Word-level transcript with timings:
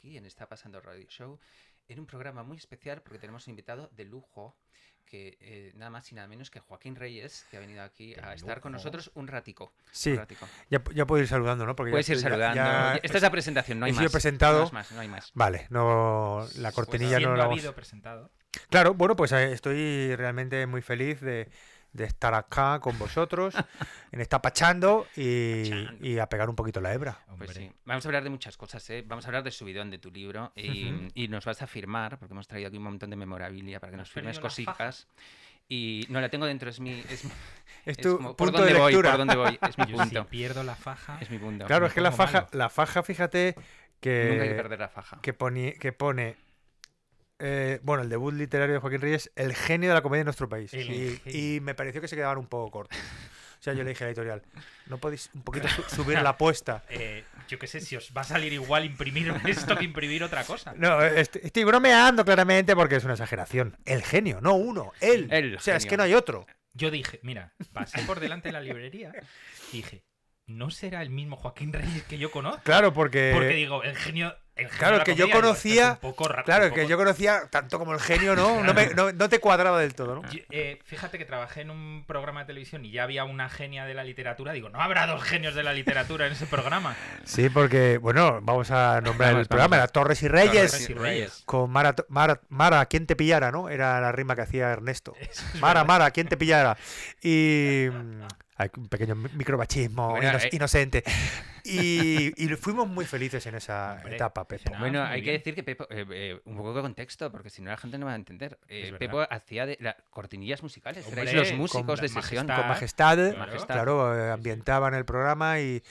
aquí 0.00 0.16
en 0.16 0.24
Está 0.24 0.48
Pasando 0.48 0.80
Radio 0.80 1.06
Show 1.08 1.38
en 1.88 2.00
un 2.00 2.06
programa 2.06 2.42
muy 2.42 2.56
especial 2.56 3.02
porque 3.02 3.18
tenemos 3.18 3.46
un 3.46 3.50
invitado 3.50 3.90
de 3.94 4.04
lujo 4.06 4.56
que 5.04 5.36
eh, 5.40 5.72
nada 5.74 5.90
más 5.90 6.10
y 6.10 6.14
nada 6.14 6.26
menos 6.26 6.50
que 6.50 6.58
Joaquín 6.60 6.94
Reyes, 6.96 7.44
que 7.50 7.56
ha 7.58 7.60
venido 7.60 7.82
aquí 7.82 8.14
a 8.14 8.32
estar 8.32 8.60
con 8.60 8.72
nosotros 8.72 9.10
un 9.14 9.26
ratico. 9.26 9.74
Sí, 9.90 10.12
un 10.12 10.18
ratico. 10.18 10.46
ya, 10.70 10.82
ya 10.94 11.04
puedo 11.04 11.20
ir 11.20 11.28
saludando, 11.28 11.66
¿no? 11.66 11.74
Porque 11.76 11.90
ya 11.90 11.94
Puedes 11.94 12.08
ir 12.08 12.16
ya- 12.16 12.22
saludando. 12.22 12.54
ya- 12.56 12.94
Esta 13.02 13.16
es 13.18 13.22
la 13.22 13.30
presentación, 13.30 13.78
no 13.80 13.84
hay 13.86 13.90
he 13.90 13.94
más. 13.94 14.00
sido 14.02 14.10
presentado. 14.12 14.60
No 14.60 14.66
es 14.66 14.72
más, 14.72 14.92
no 14.92 15.00
hay 15.00 15.08
más. 15.08 15.32
Vale, 15.34 15.66
no 15.68 16.46
la 16.56 16.72
cortinilla 16.72 17.16
Pues 17.16 17.26
no 17.26 17.34
la 17.36 17.42
ha 17.42 17.46
vamos- 17.48 17.58
habido 17.58 17.74
presentado. 17.74 18.30
Claro, 18.70 18.94
bueno, 18.94 19.16
pues 19.16 19.32
eh, 19.32 19.52
estoy 19.52 20.14
realmente 20.16 20.66
muy 20.66 20.80
feliz 20.80 21.20
de, 21.20 21.50
de 21.92 22.04
estar 22.04 22.34
acá 22.34 22.78
con 22.80 22.98
vosotros, 22.98 23.54
en 24.12 24.20
esta 24.20 24.40
pachando 24.40 25.06
y, 25.16 25.68
Pachando. 25.70 26.06
y 26.06 26.18
a 26.18 26.26
pegar 26.28 26.48
un 26.48 26.56
poquito 26.56 26.80
la 26.80 26.92
hebra. 26.94 27.18
Pues 27.38 27.50
sí. 27.54 27.70
Vamos 27.84 28.04
a 28.04 28.08
hablar 28.08 28.22
de 28.24 28.30
muchas 28.30 28.56
cosas, 28.56 28.88
¿eh? 28.90 29.02
Vamos 29.06 29.24
a 29.24 29.28
hablar 29.28 29.42
del 29.42 29.52
subidón 29.52 29.90
de 29.90 29.98
tu 29.98 30.10
libro 30.10 30.52
y, 30.54 31.08
y 31.14 31.28
nos 31.28 31.44
vas 31.44 31.62
a 31.62 31.66
firmar, 31.66 32.18
porque 32.18 32.32
hemos 32.34 32.46
traído 32.46 32.68
aquí 32.68 32.76
un 32.76 32.84
montón 32.84 33.10
de 33.10 33.16
memorabilia 33.16 33.80
para 33.80 33.90
que 33.92 33.96
nos 33.96 34.08
¿Has 34.08 34.12
firmes 34.14 34.38
cositas. 34.38 35.08
Y 35.68 36.04
no 36.08 36.20
la 36.20 36.28
tengo 36.28 36.46
dentro, 36.46 36.68
es 36.68 36.80
mi. 36.80 36.98
Es, 37.08 37.24
Es 37.86 37.96
es 37.96 37.98
tu 37.98 38.16
como, 38.16 38.36
¿Por 38.36 38.48
punto 38.48 38.64
de 38.64 38.74
voy? 38.74 38.92
lectura. 38.92 39.10
¿Por 39.10 39.18
dónde 39.18 39.36
voy? 39.36 39.58
Es 39.66 39.78
mi 39.78 39.86
Yo 39.88 39.96
punto. 39.96 40.22
si 40.22 40.28
pierdo 40.28 40.62
la 40.64 40.74
faja, 40.74 41.16
Es 41.20 41.30
mi 41.30 41.38
punto. 41.38 41.64
Claro, 41.66 41.86
es 41.86 41.92
que 41.94 42.00
la 42.00 42.12
faja, 42.12 42.40
malo. 42.42 42.48
la 42.52 42.68
faja, 42.68 43.02
fíjate 43.02 43.54
que, 44.00 44.28
Nunca 44.30 44.42
hay 44.42 44.48
que 44.50 44.54
perder 44.56 44.80
la 44.80 44.88
faja. 44.88 45.18
que, 45.22 45.36
poni- 45.38 45.78
que 45.78 45.92
pone, 45.92 46.36
eh, 47.40 47.80
bueno, 47.82 48.02
el 48.02 48.08
debut 48.08 48.34
literario 48.34 48.74
de 48.74 48.80
Joaquín 48.80 49.00
Reyes, 49.00 49.30
el 49.36 49.54
genio 49.54 49.88
de 49.90 49.94
la 49.94 50.02
comedia 50.02 50.20
en 50.22 50.26
nuestro 50.26 50.48
país. 50.48 50.72
Y, 50.74 51.58
me 51.62 51.74
pareció 51.74 52.00
que 52.00 52.08
se 52.08 52.16
quedaban 52.16 52.38
un 52.38 52.46
poco 52.46 52.70
cortos. 52.70 52.98
O 52.98 53.62
sea, 53.62 53.72
yo 53.74 53.82
le 53.84 53.90
dije 53.90 54.04
a 54.04 54.06
la 54.06 54.10
editorial, 54.10 54.42
¿no 54.86 54.98
podéis 54.98 55.30
un 55.34 55.42
poquito 55.42 55.68
su- 55.68 55.82
subir 55.82 56.20
la 56.22 56.30
apuesta? 56.30 56.84
eh, 56.90 57.24
yo 57.48 57.58
qué 57.58 57.66
sé, 57.66 57.80
si 57.80 57.96
os 57.96 58.12
va 58.16 58.20
a 58.20 58.24
salir 58.24 58.52
igual 58.52 58.84
imprimir 58.84 59.34
esto 59.46 59.76
que 59.76 59.84
imprimir 59.84 60.22
otra 60.22 60.44
cosa. 60.44 60.72
No, 60.76 61.02
est- 61.02 61.36
estoy 61.36 61.64
bromeando 61.64 62.24
claramente 62.24 62.74
porque 62.76 62.96
es 62.96 63.04
una 63.04 63.14
exageración. 63.14 63.76
El 63.84 64.02
genio, 64.02 64.40
no 64.40 64.54
uno, 64.54 64.92
él. 65.00 65.28
El 65.30 65.56
o 65.56 65.60
sea, 65.60 65.76
es 65.76 65.86
que 65.86 65.96
no 65.96 66.02
hay 66.02 66.14
otro. 66.14 66.46
Yo 66.72 66.90
dije, 66.90 67.18
mira, 67.22 67.52
pasé 67.72 68.00
por 68.02 68.20
delante 68.20 68.48
de 68.48 68.52
la 68.52 68.60
librería 68.60 69.12
y 69.72 69.78
dije, 69.78 70.04
¿no 70.46 70.70
será 70.70 71.02
el 71.02 71.10
mismo 71.10 71.36
Joaquín 71.36 71.72
Reyes 71.72 72.04
que 72.04 72.16
yo 72.18 72.30
conozco? 72.30 72.62
Claro, 72.62 72.92
porque. 72.92 73.32
Porque 73.34 73.54
digo, 73.54 73.82
el 73.82 73.96
genio. 73.96 74.36
El 74.60 74.66
genio 74.66 74.78
Claro, 74.78 74.92
de 74.94 74.98
la 74.98 75.04
que 75.04 75.14
yo 75.14 75.24
comedia, 75.26 75.40
conocía- 75.40 75.90
un 75.92 75.96
poco 75.98 76.28
ra- 76.28 76.42
Claro, 76.44 76.66
un 76.66 76.72
que 76.74 76.86
yo 76.86 76.96
conocía 76.96 77.42
tanto 77.50 77.78
como 77.78 77.92
el 77.94 78.00
genio, 78.00 78.36
¿no? 78.36 78.62
No, 78.62 78.74
me- 78.74 78.88
no, 78.94 79.10
no 79.12 79.28
te 79.28 79.38
cuadraba 79.40 79.80
del 79.80 79.94
todo, 79.94 80.16
¿no? 80.16 80.30
Yo- 80.30 80.40
eh, 80.50 80.78
fíjate 80.84 81.16
que 81.18 81.24
trabajé 81.24 81.62
en 81.62 81.70
un 81.70 82.04
programa 82.06 82.40
de 82.40 82.46
televisión 82.46 82.84
y 82.84 82.90
ya 82.90 83.04
había 83.04 83.24
una 83.24 83.48
genia 83.48 83.86
de 83.86 83.94
la 83.94 84.04
literatura. 84.04 84.52
Digo, 84.52 84.68
no 84.68 84.80
habrá 84.80 85.06
dos 85.06 85.22
genios 85.22 85.54
de 85.54 85.62
la 85.62 85.72
literatura 85.72 86.26
en 86.26 86.32
ese 86.32 86.46
programa. 86.46 86.94
Sí, 87.24 87.48
porque, 87.48 87.98
bueno, 87.98 88.40
vamos 88.42 88.70
a 88.70 89.00
nombrar 89.00 89.30
Vamos, 89.30 89.42
el 89.42 89.48
programa, 89.48 89.76
era 89.76 89.88
Torres 89.88 90.22
y 90.22 90.28
Reyes. 90.28 90.70
Torres 90.72 90.90
y 90.90 90.94
Reyes. 90.94 91.42
Con 91.46 91.70
Mara, 91.70 91.94
Mara, 92.08 92.40
Mara, 92.50 92.84
¿quién 92.86 93.06
te 93.06 93.16
pillara, 93.16 93.50
no? 93.50 93.68
Era 93.70 94.00
la 94.00 94.12
rima 94.12 94.36
que 94.36 94.42
hacía 94.42 94.70
Ernesto. 94.70 95.14
Es 95.20 95.42
Mara, 95.60 95.80
verdad. 95.80 95.86
Mara, 95.86 96.10
¿quién 96.10 96.28
te 96.28 96.36
pillara? 96.36 96.76
Y. 97.22 97.88
Hay 98.60 98.68
un 98.76 98.88
pequeño 98.88 99.14
mi- 99.14 99.30
micromachismo 99.34 100.10
Bueno, 100.10 100.28
ino- 100.28 100.38
eh. 100.38 100.48
inocente. 100.52 101.02
Y, 101.62 102.32
y 102.42 102.48
fuimos 102.56 102.88
muy 102.88 103.04
felices 103.04 103.44
en 103.46 103.54
esa 103.54 103.96
Hombre, 103.98 104.14
etapa, 104.16 104.48
Pepo. 104.48 104.72
Bueno, 104.78 105.02
hay 105.04 105.22
que 105.22 105.32
decir 105.32 105.54
que 105.54 105.62
Pepo, 105.62 105.84
eh, 105.90 106.06
eh, 106.10 106.40
un 106.46 106.56
poco 106.56 106.72
de 106.74 106.80
contexto, 106.80 107.30
porque 107.30 107.50
si 107.50 107.60
no 107.60 107.68
la 107.70 107.76
gente 107.76 107.98
no 107.98 108.06
va 108.06 108.12
a 108.12 108.16
entender. 108.16 108.58
Eh. 108.66 108.94
Pepo 108.98 109.20
hacía 109.28 109.66
de 109.66 109.76
la, 109.78 109.94
cortinillas 110.08 110.62
musicales, 110.62 111.04
Hombre, 111.06 111.20
erais 111.20 111.36
los 111.36 111.52
músicos 111.58 112.00
de 112.00 112.08
sesión. 112.08 112.46
majestad. 112.46 112.56
Con 112.60 112.68
majestad, 112.68 113.34
Claro. 113.34 113.66
claro, 113.66 114.18
eh, 114.18 114.30
ambientaban 114.30 114.94
el 114.94 115.04
programa 115.04 115.60
y, 115.60 115.82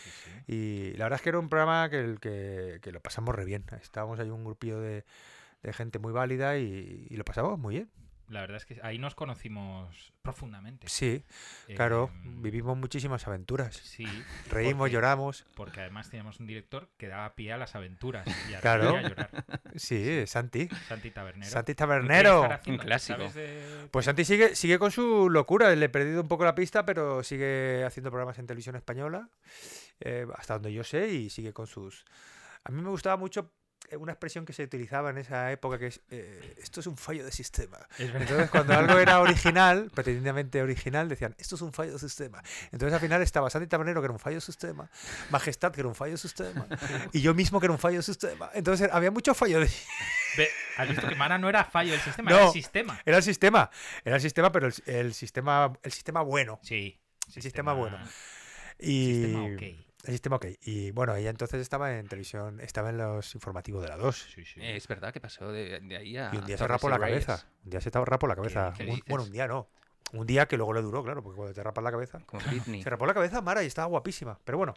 la 0.47 1.06
verdad 1.06 1.18
es 1.18 1.22
que 1.22 1.30
era 1.30 1.38
un 1.40 1.50
programa 1.50 1.88
que, 1.91 2.00
el 2.00 2.19
que, 2.19 2.80
que 2.81 2.91
lo 2.91 3.00
pasamos 3.00 3.36
re 3.36 3.46
bien. 3.46 3.63
Estábamos 3.80 4.19
ahí 4.19 4.31
un 4.31 4.44
grupillo 4.44 4.81
de, 4.81 5.06
de 5.62 5.74
gente 5.74 6.00
muy 6.00 6.12
válida 6.12 6.57
y, 6.57 7.06
y 7.12 7.16
lo 7.16 7.24
pasamos 7.24 7.59
muy 7.59 7.75
bien. 7.75 7.90
La 8.29 8.41
verdad 8.41 8.57
es 8.57 8.66
que 8.66 8.79
ahí 8.84 8.97
nos 9.00 9.16
conocimos 9.16 10.13
profundamente. 10.22 10.88
Sí, 10.88 11.23
claro, 11.75 12.12
Em, 12.23 12.41
vivimos 12.44 12.78
muchísimas 12.78 13.28
aventuras. 13.28 13.75
Sí, 13.75 14.06
Reímos, 14.50 14.78
porque- 14.85 14.94
lloramos. 14.94 15.45
porque 15.56 15.81
además 15.81 16.09
teníamos 16.09 16.39
un 16.39 16.45
director 16.45 16.89
que 16.97 17.07
daba 17.07 17.34
pie 17.35 17.53
a 17.53 17.57
las 17.57 17.73
aventuras 17.75 18.28
y 18.50 18.53
a 18.53 18.59
Claro. 18.62 18.95
a 18.95 19.01
llorar. 19.01 19.29
Sí, 19.75 20.25
Santi. 20.28 20.69
Santi 20.88 21.09
Tabernero. 21.12 21.50
Santi 21.51 21.72
¿Qué 21.72 21.75
Tabernero. 21.75 22.47
Un 22.68 22.78
clásico. 22.78 23.18
¿Sabes 23.19 23.34
de- 23.34 23.88
Pues 23.91 24.06
Santi 24.06 24.23
sigue, 24.25 24.56
sigue 24.56 24.78
con 24.78 24.91
su 24.91 25.29
locura. 25.29 25.75
Le 25.75 25.85
he 25.85 25.89
perdido 25.89 26.22
un 26.22 26.28
poco 26.28 26.45
la 26.45 26.53
pista, 26.56 26.85
pero 26.85 27.23
sigue 27.23 27.84
haciendo 27.84 28.12
programas 28.12 28.38
en 28.38 28.45
televisión 28.45 28.75
española, 28.75 29.29
eh, 30.01 30.28
hasta 30.35 30.53
donde 30.53 30.72
yo 30.72 30.84
sé, 30.84 31.07
y 31.09 31.29
sigue 31.31 31.51
con 31.53 31.66
sus... 31.68 32.06
A 32.63 32.72
mí 32.72 32.81
me 32.81 32.89
gustaba 32.89 33.16
mucho 33.18 33.39
eh, 33.39 33.59
una 33.97 34.13
expresión 34.13 34.45
que 34.45 34.53
se 34.53 34.63
utilizaba 34.63 35.09
en 35.09 35.17
esa 35.17 35.51
época, 35.51 35.77
que 35.77 35.88
es, 35.88 36.01
eh, 36.11 36.55
esto 36.61 36.79
es 36.79 36.88
un 36.88 36.97
fallo 36.97 37.25
de 37.25 37.31
sistema. 37.31 37.77
Entonces, 37.97 38.50
cuando 38.50 38.73
algo 38.73 38.97
era 38.97 39.19
original, 39.22 39.91
pretendidamente 39.94 40.61
original, 40.61 41.09
decían, 41.09 41.35
esto 41.38 41.55
es 41.55 41.61
un 41.61 41.73
fallo 41.73 41.94
de 41.94 42.00
sistema. 42.00 42.41
Entonces, 42.72 42.94
al 42.94 43.00
final 43.00 43.22
estaba 43.22 43.50
Santi 43.50 43.67
Tabernero, 43.67 44.01
que 44.01 44.05
era 44.05 44.13
un 44.13 44.19
fallo 44.19 44.38
de 44.38 44.41
sistema, 44.41 44.89
Majestad, 45.29 45.72
que 45.72 45.81
era 45.81 45.88
un 45.88 45.95
fallo 45.95 46.13
de 46.13 46.17
sistema, 46.17 46.67
y 47.13 47.22
yo 47.22 47.33
mismo, 47.33 47.59
que 47.59 47.66
era 47.66 47.73
un 47.73 47.79
fallo 47.79 47.97
de 47.97 48.03
sistema. 48.03 48.50
Entonces, 48.53 48.89
había 48.91 49.11
mucho 49.11 49.33
fallo 49.33 49.59
de... 49.59 49.69
¿Has 50.77 50.88
visto 50.88 51.07
que 51.07 51.16
Mara 51.16 51.38
no 51.38 51.50
era 51.50 51.66
fallo 51.66 51.91
del 51.91 52.01
sistema? 52.01 52.31
No. 52.31 52.38
Era 52.38 52.45
el 52.47 52.53
sistema. 52.53 53.01
Era 53.06 53.17
el 53.17 53.23
sistema, 53.23 53.71
era 54.06 54.16
el 54.16 54.21
sistema, 54.21 54.51
pero 54.51 54.67
el, 54.67 54.73
el 54.85 55.13
sistema, 55.13 55.73
el 55.83 55.91
sistema 55.91 56.21
bueno. 56.21 56.59
Sí. 56.63 57.00
El 57.35 57.41
sistema 57.41 57.73
bueno. 57.73 57.97
Y... 58.79 59.23
Sistema 59.23 59.44
ok. 59.45 59.88
El 60.06 60.14
sistema 60.14 60.38
ok. 60.38 60.46
Y 60.62 60.92
bueno, 60.92 61.14
ella 61.16 61.30
entonces 61.30 61.60
estaba 61.62 61.98
en 61.98 62.08
televisión, 62.08 62.60
estaba 62.62 62.90
en 62.90 62.98
los 62.98 63.36
informativos 63.36 63.82
de 63.84 63.90
la 63.90 63.98
2. 63.98 64.16
Sí, 64.34 64.46
sí. 64.46 64.62
Eh, 64.62 64.78
es 64.78 64.88
verdad 64.88 65.12
que 65.14 65.20
pasó 65.20 65.52
de, 65.52 65.80
de 65.82 65.98
ahí 65.98 66.16
a. 66.18 66.30
Y 66.34 66.38
un 66.38 66.46
día 66.46 66.58
se 66.58 66.68
rapó 66.68 66.90
la 66.90 66.98
Reyes. 66.98 67.26
cabeza. 67.26 67.48
Un 67.66 67.70
día 67.72 67.82
se 67.82 67.92
te 67.92 68.06
rapó 68.06 68.28
la 68.28 68.36
cabeza. 68.36 68.74
qué 68.78 68.84
Un- 68.84 68.90
dices? 68.92 69.04
bueno, 69.08 69.24
un 69.26 69.32
día 69.32 69.48
no. 69.48 69.68
Un 70.12 70.26
día 70.26 70.48
que 70.48 70.58
luego 70.58 70.74
le 70.74 70.82
duró, 70.82 71.04
claro, 71.04 71.22
porque 71.22 71.36
cuando 71.38 71.54
te 71.54 71.62
rapas 71.62 71.84
la 71.84 71.92
cabeza. 71.92 72.20
Como 72.26 72.44
Britney. 72.48 72.82
Se 72.84 72.90
rapó 72.90 73.06
la 73.06 73.14
cabeza 73.14 73.42
Mara 73.42 73.62
y 73.62 73.68
estaba 73.68 73.88
guapísima. 73.88 74.40
Pero 74.44 74.58
bueno. 74.58 74.74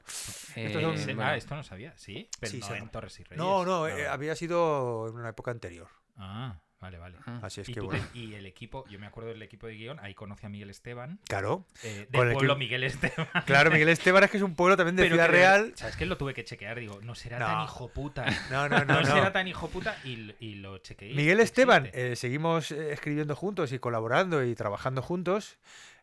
Eh, 0.56 0.72
son- 0.74 0.98
Sí, 0.98 1.04
bueno, 1.14 1.22
Ah, 1.30 1.36
esto 1.36 1.54
no 1.54 1.62
sabía, 1.62 1.96
sí. 1.96 2.28
Pero 2.38 2.50
Sí, 2.52 2.60
no 2.60 2.74
en 2.74 2.88
Torres 2.90 3.18
y 3.20 3.22
Reyes. 3.24 3.38
No, 3.38 3.64
no, 3.64 3.86
eh, 3.88 4.06
había 4.08 4.34
sido 4.36 5.08
en 5.08 5.14
una 5.14 5.30
época 5.30 5.50
anterior. 5.50 5.88
Ah, 6.16 6.60
vale, 6.82 6.98
vale. 6.98 7.16
ah. 7.24 7.40
Así 7.42 7.62
es 7.62 7.68
y, 7.70 7.72
que 7.72 7.80
tú 7.80 7.86
bueno. 7.86 8.04
y 8.12 8.34
el 8.34 8.44
equipo, 8.44 8.84
yo 8.90 8.98
me 8.98 9.06
acuerdo 9.06 9.30
del 9.30 9.40
equipo 9.40 9.66
de 9.66 9.74
guion, 9.76 9.98
ahí 10.00 10.12
conocí 10.14 10.44
a 10.44 10.50
Miguel 10.50 10.68
Esteban, 10.68 11.18
Claro. 11.28 11.64
eh, 11.82 11.88
del 11.88 11.98
el 12.00 12.06
pueblo 12.34 12.52
equipo- 12.52 12.56
Miguel 12.58 12.84
Esteban. 12.84 13.28
Claro, 13.46 13.70
Miguel 13.70 13.88
Esteban 13.88 14.24
es 14.24 14.30
que 14.30 14.36
es 14.36 14.42
un 14.42 14.54
pueblo 14.54 14.76
también 14.76 14.96
de 14.96 15.04
Pero 15.04 15.14
Ciudad 15.14 15.26
que 15.26 15.32
Real. 15.32 15.72
¿Sabes 15.76 15.96
qué? 15.96 16.04
Lo 16.04 16.18
tuve 16.18 16.34
que 16.34 16.44
chequear, 16.44 16.78
digo, 16.78 17.00
no 17.02 17.14
será 17.14 17.38
No. 17.38 17.46
tan 17.46 17.64
hijo 17.64 17.88
puta. 17.88 18.26
No, 18.50 18.68
no, 18.68 18.84
no. 18.84 18.84
No, 18.92 19.00
no. 19.00 19.06
será 19.06 19.32
tan 19.32 19.48
hijo 19.48 19.68
puta 19.68 19.96
y, 20.04 20.34
y 20.40 20.56
lo 20.56 20.76
chequeé. 20.78 21.14
Miguel 21.14 21.40
Esteban, 21.40 21.88
eh, 21.94 22.16
seguimos 22.16 22.70
eh, 22.72 22.92
escribiendo 22.92 23.34
juntos 23.34 23.72
y 23.72 23.78
colaborando 23.78 24.44
y 24.44 24.54
trabajando 24.54 25.00
juntos. 25.00 25.58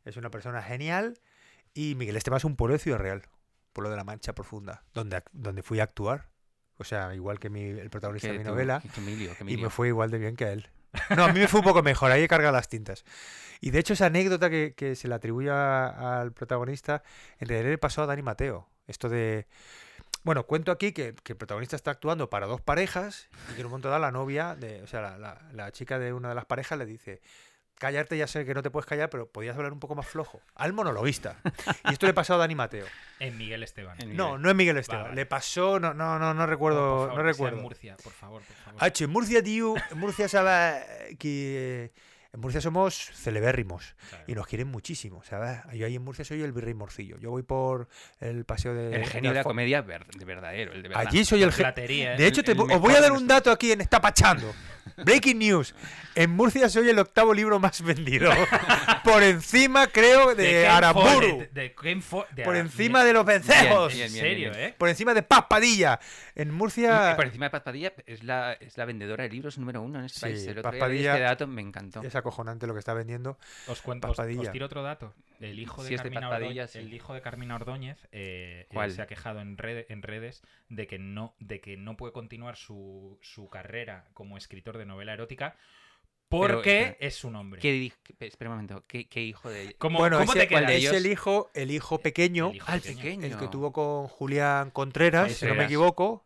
Es 0.05 0.17
una 0.17 0.31
persona 0.31 0.63
genial. 0.63 1.19
Y 1.73 1.93
Miguel 1.95 2.15
Esteban 2.17 2.37
es 2.37 2.45
un 2.45 2.55
pueblo 2.55 2.73
de 2.73 2.79
Ciudad 2.79 2.97
Real, 2.97 3.21
pueblo 3.73 3.89
de 3.91 3.97
la 3.97 4.03
Mancha 4.03 4.33
Profunda, 4.33 4.83
donde, 4.93 5.21
donde 5.33 5.61
fui 5.61 5.79
a 5.79 5.83
actuar. 5.83 6.29
O 6.79 6.83
sea, 6.83 7.13
igual 7.13 7.39
que 7.39 7.49
mi- 7.49 7.61
el 7.69 7.89
protagonista 7.89 8.29
de 8.31 8.37
mi 8.39 8.43
tú- 8.43 8.49
novela. 8.49 8.81
que 8.81 8.99
Emilio, 9.01 9.31
que 9.37 9.43
Y 9.51 9.57
me 9.57 9.69
fue 9.69 9.89
igual 9.89 10.09
de 10.09 10.17
bien 10.17 10.35
que 10.35 10.45
a 10.45 10.51
él. 10.53 10.67
No, 11.15 11.25
a 11.25 11.31
mí 11.33 11.39
me 11.39 11.47
fue 11.47 11.59
un 11.59 11.65
poco 11.65 11.83
mejor, 11.83 12.11
ahí 12.11 12.23
he 12.23 12.27
cargado 12.27 12.53
las 12.53 12.67
tintas. 12.67 13.05
Y 13.61 13.69
de 13.71 13.79
hecho 13.79 13.93
esa 13.93 14.07
anécdota 14.07 14.49
que, 14.49 14.73
que 14.75 14.95
se 14.95 15.07
le 15.07 15.13
atribuye 15.15 15.49
a- 15.51 16.19
al 16.21 16.31
protagonista, 16.31 17.03
en 17.39 17.47
realidad 17.49 17.69
le 17.71 17.77
pasó 17.77 18.01
a 18.01 18.05
Dani 18.07 18.21
Mateo. 18.23 18.67
Esto 18.87 19.07
de... 19.09 19.45
Bueno, 20.23 20.45
cuento 20.47 20.71
aquí 20.71 20.91
que, 20.91 21.13
que 21.23 21.33
el 21.33 21.37
protagonista 21.37 21.75
está 21.75 21.91
actuando 21.91 22.29
para 22.29 22.47
dos 22.47 22.59
parejas 22.61 23.29
y 23.51 23.53
que 23.53 23.59
en 23.61 23.67
un 23.67 23.71
momento 23.71 23.89
dado 23.89 24.01
la 24.01 24.11
novia, 24.11 24.55
de, 24.55 24.81
o 24.81 24.87
sea, 24.87 25.01
la, 25.01 25.17
la- 25.17 25.41
la 25.53 25.71
chica 25.71 25.99
de 25.99 26.11
una 26.13 26.29
de 26.29 26.35
las 26.35 26.45
parejas 26.45 26.77
le 26.79 26.85
dice, 26.85 27.21
callarte 27.79 28.15
ya 28.17 28.27
sé 28.27 28.45
que 28.45 28.53
no 28.53 28.61
te 28.61 28.69
puedes 28.69 28.85
callar, 28.85 29.09
pero 29.09 29.25
podías 29.27 29.55
hablar 29.57 29.73
un 29.73 29.79
poco 29.79 29.95
más 29.95 30.05
flojo. 30.07 30.39
Al 30.55 30.73
monologuista. 30.73 31.37
Y 31.89 31.93
esto 31.93 32.05
le 32.05 32.13
pasó 32.13 32.35
a 32.35 32.37
Dani 32.37 32.53
Mateo. 32.53 32.85
En 33.19 33.37
Miguel 33.37 33.63
Esteban. 33.63 33.99
En 34.01 34.15
No, 34.15 34.27
Miguel. 34.27 34.41
no 34.43 34.49
es 34.49 34.55
Miguel 34.55 34.77
Esteban. 34.77 35.03
vale. 35.05 35.15
Le 35.15 35.25
pasó, 35.25 35.79
no, 35.79 35.93
no, 35.93 36.19
no, 36.19 36.33
no 36.33 36.41
Por 36.41 36.49
recuerdo, 36.49 36.79
favor, 36.79 37.07
no 37.07 37.09
que 37.09 37.15
sea 37.15 37.21
en 37.21 37.25
recuerdo. 37.33 37.57
Murcia, 37.61 37.97
por 38.03 38.13
favor, 38.13 38.41
por 38.43 38.55
favor. 38.55 38.83
Hacho, 38.83 39.03
en 39.05 39.09
Murcia, 39.09 39.43
tío, 39.43 39.73
en 39.91 39.97
Murcia 39.97 40.29
sabes 40.29 41.17
que 41.17 41.91
en 42.31 42.39
Murcia 42.41 42.61
somos 42.61 42.95
celebérrimos 43.13 43.95
Claro. 44.09 44.23
y 44.27 44.35
nos 44.35 44.45
quieren 44.47 44.67
muchísimo, 44.67 45.23
¿sabes? 45.23 45.59
Yo 45.73 45.85
ahí 45.85 45.95
en 45.95 46.03
Murcia 46.03 46.23
soy 46.23 46.41
el 46.43 46.51
virrey 46.51 46.73
morcillo. 46.75 47.17
Yo 47.17 47.31
voy 47.31 47.41
por 47.43 47.87
el 48.19 48.45
paseo 48.45 48.73
de 48.75 48.95
El 48.95 49.05
genio 49.07 49.31
de 49.31 49.37
la 49.37 49.43
comedia 49.43 49.81
ver- 49.81 50.05
de 50.05 50.25
verdadero, 50.25 50.73
el 50.73 50.83
de 50.83 50.89
verdad. 50.89 51.05
Allí 51.07 51.25
soy 51.25 51.41
el 51.43 51.51
genio. 51.51 51.73
¿eh? 51.77 52.15
De 52.17 52.27
hecho, 52.27 52.43
te- 52.43 52.51
el 52.51 52.59
os 52.59 52.79
voy 52.79 52.93
a 52.93 53.01
dar 53.01 53.11
un 53.11 53.27
dato 53.27 53.51
aquí 53.51 53.71
en 53.71 53.81
Está 53.81 53.99
Pachando. 53.99 54.53
Breaking 54.97 55.37
news. 55.39 55.75
En 56.15 56.31
Murcia 56.31 56.67
soy 56.67 56.89
el 56.89 56.99
octavo 56.99 57.33
libro 57.33 57.59
más 57.59 57.81
vendido. 57.81 58.31
por 59.03 59.23
encima, 59.23 59.87
creo, 59.87 60.35
de, 60.35 60.67
Aramburu. 60.67 61.47
De 61.51 61.73
de 62.33 62.43
por 62.43 62.55
encima 62.55 63.03
de 63.03 63.13
los 63.13 63.25
vencejos. 63.25 63.93
En 63.95 64.09
serio. 64.09 64.51
¿eh? 64.55 64.73
Por 64.77 64.89
encima 64.89 65.13
de 65.13 65.23
Paz 65.23 65.45
Padilla. 65.49 65.99
En 66.35 66.51
Murcia. 66.51 67.13
por 67.15 67.25
encima 67.25 67.45
de 67.45 67.49
Paz 67.51 67.61
Padilla 67.61 67.93
es 68.05 68.23
la, 68.23 68.53
es 68.53 68.77
la 68.77 68.85
vendedora 68.85 69.23
de 69.23 69.29
libros 69.29 69.57
número 69.57 69.81
uno 69.81 69.99
en 69.99 70.05
este 70.05 70.19
Sí, 70.19 70.25
país. 70.25 70.43
El 70.47 70.51
otro 70.59 70.63
Paz 70.63 70.71
día 70.73 70.79
Padilla 70.81 71.11
este 71.13 71.23
dato 71.23 71.47
me 71.47 71.61
encantó. 71.61 72.01
Acojonante 72.19 72.67
lo 72.67 72.73
que 72.73 72.79
está 72.79 72.93
vendiendo. 72.93 73.37
Os 73.67 73.81
cuento, 73.81 74.09
os, 74.09 74.17
os 74.19 74.51
tiro 74.51 74.65
otro 74.65 74.83
dato. 74.83 75.13
El 75.39 75.59
hijo 75.59 75.83
de 75.83 75.89
de 75.91 75.95
Carmina 75.97 76.29
Ordóñez, 76.29 76.71
sí. 76.71 76.79
el 76.79 76.93
hijo 76.93 77.13
de 77.13 77.21
Carmina 77.21 77.55
Ordóñez 77.55 77.97
eh, 78.11 78.61
eh, 78.61 78.67
¿Cuál? 78.73 78.91
se 78.91 79.01
ha 79.01 79.07
quejado 79.07 79.39
en, 79.39 79.57
red- 79.57 79.85
en 79.89 80.01
redes 80.01 80.41
de 80.67 80.85
que 80.87 80.99
no, 80.99 81.35
de 81.39 81.61
que 81.61 81.77
no 81.77 81.95
puede 81.97 82.13
continuar 82.13 82.55
su, 82.57 83.17
su 83.21 83.49
carrera 83.49 84.09
como 84.13 84.37
escritor 84.37 84.77
de 84.77 84.85
novela 84.85 85.13
erótica 85.13 85.55
porque 86.27 86.79
espera, 86.81 86.97
es 86.99 87.15
su 87.15 87.31
nombre. 87.31 87.59
¿Qué 87.59 87.91
espera 88.19 88.51
un 88.51 88.57
momento, 88.57 88.83
¿qué, 88.87 89.07
qué 89.07 89.21
hijo 89.23 89.49
de...? 89.49 89.73
¿Cómo, 89.79 89.97
bueno, 89.97 90.19
cómo 90.19 90.33
ese- 90.33 90.45
te 90.45 90.61
de 90.61 90.77
es 90.77 90.91
el 90.91 91.07
hijo, 91.07 91.49
el 91.55 91.71
hijo 91.71 91.97
pequeño, 91.99 92.49
El 92.51 92.57
hijo 92.57 92.65
Ah, 92.69 92.75
el 92.75 92.81
pequeño. 92.81 93.01
pequeño. 93.01 93.25
el 93.25 93.37
que 93.37 93.47
tuvo 93.47 93.71
con 93.73 94.07
Julián 94.07 94.69
Contreras, 94.69 95.31
si 95.31 95.45
no 95.45 95.51
me 95.51 95.57
Contreras. 95.65 95.69
equivoco. 95.71 96.25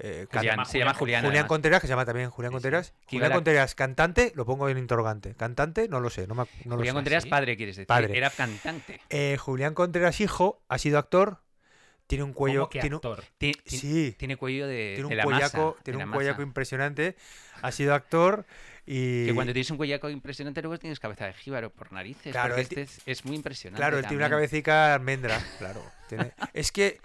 Eh, 0.00 0.26
se 0.30 0.42
llama 0.44 0.64
se 0.64 0.78
llama 0.78 0.94
Julián- 0.94 1.22
Julián. 1.22 1.24
Además. 1.26 1.48
Contreras, 1.48 1.80
que 1.80 1.86
se 1.86 1.92
llama 1.92 2.04
también 2.04 2.30
Julián 2.30 2.50
Sí. 2.52 2.54
Contreras. 2.54 2.94
Julián 3.10 3.32
Contreras, 3.32 3.74
cantante, 3.74 4.32
lo 4.36 4.44
pongo 4.46 4.68
en 4.68 4.78
interrogante. 4.78 5.34
Cantante, 5.34 5.88
no 5.88 6.00
lo 6.00 6.08
sé, 6.10 6.26
no, 6.26 6.34
me, 6.34 6.44
lo 6.64 6.76
Julián 6.76 6.86
sé. 6.86 6.92
Contreras, 6.94 7.24
¿sí? 7.24 7.30
padre, 7.30 7.56
quieres 7.56 7.76
decir. 7.76 7.86
Padre. 7.86 8.16
Era 8.16 8.30
cantante. 8.30 9.00
Eh, 9.10 9.36
Julián 9.38 9.74
Contreras, 9.74 10.20
hijo, 10.20 10.62
ha 10.68 10.78
sido 10.78 10.98
actor, 10.98 11.40
tiene 12.06 12.24
un 12.24 12.32
cuello. 12.32 12.60
¿Cómo 12.60 12.70
que 12.70 12.80
tiene, 12.80 12.96
actor? 12.96 13.24
Sí, 13.66 14.14
Tiene 14.18 14.36
cuello 14.36 14.66
de, 14.66 14.94
tiene 14.94 14.96
de 14.96 15.04
un 15.04 15.16
la 15.16 15.24
cuellaco, 15.24 15.70
masa, 15.72 15.82
tiene 15.82 15.98
de 15.98 16.04
un 16.04 16.10
cuellaco 16.12 16.42
impresionante. 16.42 17.16
Ha 17.60 17.72
sido 17.72 17.92
actor 17.92 18.46
y. 18.86 19.26
Que 19.26 19.34
cuando 19.34 19.52
tienes 19.52 19.70
un 19.72 19.76
cuellaco 19.76 20.08
impresionante, 20.08 20.62
luego 20.62 20.78
tienes 20.78 21.00
cabeza 21.00 21.26
de 21.26 21.34
jíbaro 21.34 21.70
por 21.70 21.92
narices. 21.92 22.32
Claro, 22.32 22.56
este 22.56 22.82
es, 22.82 23.00
es 23.04 23.24
muy 23.26 23.34
impresionante. 23.36 23.78
Claro, 23.80 23.98
él 23.98 24.06
tiene 24.06 24.18
una 24.22 24.30
cabecita 24.30 24.94
almendra, 24.94 25.38
claro. 25.58 25.82
tiene- 26.08 26.32
es 26.54 26.72
que, 26.72 26.98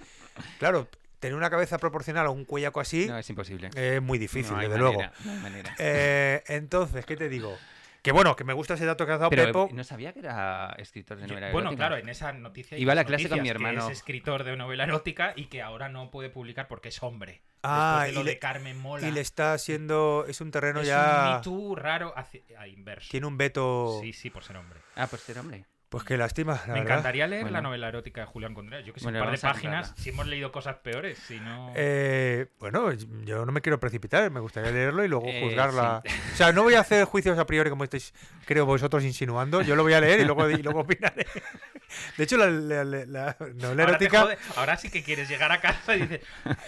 claro, 0.59 0.87
tener 1.23 1.35
una 1.35 1.49
cabeza 1.49 1.77
proporcional 1.77 2.25
a 2.27 2.29
un 2.29 2.45
cuellaco 2.45 2.79
así 2.79 3.07
No, 3.07 3.17
es 3.17 3.29
imposible. 3.29 3.69
es 3.75 4.01
muy 4.01 4.17
difícil, 4.19 4.53
No 4.53 4.59
desde 4.59 4.77
manera, 4.77 4.89
luego. 4.97 5.13
no 5.25 5.31
hay 5.31 5.37
manera. 5.39 5.75
Eh, 5.79 6.43
entonces, 6.47 7.05
¿qué 7.05 7.17
te 7.17 7.29
digo? 7.29 7.57
Que 8.01 8.11
bueno, 8.11 8.35
que 8.35 8.43
me 8.43 8.51
gusta 8.51 8.73
ese 8.73 8.85
dato 8.85 9.05
que 9.05 9.13
has 9.13 9.19
dado, 9.19 9.29
Pero 9.29 9.45
Pepo. 9.45 9.69
no 9.71 9.83
sabía 9.85 10.11
que 10.11 10.19
era 10.19 10.75
escritor 10.77 11.15
de 11.17 11.23
Yo- 11.23 11.29
novela 11.29 11.51
bueno, 11.53 11.69
erótica. 11.69 11.87
claro, 11.87 11.97
en 12.01 12.09
esa 12.09 12.33
noticia. 12.33 12.77
Iba 12.77 12.91
a 12.91 12.95
la 12.95 13.05
clase 13.05 13.29
con 13.29 13.37
mi 13.41 13.47
noticias, 13.47 13.57
que 13.61 13.65
hermano. 13.69 13.89
Es 13.89 13.97
escritor 13.97 14.43
de 14.43 14.57
novela 14.57 14.83
erótica 14.83 15.31
y 15.37 15.45
que 15.45 15.61
ahora 15.61 15.87
no 15.87 16.11
puede 16.11 16.29
publicar 16.29 16.67
porque 16.67 16.89
es 16.89 17.01
hombre. 17.01 17.41
Ah, 17.63 17.99
Después 18.01 18.05
de 18.07 18.11
y 18.11 18.15
lo 18.15 18.23
le- 18.25 18.31
de 18.31 18.39
Carmen 18.39 18.77
Mola. 18.77 19.07
Y 19.07 19.11
le 19.11 19.21
está 19.21 19.53
haciendo. 19.53 20.25
Es 20.27 20.41
un 20.41 20.51
terreno 20.51 20.81
es 20.81 20.87
ya. 20.87 21.27
un 21.29 21.35
Me 21.37 21.41
Too 21.43 21.75
raro 21.75 22.13
hacia, 22.17 22.41
a 22.57 22.67
inverso. 22.67 23.07
Tiene 23.09 23.25
un 23.25 23.37
veto. 23.37 23.99
Sí, 24.01 24.11
sí, 24.11 24.29
por 24.29 24.43
ser 24.43 24.57
hombre. 24.57 24.81
Ah, 24.97 25.07
pues 25.09 25.21
este 25.27 25.39
hombre. 25.39 25.63
Pues 25.93 26.05
qué 26.05 26.17
lástima, 26.17 26.53
la 26.65 26.73
Me 26.73 26.79
verdad. 26.79 26.83
encantaría 26.97 27.27
leer 27.27 27.51
la 27.51 27.61
novela 27.61 27.87
erótica 27.87 28.21
de 28.21 28.25
Julián 28.25 28.55
Contreras. 28.55 28.83
Yo 28.83 28.95
que 28.95 28.99
sé, 28.99 29.05
Bueno, 29.05 29.19
un 29.19 29.25
par 29.25 29.35
de 29.35 29.39
páginas. 29.39 29.93
Si 29.95 30.09
hemos 30.09 30.25
leído 30.25 30.51
cosas 30.51 30.77
peores, 30.77 31.19
si 31.19 31.39
no. 31.39 31.71
Eh, 31.75 32.47
bueno, 32.59 32.91
yo 32.93 33.45
no 33.45 33.51
me 33.51 33.61
quiero 33.61 33.79
precipitar, 33.79 34.31
me 34.31 34.39
gustaría 34.39 34.71
leerlo 34.71 35.05
y 35.05 35.07
luego 35.07 35.27
Eh, 35.27 35.41
juzgarla. 35.43 36.01
O 36.33 36.35
sea, 36.35 36.51
no 36.51 36.63
voy 36.63 36.73
a 36.73 36.79
hacer 36.79 37.05
juicios 37.05 37.37
a 37.37 37.45
priori 37.45 37.69
como 37.69 37.83
estáis, 37.83 38.11
creo 38.47 38.65
vosotros 38.65 39.03
insinuando. 39.03 39.61
Yo 39.61 39.75
lo 39.75 39.83
voy 39.83 39.93
a 39.93 40.01
leer 40.01 40.21
y 40.21 40.25
luego, 40.25 40.49
y 40.49 40.63
luego 40.63 40.79
opinaré. 40.79 41.27
De 42.17 42.23
hecho, 42.23 42.37
la, 42.37 42.47
la- 42.47 42.83
la- 42.83 43.05
la 43.05 43.35
novela 43.39 43.83
ahora, 43.83 43.83
erótica 43.83 44.23
jode- 44.23 44.37
ahora 44.55 44.77
sí 44.77 44.89
que 44.89 45.03
quieres 45.03 45.29
llegar 45.29 45.51
a 45.51 45.61
casa 45.61 45.95
y 45.95 46.01
dices, 46.01 46.21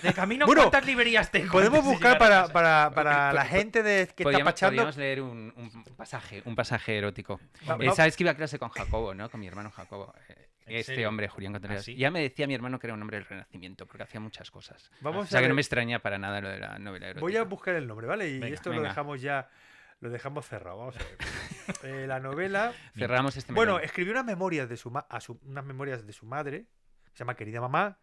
de 0.03 0.13
camino, 0.13 0.45
Bueno, 0.45 0.61
¿cuántas 0.69 0.85
librerías 0.85 1.31
tengo? 1.31 1.51
podemos 1.51 1.83
buscar 1.83 2.19
para, 2.19 2.47
para, 2.49 2.91
para 2.93 3.33
la 3.33 3.45
gente 3.45 3.81
de, 3.81 4.07
que 4.15 4.21
está 4.21 4.43
pachando. 4.43 4.73
podríamos 4.83 4.97
leer 4.97 5.21
un, 5.23 5.51
un 5.57 5.83
pasaje, 5.95 6.43
un 6.45 6.55
pasaje 6.55 6.99
erótico. 6.99 7.39
Sabes 7.95 8.15
que 8.15 8.21
iba 8.23 8.33
a 8.33 8.35
clase 8.35 8.59
con 8.59 8.69
Jacobo, 8.69 9.14
¿no? 9.15 9.29
Con 9.29 9.39
mi 9.39 9.47
hermano 9.47 9.71
Jacobo. 9.71 10.13
Eh, 10.29 10.49
¿En 10.67 10.75
Este 10.77 10.93
serio? 10.93 11.09
hombre, 11.09 11.27
Julián 11.27 11.53
Contreras. 11.53 11.79
¿Ah, 11.81 11.83
sí? 11.83 11.95
Ya 11.95 12.09
me 12.11 12.21
decía 12.21 12.47
mi 12.47 12.55
hermano 12.55 12.79
que 12.79 12.87
era 12.87 12.93
un 12.95 13.01
hombre 13.01 13.17
del 13.17 13.25
Renacimiento, 13.25 13.85
porque 13.85 14.03
hacía 14.03 14.19
muchas 14.19 14.49
cosas. 14.51 14.91
Vamos 15.01 15.25
O 15.25 15.29
sea 15.29 15.39
a 15.39 15.41
que 15.43 15.47
no 15.49 15.53
me 15.55 15.61
extraña 15.61 15.99
para 15.99 16.17
nada 16.17 16.41
lo 16.41 16.49
de 16.49 16.59
la 16.59 16.79
novela 16.79 17.05
erótica. 17.07 17.21
Voy 17.21 17.35
a 17.37 17.43
buscar 17.43 17.75
el 17.75 17.85
nombre, 17.87 18.07
¿vale? 18.07 18.27
Y 18.29 18.39
Venga, 18.39 18.53
esto 18.53 18.73
lo 18.73 18.81
dejamos 18.81 19.21
ya, 19.21 19.47
lo 19.99 20.09
dejamos 20.09 20.45
cerrado. 20.47 20.77
Vamos 20.77 20.95
a 20.97 20.99
ver. 21.03 21.17
Eh, 21.83 22.05
la 22.07 22.19
novela. 22.19 22.73
Cerramos 22.95 23.35
este 23.37 23.51
Bueno, 23.51 23.73
melón. 23.73 23.85
escribió 23.85 24.11
unas 24.13 24.25
memorias 24.25 24.69
de 24.69 24.77
su, 24.77 24.91
ma- 24.91 25.07
a 25.09 25.19
su- 25.19 25.39
unas 25.43 25.65
memorias 25.65 26.05
de 26.05 26.13
su 26.13 26.25
madre, 26.27 26.67
que 27.05 27.11
se 27.13 27.17
llama 27.19 27.35
Querida 27.35 27.59
Mamá. 27.59 27.99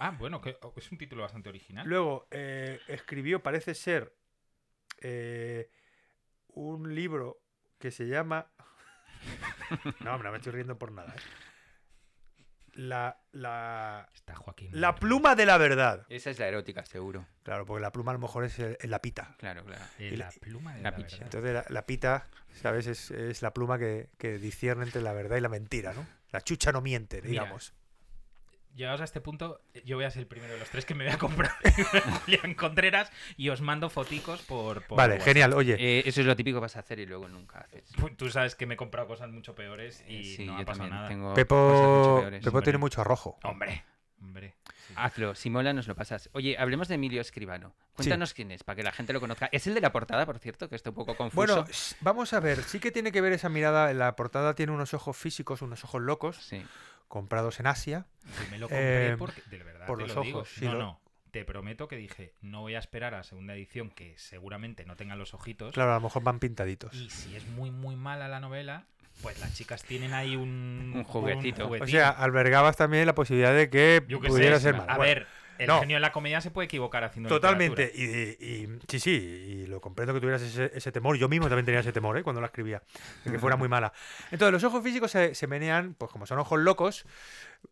Ah, 0.00 0.10
bueno, 0.18 0.40
que 0.40 0.56
oh, 0.62 0.72
es 0.76 0.90
un 0.90 0.98
título 0.98 1.22
bastante 1.22 1.48
original. 1.48 1.86
Luego 1.86 2.26
eh, 2.32 2.80
escribió, 2.88 3.40
parece 3.42 3.74
ser, 3.74 4.16
eh, 5.00 5.70
un 6.48 6.92
libro 6.94 7.40
que 7.78 7.90
se 7.92 8.06
llama. 8.08 8.50
no, 10.00 10.12
hombre, 10.14 10.26
no 10.28 10.32
me 10.32 10.38
estoy 10.38 10.52
riendo 10.52 10.78
por 10.78 10.92
nada. 10.92 11.14
¿eh? 11.16 11.20
La, 12.74 13.20
la, 13.32 14.08
Está 14.14 14.36
Joaquín. 14.36 14.68
la 14.72 14.94
pluma 14.94 15.34
de 15.34 15.46
la 15.46 15.58
verdad. 15.58 16.06
Esa 16.08 16.30
es 16.30 16.38
la 16.38 16.46
erótica, 16.46 16.84
seguro. 16.84 17.26
Claro, 17.42 17.66
porque 17.66 17.80
la 17.82 17.90
pluma 17.90 18.12
a 18.12 18.14
lo 18.14 18.20
mejor 18.20 18.44
es, 18.44 18.56
el- 18.60 18.76
es 18.80 18.88
la 18.88 19.00
pita. 19.00 19.34
Claro, 19.38 19.64
claro. 19.64 19.82
Eh, 19.98 20.10
y 20.12 20.16
la 20.16 20.26
la- 20.26 20.32
pluma 20.32 20.74
de 20.76 20.82
la 20.82 20.90
la, 20.92 20.96
picha. 20.96 21.16
verdad. 21.16 21.24
Entonces 21.24 21.54
la, 21.54 21.64
la 21.68 21.86
pita, 21.86 22.28
¿sabes? 22.54 22.86
Es, 22.86 23.10
es 23.10 23.42
la 23.42 23.52
pluma 23.52 23.78
que, 23.78 24.10
que 24.16 24.38
discierne 24.38 24.84
entre 24.84 25.02
la 25.02 25.12
verdad 25.12 25.36
y 25.36 25.40
la 25.40 25.48
mentira, 25.48 25.92
¿no? 25.92 26.06
La 26.30 26.40
chucha 26.40 26.70
no 26.70 26.80
miente, 26.80 27.16
Mira, 27.22 27.30
digamos. 27.42 27.72
Llegados 28.74 29.00
a 29.00 29.04
este 29.04 29.20
punto, 29.20 29.60
yo 29.84 29.96
voy 29.96 30.04
a 30.04 30.10
ser 30.10 30.20
el 30.20 30.28
primero 30.28 30.52
de 30.52 30.60
los 30.60 30.68
tres 30.70 30.84
que 30.84 30.94
me 30.94 31.04
voy 31.04 31.12
a 31.12 31.18
comprar 31.18 31.50
Julián 32.24 32.54
Contreras 32.54 33.10
y 33.36 33.48
os 33.48 33.60
mando 33.60 33.90
foticos 33.90 34.40
por. 34.42 34.82
por 34.86 34.96
Vale, 34.98 35.14
WhatsApp. 35.14 35.24
genial. 35.28 35.52
Oye, 35.54 35.76
Eh, 35.80 36.02
eso 36.06 36.20
es 36.20 36.26
lo 36.28 36.36
típico 36.36 36.58
que 36.58 36.62
vas 36.62 36.76
a 36.76 36.80
hacer 36.80 37.00
y 37.00 37.06
luego 37.06 37.26
nunca 37.28 37.58
haces. 37.58 37.90
Tú 38.16 38.30
sabes 38.30 38.54
que 38.54 38.66
me 38.66 38.74
he 38.74 38.76
comprado 38.76 39.08
cosas 39.08 39.30
mucho 39.30 39.54
peores 39.56 40.04
y 40.06 40.20
Eh, 40.32 40.36
sí, 40.36 40.46
no 40.46 40.58
ha 40.58 40.64
pasado 40.64 40.88
nada. 40.88 41.08
tengo 41.08 41.24
cosas 41.30 41.34
Pepo, 41.36 41.98
mucho 41.98 42.20
peores. 42.20 42.44
Pepo 42.44 42.62
tiene 42.62 42.78
mucho 42.78 43.00
arrojo. 43.00 43.36
Hombre, 43.42 43.84
hombre. 44.22 44.54
sí. 44.86 44.94
Hazlo, 44.96 45.34
si 45.34 45.50
mola 45.50 45.72
nos 45.72 45.88
lo 45.88 45.96
pasas. 45.96 46.30
Oye, 46.34 46.56
hablemos 46.56 46.86
de 46.86 46.94
Emilio 46.94 47.20
Escribano. 47.20 47.74
Cuéntanos 47.94 48.32
quién 48.32 48.52
es, 48.52 48.62
para 48.62 48.76
que 48.76 48.84
la 48.84 48.92
gente 48.92 49.12
lo 49.12 49.18
conozca. 49.18 49.48
Es 49.50 49.66
el 49.66 49.74
de 49.74 49.80
la 49.80 49.90
portada, 49.90 50.24
por 50.24 50.38
cierto, 50.38 50.68
que 50.68 50.76
está 50.76 50.90
un 50.90 50.94
poco 50.96 51.16
confuso. 51.16 51.36
Bueno, 51.64 51.68
vamos 52.00 52.32
a 52.32 52.38
ver, 52.38 52.62
sí 52.62 52.78
que 52.78 52.92
tiene 52.92 53.10
que 53.10 53.20
ver 53.20 53.32
esa 53.32 53.48
mirada. 53.48 53.90
En 53.90 53.98
la 53.98 54.14
portada 54.14 54.54
tiene 54.54 54.70
unos 54.70 54.94
ojos 54.94 55.16
físicos, 55.16 55.62
unos 55.62 55.82
ojos 55.82 56.00
locos, 56.00 56.36
sí. 56.36 56.64
Comprados 57.08 57.58
en 57.60 57.66
Asia. 57.66 58.06
Que 58.44 58.50
me 58.50 58.58
lo 58.58 58.68
compré 58.68 59.12
Eh, 59.12 59.16
porque, 59.18 59.42
de 59.50 59.62
verdad, 59.62 59.86
por 59.86 59.98
te 59.98 60.06
los 60.06 60.16
lo 60.16 60.22
digo. 60.22 60.38
ojos, 60.38 60.50
sí, 60.54 60.64
no, 60.66 60.72
lo- 60.74 60.78
no. 60.78 61.00
Te 61.30 61.44
prometo 61.44 61.88
que 61.88 61.96
dije, 61.96 62.32
no 62.40 62.62
voy 62.62 62.74
a 62.74 62.78
esperar 62.78 63.12
a 63.14 63.18
la 63.18 63.22
segunda 63.22 63.54
edición 63.54 63.90
que 63.90 64.16
seguramente 64.16 64.86
no 64.86 64.96
tenga 64.96 65.14
los 65.14 65.34
ojitos. 65.34 65.74
Claro, 65.74 65.92
a 65.92 65.96
lo 65.96 66.00
mejor 66.00 66.22
van 66.22 66.38
pintaditos. 66.40 66.94
Y 66.94 67.10
si 67.10 67.36
es 67.36 67.46
muy, 67.48 67.70
muy 67.70 67.96
mala 67.96 68.28
la 68.28 68.40
novela, 68.40 68.86
pues 69.22 69.38
las 69.38 69.54
chicas 69.54 69.84
tienen 69.84 70.14
ahí 70.14 70.36
un, 70.36 70.92
Un 70.96 71.04
juguetito. 71.04 71.68
O 71.68 71.86
sea, 71.86 72.08
albergabas 72.08 72.76
también 72.76 73.04
la 73.06 73.14
posibilidad 73.14 73.54
de 73.54 73.68
que 73.68 74.02
Yo 74.08 74.20
qué 74.20 74.28
pudiera 74.28 74.56
sé, 74.56 74.62
ser 74.64 74.74
a 74.76 74.78
malo. 74.78 74.96
Bueno, 74.96 75.02
ver, 75.02 75.26
el 75.58 75.66
no. 75.66 75.80
genio 75.80 75.96
de 75.96 76.00
la 76.00 76.12
comedia 76.12 76.40
se 76.40 76.50
puede 76.50 76.66
equivocar 76.66 77.04
haciendo 77.04 77.28
Totalmente. 77.28 77.90
Y, 77.94 78.02
y- 78.04 78.78
sí, 78.88 79.00
sí, 79.00 79.10
y 79.12 79.66
lo 79.66 79.80
comprendo 79.80 80.14
que 80.14 80.20
tuvieras 80.20 80.42
ese, 80.42 80.70
ese 80.74 80.92
temor. 80.92 81.16
Yo 81.16 81.28
mismo 81.28 81.48
también 81.48 81.64
tenía 81.66 81.80
ese 81.80 81.92
temor 81.92 82.16
¿eh? 82.18 82.22
cuando 82.22 82.40
la 82.40 82.46
escribía, 82.46 82.82
de 83.24 83.32
que 83.32 83.38
fuera 83.38 83.56
muy 83.56 83.68
mala. 83.68 83.92
Entonces, 84.30 84.52
los 84.52 84.64
ojos 84.64 84.82
físicos 84.82 85.10
se, 85.10 85.34
se 85.34 85.46
menean, 85.46 85.94
pues 85.94 86.10
como 86.10 86.26
son 86.26 86.38
ojos 86.38 86.58
locos, 86.60 87.04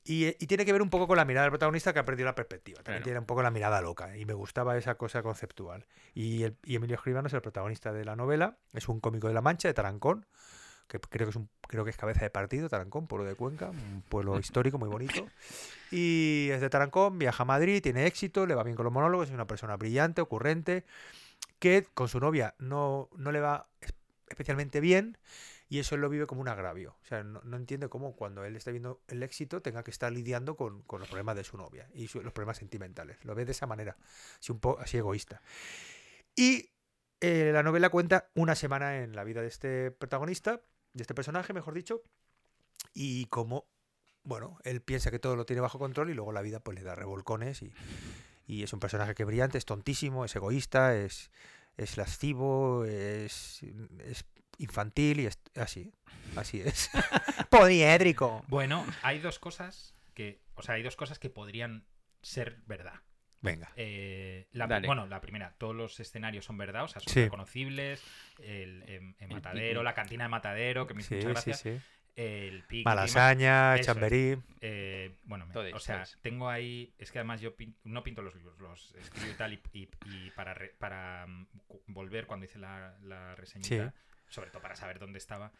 y, 0.05 0.26
y 0.26 0.47
tiene 0.47 0.64
que 0.64 0.73
ver 0.73 0.83
un 0.83 0.90
poco 0.90 1.07
con 1.07 1.16
la 1.16 1.25
mirada 1.25 1.45
del 1.45 1.52
protagonista 1.52 1.93
que 1.93 2.00
ha 2.00 2.05
perdido 2.05 2.26
la 2.26 2.35
perspectiva. 2.35 2.78
También 2.78 2.97
Claro. 2.99 3.05
tiene 3.05 3.19
un 3.21 3.26
poco 3.26 3.43
la 3.43 3.50
mirada 3.50 3.81
loca, 3.81 4.16
y 4.16 4.25
me 4.25 4.35
gustaba 4.35 4.76
esa 4.76 4.97
cosa 4.97 5.23
conceptual. 5.23 5.87
Y, 6.14 6.43
el- 6.43 6.57
y 6.64 6.76
Emilio 6.76 6.97
Escribano 6.97 7.28
es 7.28 7.35
el 7.35 7.40
protagonista 7.43 7.93
de 7.93 8.05
la 8.05 8.16
novela, 8.16 8.57
es 8.73 8.88
un 8.88 9.00
cómico 9.00 9.28
de 9.28 9.35
La 9.35 9.43
Mancha, 9.43 9.69
de 9.69 9.75
Tarancón, 9.75 10.26
que 10.88 10.99
creo 11.00 11.26
que 11.26 11.31
es 11.31 11.37
un 11.37 11.49
creo 11.69 11.83
que 11.85 11.90
es 11.90 11.97
cabeza 11.97 12.21
de 12.21 12.31
partido, 12.31 12.69
Tarancón, 12.69 13.07
pueblo 13.09 13.26
de 13.26 13.35
Cuenca, 13.35 13.71
un 13.71 14.02
pueblo 14.09 14.38
histórico 14.40 14.78
muy 14.78 14.88
bonito. 14.88 15.26
Y 15.90 16.49
es 16.52 16.61
de 16.61 16.71
Tarancón, 16.71 17.19
viaja 17.19 17.43
a 17.43 17.47
Madrid, 17.47 17.83
tiene 17.83 18.07
éxito, 18.07 18.47
le 18.47 18.55
va 18.55 18.62
bien 18.62 18.76
con 18.76 18.85
los 18.85 18.93
monólogos, 18.93 19.28
es 19.28 19.35
una 19.35 19.47
persona 19.47 19.76
brillante, 19.76 20.21
ocurrente, 20.21 20.85
que 21.59 21.87
con 21.95 22.09
su 22.09 22.21
novia 22.21 22.55
no, 22.59 23.09
no 23.16 23.33
le 23.33 23.40
va 23.40 23.69
es- 23.81 23.95
especialmente 24.28 24.81
bien 24.81 25.19
y 25.69 25.81
eso 25.81 25.97
él 25.97 26.00
lo 26.00 26.09
vive 26.09 26.26
como 26.26 26.40
un 26.40 26.49
agravio. 26.49 26.97
O 27.02 27.07
sea, 27.07 27.25
no, 27.25 27.40
no 27.43 27.57
entiende 27.57 27.88
cómo 27.88 28.14
cuando 28.14 28.45
él 28.45 28.55
está 28.55 28.71
viendo 28.71 29.00
el 29.09 29.23
éxito 29.25 29.62
tenga 29.62 29.83
que 29.83 29.90
estar 29.90 30.12
lidiando 30.12 30.55
con, 30.57 30.83
con 30.83 31.00
los 31.00 31.09
problemas 31.09 31.35
de 31.37 31.43
su 31.45 31.57
novia 31.57 31.88
y 31.95 32.07
su- 32.07 32.23
los 32.23 32.33
problemas 32.33 32.59
sentimentales. 32.59 33.25
Lo 33.25 33.35
ve 33.35 33.45
de 33.45 33.52
esa 33.52 33.66
manera, 33.66 33.97
así 34.40 34.52
un 34.52 34.61
poco 34.61 34.81
así 34.81 34.97
egoísta. 34.99 35.40
Y 36.37 36.71
eh, 37.21 37.50
la 37.52 37.62
novela 37.62 37.88
cuenta 37.88 38.28
una 38.35 38.55
semana 38.55 38.99
en 39.02 39.16
la 39.16 39.25
vida 39.25 39.40
de 39.40 39.49
este 39.49 39.90
protagonista, 39.90 40.61
de 40.97 41.03
este 41.03 41.15
personaje, 41.15 41.53
mejor 41.53 41.75
dicho, 41.75 42.03
y 42.95 43.26
cómo, 43.26 43.67
bueno, 44.23 44.59
él 44.65 44.81
piensa 44.81 45.11
que 45.11 45.19
todo 45.19 45.37
lo 45.37 45.47
tiene 45.47 45.61
bajo 45.61 45.79
control 45.79 46.11
y 46.11 46.15
luego 46.15 46.33
la 46.33 46.43
vida 46.43 46.61
pues 46.61 46.76
le 46.76 46.83
da 46.83 46.95
revolcones 46.95 47.62
y, 47.62 47.73
y 48.47 48.62
es 48.62 48.73
un 48.73 48.81
personaje 48.81 49.15
que 49.15 49.25
brillante, 49.25 49.59
es 49.59 49.65
tontísimo, 49.65 50.25
es 50.25 50.35
egoísta, 50.35 50.97
es, 50.97 51.31
es 51.76 51.97
lascivo, 51.97 52.85
es, 52.85 53.62
es 54.05 54.25
infantil 54.59 55.21
y 55.21 55.26
es 55.26 55.38
así, 55.55 55.93
así 56.37 56.61
es. 56.61 56.91
Poliédrico. 57.50 58.45
Bueno, 58.49 58.85
hay 59.03 59.19
dos 59.19 59.38
cosas 59.38 59.95
que. 60.15 60.41
O 60.55 60.62
sea, 60.62 60.76
hay 60.76 60.83
dos 60.83 60.97
cosas 60.97 61.19
que 61.19 61.29
podrían 61.29 61.85
ser 62.23 62.62
verdad. 62.67 62.95
Venga. 63.40 63.71
Eh, 63.76 64.47
la, 64.52 64.66
Dale. 64.66 64.87
bueno, 64.87 65.07
la 65.07 65.21
primera, 65.21 65.55
todos 65.59 65.75
los 65.75 66.00
escenarios 66.00 66.45
son 66.45 66.57
verdad, 66.59 66.85
o 66.85 66.88
sea, 66.88 67.00
son 67.00 67.12
Sí. 67.12 67.25
reconocibles. 67.25 68.02
El, 68.38 68.83
em, 68.88 69.14
El 69.19 69.28
Matadero, 69.28 69.83
la 69.83 69.95
cantina 69.95 70.25
de 70.25 70.28
Matadero, 70.28 70.87
que 70.87 70.95
me 70.95 71.00
hizo 71.02 71.11
Sí, 71.11 71.14
mucha 71.26 71.40
sí, 71.40 71.50
gracia. 71.50 71.55
sí. 71.55 71.81
El 72.16 72.62
picnic, 72.62 72.87
Malasaña, 72.87 73.78
chamberí. 73.83 74.38
eh, 74.62 75.16
bueno, 75.25 75.45
me- 75.47 75.52
Todo 75.52 75.69
o 75.75 75.78
sea, 75.78 76.05
tengo 76.23 76.49
ahí. 76.49 76.95
Es 76.99 77.12
que 77.12 77.19
además 77.19 77.43
yo 77.43 77.55
pin- 77.55 77.76
no 77.85 78.02
pinto 78.02 78.23
los 78.23 78.35
libros, 78.35 78.59
los 78.59 78.95
escribo 78.95 79.31
y 79.33 79.35
tal. 79.35 79.52
Y, 79.52 79.61
y- 79.75 79.88
y 80.07 80.31
para, 80.31 80.55
re- 80.55 80.75
para 80.78 81.26
mm, 81.26 81.47
volver 81.88 82.26
cuando 82.26 82.47
hice 82.47 82.59
la, 82.59 82.97
la 83.02 83.35
reseñita, 83.35 83.93
sobre 84.31 84.50
todo 84.50 84.62
para 84.62 84.76
saber 84.76 84.99
dónde 84.99 85.19
estaba, 85.19 85.52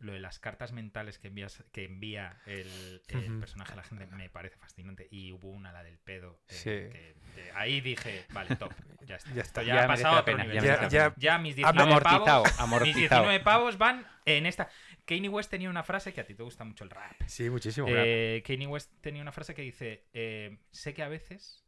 lo 0.00 0.12
de 0.12 0.20
las 0.20 0.38
cartas 0.38 0.72
mentales 0.72 1.18
que 1.18 1.28
envías 1.28 1.64
que 1.72 1.84
envía 1.84 2.40
el, 2.46 3.00
personaje 3.40 3.72
a 3.72 3.76
la 3.76 3.82
gente 3.82 4.06
me 4.06 4.30
parece 4.30 4.56
fascinante. 4.56 5.08
Y 5.10 5.32
hubo 5.32 5.48
una, 5.50 5.72
la 5.72 5.82
del 5.82 5.98
pedo. 5.98 6.40
eh, 6.48 6.52
Sí. 6.54 6.64
que- 6.70 7.14
que 7.34 7.50
ahí 7.54 7.80
dije, 7.80 8.24
vale, 8.32 8.56
top. 8.56 8.72
Ya 9.06 9.16
está. 9.16 9.32
Ya 9.34 9.42
está. 9.42 9.62
ya, 9.62 9.74
Ya 9.74 9.84
ha 9.84 9.86
pasado 9.86 10.08
a 10.08 10.14
la 10.16 10.20
otro 10.20 10.32
pena, 10.36 10.44
nivel. 10.44 10.88
ya 10.90 11.14
Ya, 11.16 11.38
mis 11.38 11.56
19 11.56 11.82
Amortizado, 11.90 12.24
pavos. 12.24 12.48
Mis 12.50 12.60
amortizado. 12.60 13.22
19 13.22 13.40
pavos 13.40 13.78
van 13.78 14.06
en 14.24 14.46
esta. 14.46 14.68
Kanye 15.04 15.28
West 15.28 15.50
tenía 15.50 15.70
una 15.70 15.82
frase 15.82 16.12
que 16.12 16.20
a 16.20 16.26
ti 16.26 16.34
te 16.34 16.42
gusta 16.42 16.64
mucho 16.64 16.84
el 16.84 16.90
rap. 16.90 17.16
Sí, 17.26 17.48
muchísimo. 17.50 17.86
Eh, 17.90 18.42
Kanye 18.46 18.66
West 18.66 18.92
tenía 19.00 19.22
una 19.22 19.32
frase 19.32 19.54
que 19.54 19.62
dice: 19.62 20.06
eh, 20.12 20.58
Sé 20.70 20.94
que 20.94 21.02
a 21.02 21.08
veces 21.08 21.64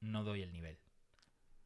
no 0.00 0.24
doy 0.24 0.42
el 0.42 0.52
nivel. 0.52 0.78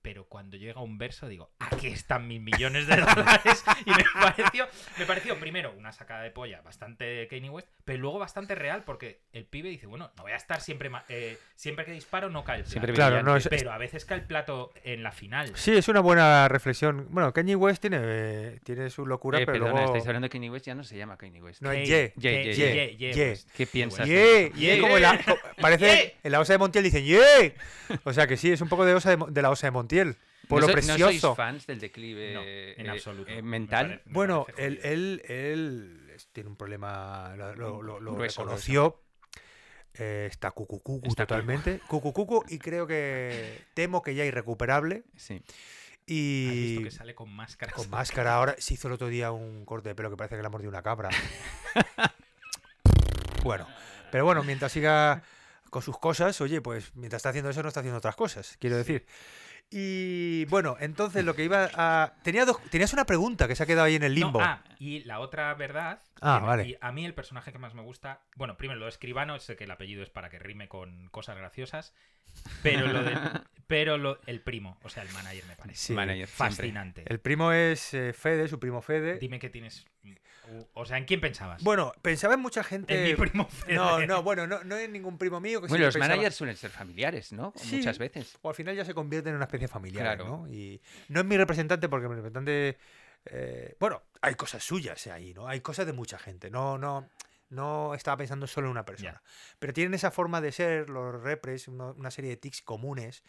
Pero 0.05 0.27
cuando 0.27 0.59
llega 0.59 0.83
un 0.83 0.99
verso 0.99 1.29
digo, 1.29 1.51
aquí 1.61 1.87
están 1.87 2.29
mis 2.29 2.39
millones 2.39 2.87
de 2.87 2.97
dólares. 2.97 3.65
Y 3.87 3.91
me 3.91 4.05
pareció, 4.21 4.67
me 4.99 5.07
pareció 5.07 5.41
primero 5.41 5.73
una 5.79 5.93
sacada 5.93 6.23
de 6.23 6.31
polla 6.31 6.61
bastante 6.61 7.27
Kanye 7.29 7.49
West, 7.49 7.69
pero 7.87 7.99
luego 8.01 8.19
bastante 8.19 8.55
real 8.55 8.83
porque 8.85 9.23
el 9.33 9.47
pibe 9.47 9.71
dice, 9.71 9.87
bueno, 9.87 10.11
no 10.17 10.23
voy 10.25 10.33
a 10.33 10.37
estar 10.37 10.61
siempre, 10.61 10.91
eh, 11.09 11.39
siempre 11.55 11.87
que 11.87 11.93
disparo 11.93 12.29
no 12.29 12.45
cae 12.45 12.57
el 12.59 12.63
plato. 12.65 12.71
Siempre 12.73 12.93
Claro, 12.93 13.17
no, 13.23 13.33
brillante. 13.33 13.55
es- 13.57 13.61
pero 13.63 13.73
a 13.73 13.79
veces 13.79 14.05
cae 14.05 14.19
el 14.19 14.25
plato 14.27 14.73
en 14.85 15.03
la 15.03 15.11
final. 15.11 15.53
Sí, 15.57 15.73
es 15.75 15.89
una 15.89 16.01
buena 16.01 16.49
reflexión. 16.49 17.07
Bueno, 17.11 17.33
Kanye 17.33 17.57
West 17.57 17.81
tiene, 17.81 17.99
eh, 18.03 18.61
tiene 18.63 18.91
su 18.91 19.07
locura, 19.07 19.39
Eh, 19.41 19.47
pero 19.47 19.53
perdona, 19.61 19.73
luego... 19.73 19.87
estáis 19.87 20.07
hablando 20.07 20.27
de 20.27 20.31
Kanye 20.31 20.51
West, 20.51 20.67
ya 20.67 20.75
no 20.75 20.85
se 20.85 20.99
llama 20.99 21.17
Kanye 21.17 21.43
West. 21.43 21.63
No, 21.63 21.73
es 21.73 21.89
Ye, 21.89 22.13
Ye. 22.17 22.97
Ye. 22.99 23.31
West. 23.31 23.49
¿Qué 23.57 23.67
piensas? 23.67 24.07
¡Ye! 24.07 24.53
Ye. 24.55 24.83
Parece 25.61 26.17
en 26.23 26.31
la 26.33 26.41
osa 26.41 26.53
de 26.53 26.59
Montiel 26.59 26.85
dicen 26.85 27.05
¡Ye! 27.05 27.55
O 28.05 28.13
sea 28.13 28.27
que 28.27 28.37
sí, 28.37 28.53
es 28.53 28.61
un 28.61 28.69
poco 28.69 28.85
de, 28.85 28.93
osa 28.95 29.17
de, 29.17 29.25
de 29.31 29.43
la 29.43 29.49
osa 29.51 29.67
de 29.67 29.71
Montiel. 29.71 29.94
¿No, 30.03 30.15
so- 30.49 30.61
¿No 30.61 30.67
precioso. 30.73 31.21
sois 31.21 31.37
fans 31.37 31.67
del 31.67 31.79
declive 31.81 32.35
No, 32.35 32.41
eh, 32.45 32.87
absoluto. 32.91 33.31
eh, 33.31 33.37
Me 33.37 33.43
mental? 33.43 33.87
parece- 33.87 34.03
me 34.07 34.13
Bueno, 34.13 34.47
él, 34.59 34.81
él, 34.83 35.23
él 35.29 36.17
tiene 36.33 36.49
un 36.51 36.57
problema, 36.57 37.35
lo, 37.37 37.55
lo- 37.55 37.83
lo- 37.83 38.01
lo 38.01 38.15
Grueso, 38.15 38.43
reconoció. 38.43 39.01
eh, 39.95 40.29
está 40.31 40.51
cucucucu 40.51 41.09
Está 41.09 41.27
totalmente. 41.27 41.81
Cucucucu 41.89 42.45
y 42.49 42.59
creo 42.59 42.87
que 42.87 43.63
temo 43.75 44.03
que 44.03 44.15
ya 44.15 44.25
irrecuperable. 44.25 45.05
Sí. 45.17 45.35
¿Has 45.35 45.41
visto 46.05 46.05
Y 46.07 46.85
que 46.85 46.91
sale 46.91 47.15
con 47.15 47.31
máscaras? 47.35 47.75
con 47.75 47.89
máscara 47.89 48.35
ahora 48.35 48.55
se 48.59 48.75
hizo 48.75 48.89
el 48.89 48.95
otro 48.95 49.09
día 49.09 49.33
un 49.33 49.65
corte 49.65 49.89
de 49.89 49.95
pelo 49.95 50.11
que 50.11 50.17
parece 50.17 50.37
que 50.37 50.43
le 50.43 50.47
ha 50.47 50.51
mordido 50.51 50.69
una 50.69 50.83
cabra. 50.83 51.09
bueno, 53.43 53.67
pero 54.11 54.25
bueno, 54.25 54.43
mientras 54.45 54.73
siga 54.73 55.23
con 55.71 55.83
sus 55.83 55.99
cosas, 55.99 56.41
oye, 56.41 56.61
pues 56.61 56.95
mientras 56.95 57.21
está 57.21 57.31
haciendo 57.31 57.51
eso 57.51 57.63
no 57.63 57.69
está 57.69 57.81
haciendo 57.81 57.99
otras 57.99 58.17
cosas, 58.17 58.57
quiero 58.61 58.77
decir. 58.77 59.07
Y 59.71 60.45
bueno, 60.47 60.77
entonces 60.79 61.25
lo 61.25 61.35
que 61.35 61.45
iba 61.45 61.69
a... 61.75 62.15
Tenía 62.23 62.45
dos... 62.45 62.63
Tenías 62.71 62.93
una 62.93 63.07
pregunta 63.07 63.49
que 63.49 63.57
se 63.57 63.63
ha 63.63 63.67
quedado 63.67 63.87
ahí 63.87 63.97
en 63.97 64.05
el 64.05 64.13
No, 64.15 64.27
limbo. 64.27 64.41
ah, 64.41 64.63
y 64.79 65.03
la 65.05 65.19
otra 65.21 65.53
verdad. 65.55 66.01
Ah, 66.21 66.39
que 66.41 66.47
vale. 66.47 66.69
Y 66.69 66.77
a 66.81 66.93
mí 66.93 67.05
el 67.05 67.15
personaje 67.15 67.51
que 67.53 67.59
más 67.59 67.75
me 67.75 67.83
gusta. 67.83 68.23
Bueno, 68.37 68.57
primero 68.57 68.79
lo 68.79 68.87
de 68.87 68.91
escribano, 68.91 69.39
sé 69.41 69.57
que 69.57 69.65
el 69.65 69.71
apellido 69.71 70.03
es 70.03 70.11
para 70.11 70.31
que 70.31 70.39
rime 70.39 70.69
con 70.69 71.09
cosas 71.09 71.37
graciosas. 71.37 71.93
Pero 72.63 72.87
lo 72.87 73.03
de. 73.03 73.15
pero 73.67 73.99
lo, 73.99 74.21
el 74.27 74.41
primo, 74.41 74.79
o 74.83 74.89
sea, 74.89 75.03
el 75.03 75.11
manager 75.13 75.45
me 75.47 75.57
parece. 75.57 75.79
Sí, 75.79 75.93
Manager, 75.93 76.27
siempre. 76.29 76.57
fascinante. 76.57 77.03
El 77.07 77.21
primo 77.21 77.53
es 77.53 77.95
eh, 77.95 78.13
Fede, 78.13 78.49
su 78.49 78.59
primo 78.61 78.81
Fede. 78.83 79.19
Dime 79.19 79.39
que 79.39 79.51
tienes. 79.51 79.87
O 80.75 80.85
sea, 80.85 80.99
¿en 80.99 81.05
quién 81.05 81.21
pensabas? 81.21 81.63
Bueno, 81.63 81.93
pensaba 82.03 82.35
en 82.35 82.41
mucha 82.41 82.63
gente... 82.65 82.95
en 82.97 83.05
mi 83.05 83.15
primo 83.27 83.47
Fede. 83.49 83.75
No, 83.77 84.05
no, 84.07 84.23
bueno, 84.23 84.47
no, 84.47 84.63
no 84.65 84.77
en 84.77 84.93
ningún 84.93 85.17
primo 85.19 85.41
mío. 85.41 85.61
que 85.61 85.69
Bueno, 85.69 85.87
los 85.87 85.95
pensaba- 85.95 86.15
managers 86.15 86.35
suelen 86.37 86.57
ser 86.57 86.71
familiares, 86.71 87.33
¿no? 87.33 87.53
Sí. 87.57 87.77
Muchas 87.79 87.99
veces. 87.99 88.37
O 88.43 88.49
al 88.51 88.55
final 88.55 88.75
ya 88.77 88.85
se 88.85 88.95
convierte 88.95 89.31
en 89.31 89.37
una 89.37 89.45
especie 89.47 89.69
familiar, 89.69 90.05
Claro. 90.17 90.25
¿no? 90.27 90.49
Y 90.53 90.81
no 91.09 91.21
es 91.21 91.27
mi 91.27 91.37
representante 91.37 91.89
porque 91.89 92.09
mi 92.09 92.15
representante... 92.17 92.77
eh, 93.27 93.77
bueno, 93.81 94.03
hay 94.21 94.35
cosas 94.35 94.63
suyas 94.63 95.07
ahí, 95.07 95.33
¿no? 95.35 95.49
Hay 95.49 95.61
cosas 95.61 95.87
de 95.87 95.93
mucha 95.93 96.19
gente. 96.19 96.51
No, 96.51 96.77
no, 96.79 97.09
no 97.51 97.95
estaba 97.95 98.17
pensando 98.19 98.47
solo 98.47 98.67
en 98.67 98.73
una 98.73 98.85
persona. 98.85 99.23
Pero 99.59 99.73
tienen 99.73 99.95
esa 99.95 100.11
forma 100.11 100.41
de 100.41 100.53
ser, 100.53 100.91
los 100.91 101.23
repres, 101.23 101.69
uno- 101.69 101.95
una 101.97 102.11
serie 102.11 102.31
de 102.31 102.37
tics 102.37 102.63
comunes. 102.63 103.23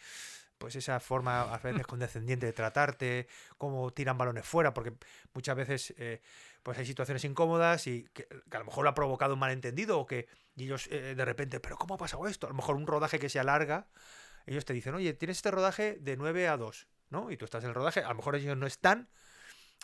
Pues 0.58 0.74
esa 0.74 1.00
forma 1.00 1.42
a 1.54 1.58
veces 1.58 1.86
condescendiente 1.86 2.46
de 2.46 2.52
tratarte, 2.54 3.28
cómo 3.58 3.90
tiran 3.92 4.16
balones 4.16 4.46
fuera, 4.46 4.72
porque 4.72 4.94
muchas 5.34 5.54
veces 5.54 5.94
eh, 5.98 6.22
pues 6.66 6.78
hay 6.78 6.84
situaciones 6.84 7.24
incómodas 7.24 7.86
y 7.86 8.08
que, 8.12 8.26
que 8.26 8.56
a 8.56 8.58
lo 8.58 8.66
mejor 8.66 8.82
lo 8.82 8.90
ha 8.90 8.94
provocado 8.94 9.34
un 9.34 9.38
malentendido 9.38 10.00
o 10.00 10.04
que 10.04 10.26
y 10.56 10.64
ellos 10.64 10.88
eh, 10.90 11.14
de 11.14 11.24
repente, 11.24 11.60
pero 11.60 11.76
¿cómo 11.76 11.94
ha 11.94 11.96
pasado 11.96 12.26
esto? 12.26 12.48
A 12.48 12.50
lo 12.50 12.56
mejor 12.56 12.74
un 12.74 12.88
rodaje 12.88 13.20
que 13.20 13.28
se 13.28 13.38
alarga, 13.38 13.86
ellos 14.46 14.64
te 14.64 14.72
dicen, 14.72 14.92
oye, 14.96 15.14
tienes 15.14 15.36
este 15.36 15.52
rodaje 15.52 15.96
de 16.00 16.16
9 16.16 16.48
a 16.48 16.56
2, 16.56 16.88
¿no? 17.10 17.30
Y 17.30 17.36
tú 17.36 17.44
estás 17.44 17.62
en 17.62 17.68
el 17.68 17.74
rodaje, 17.76 18.00
a 18.00 18.08
lo 18.08 18.16
mejor 18.16 18.34
ellos 18.34 18.56
no 18.56 18.66
están, 18.66 19.08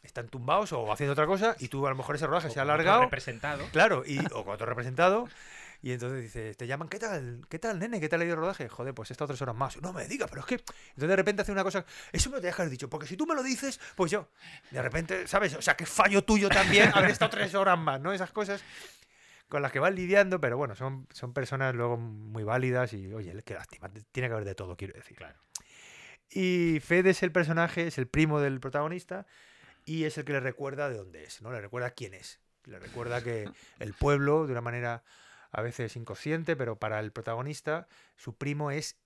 están 0.03 0.29
tumbados 0.29 0.73
o 0.73 0.91
haciendo 0.91 1.13
otra 1.13 1.27
cosa, 1.29 1.55
y 1.61 1.69
tú 1.69 1.87
a 1.87 1.91
lo 1.91 1.95
mejor 1.95 2.17
ese 2.17 2.27
rodaje 2.27 2.49
O 2.49 2.51
se 2.51 2.59
ha 2.59 2.63
alargado, 2.63 3.03
representado. 3.03 3.65
claro, 3.71 4.03
y, 4.05 4.19
o 4.33 4.45
con 4.45 4.55
otro 4.55 4.67
representado, 4.67 5.29
y 5.83 5.91
entonces 5.91 6.23
dices, 6.23 6.57
te 6.57 6.69
llaman, 6.69 6.89
¿qué 6.89 7.01
tal? 7.01 7.45
¿Qué 7.49 7.59
tal, 7.59 7.81
nene? 7.81 8.01
¿Qué 8.01 8.09
tal 8.09 8.21
ha 8.21 8.25
ido 8.25 8.35
el 8.35 8.41
rodaje? 8.41 8.69
Joder, 8.69 8.95
pues 8.95 9.11
está 9.11 9.27
tres 9.27 9.43
horas 9.43 9.57
más. 9.57 9.83
No 9.83 9.93
me 9.93 10.07
digas, 10.07 10.31
pero 10.31 10.43
es 10.43 10.47
que. 10.47 10.55
Entonces 10.55 11.09
de 11.09 11.17
repente 11.17 11.43
hace 11.43 11.51
una 11.51 11.65
cosa. 11.65 11.85
Eso 12.13 12.31
me 12.31 12.41
lo 12.41 12.49
haber 12.49 12.71
dicho, 12.71 12.89
porque 12.89 13.09
si 13.09 13.17
tú 13.17 13.27
me 13.27 13.35
lo 13.35 13.43
dices, 13.43 13.81
pues 13.97 14.13
yo. 14.13 14.29
De 14.71 14.81
repente, 14.81 15.27
¿sabes? 15.27 15.55
O 15.55 15.63
sea, 15.63 15.77
que 15.77 15.85
fallo 15.85 16.23
tuyo 16.23 16.49
también 16.49 16.93
haber 16.95 17.11
estado 17.11 17.33
tres 17.33 17.53
horas 17.57 17.77
más, 17.77 18.01
¿no? 18.01 18.13
Esas 18.13 18.31
cosas 18.31 18.63
con 19.49 19.61
las 19.61 19.73
que 19.73 19.81
van 19.81 19.97
lidiando, 19.97 20.41
pero 20.41 20.57
bueno, 20.57 20.77
son, 20.77 21.09
son 21.13 21.35
personas 21.35 21.75
luego 21.75 21.97
muy 21.97 22.45
válidas 22.45 22.93
y, 22.93 23.13
oye, 23.13 23.35
qué 23.45 23.55
lástima. 23.55 23.91
Tiene 24.13 24.29
que 24.29 24.35
haber 24.35 24.45
de 24.45 24.55
todo, 24.55 24.77
quiero 24.77 24.95
decir. 24.95 25.17
Claro. 25.17 25.39
Y 26.31 26.79
Fede 26.81 27.11
es 27.11 27.25
el 27.25 27.33
personaje, 27.33 27.89
es 27.89 27.99
el 27.99 28.07
primo 28.07 28.41
del 28.41 28.61
protagonista 28.61 29.27
y 29.85 30.05
es 30.05 30.17
el 30.17 30.25
que 30.25 30.33
le 30.33 30.41
recuerda 30.41 30.89
de 30.89 30.97
dónde 30.97 31.25
es, 31.25 31.43
¿no? 31.43 31.51
Le 31.51 31.61
recuerda 31.61 31.91
quién 31.91 32.15
es. 32.15 32.41
Le 32.65 32.79
recuerda 32.79 33.23
que 33.23 33.51
el 33.81 33.93
pueblo, 33.93 34.47
de 34.47 34.53
una 34.53 34.61
manera 34.61 35.03
a 35.53 35.63
veces 35.63 35.97
inconsciente, 35.97 36.57
pero 36.57 36.79
para 36.79 36.99
el 37.01 37.13
protagonista, 37.13 37.87
su 38.17 38.37
primo 38.37 38.71
es 38.71 38.99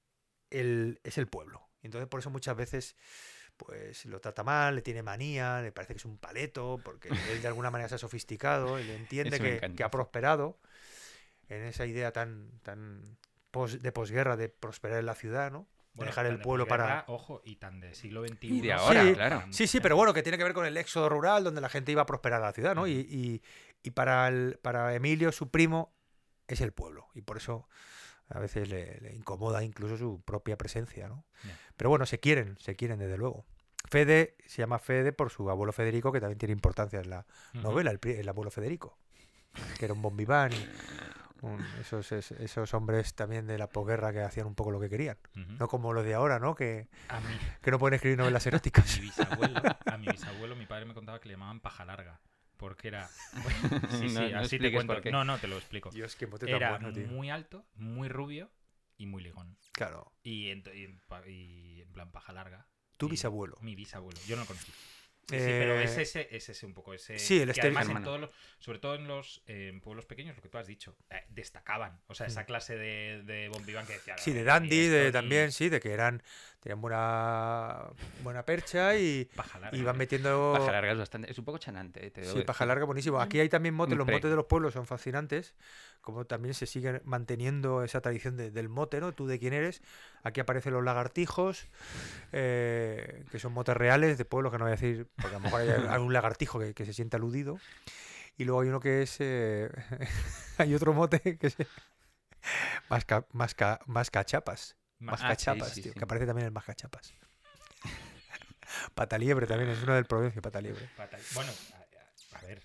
el, 0.51 1.01
es 1.05 1.19
el 1.19 1.27
pueblo. 1.27 1.69
Entonces 1.83 2.09
por 2.09 2.21
eso 2.21 2.31
muchas 2.31 2.57
veces 2.57 2.97
pues 3.57 4.05
lo 4.05 4.21
trata 4.21 4.45
mal, 4.45 4.75
le 4.75 4.83
tiene 4.83 5.03
manía, 5.03 5.63
le 5.63 5.73
parece 5.73 5.95
que 5.95 5.99
es 5.99 6.05
un 6.05 6.19
paleto, 6.19 6.81
porque 6.85 7.09
él 7.31 7.41
de 7.43 7.49
alguna 7.49 7.71
manera 7.71 7.89
se 7.89 7.95
ha 7.97 7.99
sofisticado, 7.99 8.79
él 8.79 8.91
entiende 8.91 9.39
que, 9.75 9.83
ha 9.85 9.91
prosperado 9.91 10.59
en 11.49 11.63
esa 11.65 11.87
idea 11.87 12.13
tan, 12.13 12.51
tan 12.63 13.17
pos- 13.51 13.81
de 13.81 13.93
posguerra 13.93 14.37
de 14.37 14.49
prosperar 14.49 14.99
en 14.99 15.07
la 15.07 15.15
ciudad, 15.15 15.51
¿no? 15.51 15.67
Bueno, 15.95 16.11
dejar 16.11 16.27
el 16.27 16.41
pueblo 16.41 16.69
para... 16.69 17.05
Ojo, 17.07 17.41
y 17.45 17.57
tan 17.57 17.81
de 17.81 17.95
siglo 17.95 18.23
XXI. 18.27 18.49
Y 18.59 18.61
de 18.61 18.73
ahora, 18.75 19.03
Sí, 19.03 19.15
claro. 19.15 19.45
Sí, 19.51 19.67
sí, 19.67 19.81
pero 19.81 19.97
bueno, 19.97 20.13
que 20.13 20.23
tiene 20.23 20.37
que 20.37 20.45
ver 20.45 20.53
con 20.53 20.67
el 20.67 20.77
éxodo 20.77 21.09
rural, 21.09 21.43
donde 21.43 21.63
la 21.63 21.71
gente 21.71 21.91
iba 21.91 22.03
a 22.03 22.07
prosperar 22.07 22.43
a 22.43 22.47
la 22.47 22.53
ciudad, 22.53 22.75
¿no? 22.75 22.87
Y, 22.87 22.93
y- 22.93 23.43
y 23.83 23.91
para, 23.93 24.29
el, 24.29 24.59
para 24.61 24.95
Emilio, 24.95 25.33
su 25.33 25.51
primo, 25.51 25.96
es 26.55 26.61
el 26.61 26.73
pueblo. 26.73 27.09
Y 27.15 27.23
por 27.23 27.37
eso 27.37 27.69
a 28.29 28.39
veces 28.41 28.69
le, 28.69 28.99
le 29.01 29.15
incomoda 29.15 29.63
incluso 29.63 29.97
su 29.97 30.21
propia 30.23 30.57
presencia, 30.57 31.09
¿no? 31.09 31.25
Pero 31.77 31.91
bueno, 31.91 32.07
se 32.07 32.19
quieren, 32.21 32.57
se 32.59 32.75
quieren 32.77 32.99
desde 32.99 33.17
luego. 33.19 33.45
Fede 33.89 34.37
se 34.47 34.59
llama 34.63 34.79
Fede 34.81 35.13
por 35.13 35.31
su 35.31 35.49
abuelo 35.49 35.73
Federico, 35.73 36.11
que 36.11 36.21
también 36.21 36.39
tiene 36.39 36.53
importancia 36.53 36.99
en 37.01 37.11
la 37.11 37.27
novela, 37.55 37.93
el, 37.93 38.29
abuelo 38.29 38.51
Federico, 38.51 38.99
que 39.79 39.85
era 39.85 39.95
un 39.95 40.03
bombiván 40.03 40.53
y 40.53 40.69
un- 41.43 41.65
esos, 41.81 42.11
es- 42.11 42.33
esos 42.33 42.75
hombres 42.75 43.15
también 43.15 43.47
de 43.47 43.59
la 43.59 43.69
posguerra 43.69 44.13
que 44.13 44.23
hacían 44.23 44.47
un 44.49 44.57
poco 44.57 44.73
lo 44.73 44.81
que 44.81 44.89
querían. 44.91 45.19
No 45.59 45.69
como 45.69 45.93
los 45.93 46.05
de 46.05 46.15
ahora, 46.15 46.41
¿no? 46.41 46.57
Que, 46.57 46.89
A 47.09 47.21
mí, 47.21 47.39
que 47.63 47.71
no 47.71 47.79
pueden 47.79 47.95
escribir 47.95 48.19
novelas 48.19 48.45
a 48.47 48.49
eróticas. 48.49 48.97
mi 48.99 49.03
bisabuelo, 49.03 49.61
a 49.87 49.97
mi 49.99 50.09
bisabuelo, 50.09 50.57
mi 50.57 50.67
padre 50.67 50.87
me 50.87 50.95
contaba 50.95 51.21
que 51.21 51.29
le 51.29 51.35
llamaban 51.35 51.61
paja 51.61 51.85
larga. 51.85 52.21
Porque 52.57 52.89
era. 52.89 53.09
Bueno, 53.43 53.81
sí, 53.91 54.09
sí, 54.09 54.15
No- 54.15 54.29
no 54.29 54.39
así 54.41 54.59
te 54.59 54.73
cuento. 54.73 55.01
No, 55.11 55.25
no, 55.25 55.39
te 55.39 55.47
lo 55.49 55.57
explico. 55.57 55.91
Dios, 55.91 56.17
qué 56.17 56.27
mote 56.27 56.47
tan 56.47 56.55
Era 56.57 56.71
bueno, 56.71 56.93
tío. 56.93 57.07
muy 57.07 57.31
alto, 57.31 57.67
muy 57.75 58.09
rubio 58.09 58.51
y 58.97 59.07
muy 59.07 59.23
ligón. 59.23 59.57
Claro. 59.73 60.13
Y 60.23 60.49
en, 60.51 60.63
y 60.75 60.85
en 60.85 60.99
pa- 61.07 61.27
y 61.29 61.83
en 61.83 61.93
plan 61.93 62.11
paja 62.13 62.33
larga. 62.33 62.67
Tu 62.97 63.07
Y- 63.07 63.11
bisabuelo. 63.11 63.57
Mi 63.61 63.75
bisabuelo. 63.75 64.19
Yo 64.27 64.37
no 64.37 64.43
lo 64.43 64.47
conocí. 64.49 64.73
Sí, 65.29 65.35
pero 65.39 65.75
Eh, 65.81 65.83
es 65.85 65.99
ese, 65.99 66.29
es 66.31 66.49
ese 66.49 66.67
un 66.67 66.73
poco 66.73 66.95
ese. 66.95 67.19
sí, 67.19 67.41
el 67.41 67.51
además 67.51 67.89
en 67.89 68.05
todos 68.05 68.21
los, 68.21 68.31
sobre 68.61 68.79
todo 68.79 68.95
en 68.95 69.09
los 69.09 69.43
eh, 69.47 69.71
en 69.73 69.81
pueblos 69.81 70.07
pequeños, 70.07 70.37
lo 70.37 70.41
que 70.43 70.49
tú 70.49 70.57
has 70.57 70.69
dicho, 70.69 70.97
eh, 71.11 71.25
destacaban. 71.31 72.01
O 72.07 72.15
sea, 72.15 72.29
esa 72.29 72.45
clase 72.47 72.77
de, 72.77 73.23
de 73.25 73.49
bon 73.49 73.67
vivant 73.67 73.89
que 73.89 73.95
decía. 73.95 74.15
Mm. 74.15 74.19
Sí, 74.19 74.31
de 74.33 74.39
"Ni 74.41 74.45
dandy, 74.47 74.87
de, 74.87 75.11
también, 75.11 75.51
sí, 75.51 75.69
de 75.69 75.81
que 75.81 75.91
eran 75.93 76.23
tenían 76.67 76.81
buena 76.81 77.87
buena 78.25 78.45
percha 78.45 78.97
y 78.97 79.31
Paja 79.37 79.61
larga. 79.61 79.79
y 79.79 79.85
van 79.85 79.97
metiendo 79.97 80.53
Paja 80.59 80.73
larga 80.73 80.91
es 80.93 80.99
bastante. 80.99 81.31
Es 81.31 81.39
un 81.39 81.45
poco 81.45 81.59
chanante, 81.59 82.05
eh, 82.05 82.11
te 82.11 82.25
Sí, 82.25 82.43
paja 82.43 82.67
larga, 82.67 82.85
buenísimo. 82.85 83.21
Aquí 83.21 83.39
hay 83.39 83.49
también 83.49 83.73
motes, 83.73 83.97
los 83.97 84.05
motes 84.05 84.31
de 84.31 84.35
los 84.35 84.47
pueblos 84.47 84.73
son 84.73 84.85
fascinantes, 84.85 85.55
como 86.01 86.25
también 86.25 86.55
se 86.55 86.67
sigue 86.67 87.01
manteniendo 87.05 87.85
esa 87.85 88.01
tradición 88.01 88.37
de- 88.37 88.51
del 88.51 88.69
mote, 88.69 88.99
¿no? 89.01 89.13
Tú 89.13 89.29
de 89.29 89.39
quién 89.39 89.53
eres. 89.53 89.81
Aquí 90.25 90.41
aparecen 90.41 90.73
los 90.73 90.83
lagartijos, 90.83 91.69
eh, 92.33 93.25
que 93.31 93.39
son 93.39 93.53
motes 93.53 93.77
reales 93.77 94.19
de 94.19 94.25
pueblos 94.25 94.51
que 94.51 94.59
no 94.59 94.65
voy 94.65 94.73
a 94.73 94.75
decir, 94.77 95.07
porque 95.15 95.37
a 95.37 95.39
lo 95.39 95.45
mejor 95.45 95.61
hay 95.61 95.69
algún 96.01 96.13
lagartijo 96.13 96.59
que, 96.59 96.75
que 96.75 96.85
se 96.85 96.93
siente 96.93 97.17
aludido. 97.17 97.61
Y 98.39 98.45
luego 98.45 98.63
hay 98.63 98.69
uno 98.71 98.81
que 98.81 99.03
es. 99.03 99.17
eh, 99.21 99.71
hay 100.59 100.75
otro 100.75 100.93
mote 100.95 101.39
que 101.39 101.47
es. 101.47 101.57
Masca, 102.91 103.25
masca, 103.33 103.79
mascachapas. 103.87 104.77
Ma- 104.99 105.13
Más 105.13 105.23
ah, 105.23 105.25
sí, 105.35 105.45
cachapas, 105.45 105.73
sí, 105.75 105.83
tío. 105.83 105.93
sí. 105.93 105.99
Que 105.99 106.05
aparece 106.05 106.27
también 106.27 106.47
el 106.47 106.53
más 106.53 106.65
cachapas. 106.65 107.15
Pataliebre 108.95 109.47
también, 109.47 109.71
es 109.71 109.83
uno 109.83 109.95
del 109.95 110.07
Provencio, 110.07 110.43
Pataliebre. 110.43 110.89
Pata- 110.97 111.19
Bueno, 111.35 111.53
a, 112.33 112.37
a 112.39 112.43
ver, 112.43 112.63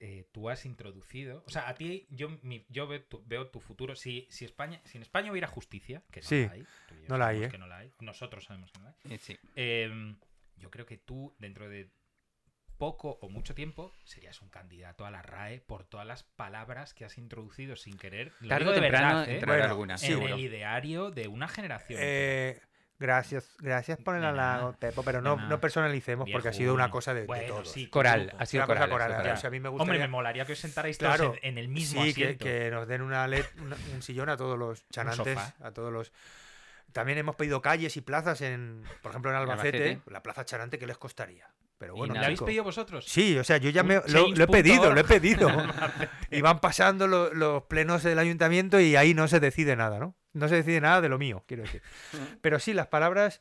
eh, 0.00 0.26
tú 0.32 0.48
has 0.50 0.64
introducido, 0.66 1.42
o 1.46 1.50
sea, 1.50 1.68
a 1.68 1.74
ti 1.74 2.06
yo 2.10 2.28
mi- 2.42 2.64
yo 2.68 2.86
veo 2.86 3.02
tu, 3.04 3.22
veo 3.26 3.48
tu 3.48 3.60
futuro. 3.60 3.96
Si, 3.96 4.26
si 4.30 4.44
España, 4.44 4.80
si 4.84 4.98
en 4.98 5.02
España 5.02 5.30
hubiera 5.32 5.48
justicia, 5.48 6.02
que 6.10 6.20
no 6.20 6.26
Sí, 6.28 6.44
la 6.46 6.52
hay, 6.52 6.66
tú 6.88 6.94
y 6.94 7.02
yo 7.02 7.08
no 7.08 7.18
la 7.18 7.26
hay, 7.28 7.42
¿eh? 7.44 7.48
que 7.48 7.58
no 7.58 7.66
la 7.66 7.78
hay, 7.78 7.92
nosotros 8.00 8.44
sabemos 8.44 8.70
que 8.72 8.78
no 8.80 8.84
la 8.86 8.90
hay. 9.04 9.14
Eh, 9.14 9.18
Sí. 9.18 9.38
em, 9.56 10.18
yo 10.56 10.70
creo 10.70 10.86
que 10.86 10.98
tú 10.98 11.34
dentro 11.38 11.68
de 11.68 11.90
poco 12.82 13.16
o 13.22 13.28
mucho 13.28 13.54
tiempo 13.54 13.92
serías 14.02 14.42
un 14.42 14.48
candidato 14.48 15.06
a 15.06 15.10
la 15.12 15.22
RAE 15.22 15.60
por 15.60 15.84
todas 15.84 16.04
las 16.04 16.24
palabras 16.24 16.94
que 16.94 17.04
has 17.04 17.16
introducido 17.16 17.76
sin 17.76 17.96
querer. 17.96 18.32
Lo 18.40 18.48
Tarde 18.48 18.70
o 18.70 18.72
de 18.72 18.80
temprano 18.80 19.18
verdad, 19.20 19.30
¿eh? 19.30 19.40
Bueno, 19.46 19.92
en 19.92 19.98
seguro. 19.98 20.34
el 20.34 20.40
ideario 20.40 21.12
de 21.12 21.28
una 21.28 21.46
generación. 21.46 22.00
Eh, 22.02 22.60
gracias, 22.98 23.54
gracias 23.60 23.98
por 24.00 24.16
el 24.16 24.24
halago, 24.24 24.72
Pepo, 24.80 25.04
pero 25.04 25.22
no, 25.22 25.36
no 25.36 25.60
personalicemos 25.60 26.28
porque 26.32 26.48
ha 26.48 26.52
sido 26.52 26.74
una 26.74 26.90
cosa 26.90 27.14
de, 27.14 27.20
de 27.20 27.26
Bueno, 27.28 27.46
todos. 27.54 27.70
sí, 27.70 27.86
Coral, 27.86 28.26
grupo. 28.26 28.36
ha 28.42 28.46
sido 28.46 28.64
Una 28.64 28.66
cosa 28.66 28.80
coral. 28.80 28.88
sido 28.88 28.92
coral, 28.98 29.16
coral. 29.22 29.36
o 29.36 29.40
sea, 29.40 29.46
a 29.46 29.50
mí 29.52 29.60
me 29.60 29.68
Hombre, 29.68 29.82
gustaría 29.84 30.00
me 30.00 30.08
molaría 30.10 30.44
que 30.44 30.52
os 30.54 30.58
sentarais 30.58 30.98
Claro, 30.98 31.24
todos 31.26 31.38
en, 31.42 31.50
en 31.52 31.58
el 31.58 31.68
mismo 31.68 32.02
sí, 32.02 32.14
que, 32.14 32.24
asiento. 32.24 32.44
que 32.44 32.70
nos 32.72 32.88
den 32.88 33.02
una 33.02 33.28
led- 33.28 33.46
una- 33.60 33.76
un 33.94 34.02
sillón 34.02 34.28
a 34.28 34.36
todos 34.36 34.58
los 34.58 34.88
chanantes, 34.88 35.38
a 35.60 35.70
todos 35.70 35.92
los... 35.92 36.12
También 36.92 37.16
hemos 37.16 37.36
pedido 37.36 37.62
calles 37.62 37.96
y 37.96 38.00
plazas 38.00 38.40
en, 38.40 38.82
por 39.02 39.10
ejemplo, 39.12 39.30
en 39.30 39.36
Albacete, 39.36 39.78
Albacete. 39.78 40.10
la 40.10 40.22
plaza 40.24 40.44
chanante, 40.44 40.80
¿qué 40.80 40.86
les 40.88 40.98
costaría? 40.98 41.46
Pero 41.82 41.96
Y 41.96 41.98
bueno, 41.98 42.14
¿La 42.14 42.20
nada. 42.20 42.26
habéis 42.28 42.40
pedido 42.42 42.62
vosotros? 42.62 43.04
Sí, 43.08 43.36
o 43.36 43.42
sea, 43.42 43.56
yo 43.56 43.68
ya 43.70 43.82
me, 43.82 43.96
lo, 44.06 44.28
lo 44.28 44.44
he 44.44 44.46
pedido, 44.46 44.92
lo 44.94 45.00
he 45.00 45.04
pedido. 45.18 45.48
y 46.30 46.40
van 46.40 46.60
pasando 46.60 47.08
lo- 47.08 47.34
los 47.34 47.64
plenos 47.64 48.04
del 48.04 48.20
ayuntamiento 48.20 48.78
y 48.78 48.94
ahí 48.94 49.14
no 49.14 49.26
se 49.26 49.40
decide 49.40 49.74
nada, 49.74 49.98
¿no? 49.98 50.14
No 50.32 50.46
se 50.48 50.54
decide 50.54 50.80
nada 50.80 51.00
de 51.00 51.08
lo 51.08 51.18
mío, 51.18 51.42
quiero 51.48 51.64
decir. 51.64 51.82
Pero 52.40 52.60
sí, 52.60 52.72
las 52.72 52.86
palabras, 52.86 53.40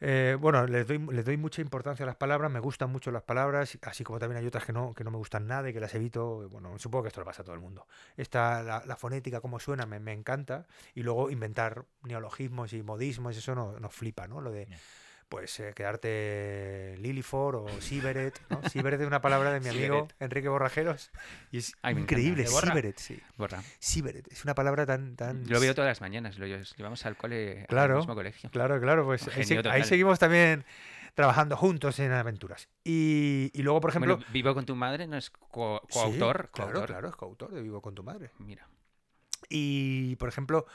eh, 0.00 0.36
bueno, 0.40 0.66
les 0.66 0.86
doy, 0.88 0.98
les 1.12 1.24
doy 1.24 1.36
mucha 1.36 1.60
importancia 1.60 2.02
a 2.02 2.06
las 2.06 2.16
palabras, 2.16 2.50
me 2.50 2.58
gustan 2.58 2.90
mucho 2.90 3.10
las 3.10 3.22
palabras, 3.22 3.78
así 3.82 4.02
como 4.02 4.18
también 4.18 4.38
hay 4.40 4.46
otras 4.46 4.64
que 4.64 4.72
no, 4.72 4.92
que 4.94 5.04
no 5.04 5.10
me 5.10 5.18
gustan 5.18 5.46
nada 5.46 5.68
y 5.68 5.72
que 5.72 5.80
las 5.80 5.94
evito. 5.94 6.48
Bueno, 6.48 6.78
supongo 6.78 7.02
que 7.04 7.08
esto 7.08 7.20
le 7.20 7.26
pasa 7.26 7.42
a 7.42 7.44
todo 7.44 7.54
el 7.54 7.60
mundo. 7.60 7.86
Esta, 8.16 8.62
la, 8.62 8.82
la 8.86 8.96
fonética, 8.96 9.40
cómo 9.40 9.60
suena, 9.60 9.86
me, 9.86 10.00
me 10.00 10.12
encanta. 10.14 10.66
Y 10.94 11.02
luego 11.02 11.30
inventar 11.30 11.84
neologismos 12.02 12.72
y 12.72 12.82
modismos, 12.82 13.36
eso 13.36 13.54
no- 13.54 13.78
nos 13.78 13.94
flipa, 13.94 14.26
¿no? 14.26 14.40
Lo 14.40 14.50
de. 14.50 14.68
Pues, 15.30 15.58
eh, 15.60 15.72
quedarte 15.74 16.96
Lilifor 16.98 17.56
o 17.56 17.80
Siberet, 17.80 18.38
¿no? 18.50 18.60
Siberet 18.68 19.00
es 19.00 19.06
una 19.06 19.22
palabra 19.22 19.52
de 19.52 19.60
mi 19.60 19.68
amigo 19.68 19.94
Siberet. 19.94 20.14
Enrique 20.20 20.48
Borrajeros 20.48 21.10
y 21.52 21.58
es 21.58 21.72
Ay, 21.82 21.94
increíble. 21.96 22.46
Siberet, 22.46 22.98
sí. 22.98 23.18
Borra. 23.38 23.62
Siberet, 23.78 24.30
es 24.30 24.44
una 24.44 24.54
palabra 24.54 24.84
tan... 24.84 25.16
tan 25.16 25.48
Lo 25.48 25.60
veo 25.60 25.74
todas 25.74 25.88
las 25.88 26.00
mañanas. 26.02 26.36
Lo 26.38 26.46
lle- 26.46 26.74
llevamos 26.76 27.06
al 27.06 27.16
cole 27.16 27.64
Claro, 27.68 27.94
al 27.94 27.98
mismo 28.00 28.14
colegio. 28.14 28.50
Claro, 28.50 28.80
claro, 28.80 29.04
pues 29.06 29.26
ahí, 29.28 29.84
seguimos 29.84 30.18
también 30.18 30.64
trabajando 31.14 31.56
juntos 31.56 31.98
en 32.00 32.12
aventuras. 32.12 32.68
Y, 32.84 33.50
y 33.54 33.62
luego, 33.62 33.80
por 33.80 33.90
ejemplo... 33.90 34.16
Bueno, 34.16 34.32
Vivo 34.32 34.52
con 34.52 34.66
tu 34.66 34.74
madre 34.76 35.06
no 35.06 35.16
es 35.16 35.30
co- 35.30 35.80
Sí, 35.88 35.92
coautor. 35.94 36.50
claro, 36.52 36.72
coautor. 36.72 36.86
claro, 36.88 37.08
es 37.08 37.16
coautor 37.16 37.52
de 37.52 37.62
Vivo 37.62 37.80
con 37.80 37.94
tu 37.94 38.02
madre. 38.02 38.30
Mira. 38.38 38.66
Y, 39.48 40.16
por 40.16 40.28
ejemplo, 40.28 40.66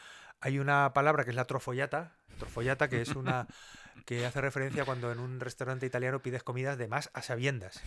hay 0.42 0.60
una 0.60 0.94
palabra 0.94 1.24
que 1.24 1.30
es 1.32 1.36
la 1.36 1.46
trofollata, 1.46 2.16
trofollata, 2.40 2.90
que 2.90 3.02
es 3.02 3.10
una 3.16 3.48
que 4.06 4.26
hace 4.26 4.42
referencia 4.42 4.86
cuando 4.86 5.12
en 5.12 5.20
un 5.20 5.40
restaurante 5.40 5.86
italiano 5.86 6.22
pides 6.22 6.44
comidas 6.44 6.78
de 6.78 6.88
más 6.88 7.10
a 7.14 7.22
sabiendas. 7.22 7.82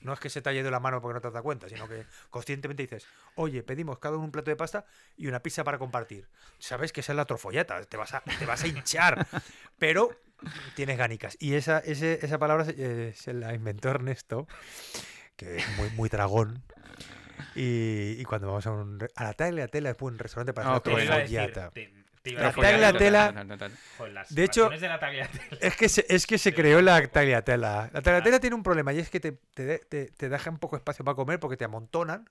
No 0.00 0.12
es 0.12 0.20
que 0.20 0.28
se 0.28 0.42
te 0.42 0.50
haya 0.50 0.60
ido 0.60 0.70
la 0.70 0.80
mano 0.80 1.00
porque 1.00 1.14
no 1.14 1.20
te 1.20 1.28
has 1.28 1.32
dado 1.32 1.42
cuenta, 1.44 1.68
sino 1.68 1.88
que 1.88 2.04
conscientemente 2.30 2.82
dices, 2.82 3.06
oye, 3.36 3.62
pedimos 3.62 3.98
cada 3.98 4.16
uno 4.16 4.24
un 4.26 4.32
plato 4.32 4.50
de 4.50 4.56
pasta 4.56 4.84
y 5.16 5.26
una 5.28 5.40
pizza 5.40 5.64
para 5.64 5.78
compartir. 5.78 6.28
Sabes 6.58 6.92
que 6.92 7.00
esa 7.00 7.12
es 7.12 7.16
la 7.16 7.24
trofollata, 7.24 7.82
te 7.84 7.96
vas 7.96 8.12
a, 8.12 8.20
te 8.20 8.44
vas 8.44 8.62
a 8.62 8.66
hinchar, 8.66 9.26
pero 9.78 10.10
tienes 10.74 10.98
ganicas. 10.98 11.36
Y 11.40 11.54
esa, 11.54 11.78
ese- 11.78 12.18
esa 12.24 12.38
palabra 12.38 12.64
se, 12.66 12.74
eh, 12.76 13.12
se 13.14 13.32
la 13.32 13.54
inventó 13.54 13.88
Ernesto, 13.88 14.46
que 15.36 15.56
es 15.56 15.68
muy, 15.78 15.88
muy 15.90 16.08
dragón. 16.10 16.62
Y, 17.56 18.16
y 18.18 18.24
cuando 18.24 18.48
vamos 18.48 18.66
a, 18.66 18.72
un, 18.72 18.98
re- 19.00 19.10
a 19.14 19.24
la 19.24 19.32
tagliatella 19.32 19.90
es 19.90 19.96
un 20.00 20.18
restaurante 20.18 20.52
para 20.52 20.74
Ah, 20.74 20.76
hacer 20.76 20.92
a 20.92 21.16
decir, 21.18 21.52
trofollata. 21.52 21.70
te- 21.70 21.86
a 21.86 22.03
La 22.32 22.52
las 24.12 24.34
De 24.34 24.44
hecho-. 24.44 24.70
Es 25.60 25.76
que 25.76 25.88
se, 25.88 26.06
es 26.08 26.26
que 26.26 26.38
se 26.38 26.54
creó 26.54 26.80
la 26.80 27.06
tagliatella. 27.06 27.90
La 27.92 28.02
tagliatella 28.02 28.40
tiene 28.40 28.56
un 28.56 28.62
problema 28.62 28.92
y 28.92 28.98
es 28.98 29.10
que 29.10 29.20
te, 29.20 29.32
te, 29.32 29.78
te, 29.80 30.06
te 30.06 30.28
deja 30.28 30.50
un 30.50 30.58
poco 30.58 30.76
espacio 30.76 31.04
para 31.04 31.14
comer 31.14 31.38
porque 31.38 31.56
te 31.56 31.64
amontonan. 31.64 32.28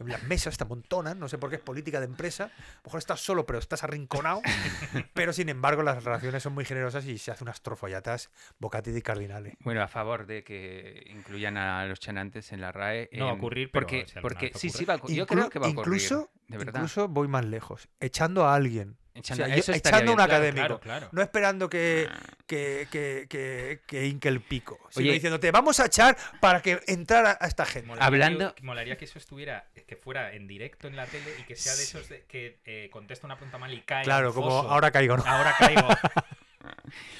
En 0.00 0.08
las 0.08 0.22
mesas 0.22 0.56
te 0.56 0.64
amontonan, 0.64 1.20
no 1.20 1.28
sé 1.28 1.36
por 1.36 1.50
qué 1.50 1.56
es 1.56 1.62
política 1.62 2.00
de 2.00 2.06
empresa. 2.06 2.44
A 2.44 2.48
lo 2.48 2.82
mejor 2.86 2.98
estás 2.98 3.20
solo, 3.20 3.44
pero 3.44 3.58
estás 3.58 3.84
arrinconado. 3.84 4.40
pero 5.12 5.34
sin 5.34 5.50
embargo, 5.50 5.82
las 5.82 6.02
relaciones 6.02 6.42
son 6.42 6.54
muy 6.54 6.64
generosas 6.64 7.04
y 7.04 7.18
se 7.18 7.30
hacen 7.30 7.46
unas 7.46 7.60
trofollatas 7.60 8.30
bocati 8.58 8.92
di 8.92 9.02
cardinale. 9.02 9.58
Bueno, 9.60 9.82
a 9.82 9.88
favor 9.88 10.26
de 10.26 10.42
que 10.42 11.04
incluyan 11.10 11.58
a 11.58 11.84
los 11.84 12.00
chanantes 12.00 12.50
en 12.52 12.62
la 12.62 12.72
RAE. 12.72 13.10
No 13.12 13.26
va 13.26 13.32
a 13.32 13.34
em, 13.34 13.38
ocurrir, 13.38 13.70
pero 13.70 13.86
porque, 13.86 14.06
porque 14.22 14.52
sí, 14.54 14.70
sí 14.70 14.86
va 14.86 14.94
a 14.94 14.96
ocurrir. 14.96 15.18
Yo 15.18 15.26
creo 15.26 15.50
que 15.50 15.58
va 15.58 15.66
a 15.66 15.70
ocurrir. 15.70 16.00
incluso, 16.00 16.30
de 16.48 16.56
verdad. 16.56 16.80
incluso 16.80 17.06
voy 17.06 17.28
más 17.28 17.44
lejos. 17.44 17.90
Echando 18.00 18.46
a 18.46 18.54
alguien. 18.54 18.96
Echando- 19.14 19.42
O 19.44 19.46
sea, 19.46 19.56
eso 19.56 19.72
echando 19.72 20.12
un. 20.12 20.16
Claro, 20.16 20.32
académico. 20.32 20.56
Claro, 20.66 20.80
claro. 20.80 21.08
No 21.12 21.20
esperando 21.22 21.68
que, 21.68 22.08
que, 22.46 22.86
que, 22.90 23.26
que, 23.28 23.80
que 23.86 24.06
hinque 24.06 24.28
el 24.28 24.40
pico, 24.40 24.78
sino 24.90 25.04
Oye. 25.04 25.14
diciéndote, 25.14 25.50
vamos 25.50 25.80
a 25.80 25.86
echar 25.86 26.16
para 26.40 26.62
que 26.62 26.80
entrara 26.86 27.36
a 27.40 27.46
esta 27.46 27.66
gente. 27.66 27.88
Molaría 27.88 28.06
Hablando- 28.06 28.54
que- 28.54 28.62
molaría 28.62 28.96
que 28.96 29.04
eso 29.06 29.18
estuviera, 29.18 29.66
que 29.86 29.96
fuera 29.96 30.32
en 30.32 30.46
directo 30.46 30.86
en 30.86 30.94
la 30.96 31.06
tele 31.06 31.34
y 31.40 31.42
que 31.42 31.56
sea 31.56 31.74
de 31.74 31.82
esos 31.82 32.08
de- 32.08 32.24
que 32.28 32.60
eh, 32.64 32.88
contesta 32.92 33.26
una 33.26 33.36
pregunta 33.36 33.58
mal 33.58 33.72
y 33.74 33.80
cae. 33.82 34.04
Claro, 34.04 34.32
como 34.32 34.48
foso. 34.48 34.70
ahora 34.70 34.90
caigo, 34.90 35.16
¿no? 35.16 35.24
Ahora 35.26 35.54
caigo. 35.58 35.88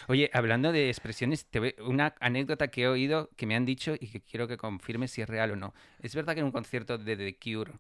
Oye, 0.08 0.30
hablando 0.32 0.72
de 0.72 0.88
expresiones, 0.88 1.46
te 1.46 1.60
voy- 1.60 1.74
una 1.80 2.14
anécdota 2.20 2.68
que 2.68 2.82
he 2.82 2.88
oído 2.88 3.30
que 3.36 3.46
me 3.46 3.54
han 3.56 3.64
dicho 3.64 3.94
y 3.98 4.08
que 4.08 4.20
quiero 4.20 4.48
que 4.48 4.56
confirmes 4.56 5.10
si 5.12 5.22
es 5.22 5.28
real 5.28 5.52
o 5.52 5.56
no. 5.56 5.74
Es 6.02 6.14
verdad 6.14 6.34
que 6.34 6.40
en 6.40 6.46
un 6.46 6.52
concierto 6.52 6.98
de 6.98 7.16
The 7.16 7.36
Cure 7.36 7.72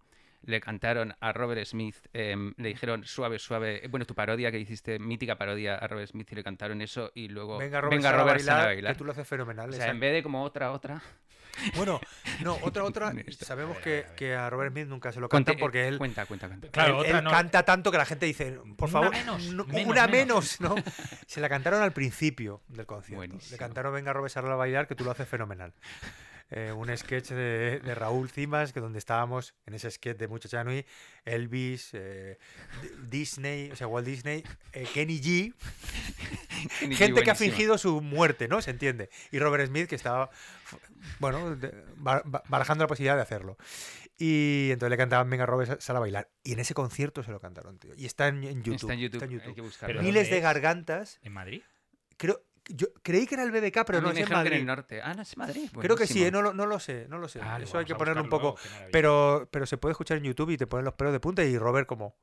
le 0.42 0.60
cantaron 0.60 1.14
a 1.20 1.32
Robert 1.32 1.64
Smith, 1.66 1.96
em, 2.12 2.54
le 2.56 2.68
dijeron 2.68 3.04
suave, 3.04 3.38
suave, 3.38 3.82
bueno, 3.90 4.06
tu 4.06 4.14
parodia 4.14 4.50
que 4.50 4.58
hiciste, 4.58 4.98
mítica 4.98 5.36
parodia 5.36 5.76
a 5.76 5.86
Robert 5.86 6.08
Smith 6.10 6.30
y 6.32 6.34
le 6.34 6.42
cantaron 6.44 6.80
eso 6.82 7.10
y 7.14 7.28
luego 7.28 7.58
Venga, 7.58 7.80
Robert, 7.80 7.96
venga, 8.02 8.12
Robert, 8.12 8.40
sal 8.40 8.48
a 8.50 8.54
bailar, 8.56 8.66
bailar. 8.74 8.92
que 8.94 8.98
tú 8.98 9.04
lo 9.04 9.12
haces 9.12 9.28
fenomenal. 9.28 9.70
O 9.70 9.72
sea, 9.72 9.88
en 9.88 10.00
vez 10.00 10.12
de 10.12 10.22
como 10.22 10.42
otra, 10.42 10.72
otra. 10.72 11.02
Bueno, 11.76 12.00
no, 12.42 12.56
otra, 12.62 12.84
otra. 12.84 13.12
Sabemos 13.38 13.76
A 13.76 13.80
ver, 13.80 13.82
que, 13.84 13.90
a 14.04 14.06
ver, 14.08 14.14
que 14.16 14.34
a 14.34 14.48
Robert 14.48 14.72
Smith 14.72 14.86
nunca 14.86 15.12
se 15.12 15.20
lo 15.20 15.28
Conte- 15.28 15.50
cantan 15.52 15.60
porque 15.60 15.88
él, 15.88 15.98
Cuenta, 15.98 16.24
cuenta, 16.24 16.46
cuenta. 16.48 16.68
Claro, 16.68 16.94
él- 16.94 17.06
otra 17.06 17.18
él 17.18 17.24
no. 17.24 17.30
canta 17.30 17.62
tanto 17.64 17.90
que 17.90 17.98
la 17.98 18.06
gente 18.06 18.24
dice, 18.24 18.52
por 18.76 18.88
Una 18.88 18.92
favor, 18.92 19.10
menos, 19.10 19.46
no- 19.52 19.64
menos, 19.66 19.90
una 19.90 20.06
menos". 20.06 20.58
menos, 20.60 20.76
¿no? 20.78 20.82
Se 21.26 21.40
la 21.40 21.48
cantaron 21.50 21.82
al 21.82 21.92
principio 21.92 22.62
del 22.68 22.86
concierto. 22.86 23.20
Le 23.22 23.28
Buenísimo. 23.28 23.58
cantaron 23.58 23.92
Venga, 23.92 24.12
Robert, 24.12 24.34
a 24.34 24.40
bailar, 24.54 24.86
que 24.86 24.94
tú 24.94 25.04
lo 25.04 25.10
haces 25.10 25.28
fenomenal. 25.28 25.74
Eh, 26.52 26.72
un 26.72 26.96
sketch 26.96 27.28
de, 27.28 27.80
de 27.80 27.94
Raúl 27.94 28.28
Cimas, 28.28 28.72
que 28.72 28.80
donde 28.80 28.98
estábamos 28.98 29.54
en 29.66 29.74
ese 29.74 29.90
sketch 29.90 30.18
de 30.18 30.26
Muchacha 30.26 30.64
Nui, 30.64 30.84
Elvis, 31.24 31.90
eh, 31.92 32.38
Disney, 33.08 33.70
o 33.70 33.76
sea, 33.76 33.86
Walt 33.86 34.06
Disney, 34.06 34.42
eh, 34.72 34.86
Kenny 34.92 35.20
G, 35.20 35.54
Kenny 36.80 36.94
G, 36.94 36.98
gente 36.98 37.22
que 37.22 37.30
ha 37.30 37.34
fingido 37.36 37.78
su 37.78 38.00
muerte, 38.00 38.48
¿no? 38.48 38.60
Se 38.62 38.70
entiende. 38.72 39.10
Y 39.30 39.38
Robert 39.38 39.66
Smith 39.68 39.88
que 39.88 39.94
estaba, 39.94 40.30
bueno, 41.20 41.54
de- 41.56 41.72
barajando 42.48 42.84
la 42.84 42.88
posibilidad 42.88 43.16
de 43.16 43.22
hacerlo. 43.22 43.56
Y 44.18 44.68
entonces 44.72 44.90
le 44.90 44.96
cantaban 44.98 45.30
Venga 45.30 45.46
Robert, 45.46 45.80
sal 45.80 45.96
a 45.96 46.00
bailar. 46.00 46.28
Y 46.42 46.52
en 46.52 46.58
ese 46.58 46.74
concierto 46.74 47.22
se 47.22 47.30
lo 47.30 47.40
cantaron, 47.40 47.78
tío. 47.78 47.94
Y 47.96 48.04
está 48.04 48.28
en, 48.28 48.44
en 48.44 48.62
YouTube. 48.62 48.74
Está 48.74 48.92
en 48.94 49.00
YouTube. 49.00 49.14
está 49.16 49.24
en 49.24 49.30
Hay 49.30 49.36
YouTube. 49.38 49.54
que 49.54 49.60
buscarlo. 49.62 50.02
Miles 50.02 50.14
¿dónde 50.24 50.30
de 50.30 50.36
es? 50.36 50.42
gargantas. 50.42 51.18
¿En 51.22 51.32
Madrid? 51.32 51.62
Creo, 52.18 52.42
yo 52.74 52.88
creí 53.02 53.26
que 53.26 53.34
era 53.34 53.44
el 53.44 53.50
BBK, 53.50 53.84
pero 53.84 53.98
A 53.98 54.00
mí 54.00 54.08
no 54.08 54.12
me 54.14 54.14
es 54.14 54.18
en 54.20 54.24
dijeron 54.24 54.28
que 54.28 54.32
en 54.32 54.34
Madrid. 54.44 54.56
el 54.60 54.66
norte. 54.66 55.00
Ah, 55.02 55.14
no 55.14 55.22
es 55.22 55.36
Madrid. 55.36 55.70
Creo 55.80 55.96
que 55.96 56.06
sí, 56.06 56.24
eh, 56.24 56.30
no, 56.30 56.42
lo- 56.42 56.54
no 56.54 56.66
lo 56.66 56.78
sé, 56.80 57.06
no 57.08 57.18
lo 57.18 57.28
sé. 57.28 57.40
Ah, 57.42 57.58
Eso 57.60 57.78
hay 57.78 57.84
que 57.84 57.94
ponerlo 57.94 58.22
un 58.22 58.28
poco. 58.28 58.56
luego. 58.64 58.88
Pero, 58.92 59.48
pero 59.50 59.66
se 59.66 59.76
puede 59.78 59.92
escuchar 59.92 60.18
en 60.18 60.24
YouTube 60.24 60.50
y 60.50 60.56
te 60.56 60.66
ponen 60.66 60.84
los 60.84 60.94
pelos 60.94 61.12
de 61.12 61.20
punta 61.20 61.42
y 61.44 61.56
Robert 61.58 61.86
como... 61.86 62.16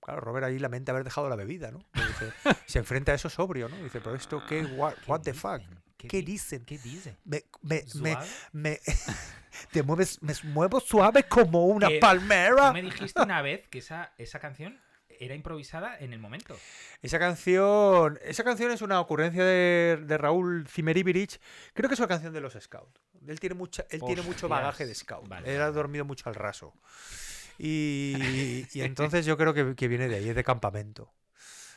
Claro, 0.00 0.20
Robert 0.20 0.46
ahí 0.46 0.58
lamenta 0.58 0.92
haber 0.92 1.04
dejado 1.04 1.28
la 1.28 1.36
bebida, 1.36 1.70
¿no? 1.70 1.80
Dice- 1.92 2.32
se 2.66 2.78
enfrenta 2.78 3.12
a 3.12 3.14
eso 3.16 3.28
sobrio, 3.28 3.68
¿no? 3.68 3.76
Dice, 3.82 4.00
pero 4.00 4.14
esto, 4.14 4.42
¿qué? 4.48 4.62
What, 4.64 4.94
¿Qué 5.04 5.10
what 5.10 5.20
the 5.22 5.34
fuck? 5.34 5.58
dicen? 5.58 5.78
¿Qué 5.96 6.08
di- 6.18 6.22
dicen? 6.22 6.64
¿Qué 6.64 6.78
dice? 6.78 7.18
Me, 7.24 7.42
me, 7.62 7.82
me, 8.00 8.12
¿Suave? 8.12 8.26
me- 8.52 8.80
te 9.72 9.82
mueves, 9.82 10.22
me 10.22 10.32
muevo 10.44 10.78
suave 10.80 11.24
como 11.24 11.66
una 11.66 11.88
palmera. 12.00 12.68
Tú 12.68 12.72
me 12.74 12.82
dijiste 12.82 13.20
una 13.20 13.42
vez 13.42 13.66
que 13.68 13.78
esa, 13.78 14.12
esa 14.16 14.38
canción 14.38 14.80
era 15.18 15.34
improvisada 15.34 15.98
en 15.98 16.12
el 16.12 16.18
momento. 16.18 16.56
Esa 17.02 17.18
canción, 17.18 18.18
esa 18.22 18.44
canción 18.44 18.70
es 18.70 18.82
una 18.82 19.00
ocurrencia 19.00 19.44
de, 19.44 20.02
de 20.04 20.18
Raúl 20.18 20.66
Cimeribirich. 20.68 21.40
Creo 21.74 21.88
que 21.88 21.94
es 21.94 22.00
una 22.00 22.08
canción 22.08 22.32
de 22.32 22.40
los 22.40 22.54
Scouts. 22.58 23.00
Él 23.26 23.40
tiene 23.40 23.54
mucha, 23.54 23.84
él 23.90 24.00
tiene 24.04 24.22
mucho 24.22 24.48
bagaje 24.48 24.86
de 24.86 24.94
Scout. 24.94 25.28
Vale, 25.28 25.54
él 25.54 25.60
ha 25.60 25.70
dormido 25.70 26.04
mucho 26.04 26.28
al 26.28 26.34
raso. 26.34 26.74
Y, 27.58 28.66
y 28.72 28.82
entonces 28.82 29.26
yo 29.26 29.36
creo 29.36 29.52
que, 29.52 29.74
que 29.74 29.88
viene 29.88 30.08
de 30.08 30.16
ahí, 30.16 30.28
es 30.28 30.36
de 30.36 30.44
campamento. 30.44 31.12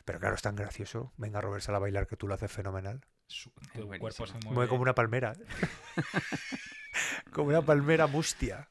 Pero 0.06 0.20
claro, 0.20 0.36
es 0.36 0.42
tan 0.42 0.56
gracioso. 0.56 1.12
Venga, 1.18 1.42
Robert, 1.42 1.64
sal 1.64 1.76
a 1.76 1.80
bailar 1.80 2.08
que 2.08 2.16
tú 2.18 2.28
lo 2.28 2.34
haces 2.34 2.52
fenomenal. 2.52 3.02
Su- 3.28 3.52
cuerpo 4.00 4.26
se 4.28 4.34
mueve. 4.34 4.52
Mueve 4.52 4.70
como 4.70 4.82
una 4.82 4.96
palmera. 4.96 5.34
como 7.32 7.50
una 7.50 7.62
palmera 7.62 8.08
mustia. 8.08 8.70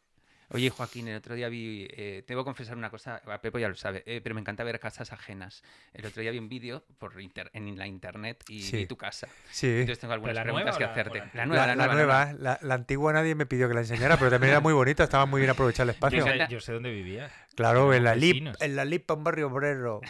Oye, 0.53 0.69
Joaquín, 0.71 1.07
el 1.07 1.17
otro 1.17 1.37
día 1.37 1.49
vi, 1.49 1.87
eh, 1.91 2.25
te 2.27 2.33
debo 2.33 2.45
confesar 2.45 2.77
una 2.77 2.91
cosa, 2.91 3.23
a 3.25 3.41
Pepo 3.41 3.61
ya 3.61 3.69
lo 3.69 3.77
sabe, 3.77 4.03
eh, 4.05 4.21
pero 4.21 4.35
me 4.35 4.41
encanta 4.41 4.65
ver 4.65 4.81
casas 4.81 5.13
ajenas. 5.13 5.63
El 5.95 6.05
otro 6.07 6.23
día 6.23 6.33
vi 6.33 6.39
un 6.39 6.49
vídeo 6.49 6.83
por 6.99 7.21
inter- 7.21 7.51
en 7.55 7.79
la 7.79 7.87
internet 7.87 8.43
y 8.49 8.63
Sí. 8.63 8.79
vi 8.79 8.87
tu 8.87 8.97
casa. 8.97 9.29
Sí. 9.53 9.69
Entonces 9.69 10.01
tengo 10.01 10.13
algunas 10.13 10.37
preguntas 10.43 10.77
que 10.77 10.85
hacerte. 10.85 11.23
la 11.35 11.47
nueva, 11.47 11.67
La, 11.69 11.77
la, 11.77 11.87
la 11.87 11.95
nueva. 11.95 12.25
nueva, 12.27 12.39
la, 12.41 12.59
la 12.63 12.75
antigua 12.75 13.13
nadie 13.13 13.37
me 13.37 13.47
pidió 13.47 13.69
que 13.69 13.75
la 13.75 13.81
enseñara, 13.83 14.17
pero 14.17 14.29
también 14.31 14.51
era 14.51 14.61
muy 14.61 14.73
bonita, 14.73 15.05
estaba 15.05 15.25
muy 15.25 15.41
bien 15.41 15.51
aprovechar 15.51 15.85
el 15.85 15.91
Yo 15.91 15.93
espacio. 15.93 16.23
sé, 16.25 16.29
encanta- 16.31 16.49
yo 16.49 16.61
sé 16.61 16.73
dónde 16.73 16.91
vivías. 16.91 17.31
Claro, 17.55 17.95
en 17.95 18.03
la 18.03 18.17
LIP, 18.17 18.53
en 18.61 18.75
la 18.77 18.85
LIP, 18.85 19.09
un 19.13 19.23
barrio 19.23 19.47
obrero. 19.47 20.01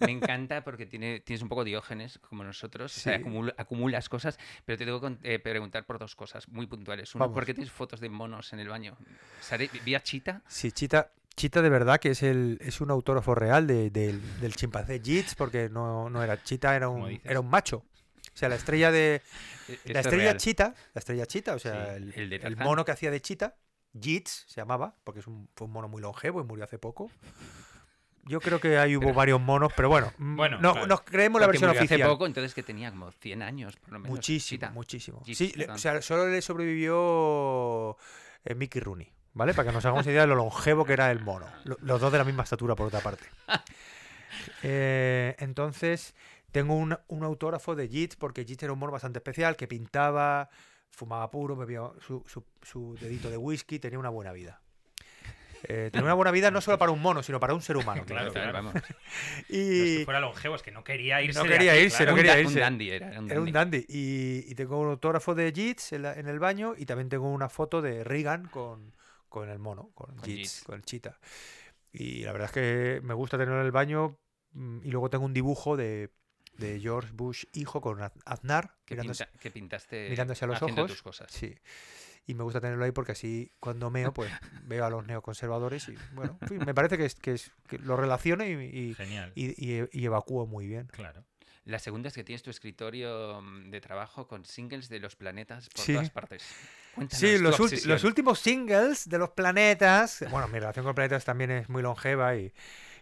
Me 0.00 0.10
encanta 0.12 0.62
porque 0.64 0.86
tiene, 0.86 1.20
tienes 1.20 1.42
un 1.42 1.48
poco 1.48 1.64
diógenes 1.64 2.18
como 2.18 2.44
nosotros, 2.44 2.96
o 2.96 3.00
sea, 3.00 3.16
Sí. 3.16 3.22
acumula- 3.22 3.54
acumulas 3.56 4.08
cosas, 4.08 4.38
pero 4.64 4.76
te 4.78 4.84
tengo 4.84 5.00
que 5.00 5.16
eh, 5.34 5.38
preguntar 5.38 5.84
por 5.86 5.98
dos 5.98 6.14
cosas 6.16 6.48
muy 6.48 6.66
puntuales. 6.66 7.14
Uno, 7.14 7.24
Vamos. 7.24 7.34
¿por 7.34 7.46
qué 7.46 7.54
tienes 7.54 7.72
fotos 7.72 8.00
de 8.00 8.08
monos 8.08 8.52
en 8.52 8.58
el 8.60 8.68
baño? 8.68 8.96
Sare- 9.40 9.70
¿Vi 9.84 9.94
a 9.94 10.02
Chita? 10.02 10.42
Sí, 10.48 10.72
Chita, 10.72 11.12
Chita 11.34 11.60
de 11.62 11.68
verdad 11.68 11.98
que 12.00 12.10
es 12.10 12.22
el 12.22 12.58
es 12.60 12.80
un 12.80 12.90
autógrafo 12.90 13.34
real 13.34 13.66
de- 13.66 13.90
del, 13.90 14.20
del 14.40 14.54
chimpancé 14.56 15.00
Jits, 15.02 15.34
porque 15.34 15.68
no, 15.68 16.08
no 16.10 16.22
era 16.22 16.42
Chita, 16.42 16.74
era 16.74 16.88
un, 16.88 17.20
era 17.24 17.40
un 17.40 17.48
macho. 17.48 17.84
O 18.34 18.38
sea, 18.38 18.48
la 18.50 18.56
estrella 18.56 18.90
de. 18.92 19.22
Eh, 19.68 19.78
La 19.92 20.00
estrella 20.00 20.24
real. 20.24 20.36
Chita, 20.36 20.74
la 20.92 20.98
estrella 20.98 21.24
Chita, 21.26 21.54
o 21.54 21.58
sea, 21.58 21.96
Sí, 21.96 22.12
el, 22.16 22.56
mono 22.58 22.84
que 22.84 22.92
hacía 22.92 23.10
de 23.10 23.20
Chita, 23.22 23.56
Jits 23.98 24.44
se 24.46 24.60
llamaba, 24.60 24.94
porque 25.04 25.20
es 25.20 25.26
un, 25.26 25.48
fue 25.54 25.66
un 25.66 25.72
mono 25.72 25.88
muy 25.88 26.02
longevo 26.02 26.42
y 26.42 26.44
murió 26.44 26.64
hace 26.64 26.78
poco. 26.78 27.10
Yo 28.28 28.40
creo 28.40 28.60
que 28.60 28.76
ahí 28.78 28.96
hubo 28.96 29.06
Pero- 29.06 29.14
varios 29.14 29.40
monos, 29.40 29.72
pero 29.76 29.88
bueno, 29.88 30.12
mm, 30.18 30.36
Bueno, 30.36 30.58
no, 30.60 30.72
claro. 30.72 30.86
nos 30.88 31.00
creemos 31.02 31.40
la 31.40 31.46
Porque 31.46 31.54
versión 31.58 31.68
murió 31.70 31.80
oficial. 31.80 32.02
hace 32.02 32.10
poco, 32.10 32.26
entonces 32.26 32.54
que 32.54 32.62
tenía 32.62 32.90
como 32.90 33.10
100 33.12 33.42
años, 33.42 33.76
por 33.76 33.92
lo 33.92 33.98
menos. 34.00 34.10
Muchísimo, 34.16 34.56
Chita. 34.58 34.70
muchísimo. 34.72 35.22
Sí, 35.24 35.52
le- 35.54 35.64
o 35.64 35.66
perdón. 35.66 35.78
sea, 35.78 36.02
solo 36.02 36.28
le 36.28 36.42
sobrevivió 36.42 37.96
eh, 38.44 38.54
Mickey 38.54 38.80
Rooney, 38.80 39.12
¿vale? 39.34 39.54
Para 39.54 39.68
que 39.68 39.74
nos 39.74 39.84
hagamos 39.84 40.06
idea 40.06 40.22
de 40.22 40.26
lo 40.26 40.34
longevo 40.34 40.84
que 40.84 40.92
era 40.92 41.10
el 41.10 41.20
mono. 41.20 41.46
Lo- 41.64 41.78
Los 41.82 42.00
dos 42.00 42.10
de 42.12 42.18
la 42.18 42.24
misma 42.24 42.42
estatura, 42.42 42.74
por 42.74 42.86
otra 42.88 43.00
parte. 43.00 43.24
Eh, 44.62 45.34
entonces, 45.38 46.14
tengo 46.52 46.74
un, 46.74 46.96
un 47.08 47.24
autógrafo 47.24 47.74
de 47.74 47.88
Jits, 47.88 48.16
porque 48.16 48.44
Jits 48.44 48.64
era 48.64 48.72
un 48.72 48.78
mono 48.78 48.92
bastante 48.92 49.18
especial, 49.18 49.56
que 49.56 49.66
pintaba, 49.66 50.48
fumaba 50.90 51.30
puro, 51.30 51.56
bebía 51.56 51.82
su, 52.00 52.22
su- 52.26 52.44
su 52.62 52.96
dedito 53.00 53.30
de 53.30 53.36
whisky, 53.36 53.78
tenía 53.78 53.98
una 53.98 54.10
buena 54.10 54.32
vida. 54.32 54.60
Eh, 55.64 55.88
tenía 55.92 56.04
una 56.04 56.14
buena 56.14 56.30
vida 56.30 56.50
no 56.50 56.60
solo 56.60 56.78
para 56.78 56.92
un 56.92 57.00
mono, 57.00 57.22
sino 57.22 57.40
para 57.40 57.54
un 57.54 57.62
ser 57.62 57.76
humano. 57.76 58.04
Claro, 58.06 58.32
claro. 58.32 58.52
vamos. 58.52 58.74
No 58.74 58.80
es 58.80 58.86
Y 59.48 59.98
que 59.98 60.04
fuera 60.04 60.20
longevo, 60.20 60.54
es 60.54 60.62
que 60.62 60.70
no 60.70 60.84
quería 60.84 61.20
irse. 61.22 61.38
No 61.38 61.44
quería 61.48 61.72
aquí, 61.72 61.82
irse, 61.82 61.96
claro. 61.98 62.10
no 62.10 62.14
un, 62.14 62.18
quería 62.18 62.32
da- 62.34 62.40
irse. 62.40 62.54
un 62.54 62.60
dandy 62.60 62.90
era, 62.90 63.06
un 63.20 63.30
Era 63.30 63.40
un 63.40 63.52
dandy. 63.52 63.78
dandy. 63.80 63.86
Y, 63.88 64.44
y 64.50 64.54
tengo 64.54 64.78
un 64.78 64.88
autógrafo 64.90 65.34
de 65.34 65.52
Jits 65.52 65.92
en, 65.92 66.02
la- 66.02 66.14
en 66.14 66.28
el 66.28 66.38
baño 66.38 66.74
y 66.76 66.86
también 66.86 67.08
tengo 67.08 67.28
una 67.30 67.48
foto 67.48 67.82
de 67.82 68.04
Reagan 68.04 68.48
con, 68.48 68.94
con 69.28 69.48
el 69.48 69.58
mono, 69.58 69.90
con, 69.94 70.14
Con 70.16 70.34
con 70.64 70.74
el 70.74 70.82
chita. 70.82 71.18
Y 71.92 72.22
la 72.24 72.32
verdad 72.32 72.46
es 72.46 72.52
que 72.52 73.00
me 73.02 73.14
gusta 73.14 73.38
tenerlo 73.38 73.60
en 73.60 73.66
el 73.66 73.72
baño. 73.72 74.18
mm, 74.52 74.80
Y 74.84 74.90
luego 74.90 75.08
tengo 75.10 75.24
un 75.24 75.32
dibujo 75.32 75.76
de, 75.76 76.10
de 76.58 76.78
George 76.80 77.10
Bush 77.14 77.44
hijo 77.54 77.80
con 77.80 78.02
Az- 78.02 78.12
Aznar 78.24 78.74
Que, 78.84 78.94
mirándose, 78.94 79.24
pinta- 79.26 79.38
que 79.40 79.50
pintaste 79.50 80.10
mirándose 80.10 80.44
a 80.44 80.48
los 80.48 80.62
ojos. 80.62 80.86
tus 80.86 81.02
cosas. 81.02 81.30
Sí. 81.32 81.54
Y 82.26 82.34
me 82.34 82.42
gusta 82.42 82.60
tenerlo 82.60 82.84
ahí 82.84 82.90
porque 82.92 83.12
así 83.12 83.52
cuando 83.60 83.90
meo, 83.90 84.12
pues 84.12 84.30
veo 84.64 84.84
a 84.84 84.90
los 84.90 85.06
neoconservadores 85.06 85.88
y 85.88 85.94
bueno, 86.12 86.36
en 86.42 86.48
fin, 86.48 86.58
me 86.66 86.74
parece 86.74 86.98
que, 86.98 87.04
es, 87.04 87.14
que, 87.14 87.32
es, 87.32 87.52
que 87.68 87.78
lo 87.78 87.96
relaciono 87.96 88.44
y, 88.44 88.50
y, 88.52 88.96
y- 89.34 89.54
y- 89.80 89.88
y 89.92 90.04
evacúo 90.04 90.46
muy 90.46 90.66
bien. 90.66 90.88
Claro. 90.88 91.24
La 91.64 91.80
segunda 91.80 92.06
es 92.08 92.14
que 92.14 92.22
tienes 92.22 92.44
tu 92.44 92.50
escritorio 92.50 93.40
mm, 93.42 93.70
de 93.70 93.80
trabajo 93.80 94.28
con 94.28 94.44
singles 94.44 94.88
de 94.88 95.00
los 95.00 95.16
planetas 95.16 95.68
por 95.68 95.84
Sí. 95.84 95.92
todas 95.94 96.10
partes. 96.10 96.44
Cuéntanos 96.94 97.20
Sí, 97.20 97.38
los, 97.38 97.58
ulti- 97.58 97.84
los 97.86 98.04
últimos 98.04 98.38
singles 98.38 99.08
de 99.08 99.18
los 99.18 99.30
planetas. 99.30 100.24
Bueno, 100.30 100.46
mi 100.48 100.60
relación 100.60 100.84
con 100.84 100.94
planetas 100.94 101.24
también 101.24 101.50
es 101.50 101.68
muy 101.68 101.82
longeva 101.82 102.36
y, 102.36 102.52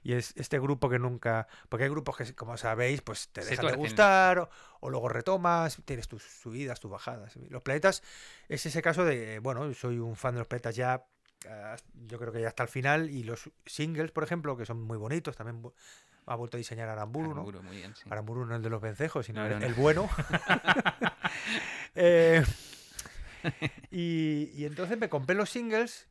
y 0.04 0.12
es 0.12 0.32
este 0.36 0.60
grupo 0.60 0.88
que 0.88 1.00
nunca. 1.00 1.48
Porque 1.68 1.84
hay 1.84 1.90
grupos 1.90 2.16
que, 2.16 2.34
como 2.36 2.56
sabéis, 2.56 3.02
pues 3.02 3.28
te 3.30 3.44
dejan 3.44 3.66
de 3.66 3.72
gustar 3.76 4.38
o, 4.38 4.50
o 4.80 4.90
luego 4.90 5.08
retomas, 5.08 5.78
tienes 5.84 6.06
tus 6.06 6.22
subidas, 6.22 6.78
tus 6.78 6.90
bajadas. 6.90 7.34
Los 7.48 7.62
planetas 7.62 8.02
es 8.48 8.64
ese 8.66 8.82
caso 8.82 9.04
de. 9.04 9.40
Bueno, 9.40 9.74
soy 9.74 9.98
un 9.98 10.14
fan 10.14 10.34
de 10.34 10.38
los 10.40 10.46
planetas 10.46 10.76
ya. 10.76 11.04
ah, 11.48 11.76
Yo 12.06 12.18
creo 12.20 12.32
que 12.32 12.40
ya 12.42 12.48
hasta 12.48 12.62
el 12.62 12.68
final. 12.68 13.10
Y 13.10 13.24
los 13.24 13.50
singles, 13.66 14.12
por 14.12 14.22
ejemplo, 14.22 14.56
que 14.56 14.66
son 14.66 14.80
muy 14.82 14.98
bonitos, 14.98 15.36
también 15.36 15.62
ha 16.26 16.36
vuelto 16.36 16.56
a 16.56 16.58
diseñar 16.58 16.88
Aramburu, 16.88 17.28
¿no? 17.28 17.32
Aramburu, 17.42 17.62
muy 17.62 17.76
bien, 17.76 17.94
sí. 17.96 18.04
Aramburu 18.08 18.46
no 18.46 18.56
el 18.56 18.62
de 18.62 18.70
los 18.70 18.80
vencejos, 18.80 19.26
sino 19.26 19.40
No, 19.40 19.46
el, 19.46 19.52
no, 19.54 19.60
no. 19.60 19.66
el 19.66 19.74
bueno. 19.74 20.08
Eh, 21.96 22.42
y, 23.90 24.50
y 24.54 24.64
entonces 24.64 24.98
me 24.98 25.08
compré 25.08 25.36
los 25.36 25.50
singles 25.50 26.08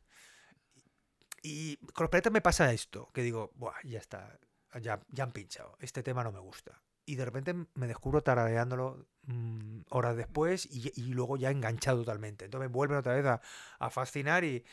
y 1.44 1.76
con 1.92 2.04
los 2.04 2.10
planetas 2.10 2.32
me 2.32 2.40
pasa 2.40 2.72
esto, 2.72 3.10
que 3.12 3.22
digo, 3.22 3.52
Buah, 3.54 3.74
ya 3.84 3.98
está, 3.98 4.38
ya, 4.80 4.98
ya 5.10 5.24
han 5.24 5.32
pinchado, 5.32 5.76
este 5.78 6.02
tema 6.02 6.24
no 6.24 6.32
me 6.32 6.40
gusta. 6.40 6.82
Y 7.04 7.16
de 7.16 7.24
repente 7.26 7.54
me 7.74 7.86
descubro 7.86 8.22
tarareándolo 8.22 9.06
mm, 9.26 9.80
horas 9.90 10.16
después 10.16 10.64
y, 10.64 10.90
y 10.96 11.12
luego 11.12 11.36
ya 11.36 11.50
enganchado 11.50 11.98
totalmente. 11.98 12.46
Entonces 12.46 12.70
me 12.70 12.72
vuelven 12.72 12.96
otra 12.96 13.12
vez 13.12 13.26
a, 13.26 13.90
fascinar 13.90 14.42
y, 14.42 14.64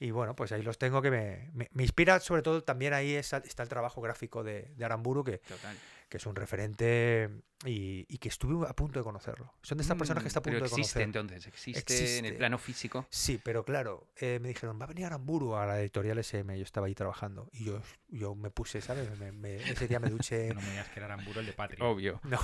y 0.00 0.10
bueno, 0.10 0.34
pues 0.34 0.50
ahí 0.50 0.62
los 0.62 0.78
tengo 0.78 1.00
que 1.00 1.12
me, 1.12 1.52
me- 1.54 1.82
inspira, 1.84 2.18
sobre 2.18 2.42
todo 2.42 2.64
también 2.64 2.92
ahí 2.92 3.14
está 3.14 3.40
el 3.62 3.68
trabajo 3.68 4.00
gráfico 4.00 4.42
de, 4.42 4.74
de 4.74 4.84
Aramburu, 4.84 5.22
que, 5.22 5.38
Total. 5.38 5.76
Que 6.08 6.18
es 6.18 6.26
un 6.26 6.36
referente 6.36 7.28
y, 7.64 8.06
y 8.08 8.18
que 8.18 8.28
estuve 8.28 8.68
a 8.68 8.72
punto 8.74 9.00
de 9.00 9.04
conocerlo. 9.04 9.52
Son 9.62 9.76
de 9.76 9.82
estas 9.82 9.96
personas 9.96 10.22
que 10.22 10.28
está 10.28 10.38
a 10.38 10.42
Mm, 10.42 10.44
punto 10.44 10.56
pero 10.58 10.68
de 10.68 10.74
existe 10.80 11.00
conocer. 11.00 11.02
entonces, 11.02 11.46
existe, 11.48 11.70
en 11.94 11.98
Existe. 12.04 12.28
el 12.28 12.36
plano 12.36 12.58
físico. 12.58 13.06
Sí, 13.10 13.40
pero 13.42 13.64
claro, 13.64 14.06
eh, 14.16 14.38
me 14.40 14.48
dijeron, 14.48 14.78
va 14.80 14.84
a 14.84 14.88
venir 14.88 15.06
Aramburu 15.06 15.56
a 15.56 15.66
la 15.66 15.80
editorial 15.80 16.18
SM. 16.18 16.56
Yo 16.56 16.62
estaba 16.62 16.86
ahí 16.86 16.94
trabajando 16.94 17.48
y 17.52 17.64
yo, 17.64 17.82
yo 18.08 18.34
me 18.36 18.50
puse, 18.50 18.80
¿sabes? 18.80 19.18
Me- 19.18 19.32
me- 19.32 19.56
ese 19.56 19.88
día 19.88 19.98
me 19.98 20.08
duché. 20.10 20.48
No 20.54 20.60
me 20.60 20.70
digas 20.70 20.88
que 20.90 21.00
era 21.00 21.06
Aramburu 21.06 21.40
el 21.40 21.46
de 21.46 21.52
Patria. 21.54 21.84
Obvio. 21.84 22.20
No, 22.24 22.38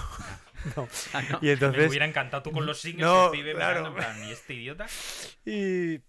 no. 0.76 0.88
Ah, 1.12 1.22
no. 1.30 1.38
Y 1.40 1.46
Me 1.46 1.52
entonces. 1.52 1.88
hubiera 1.88 2.06
encantado 2.06 2.42
tú 2.42 2.50
con 2.50 2.66
los 2.66 2.80
singles, 2.80 3.06
No, 3.06 3.26
el 3.26 3.30
pibe 3.30 3.54
claro. 3.54 3.80
mirando, 3.80 3.88
en 3.90 4.04
plan, 4.04 4.28
¿y 4.28 4.32
este 4.32 4.54
idiota? 4.54 4.86
Y, 5.44 6.00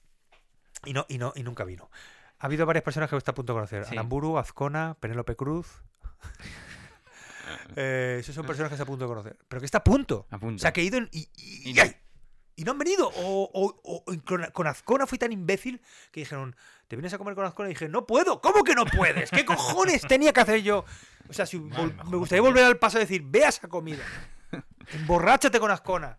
y 0.86 0.94
no, 0.94 1.06
y 1.08 1.18
no, 1.20 1.34
y 1.36 1.44
nunca 1.44 1.64
vino. 1.66 1.92
Ha 2.40 2.48
habido 2.48 2.66
varias 2.66 2.84
personas 2.84 3.10
que 3.12 3.16
está 3.16 3.32
a 3.32 3.36
punto 3.36 3.54
de 3.54 3.58
conocer. 3.58 3.86
Sí. 3.86 3.94
Aramburu, 3.94 4.38
Azcona, 4.40 4.98
Penélope 5.00 5.36
Cruz. 5.36 5.68
Eh, 7.76 8.18
esos 8.20 8.36
son 8.36 8.46
personas 8.46 8.70
que 8.70 8.76
está 8.76 8.84
a 8.84 8.88
punto 8.88 9.06
de 9.06 9.10
conocer. 9.10 9.38
Pero 9.48 9.60
que 9.60 9.66
está 9.66 9.80
a 9.80 9.84
punto. 9.84 10.28
A 10.32 10.38
punto. 10.38 10.56
O 10.56 10.60
sea, 10.60 10.72
que 10.74 10.82
he 10.82 10.84
ido 10.84 10.98
en- 10.98 11.10
y, 11.12 11.30
y- 11.36 11.62
Y 11.68 11.70
y 11.72 11.74
no. 11.74 11.82
¡ay! 11.84 11.96
y 12.56 12.64
no 12.64 12.72
han 12.72 12.78
venido. 12.78 13.08
O, 13.10 13.50
o- 13.54 13.82
o- 13.84 14.04
o 14.06 14.14
con, 14.26 14.44
con 14.52 14.68
Azcona 14.68 15.08
fui 15.08 15.18
tan 15.18 15.32
imbécil 15.32 15.82
que 16.12 16.20
dijeron, 16.22 16.56
¿te 16.88 16.96
vienes 16.96 17.14
a 17.14 17.18
comer 17.18 17.34
con 17.36 17.46
Azcona? 17.46 17.70
Y 17.70 17.74
dije, 17.74 17.90
no 17.90 18.06
puedo. 18.06 18.42
¿Cómo 18.42 18.64
que 18.64 18.76
no 18.76 18.86
puedes? 18.86 19.32
¿Qué 19.32 19.44
cojones 19.46 20.02
tenía 20.04 20.34
que 20.34 20.42
hacer 20.42 20.62
yo? 20.62 20.86
O 21.30 21.34
sea, 21.34 21.46
si 21.46 21.58
vol- 21.58 21.94
me 22.10 22.18
gustaría 22.18 22.42
volver 22.42 22.64
al 22.66 22.78
paso 22.78 22.98
y 22.98 23.02
decir, 23.02 23.24
ve 23.26 23.46
a 23.46 23.50
esa 23.50 23.68
comida. 23.68 24.04
Emborráchate 24.94 25.60
con 25.60 25.72
Azcona. 25.72 26.18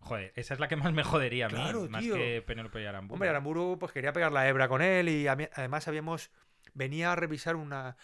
Joder, 0.00 0.32
esa 0.36 0.54
es 0.54 0.60
la 0.60 0.68
que 0.68 0.76
más 0.76 0.92
me 0.92 1.02
jodería 1.02 1.46
a 1.46 1.48
mí, 1.48 1.56
Claro, 1.56 1.88
más 1.88 2.00
tío. 2.00 2.14
que 2.14 2.40
Penélope 2.46 2.80
y 2.80 2.86
Aramburu. 2.86 3.14
Hombre, 3.14 3.28
Aramburu 3.28 3.76
pues 3.78 3.90
quería 3.92 4.12
pegar 4.12 4.30
la 4.30 4.48
hebra 4.48 4.68
con 4.68 4.80
él 4.80 5.08
y 5.08 5.26
a 5.26 5.32
además 5.54 5.88
habíamos 5.88 6.30
venía 6.74 7.10
a 7.12 7.16
revisar 7.16 7.56
una 7.56 7.96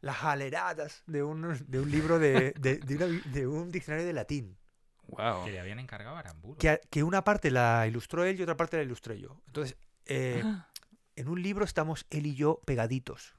las 0.00 0.22
aleradas 0.24 1.02
de 1.06 1.22
un, 1.22 1.56
de 1.66 1.80
un 1.80 1.90
libro 1.90 2.18
de, 2.18 2.52
de, 2.58 2.76
de 2.78 2.96
una 2.96 3.06
bi- 3.06 3.22
de 3.32 3.46
un 3.46 3.70
diccionario 3.70 4.06
de 4.06 4.12
latín. 4.12 4.56
Wow. 5.08 5.44
Que 5.44 5.52
le 5.52 5.60
habían 5.60 5.78
encargado 5.78 6.16
a 6.16 6.18
Aramburu. 6.20 6.58
Que 6.58 7.02
una 7.02 7.24
parte 7.24 7.50
la 7.50 7.86
ilustró 7.86 8.24
él 8.24 8.38
y 8.38 8.42
otra 8.42 8.56
parte 8.56 8.76
la 8.76 8.82
ilustré 8.82 9.18
yo. 9.18 9.40
Entonces, 9.46 9.76
eh, 10.06 10.42
Ah. 10.44 10.68
en 11.16 11.28
un 11.28 11.42
libro 11.42 11.64
estamos 11.64 12.06
él 12.10 12.26
y 12.26 12.34
yo 12.34 12.60
pegaditos. 12.66 13.34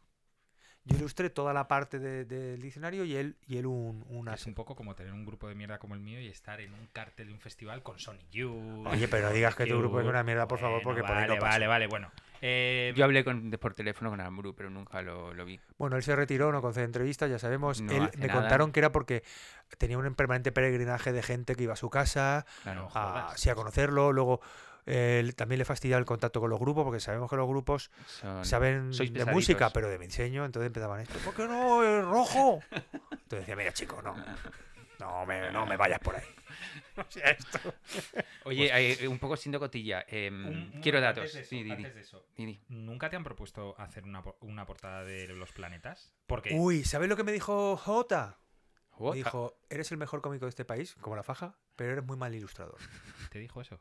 Yo 0.90 0.98
ilustré 0.98 1.30
toda 1.30 1.54
la 1.54 1.68
parte 1.68 2.00
de- 2.00 2.26
del 2.26 2.60
diccionario 2.62 3.06
y 3.06 3.16
él, 3.16 3.36
y 3.48 3.58
él 3.58 3.68
un, 3.68 4.04
una... 4.10 4.34
Es 4.34 4.46
un 4.48 4.54
poco 4.56 4.76
como 4.76 4.96
tener 4.96 5.14
un 5.14 5.26
grupo 5.26 5.48
de 5.48 5.54
mierda 5.56 5.78
como 5.78 5.94
el 5.94 6.00
mío 6.02 6.20
y 6.20 6.28
estar 6.28 6.60
en 6.62 6.74
un 6.74 6.88
cartel 6.92 7.28
de 7.28 7.34
un 7.34 7.40
festival 7.40 7.84
con 7.84 8.00
Sonic 8.00 8.30
Youth. 8.32 8.88
Oye, 8.88 9.08
pero 9.08 9.28
no 9.28 9.34
digas 9.34 9.56
que 9.56 9.66
tu 9.68 9.78
grupo 9.78 10.02
es 10.02 10.08
una 10.08 10.24
mierda, 10.24 10.48
por 10.48 10.60
favor, 10.60 10.82
porque 10.84 11.02
por 11.02 11.12
ahí 11.12 11.22
vale, 11.24 11.28
no 11.36 11.40
pasa. 11.40 11.52
vale, 11.54 11.68
vale, 11.68 11.88
bueno. 11.88 12.12
Eh, 12.42 12.94
Yo 12.96 13.04
hablé 13.04 13.24
con, 13.26 13.52
por 13.52 13.74
teléfono 13.74 14.10
con 14.10 14.22
Amuru, 14.22 14.56
pero 14.56 14.70
nunca 14.70 15.02
lo, 15.02 15.34
lo 15.34 15.44
vi. 15.46 15.60
Bueno, 15.78 15.98
él 15.98 16.04
se 16.04 16.16
retiró, 16.16 16.52
no 16.52 16.62
concede 16.62 16.86
entrevistas, 16.86 17.30
ya 17.30 17.38
sabemos. 17.38 17.82
No 17.82 17.92
él 17.92 18.04
hace 18.04 18.18
me 18.18 18.28
nada. 18.28 18.40
contaron 18.40 18.72
que 18.72 18.80
era 18.80 18.92
porque 18.92 19.24
tenía 19.78 19.98
un 19.98 20.16
permanente 20.16 20.52
peregrinaje 20.54 21.12
de 21.12 21.22
gente 21.22 21.56
que 21.56 21.64
iba 21.64 21.74
a 21.74 21.76
su 21.76 21.90
casa, 21.90 22.46
Claro. 22.64 22.90
A, 22.96 23.34
sí, 23.36 23.50
a 23.50 23.56
conocerlo. 23.56 24.14
Luego 24.14 24.40
eh, 24.90 25.32
también 25.36 25.60
le 25.60 25.66
fastidiaba 25.66 26.00
el 26.00 26.06
contacto 26.06 26.40
con 26.42 26.50
los 26.50 26.60
grupos, 26.60 26.84
porque 26.84 27.00
sabemos 27.00 27.30
que 27.30 27.36
los 27.36 27.48
grupos 27.48 27.92
Son- 28.08 28.44
saben 28.44 28.92
de 28.92 29.26
música, 29.26 29.70
pero 29.72 29.88
de 29.90 29.98
mi 30.00 30.06
enseño. 30.06 30.46
Entonces 30.46 30.68
empezaban 30.68 31.00
esto. 31.02 31.18
¿Por 31.20 31.34
qué 31.36 31.48
no? 31.48 31.84
¡Es 31.84 32.04
rojo! 32.06 32.62
Entonces 32.72 33.40
decía, 33.40 33.56
mira, 33.56 33.72
chico, 33.74 34.02
no. 34.02 34.16
No 35.00 35.26
me, 35.26 35.50
no 35.52 35.66
me 35.66 35.78
vayas 35.78 36.00
por 36.00 36.16
ahí. 36.16 36.24
O 36.98 37.06
sea, 37.08 37.30
esto. 37.30 37.60
Oye, 38.44 38.70
eh, 39.04 39.08
un 39.08 39.20
poco 39.20 39.38
siendo 39.38 39.58
cotilla. 39.58 40.04
em, 40.10 40.46
un- 40.46 40.54
un- 40.76 40.82
quiero 40.82 40.98
antes 40.98 41.16
datos. 41.16 41.34
de 41.34 41.40
eso, 41.42 41.50
Sí, 41.50 41.58
di, 41.58 41.64
di, 41.64 41.72
antes 41.72 41.96
de 41.96 42.02
eso, 42.02 42.26
di, 42.36 42.46
di. 42.46 42.62
¿Nunca 42.68 43.10
te 43.10 43.16
han 43.16 43.24
propuesto 43.24 43.74
hacer 43.80 44.04
una, 44.04 44.22
una 44.42 44.66
portada 44.66 45.06
de 45.06 45.28
los 45.30 45.54
planetas? 45.54 46.12
Porque 46.28 46.50
Uy, 46.54 46.84
¿sabes 46.84 47.08
lo 47.08 47.16
que 47.16 47.24
me 47.24 47.32
dijo 47.32 47.78
Jota? 47.78 48.40
Me 49.00 49.16
dijo, 49.16 49.58
eres 49.70 49.90
el 49.94 49.98
mejor 49.98 50.20
cómico 50.22 50.44
de 50.46 50.50
este 50.50 50.66
país, 50.66 50.96
como 51.00 51.16
la 51.16 51.24
faja, 51.24 51.56
pero 51.78 51.94
eres 51.94 52.04
muy 52.04 52.18
mal 52.18 52.36
ilustrador. 52.36 52.76
te 53.32 53.40
dijo 53.40 53.62
eso. 53.62 53.80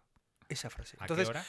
Esa 0.49 0.71
frase. 0.71 0.97
¿A 1.01 1.05
Entonces, 1.05 1.27
qué 1.29 1.31
hora? 1.31 1.45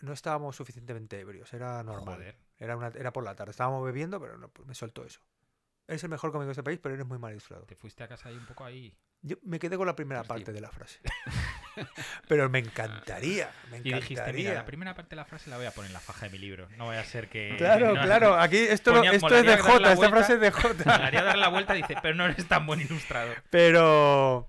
no 0.00 0.12
estábamos 0.12 0.56
suficientemente 0.56 1.18
ebrios, 1.20 1.52
era 1.52 1.82
normal. 1.82 2.16
Joder. 2.16 2.36
Era, 2.58 2.76
una, 2.76 2.88
era 2.88 3.12
por 3.12 3.24
la 3.24 3.34
tarde, 3.34 3.50
estábamos 3.50 3.84
bebiendo, 3.84 4.20
pero 4.20 4.36
no, 4.38 4.48
pues 4.48 4.66
me 4.66 4.74
soltó 4.74 5.04
eso. 5.04 5.20
Eres 5.88 6.02
el 6.02 6.10
mejor 6.10 6.32
cómico 6.32 6.46
de 6.46 6.52
este 6.52 6.62
país, 6.64 6.80
pero 6.82 6.94
eres 6.94 7.06
muy 7.06 7.18
mal 7.18 7.30
ilustrador. 7.32 7.64
Te 7.66 7.76
fuiste 7.76 8.02
a 8.02 8.08
casa 8.08 8.28
ahí 8.28 8.36
un 8.36 8.46
poco 8.46 8.64
ahí. 8.64 8.96
Yo 9.22 9.36
me 9.42 9.58
quedé 9.58 9.76
con 9.76 9.86
la 9.86 9.94
primera 9.96 10.24
parte 10.24 10.52
de 10.52 10.60
la 10.60 10.70
frase. 10.70 11.00
pero 12.28 12.48
me 12.50 12.58
encantaría, 12.58 13.50
me 13.70 13.78
Y 13.78 13.82
dijiste, 13.82 14.02
mira, 14.14 14.22
encantaría. 14.24 14.54
la 14.54 14.64
primera 14.66 14.94
parte 14.94 15.10
de 15.10 15.16
la 15.16 15.24
frase 15.24 15.48
la 15.50 15.56
voy 15.56 15.66
a 15.66 15.70
poner 15.70 15.90
en 15.90 15.94
la 15.94 16.00
faja 16.00 16.26
de 16.26 16.32
mi 16.32 16.38
libro. 16.38 16.68
No 16.76 16.86
vaya 16.88 17.00
a 17.00 17.04
ser 17.04 17.28
que... 17.28 17.54
Claro, 17.58 17.94
no- 17.94 18.02
claro, 18.02 18.34
aquí 18.40 18.56
esto, 18.58 18.92
Ponía- 18.94 19.12
esto 19.12 19.34
es 19.36 19.44
de 19.46 19.56
Jota, 19.58 19.92
esta 19.92 20.08
frase 20.10 20.34
es 20.34 20.40
de 20.40 20.52
Me 20.84 20.92
haría 20.92 21.22
dar 21.22 21.38
la 21.38 21.48
vuelta 21.48 21.76
y 21.76 21.82
dice, 21.82 21.96
pero 22.02 22.14
no 22.14 22.24
eres 22.26 22.46
tan 22.48 22.66
buen 22.66 22.80
ilustrador. 22.80 23.42
Pero, 23.50 24.48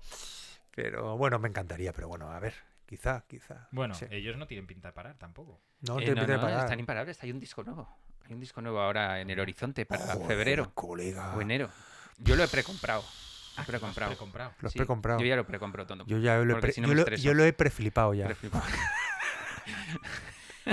pero 0.74 1.16
bueno, 1.16 1.38
me 1.38 1.48
encantaría, 1.48 1.92
pero 1.92 2.08
bueno, 2.08 2.30
a 2.30 2.38
ver, 2.40 2.54
quizá, 2.88 3.24
quizá. 3.28 3.68
Bueno, 3.70 3.94
sí. 3.94 4.06
ellos 4.10 4.36
no 4.38 4.46
tienen 4.46 4.66
pinta 4.66 4.88
de 4.88 4.92
parar 4.94 5.16
tampoco. 5.18 5.60
no 5.82 6.00
Eh, 6.00 6.06
te 6.06 6.14
no, 6.14 6.24
pide 6.24 6.36
no, 6.36 6.40
parar. 6.40 6.60
están 6.60 6.80
imparables. 6.80 7.22
Hay 7.22 7.30
un 7.30 7.38
disco 7.38 7.62
nuevo. 7.62 7.86
Hay 8.26 8.32
un 8.34 8.40
disco 8.40 8.60
nuevo 8.62 8.80
ahora 8.80 9.20
en 9.20 9.28
el 9.30 9.38
horizonte 9.38 9.84
para 9.86 10.04
Joder, 10.14 10.26
febrero 10.26 10.72
colega. 10.74 11.34
o 11.36 11.40
enero. 11.42 11.68
Yo 12.18 12.34
lo 12.34 12.44
he 12.44 12.48
precomprado. 12.48 13.02
Lo 13.02 13.06
he 13.06 13.12
Ah, 13.56 13.60
lo 13.60 13.66
precomprado. 13.66 14.10
precomprado. 14.12 14.52
Lo 14.60 14.66
has 14.68 14.72
Sí, 14.72 14.78
precomprado. 14.78 15.20
Yo 15.20 15.26
ya 15.26 15.36
lo 15.36 15.46
precomprado 15.46 15.86
todo. 15.86 16.06
Yo 16.06 16.18
ya 16.18 16.36
lo 16.38 16.56
he, 16.56 16.60
pre- 16.60 16.72
si 16.72 16.80
no 16.80 16.88
yo 16.88 16.94
lo, 16.94 17.00
estreso. 17.00 17.22
yo 17.24 17.34
lo 17.34 17.44
he 17.44 17.52
preflipado 17.52 18.14
ya. 18.14 18.28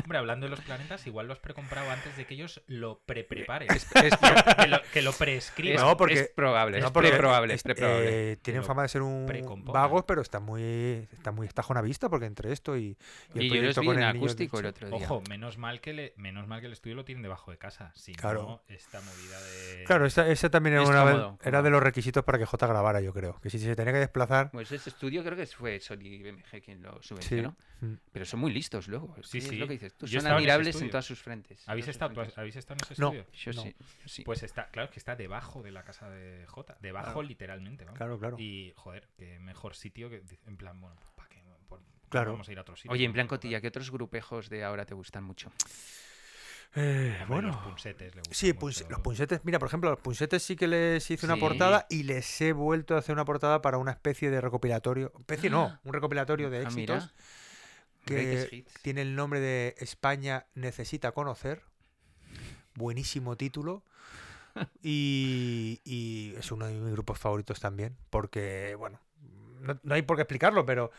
Hombre, 0.04 0.18
hablando 0.18 0.46
de 0.46 0.50
los 0.52 0.62
planetas, 0.62 1.06
igual 1.08 1.28
lo 1.28 1.34
has 1.34 1.40
precomprado 1.40 1.90
antes 1.90 2.16
de 2.18 2.26
que 2.26 2.34
ellos 2.36 2.62
lo 2.68 3.00
pre-preparen. 3.06 3.70
Es, 3.72 3.88
es 3.96 4.18
pro- 4.18 4.56
que, 4.64 4.68
lo, 4.68 4.78
que 4.94 5.02
lo 5.02 5.12
preescriban. 5.14 5.76
es- 5.78 5.82
No, 5.82 5.98
porque- 5.98 6.14
es 6.16 6.30
probable. 6.36 6.80
No, 6.80 6.88
es 6.88 6.92
porque 6.92 7.12
probable. 7.12 7.54
es- 7.54 7.66
Es 7.66 7.76
probable. 7.76 8.32
eh, 8.34 8.38
tienen 8.38 8.64
fama 8.64 8.82
de 8.84 8.90
ser 8.90 9.02
un 9.02 9.26
vagos, 9.66 10.04
pero 10.08 10.22
están 10.22 10.44
muy, 10.44 11.08
están 11.12 11.36
muy 11.36 11.48
vista 11.84 12.10
porque 12.10 12.26
entre 12.26 12.52
esto 12.52 12.78
y, 12.78 12.98
y 13.34 13.38
el 13.40 13.44
Y 13.44 13.50
proyecto 13.50 13.84
con 13.84 13.98
el 13.98 14.04
acústico 14.04 14.60
el 14.60 14.66
otro 14.68 14.88
día. 14.90 14.98
Ojo, 14.98 15.22
menos 15.30 15.58
mal, 15.58 15.82
que 15.82 15.94
le, 15.94 16.14
menos 16.18 16.48
mal 16.48 16.60
que 16.62 16.68
el 16.68 16.74
estudio 16.74 16.96
lo 16.96 17.06
tienen 17.06 17.22
debajo 17.22 17.52
de 17.52 17.58
casa. 17.58 17.92
Si 17.96 18.14
Claro. 18.14 18.42
no, 18.44 18.62
esta 18.74 19.00
movida 19.02 19.40
de... 19.42 19.84
Claro, 19.86 20.06
esa, 20.06 20.28
esa 20.30 20.50
también 20.50 20.74
era, 20.74 20.84
Es 20.84 20.90
una, 20.90 21.00
cómodo, 21.04 21.38
era 21.42 21.52
cómodo. 21.52 21.64
de 21.64 21.70
los 21.70 21.84
requisitos 21.84 22.24
para 22.24 22.38
que 22.38 22.46
J 22.46 22.68
grabara, 22.68 23.02
yo 23.02 23.14
creo. 23.14 23.40
Que 23.42 23.50
si 23.50 23.60
se 23.60 23.76
tenía 23.76 23.94
que 23.94 24.00
desplazar. 24.00 24.52
Pues 24.52 24.72
ese 24.72 24.90
estudio 24.90 25.24
creo 25.24 25.36
que 25.38 25.46
fue 25.48 25.80
Sony 25.80 26.20
BMG 26.24 26.62
quien 26.64 26.82
lo 26.82 27.02
subvencionó. 27.02 27.56
Mm. 27.82 27.94
Pero 28.12 28.26
son 28.26 28.40
muy 28.40 28.52
listos 28.54 28.88
luego. 28.88 29.14
Sí, 29.24 29.40
es 29.40 29.48
sí. 29.48 29.56
lo 29.58 29.68
que 29.68 29.74
dices 29.86 29.98
tú. 29.98 30.06
Yo 30.06 30.20
he 30.20 30.22
Son 30.22 30.32
en 30.32 30.38
admirables 30.38 30.82
en, 30.82 30.90
todas 30.90 31.06
sus 31.06 31.20
frentes. 31.22 31.64
¿Habéis 31.68 31.88
estado, 31.88 32.14
frentes. 32.14 32.38
¿Habéis 32.38 32.56
estado 32.58 32.78
en 32.80 32.92
ese 32.92 33.02
No. 33.02 33.08
estudio? 33.14 33.26
Yo 33.34 33.52
No. 33.54 33.62
sí. 33.64 33.76
sí. 34.06 34.24
Pues 34.24 34.44
está, 34.44 34.68
claro, 34.70 34.86
es 34.88 34.92
que 34.94 35.00
está 35.00 35.16
debajo 35.16 35.64
de 35.64 35.72
la 35.72 35.84
casa 35.84 36.10
de 36.10 36.46
J. 36.48 36.78
Debajo 36.82 37.06
Claro. 37.14 37.22
literalmente, 37.24 37.86
vamos. 37.86 37.98
Claro, 37.98 38.20
claro. 38.20 38.36
Y, 38.40 38.74
joder, 38.76 39.08
qué 39.18 39.40
mejor 39.40 39.76
sitio 39.76 40.10
que... 40.10 40.22
En 40.48 40.58
plan, 40.58 40.80
bueno, 40.82 40.96
¿para 41.16 41.30
qué? 41.30 41.42
Por- 41.68 41.82
Claro. 42.10 42.32
Vamos 42.34 42.48
a 42.48 42.52
ir 42.52 42.58
a 42.58 42.62
otro 42.62 42.76
sitio. 42.76 42.92
Oye, 42.92 43.06
en 43.06 43.14
plan 43.14 43.28
cotilla, 43.28 43.60
¿qué 43.62 43.68
otros 43.70 43.90
grupejos 43.92 44.50
de 44.50 44.64
ahora 44.64 44.86
te 44.86 44.94
gustan 44.94 45.24
mucho? 45.24 45.52
Eh, 46.78 47.24
bueno. 47.30 47.48
Los 47.50 47.58
punsetes 47.58 48.14
le 48.16 48.20
gustan 48.22 48.34
Sí, 48.36 48.54
mucho. 48.54 48.86
los 48.90 49.00
punsetes, 49.00 49.40
mira, 49.46 49.60
por 49.60 49.68
ejemplo, 49.70 49.90
los 49.92 50.00
punsetes 50.00 50.44
sí 50.44 50.58
que 50.58 50.68
les 50.68 51.10
hice 51.10 51.26
una 51.26 51.38
portada 51.38 51.86
y 51.90 52.04
les 52.04 52.42
he 52.42 52.52
vuelto 52.52 52.96
a 52.96 53.00
hacer 53.00 53.14
una 53.14 53.24
portada 53.24 53.62
para 53.62 53.78
una 53.78 53.92
especie 53.92 54.30
de 54.30 54.42
recopilatorio. 54.42 55.14
Especie 55.20 55.50
no, 55.50 55.80
un 55.86 55.94
recopilatorio 55.94 56.50
de 56.50 56.66
Ah, 56.66 56.70
mira. 56.72 56.96
éxitos 56.98 57.16
que 58.06 58.66
tiene 58.82 59.02
el 59.02 59.16
nombre 59.16 59.40
de 59.40 59.76
España 59.80 60.46
necesita 60.54 61.12
conocer. 61.12 61.64
Buenísimo 62.76 63.36
título. 63.36 63.84
Y, 64.82 65.82
y 65.84 66.34
es 66.38 66.50
uno 66.50 66.66
de 66.66 66.76
mis 66.76 66.94
grupos 66.94 67.20
favoritos 67.20 67.60
también, 67.60 67.98
porque, 68.10 68.76
bueno, 68.76 69.02
no, 69.60 69.78
no 69.84 69.96
hay 69.96 70.02
por 70.04 70.16
qué 70.16 70.22
explicarlo, 70.22 70.66
pero 70.66 70.92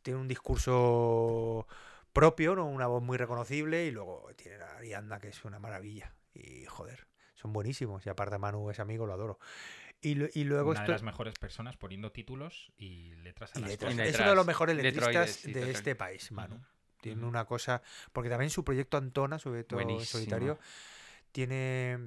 tiene 0.00 0.18
un 0.18 0.26
discurso 0.26 1.66
propio, 2.12 2.56
¿no? 2.56 2.66
una 2.66 2.86
voz 2.86 3.02
muy 3.02 3.18
reconocible, 3.18 3.86
y 3.86 3.90
luego 3.90 4.28
tiene 4.36 4.62
a 4.62 4.76
Arianda, 4.76 5.20
que 5.20 5.28
es 5.28 5.44
una 5.44 5.58
maravilla. 5.58 6.14
Y, 6.34 6.64
joder, 6.64 7.06
son 7.34 7.52
buenísimos. 7.52 8.04
Y 8.06 8.10
aparte 8.10 8.38
Manu 8.38 8.70
es 8.70 8.80
amigo, 8.80 9.06
lo 9.06 9.14
adoro. 9.14 9.38
Y, 10.00 10.38
y 10.38 10.44
luego 10.44 10.70
Una 10.70 10.82
de 10.82 10.88
las 10.88 11.02
mejores 11.02 11.34
personas 11.38 11.76
poniendo 11.76 12.12
títulos 12.12 12.70
y 12.76 13.10
letras 13.16 13.54
a 13.54 13.58
y 13.58 13.62
las 13.62 13.70
letras. 13.70 13.92
cosas. 13.92 14.06
Es 14.06 14.12
letras. 14.12 14.20
uno 14.20 14.30
de 14.30 14.36
los 14.36 14.46
mejores 14.46 14.76
letristas 14.76 15.42
de 15.42 15.70
este 15.70 15.96
país, 15.96 16.30
Manu. 16.32 16.60
Tiene 17.00 17.24
una 17.26 17.44
cosa. 17.44 17.82
Porque 18.12 18.28
también 18.30 18.50
su 18.50 18.64
proyecto 18.64 18.96
Antona, 18.96 19.38
sobre 19.38 19.64
todo 19.64 19.80
en 19.80 19.86
Buenísimo. 19.88 20.12
solitario, 20.20 20.58
tiene 21.32 21.98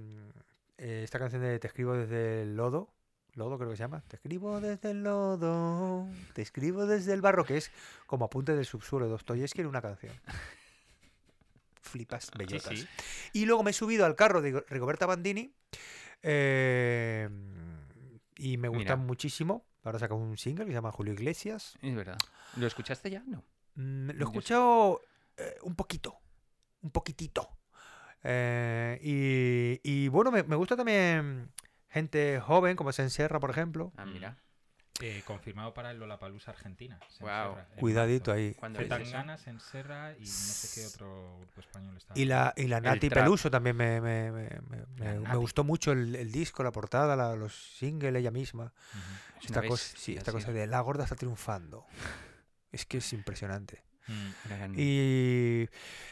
eh, 0.78 1.02
esta 1.04 1.20
canción 1.20 1.42
de 1.42 1.60
Te 1.60 1.68
escribo 1.68 1.94
desde 1.94 2.44
el 2.44 2.56
lodo. 2.56 2.94
Lodo 3.34 3.58
creo 3.58 3.70
que 3.70 3.78
se 3.78 3.84
llama. 3.84 4.04
Te 4.08 4.16
escribo 4.18 4.60
desde 4.62 4.92
el 4.92 5.04
lodo. 5.04 6.08
Te 6.34 6.42
escribo 6.42 6.86
desde 6.86 7.14
el 7.14 7.22
barro, 7.22 7.44
que 7.46 7.58
es 7.58 7.72
como 8.06 8.26
apunte 8.26 8.56
del 8.56 8.66
subsuelo 8.66 9.06
de 9.06 9.12
Dostoyevsky 9.12 9.62
en 9.62 9.68
una 9.68 9.82
canción. 9.82 10.14
Flipas 11.82 12.26
Sí, 12.26 12.32
bellotas. 12.38 12.80
sí. 12.80 12.88
Y 13.34 13.46
luego 13.46 13.64
me 13.64 13.72
he 13.72 13.74
subido 13.74 14.06
al 14.06 14.16
carro 14.16 14.42
de 14.42 14.64
Rigoberta 14.70 15.06
Bandini. 15.06 15.54
eh, 16.24 17.28
y 18.42 18.58
me 18.58 18.68
gusta 18.68 18.96
Mira. 18.96 19.08
muchísimo. 19.08 19.66
Ahora 19.84 20.00
saca 20.00 20.14
un 20.14 20.38
single 20.38 20.66
que 20.66 20.72
se 20.72 20.76
llama 20.76 20.92
Julio 20.92 21.14
Iglesias. 21.14 21.78
Es 21.82 21.96
verdad. 21.96 22.18
¿Lo 22.58 22.68
escuchaste 22.68 23.10
ya? 23.10 23.24
No. 23.26 23.44
Mm, 23.76 24.12
Lo 24.12 24.26
he 24.26 24.30
escuchado 24.30 25.02
eh, 25.38 25.58
un 25.64 25.76
poquito, 25.76 26.18
un 26.82 26.92
poquitito. 26.92 27.50
Eh, 28.24 29.00
y, 29.02 29.80
y 29.90 30.08
bueno, 30.10 30.32
me, 30.32 30.44
me 30.44 30.56
gusta 30.56 30.76
también 30.76 31.52
gente 31.90 32.40
joven, 32.40 32.76
como 32.76 32.92
Senserra, 32.92 33.40
por 33.40 33.50
ejemplo. 33.50 33.92
Ah, 33.98 34.06
mira. 34.06 34.38
Eh, 35.00 35.24
confirmado 35.26 35.74
para 35.74 35.90
el 35.92 35.98
Lollapalooza 35.98 36.52
Argentina. 36.52 37.00
se 37.10 37.24
Guau. 37.24 37.52
encerra 37.52 37.68
en 37.74 37.80
Cuidadito 37.80 38.32
ahí. 38.32 38.56
Zetangana, 38.76 39.38
Senserra 39.38 40.14
y 40.18 40.22
no 40.22 40.26
sé 40.28 40.80
qué 40.82 40.86
otro 40.88 41.38
grupo 41.40 41.60
español 41.62 41.98
está. 41.98 42.14
Y 42.16 42.26
la, 42.26 42.54
y 42.56 42.68
la 42.68 42.82
Nati. 42.82 43.10
Peluso 43.10 43.50
también 43.50 43.76
me, 43.78 44.00
me- 44.00 44.32
me- 44.32 44.50
me- 44.98 45.36
gustó 45.38 45.64
mucho 45.64 45.92
el, 45.92 46.16
el 46.16 46.32
disco, 46.32 46.62
la 46.64 46.72
portada, 46.72 47.16
la- 47.16 47.36
los 47.36 47.56
singles, 47.78 48.14
ella 48.16 48.30
misma. 48.32 48.74
Esta 49.42 49.60
una 49.62 49.70
cosa, 49.70 49.96
sí, 49.98 50.16
esta 50.16 50.32
cosa 50.32 50.52
de 50.52 50.68
la 50.68 50.80
gorda 50.82 51.06
está 51.06 51.16
triunfando. 51.16 51.86
Es 52.72 52.86
que 52.86 52.98
es 52.98 53.14
impresionante. 53.14 53.84
Mm. 54.08 54.74
Y 54.78 55.68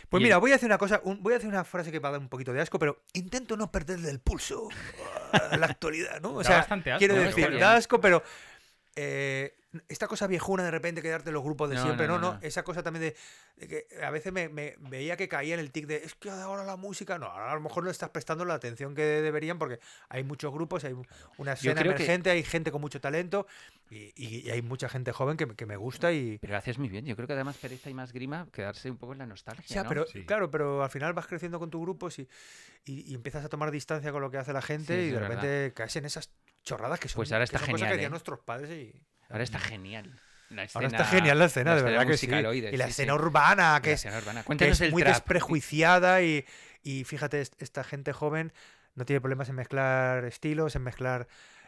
pues 0.09 0.21
Y 0.21 0.23
mira, 0.23 0.35
el- 0.35 0.41
voy 0.41 0.51
a 0.51 0.55
hacer 0.55 0.67
una 0.67 0.77
cosa, 0.77 1.01
un- 1.03 1.21
voy 1.21 1.33
a 1.33 1.37
hacer 1.37 1.49
una 1.49 1.63
frase 1.63 1.91
que 1.91 1.99
va 1.99 2.09
a 2.09 2.11
dar 2.13 2.21
un 2.21 2.29
poquito 2.29 2.53
de 2.53 2.61
asco, 2.61 2.79
pero 2.79 3.03
intento 3.13 3.55
no 3.55 3.71
perderle 3.71 4.09
el 4.09 4.19
pulso 4.19 4.67
a 5.31 5.57
la 5.57 5.67
actualidad, 5.67 6.21
¿no? 6.21 6.33
O 6.33 6.37
Da 6.39 6.43
sea, 6.45 6.57
bastante 6.57 6.91
asco, 6.91 6.99
quiero 6.99 7.15
decir, 7.15 7.59
da 7.59 7.75
asco, 7.75 7.99
pero 8.01 8.23
eh, 9.01 9.55
esta 9.87 10.07
cosa 10.07 10.25
viejuna 10.27 10.63
de 10.63 10.71
repente 10.71 11.01
quedarte 11.01 11.29
en 11.29 11.35
los 11.35 11.43
grupos 11.43 11.69
de 11.69 11.75
No, 11.75 11.83
siempre, 11.83 12.07
no, 12.07 12.13
no, 12.15 12.19
no, 12.19 12.27
no, 12.33 12.39
no. 12.39 12.45
esa 12.45 12.63
cosa 12.63 12.81
también 12.83 13.03
de, 13.03 13.15
de 13.57 13.67
que 13.67 14.03
a 14.03 14.09
veces 14.09 14.33
me, 14.33 14.49
me 14.49 14.75
veía 14.89 15.15
que 15.15 15.27
caía 15.29 15.53
en 15.53 15.59
el 15.59 15.71
tic 15.71 15.85
de 15.85 15.97
es 15.97 16.15
que 16.15 16.29
ahora 16.31 16.63
la 16.65 16.75
música, 16.75 17.17
no, 17.19 17.27
ahora 17.27 17.51
a 17.51 17.55
lo 17.55 17.61
mejor 17.61 17.83
no 17.83 17.91
estás 17.91 18.09
prestando 18.09 18.43
la 18.45 18.55
atención 18.55 18.95
que 18.95 19.03
deberían 19.03 19.59
porque 19.59 19.79
hay 20.09 20.23
muchos 20.23 20.51
grupos, 20.51 20.83
hay 20.85 20.95
una 21.37 21.53
escena 21.53 21.81
que- 21.83 21.89
emergente, 21.89 22.29
hay 22.31 22.43
gente 22.43 22.71
con 22.71 22.81
mucho 22.81 22.99
talento 22.99 23.45
y, 23.91 24.11
y- 24.15 24.39
y 24.47 24.49
hay 24.49 24.61
mucha 24.63 24.89
gente 24.89 25.11
joven 25.13 25.37
que, 25.37 25.45
me- 25.45 25.55
que 25.55 25.65
me 25.67 25.77
gusta 25.77 26.11
y, 26.11 26.39
Pero 26.39 26.57
haces 26.57 26.77
muy 26.79 26.89
bien. 26.89 27.05
Yo 27.05 27.15
creo 27.15 27.27
que 27.27 27.33
además 27.33 27.55
pereza 27.57 27.89
y 27.89 27.93
más 27.93 28.11
grima 28.11 28.47
quedarse 28.51 28.89
un 28.89 28.97
poco 28.97 29.13
en 29.13 29.19
la 29.19 29.27
nostalgia. 29.27 29.67
Ya, 29.75 29.83
¿no? 29.83 29.89
pero 29.89 30.07
Sí. 30.07 30.25
claro, 30.25 30.49
pero 30.49 30.83
al 30.83 30.89
final 30.89 31.13
vas 31.13 31.27
creciendo 31.27 31.59
con 31.59 31.69
tu 31.69 31.79
grupo 31.79 32.09
y, 32.17 32.27
y, 32.85 33.11
y 33.11 33.13
empiezas 33.13 33.45
a 33.45 33.49
tomar 33.49 33.69
distancia 33.69 34.11
con 34.11 34.21
lo 34.21 34.31
que 34.31 34.37
hace 34.39 34.51
la 34.51 34.61
gente 34.63 34.95
Sí, 34.95 35.07
y 35.09 35.11
de 35.11 35.19
verdad. 35.19 35.29
repente 35.29 35.73
caes 35.75 35.95
en 35.95 36.05
esas 36.05 36.31
chorradas 36.63 36.99
que 36.99 37.07
son, 37.09 37.17
Pues 37.17 37.31
ahora 37.31 37.43
que 37.45 37.55
está 37.55 37.59
son 37.59 37.71
cosas 37.71 37.87
que 37.87 37.91
genial, 37.93 38.07
¿eh? 38.07 38.09
nuestros 38.11 38.39
padres 38.39 38.69
y 38.71 39.05
Ahora 39.29 39.43
está 39.43 39.59
genial. 39.59 40.19
La 40.49 40.63
ahora 40.73 40.87
está 40.87 41.03
escena- 41.03 41.05
genial 41.05 41.39
la 41.39 41.45
escena, 41.45 41.71
de 41.71 41.77
escena 41.77 41.91
verdad 41.99 42.07
que 42.11 42.17
sí. 42.17 42.25
Y 42.27 42.77
la 42.77 42.85
sí, 42.87 42.91
sí. 42.93 43.01
escena 43.01 43.13
urbana, 43.13 43.73
La 43.73 43.81
que 43.81 43.91
es, 43.93 43.99
escena 44.03 44.17
urbana. 44.17 44.43
que 44.43 44.67
es 44.69 44.91
muy 44.91 45.03
trap. 45.03 45.13
desprejuiciada 45.13 46.21
y, 46.23 46.45
y 46.81 47.03
fíjate, 47.03 47.41
est- 47.41 47.61
esta 47.61 47.83
gente 47.83 48.13
joven 48.13 48.51
no 48.95 49.05
tiene 49.05 49.21
problemas 49.21 49.47
en 49.49 49.55
mezclar 49.55 50.25
estilos, 50.25 50.75
en 50.75 50.81
mezclar 50.83 51.27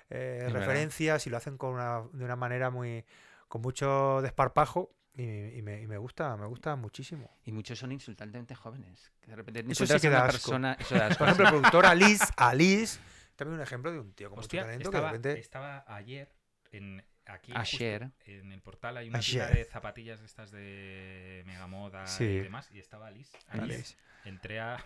eh, 0.09 0.39
Es 0.47 0.51
verdad. 0.53 0.59
referencias 0.67 1.27
y 1.27 1.29
lo 1.29 1.37
hacen 1.37 1.57
con 1.57 1.73
una, 1.75 2.01
de 2.11 2.25
una 2.25 2.35
manera 2.35 2.69
muy 2.71 3.05
con 3.47 3.61
mucho 3.61 4.19
desparpajo 4.23 4.95
y, 5.13 5.23
y 5.57 5.61
me, 5.61 5.81
y 5.81 5.87
me 5.87 5.97
gusta, 5.97 6.35
me 6.37 6.47
gusta 6.47 6.75
muchísimo. 6.75 7.29
Y 7.45 7.51
muchos 7.51 7.77
son 7.77 7.91
insultantemente 7.91 8.55
jóvenes. 8.55 9.11
que 9.21 9.29
de 9.29 9.35
repente 9.35 9.63
Eso 9.69 9.85
sí 9.85 9.99
que 9.99 10.09
da 10.09 10.19
asco. 10.25 10.31
persona. 10.31 10.75
Eso 10.79 10.95
da 10.95 11.07
asco, 11.07 11.19
Por 11.19 11.27
ejemplo, 11.27 11.45
el 11.45 11.49
sí. 11.53 11.59
productor 11.59 11.85
Alice, 11.85 12.25
Alice, 12.37 12.99
también 13.41 13.59
un 13.59 13.63
ejemplo 13.63 13.91
de 13.91 13.99
un 13.99 14.13
tío 14.13 14.29
con 14.29 14.37
mucho 14.37 14.45
Hostia, 14.45 14.61
talento 14.63 14.89
que 14.91 14.97
de 14.97 14.99
estaba, 14.99 15.11
repente 15.11 15.39
estaba 15.39 15.83
ayer 15.87 16.31
en 16.71 17.03
aquí 17.25 17.51
justo 17.53 17.75
Ayer. 17.75 18.11
en 18.25 18.51
el 18.51 18.61
portal 18.61 18.97
hay 18.97 19.09
una 19.09 19.19
Ayer. 19.19 19.43
tienda 19.45 19.59
de 19.59 19.65
zapatillas 19.65 20.19
de 20.19 20.25
estas 20.25 20.51
de 20.51 21.43
Megamoda 21.45 22.05
Sí. 22.07 22.23
y 22.25 22.39
demás 22.39 22.69
y 22.71 22.79
estaba 22.79 23.07
Alice. 23.07 23.37
Alice. 23.49 23.95
entré 24.25 24.59
a 24.59 24.83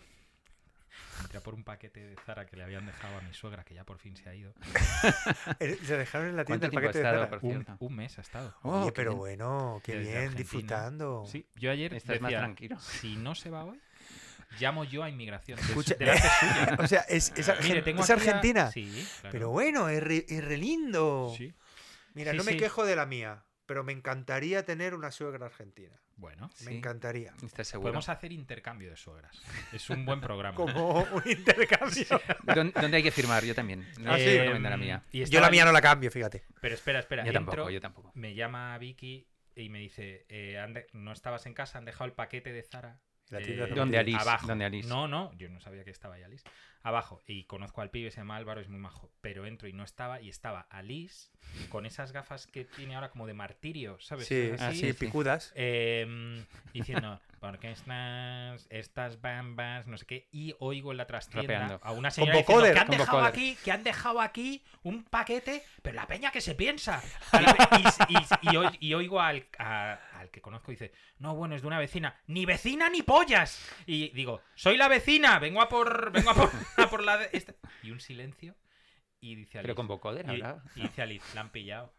entré 1.21 1.39
a 1.39 1.41
por 1.41 1.53
un 1.53 1.63
paquete 1.65 1.99
de 2.05 2.15
Zara 2.25 2.45
que 2.45 2.55
le 2.55 2.63
habían 2.63 2.85
dejado 2.85 3.17
a 3.17 3.21
mi 3.21 3.33
suegra 3.33 3.63
que 3.65 3.73
ya 3.73 3.83
por 3.83 3.97
fin 3.99 4.15
se 4.15 4.29
ha 4.29 4.35
ido. 4.35 4.53
Se 5.59 5.97
dejaron 5.97 6.29
en 6.29 6.35
la 6.37 6.45
tienda 6.45 6.45
¿Cuánto 6.45 6.65
el 6.67 6.71
paquete 6.71 6.99
de 6.99 7.03
estado, 7.03 7.25
Zara. 7.25 7.29
por 7.39 7.43
Un, 7.49 7.65
un 7.79 7.95
mes 7.95 8.17
ha 8.17 8.21
estado. 8.21 8.55
Oh, 8.63 8.81
Oye, 8.83 8.91
pero 8.93 9.11
bien. 9.11 9.19
bueno, 9.19 9.81
qué 9.83 9.93
Desde 9.97 10.03
bien, 10.03 10.17
Argentina. 10.17 10.37
disfrutando. 10.43 11.25
Sí, 11.27 11.45
yo 11.55 11.71
ayer 11.71 11.93
Estás 11.93 12.21
más 12.21 12.29
decía, 12.29 12.39
tranquilo. 12.39 12.79
si 12.79 13.15
no 13.17 13.35
se 13.35 13.49
va 13.49 13.65
hoy, 13.65 13.79
llamo 14.59 14.83
yo 14.83 15.03
a 15.03 15.09
inmigración. 15.09 15.59
Escucha- 15.59 15.95
suya. 15.97 16.77
O 16.79 16.87
sea, 16.87 17.01
es, 17.01 17.33
es, 17.35 17.49
argen- 17.49 17.63
Mire, 17.69 17.81
tengo 17.81 18.03
es 18.03 18.09
aquí 18.09 18.27
a- 18.27 18.31
Argentina. 18.31 18.71
Sí, 18.71 19.07
claro. 19.21 19.31
Pero 19.31 19.49
bueno, 19.49 19.89
es 19.89 20.01
re, 20.03 20.25
es 20.27 20.43
re 20.43 20.57
lindo. 20.57 21.33
Sí. 21.37 21.53
Mira, 22.13 22.31
Sí, 22.31 22.37
no 22.37 22.43
me 22.43 22.55
quejo 22.57 22.85
de 22.85 22.95
la 22.95 23.05
mía, 23.05 23.43
pero 23.65 23.83
me 23.83 23.91
encantaría 23.93 24.63
tener 24.65 24.93
una 24.93 25.11
suegra 25.11 25.45
argentina. 25.47 25.99
Bueno, 26.17 26.49
Me 26.61 26.71
Sí. 26.71 26.77
encantaría. 26.77 27.33
¿Estás 27.45 27.67
seguro? 27.67 27.87
podemos 27.89 28.07
hacer 28.07 28.31
intercambio 28.31 28.89
de 28.89 28.95
suegras. 28.95 29.37
Es 29.73 29.89
un 29.89 30.05
buen 30.05 30.21
programa. 30.21 30.55
Como 30.55 30.99
un 31.01 31.23
intercambio. 31.29 32.05
¿Dó- 32.43 32.71
¿Dónde 32.81 32.95
hay 32.97 33.03
que 33.03 33.11
firmar? 33.11 33.43
Yo 33.43 33.53
también. 33.53 33.85
No 33.99 34.13
Ah, 34.13 34.17
sé 34.17 34.47
sí. 34.53 34.59
la 34.61 34.77
mía. 34.77 35.03
y 35.11 35.25
Yo 35.25 35.41
la 35.41 35.49
mía 35.49 35.65
no 35.65 35.73
la 35.73 35.81
cambio, 35.81 36.09
fíjate. 36.09 36.45
Pero 36.61 36.73
espera, 36.73 36.99
espera. 36.99 37.25
Yo 37.25 37.33
tampoco, 37.33 37.57
entro, 37.57 37.69
yo 37.69 37.81
tampoco. 37.81 38.11
Me 38.15 38.33
llama 38.33 38.77
Vicky 38.77 39.27
y 39.55 39.67
me 39.67 39.79
dice, 39.79 40.25
eh, 40.29 40.57
han 40.57 40.73
de- 40.73 40.87
no 40.93 41.11
estabas 41.11 41.45
en 41.47 41.53
casa, 41.53 41.79
han 41.79 41.85
dejado 41.85 42.05
el 42.05 42.13
paquete 42.13 42.53
de 42.53 42.63
Zara. 42.63 43.01
La 43.29 43.39
tienda 43.39 43.65
eh, 43.65 43.71
¿Dónde 43.73 43.97
Alice? 43.97 44.17
Abajo. 44.19 44.47
¿Dónde 44.47 44.65
Alice? 44.65 44.87
No, 44.87 45.07
no, 45.07 45.31
yo 45.37 45.49
no 45.49 45.59
sabía 45.59 45.83
que 45.83 45.91
estaba 45.91 46.15
ahí 46.15 46.23
Alice. 46.23 46.45
Abajo. 46.83 47.23
Y 47.25 47.45
conozco 47.45 47.81
al 47.81 47.89
pibe, 47.89 48.11
se 48.11 48.17
llama 48.17 48.35
Álvaro, 48.35 48.61
es 48.61 48.69
muy 48.69 48.79
majo. 48.79 49.09
Pero 49.21 49.47
entro 49.47 49.67
y 49.67 49.73
no 49.73 49.83
estaba. 49.83 50.21
Y 50.21 50.29
estaba 50.29 50.67
Alice 50.69 51.31
con 51.69 51.87
esas 51.87 52.11
gafas 52.11 52.45
que 52.45 52.65
tiene 52.65 52.93
ahora 52.95 53.09
como 53.09 53.25
de 53.25 53.33
martirio, 53.33 53.97
¿sabes? 53.99 54.27
Sí, 54.27 54.51
Así. 54.59 54.75
Sí, 54.75 54.81
sí, 54.81 54.93
sí. 54.93 55.05
picudas. 55.05 55.51
Eh, 55.55 56.43
diciendo, 56.73 57.19
porque 57.39 57.71
estas, 57.71 58.67
estas 58.69 59.19
bambas, 59.21 59.87
no 59.87 59.97
sé 59.97 60.05
qué, 60.05 60.27
y 60.31 60.53
oigo 60.59 60.91
en 60.91 60.97
la 60.97 61.07
trastienda 61.07 61.53
Rapeando. 61.53 61.79
a 61.83 61.91
una 61.91 62.11
señora 62.11 62.37
diciendo 62.37 62.63
que 62.73 62.79
han 62.79 62.87
dejado 62.89 63.23
aquí, 63.23 63.57
que 63.63 63.71
han 63.71 63.83
dejado 63.83 64.21
aquí 64.21 64.63
un 64.83 65.03
paquete, 65.05 65.63
pero 65.81 65.95
la 65.95 66.05
peña 66.05 66.29
que 66.31 66.41
se 66.41 66.53
piensa. 66.53 67.01
Y, 67.77 68.13
y- 68.13 68.17
y- 68.17 68.53
y 68.53 68.57
oi- 68.57 68.77
y 68.79 68.93
oigo 68.93 69.19
al, 69.21 69.45
a- 69.57 69.99
al 70.25 70.31
que 70.31 70.41
conozco 70.41 70.71
y 70.71 70.75
dice, 70.75 70.91
no, 71.19 71.35
bueno, 71.35 71.55
es 71.55 71.61
de 71.61 71.67
una 71.67 71.79
vecina, 71.79 72.19
ni 72.27 72.45
vecina 72.45 72.89
ni 72.89 73.01
pollas. 73.01 73.71
Y 73.85 74.09
digo, 74.09 74.41
soy 74.55 74.77
la 74.77 74.87
vecina, 74.87 75.39
vengo 75.39 75.61
a 75.61 75.69
por, 75.69 76.11
vengo 76.11 76.29
a 76.31 76.33
por, 76.35 76.49
a 76.77 76.89
por 76.89 77.03
la 77.03 77.17
de 77.17 77.29
esta". 77.33 77.55
Y 77.83 77.91
un 77.91 77.99
silencio. 77.99 78.55
Y 79.21 79.35
dice 79.35 79.57
Alice, 79.57 79.63
Pero 79.67 79.75
con 79.75 79.87
vocoder 79.87 80.25
y, 80.27 80.41
habrá. 80.41 80.61
y 80.75 80.81
dice 80.81 81.01
Alice, 81.01 81.25
la 81.33 81.41
han 81.41 81.49
pillado. 81.51 81.93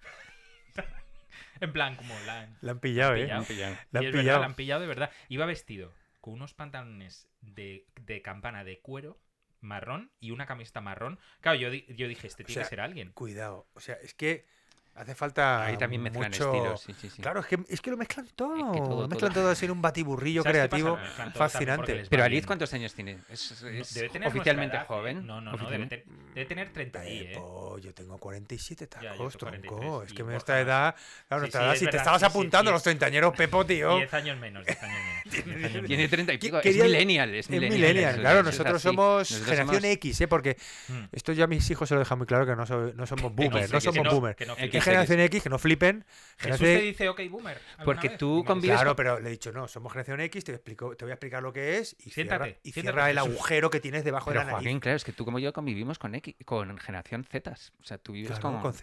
en 1.61 1.73
plan, 1.73 1.97
como 1.97 2.15
la 2.27 2.41
han, 2.41 2.59
La 2.61 2.73
han 2.73 2.81
pillado, 2.81 3.15
¿eh? 3.15 3.29
pillado. 3.47 3.77
La 3.91 4.03
y 4.03 4.05
han 4.05 4.07
es 4.07 4.13
verdad, 4.13 4.21
pillado. 4.23 4.41
la 4.41 4.47
han 4.47 4.55
pillado 4.55 4.81
de 4.83 4.87
verdad. 4.87 5.11
Iba 5.29 5.47
vestido 5.47 5.95
con 6.21 6.35
unos 6.35 6.55
pantalones 6.55 7.29
de, 7.41 7.87
de 8.01 8.23
campana 8.23 8.65
de 8.65 8.81
cuero 8.81 9.21
marrón 9.61 10.13
y 10.21 10.31
una 10.31 10.47
camiseta 10.47 10.81
marrón. 10.81 11.19
Claro, 11.41 11.59
yo, 11.59 11.73
yo 11.73 12.09
dije, 12.09 12.27
este 12.27 12.45
tiene 12.45 12.55
sea, 12.55 12.63
que 12.65 12.69
ser 12.69 12.81
alguien. 12.81 13.13
Cuidado. 13.13 13.69
O 13.75 13.81
sea, 13.81 13.97
es 13.97 14.15
que 14.15 14.47
hace 14.97 15.15
falta. 15.15 15.65
Ahí 15.65 15.77
también 15.77 16.03
mezclan 16.03 16.31
mucho... 16.31 16.53
estilos. 16.55 16.81
Sí, 16.81 16.93
sí, 17.01 17.11
sí. 17.11 17.23
Claro, 17.23 17.41
es 17.41 17.47
que, 17.47 17.59
es 17.69 17.81
que 17.81 17.91
lo 17.91 17.97
mezclan 17.97 18.27
todo. 18.35 18.57
todo, 18.73 19.03
lo 19.03 19.09
mezclan 19.09 19.33
todo. 19.33 19.43
todo 19.43 19.51
así 19.53 19.65
en 19.67 19.71
un 19.73 19.83
batiburrillo 19.83 20.43
creativo. 20.43 20.99
Fascinante. 21.35 22.05
Pero. 22.09 22.25
Alice, 22.25 22.47
¿cuántos 22.47 22.73
años 22.75 22.95
tiene? 22.95 23.19
¿Es, 23.29 23.63
es 23.63 23.95
debe 23.95 24.09
tener 24.09 24.29
oficialmente 24.29 24.77
edad, 24.77 24.85
¿eh? 24.85 24.89
joven? 24.89 25.27
No, 25.27 25.41
no, 25.41 25.53
no, 25.53 25.57
debe, 25.57 25.63
Oficialmente. 25.85 25.97
ten- 25.99 26.35
debe 26.35 26.47
tener 26.47 26.73
30 26.73 27.01
ahí, 27.01 27.19
¿eh? 27.19 27.31
Pepo, 27.35 27.79
yo 27.79 27.95
tengo 27.95 28.19
47 28.19 28.89
Ya, 28.95 29.03
yo 29.03 29.11
tacos, 29.13 29.37
tronco. 29.37 29.77
43 29.77 30.07
Es 30.11 30.13
que 30.17 30.23
nuestra 30.23 30.55
más. 30.57 30.65
edad. 30.65 30.95
Claro, 30.95 31.03
Sí, 31.29 31.41
nuestra 31.41 31.61
sí, 31.61 31.65
edad, 31.65 31.73
es 31.75 31.79
si 31.81 31.87
te 31.87 31.97
estabas 31.97 32.23
apuntando 32.23 32.71
a 32.71 32.75
los 32.75 32.83
treintañeros, 32.83 33.35
Pepo, 33.37 33.65
tío. 33.67 33.97
10 33.97 34.15
años 34.15 34.39
menos, 34.39 34.65
10 34.67 34.83
años 34.83 34.99
menos. 34.99 35.16
10 35.31 35.47
años 35.47 35.73
menos. 35.73 35.87
Tiene 35.87 36.09
30 36.09 36.33
y 36.35 36.39
pico. 36.39 36.61
quería- 36.61 36.85
Es 36.85 36.91
millennial. 36.91 37.35
Es 37.35 37.47
Es 37.47 37.51
millennial. 37.51 37.79
millennial, 37.81 38.11
eso- 38.13 38.21
claro, 38.21 38.41
eso 38.41 38.49
es 38.49 38.59
nosotros 38.59 38.83
somos 38.83 39.19
Nosotros 39.31 39.45
generación 39.49 39.83
somos- 39.83 39.93
X, 39.97 40.21
¿eh? 40.21 40.29
Porque 40.29 40.57
Mm. 40.89 41.05
esto 41.13 41.33
ya 41.33 41.45
a 41.45 41.47
mis 41.47 41.71
hijos 41.71 41.89
se 41.89 41.95
lo 41.95 42.01
dejan 42.01 42.19
muy 42.19 42.27
claro 42.27 42.47
que 42.47 42.57
no, 42.57 42.67
soy- 42.67 42.93
no 42.95 43.07
somos 43.07 43.35
boomers, 43.35 43.73
no 43.73 43.81
somos 43.81 44.05
no- 44.05 44.11
boomers. 44.11 44.37
que 44.37 44.47
no 44.47 44.55
¿Qué 44.55 44.63
flipen. 44.63 44.83
generación 44.83 45.21
X? 45.21 45.43
Que 45.43 45.49
no 45.49 45.59
flipen. 45.59 46.05
Jesús 46.39 46.59
te 46.61 46.81
dice, 46.81 47.09
ok, 47.09 47.21
boomer. 47.31 47.59
Porque 47.85 48.09
vez? 48.11 48.19
tú 48.19 48.45
convives. 48.47 48.77
Claro, 48.77 48.95
pero 48.97 49.21
le 49.21 49.29
he 49.29 49.33
dicho, 49.33 49.53
no, 49.53 49.69
somos 49.69 49.93
generación 49.93 50.21
X, 50.21 50.45
te, 50.45 50.53
explico, 50.53 50.97
te 50.97 51.05
voy 51.05 51.11
a 51.13 51.15
explicar 51.15 51.43
lo 51.43 51.53
que 51.53 51.79
es 51.79 51.97
y 52.05 52.11
Siéntate, 52.11 52.45
cierra, 52.45 52.59
y 52.63 52.73
siéntate, 52.73 52.95
cierra 52.95 53.11
el 53.11 53.19
Jesús. 53.19 53.31
agujero 53.35 53.71
que 53.71 53.81
tienes 53.81 54.05
debajo 54.05 54.31
Pero 54.31 54.41
de 54.41 54.47
la 54.47 54.53
nariz. 54.53 54.65
Joaquín, 54.65 54.81
claro, 54.81 54.97
es 54.97 55.05
que 55.05 55.13
tú 55.13 55.25
como 55.25 55.39
yo 55.39 55.53
convivimos 55.53 55.99
con 55.99 56.15
X, 56.15 56.35
con 56.45 56.77
generación 56.79 57.25
Z. 57.25 57.51
O 57.81 57.85
sea, 57.85 57.99
tú 57.99 58.13
vives 58.13 58.29
Claro, 58.39 58.43
con, 58.43 58.61
con 58.61 58.75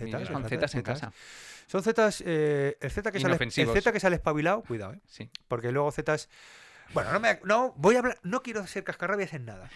Zetas 0.50 0.76
en 0.76 0.82
casa. 0.82 1.12
Son 1.68 1.84
Zetas, 1.84 2.24
eh, 2.26 2.78
el 2.80 2.92
Z 2.92 3.12
que 3.12 3.20
sale, 3.20 3.38
el. 3.42 3.52
Z 3.52 3.92
que 3.92 4.00
sale 4.00 4.16
espabilado, 4.16 4.62
cuidado, 4.64 4.94
¿eh? 4.94 5.00
Sí. 5.08 5.30
porque 5.48 5.72
luego 5.72 5.92
Zetas, 5.92 6.30
bueno, 6.94 7.12
no 7.12 7.20
me, 7.20 7.40
no 7.44 7.74
voy 7.78 7.96
a 7.96 8.00
hablar, 8.00 8.20
no 8.24 8.44
quiero 8.44 8.66
ser 8.68 8.84
cascarrabias 8.84 9.34
en 9.34 9.46
nada, 9.46 9.70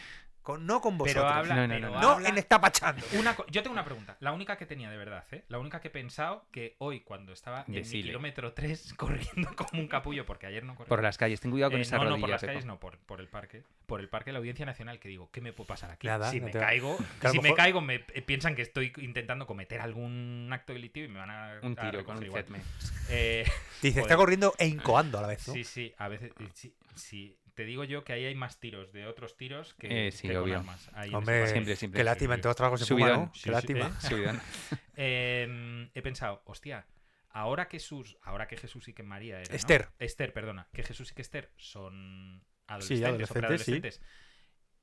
con, 0.48 0.66
no 0.66 0.80
con 0.80 0.98
vosotros, 0.98 1.26
Pero 1.26 1.36
habla, 1.36 1.56
No, 1.56 1.68
no, 1.68 1.74
pero 1.76 1.90
no, 1.90 2.00
no 2.02 2.10
habla- 2.12 2.30
en 2.30 2.38
estapachando. 2.38 3.06
Una 3.20 3.36
yo 3.50 3.62
tengo 3.64 3.74
una 3.74 3.84
pregunta. 3.84 4.16
La 4.22 4.32
única 4.32 4.56
que 4.58 4.66
tenía 4.66 4.90
de 4.90 4.96
verdad, 4.96 5.26
¿eh? 5.34 5.44
La 5.50 5.60
única 5.60 5.82
que 5.82 5.90
he 5.90 5.92
pensado 5.92 6.46
que 6.54 6.78
hoy, 6.78 7.02
cuando 7.02 7.34
estaba 7.34 7.66
en 7.68 7.74
mi 7.74 7.78
Decile. 7.80 8.04
kilómetro 8.04 8.54
3 8.54 8.94
corriendo 8.98 9.54
como 9.58 9.82
un 9.82 9.90
capullo, 9.90 10.26
porque 10.26 10.46
ayer 10.46 10.64
no 10.64 10.76
corrí. 10.76 10.88
Por 10.88 11.04
las 11.04 11.18
calles. 11.18 11.42
Ten 11.42 11.52
cuidado 11.52 11.72
con 11.72 11.80
Eh, 11.82 11.84
esa 11.84 11.98
no, 11.98 12.06
no, 12.06 12.18
por 12.18 12.30
las 12.30 12.42
calles 12.42 12.64
no, 12.64 12.80
por, 12.80 12.98
por 13.00 13.20
el 13.20 13.28
parque. 13.28 13.64
Por 13.88 14.00
el 14.00 14.08
parque 14.08 14.30
de 14.30 14.34
la 14.34 14.40
Audiencia 14.40 14.66
Nacional, 14.66 15.00
que 15.00 15.10
digo, 15.10 15.30
¿qué 15.34 15.42
me 15.42 15.52
puede 15.52 15.68
pasar 15.68 15.92
aquí? 15.92 16.08
Nada, 16.08 16.32
si 16.32 16.40
no 16.40 16.46
me 16.46 16.52
te- 16.54 16.60
caigo, 16.60 16.98
si 17.30 17.40
me 17.42 17.54
caigo, 17.54 17.82
me 17.82 17.96
eh, 18.14 18.22
piensan 18.22 18.56
que 18.56 18.62
estoy 18.62 18.94
intentando 19.00 19.46
cometer 19.48 19.82
algún 19.82 20.48
acto 20.54 20.72
delictivo 20.72 21.08
y 21.08 21.10
me 21.10 21.20
van 21.20 21.30
a. 21.30 21.60
Un 21.62 21.76
tiro 21.76 22.06
con 22.06 22.18
un 22.18 22.24
igual. 22.26 22.46
Eh, 23.10 23.46
Dice, 23.82 24.00
está 24.02 24.16
corriendo 24.16 24.54
e 24.58 24.68
incoando 24.68 25.18
a 25.20 25.24
la 25.24 25.28
vez, 25.28 25.46
¿no? 25.48 25.54
Sí, 25.54 25.66
sí, 25.66 25.94
a 25.98 26.08
veces. 26.08 26.32
Sí, 26.54 26.74
sí, 26.96 27.38
te 27.58 27.66
digo 27.66 27.84
yo 27.84 28.04
que 28.04 28.14
ahí 28.14 28.24
hay 28.24 28.36
más 28.36 28.60
tiros 28.60 28.94
de 28.94 29.08
otros 29.08 29.36
tiros 29.36 29.74
que, 29.74 30.08
Eh, 30.08 30.12
sí, 30.12 30.28
que 30.28 30.36
con 30.36 30.44
obvio. 30.44 30.60
armas. 30.60 30.90
Ahí 30.94 31.10
en 31.10 31.16
Hombre, 31.16 31.48
Siempre, 31.48 31.76
siempre. 31.76 31.98
qué 32.00 32.04
lástima, 32.04 32.36
en 32.36 32.42
todos 32.42 32.52
los 32.52 32.56
trabajos 32.58 32.80
se 32.82 32.86
fuma. 32.94 33.10
¿no? 33.10 33.32
Sí, 33.34 33.40
Qué 33.42 33.50
sí, 33.50 33.50
lástima. 33.50 33.98
¿eh? 34.12 34.40
Eh, 34.96 35.90
he 35.96 36.02
pensado, 36.04 36.44
hostia, 36.46 36.86
ahora 37.32 37.68
que 37.68 37.78
Jesús, 37.80 38.16
ahora 38.22 38.48
que 38.48 38.58
Jesús 38.58 38.88
y 38.90 38.94
que 38.94 39.02
María 39.02 39.38
eran, 39.40 39.50
¿no? 39.52 39.56
Esther. 39.56 39.90
Esther, 39.98 40.34
perdona, 40.34 40.68
que 40.72 40.84
Jesús 40.84 41.12
y 41.12 41.16
que 41.16 41.22
Esther 41.24 41.52
son 41.58 42.44
Sí, 42.44 42.64
adolescentes, 42.68 43.02
o 43.02 43.08
adolescentes, 43.08 43.32
sí. 43.32 43.36
preadolescentes, 43.40 44.02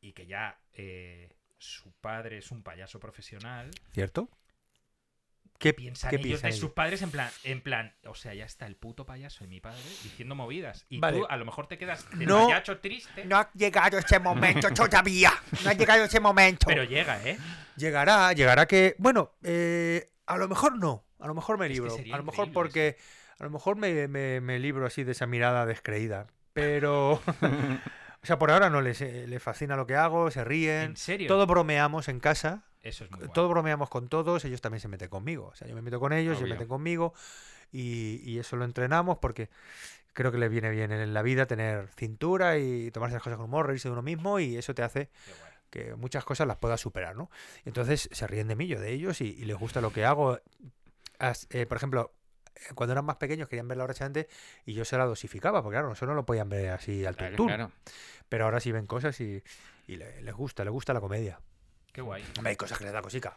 y 0.01 0.13
que 0.13 0.27
ya 0.27 0.61
eh, 0.73 1.37
su 1.59 1.93
padre 2.01 2.39
es 2.39 2.51
un 2.51 2.63
payaso 2.65 2.99
profesional. 2.99 3.71
¿Cierto? 3.93 4.29
¿Qué, 5.59 5.73
Piensan 5.73 6.11
qué 6.11 6.17
ellos 6.17 6.27
piensan 6.27 6.51
de 6.51 6.57
sus 6.57 6.71
padres 6.73 7.01
en 7.03 7.11
plan, 7.11 7.31
en 7.45 7.63
plan, 7.63 7.95
o 8.07 8.15
sea, 8.15 8.35
ya 8.35 8.45
está 8.45 8.67
el 8.67 8.77
puto 8.77 9.07
payaso 9.07 9.45
de 9.45 9.49
mi 9.49 9.61
padre 9.61 9.79
diciendo 10.03 10.35
movidas. 10.35 10.85
Y 10.89 10.99
Vale. 10.99 11.19
tú 11.21 11.27
a 11.29 11.37
lo 11.37 11.45
mejor 11.45 11.69
te 11.69 11.79
quedas 11.79 12.07
de 12.19 12.27
No. 12.27 12.47
payacho 12.47 12.79
triste, 12.81 13.25
No 13.25 13.37
ha 13.39 13.51
llegado 13.55 13.97
ese 13.99 14.19
momento 14.19 14.69
todavía. 14.71 15.33
No 15.63 15.71
ha 15.71 15.75
llegado 15.75 16.05
ese 16.05 16.21
momento. 16.21 16.67
pero 16.67 16.85
llega, 16.85 17.23
¿eh? 17.25 17.39
Llegará, 17.77 18.33
llegará 18.33 18.67
que. 18.67 18.95
Bueno, 18.99 19.33
eh, 19.43 20.11
a 20.27 20.37
lo 20.37 20.49
mejor 20.49 20.77
no. 20.79 21.05
A 21.21 21.27
lo 21.29 21.35
mejor 21.35 21.57
me 21.59 21.67
Es 21.67 21.71
que 21.71 21.75
libro. 21.81 21.95
a 22.15 22.17
lo 22.19 22.25
mejor 22.25 22.53
porque. 22.53 22.97
A 23.39 23.45
lo 23.45 23.51
mejor 23.51 23.77
me, 23.77 24.07
me- 24.09 24.41
me 24.41 24.59
libro 24.59 24.87
así 24.87 25.03
de 25.05 25.13
esa 25.13 25.27
mirada 25.27 25.67
descreída. 25.67 26.27
Pero. 26.53 27.23
o 28.25 28.27
sea, 28.27 28.39
por 28.39 28.51
ahora 28.51 28.71
no 28.71 28.81
les, 28.81 29.01
eh, 29.03 29.27
les 29.29 29.43
fascina 29.43 29.77
lo 29.77 29.87
que 29.87 29.95
hago, 29.97 30.31
se 30.31 30.43
ríen. 30.43 30.83
¿En 30.91 30.97
serio? 30.97 31.29
Todo 31.29 31.47
bromeamos 31.47 32.09
en 32.09 32.19
casa. 32.21 32.65
Eso 32.81 33.05
es 33.05 33.11
muy 33.11 33.21
guay. 33.21 33.31
Todo 33.35 33.49
bromeamos 33.51 33.91
con 33.91 34.09
todos. 34.09 34.45
Ellos 34.47 34.61
también 34.63 34.81
se 34.81 34.89
meten 34.89 35.09
conmigo. 35.11 35.49
O 35.53 35.55
sea, 35.55 35.69
yo 35.69 35.75
me 35.75 35.83
meto 35.83 36.01
con 36.01 36.13
ellos, 36.13 36.33
ellos 36.33 36.39
se 36.39 36.45
Obvio. 36.45 36.55
meten 36.55 36.69
conmigo. 36.69 37.13
Y, 37.71 38.21
y 38.25 38.39
eso 38.39 38.57
lo 38.57 38.65
entrenamos 38.65 39.19
porque 39.19 39.51
creo 40.15 40.33
que 40.33 40.39
les 40.39 40.51
viene 40.51 40.71
bien 40.71 40.91
en 40.91 41.13
la 41.13 41.23
vida 41.23 41.47
tener 41.47 41.89
cintura 41.97 42.57
y 42.59 42.91
tomarse 42.91 43.15
las 43.15 43.23
cosas 43.23 43.37
con 43.37 43.45
humor, 43.47 43.67
reírse 43.67 43.89
de 43.89 43.93
uno 43.93 44.03
mismo. 44.03 44.41
Y 44.41 44.57
eso 44.57 44.75
te 44.75 44.83
hace 44.83 45.11
que 45.71 45.95
muchas 45.95 46.25
cosas 46.25 46.47
las 46.47 46.57
puedas 46.57 46.81
superar, 46.81 47.17
¿no? 47.17 47.31
Entonces 47.65 48.09
se 48.11 48.27
ríen 48.27 48.49
de 48.49 48.57
mí, 48.57 48.67
yo 48.69 48.81
de 48.81 48.93
ellos, 48.93 49.21
y, 49.21 49.27
y 49.39 49.45
les 49.45 49.57
gusta 49.57 49.81
lo 49.81 49.93
que 49.93 50.05
hago. 50.05 50.39
As- 51.19 51.47
eh, 51.51 51.67
por 51.67 51.77
ejemplo, 51.77 52.13
cuando 52.75 52.93
eran 52.93 53.05
más 53.05 53.17
pequeños 53.17 53.49
querían 53.49 53.69
ver 53.69 53.79
la 53.79 53.85
hora 53.85 53.95
antes 54.01 54.27
y 54.65 54.75
yo 54.75 54.85
se 54.85 54.97
la 54.97 55.05
dosificaba, 55.05 55.63
porque 55.63 55.75
claro, 55.75 55.93
eso 55.93 56.07
no 56.07 56.15
lo 56.15 56.25
podían 56.25 56.49
ver 56.49 56.71
así 56.71 57.05
al 57.05 57.17
Claro. 57.17 57.71
Pero 58.29 58.45
ahora 58.45 58.61
sí 58.61 58.73
ven 58.73 58.87
cosas 58.87 59.21
y, 59.21 59.43
y 59.87 59.97
le- 59.97 60.23
les 60.23 60.35
gusta, 60.35 60.65
les 60.65 60.73
gusta 60.73 60.93
la 60.93 61.01
comedia. 61.01 61.41
Qué 61.93 62.01
guay. 62.01 62.25
Hombre, 62.37 62.51
hay 62.51 62.57
cosas 62.57 62.79
que 62.79 62.85
les 62.85 62.93
da 62.93 63.03
cosica. 63.03 63.37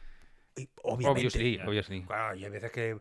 Y, 0.56 0.68
obviamente. 0.84 1.28
Obviously, 1.28 1.60
obviously. 1.60 2.04
Claro, 2.04 2.36
y 2.36 2.44
hay 2.46 2.50
veces 2.50 2.72
que 2.72 3.00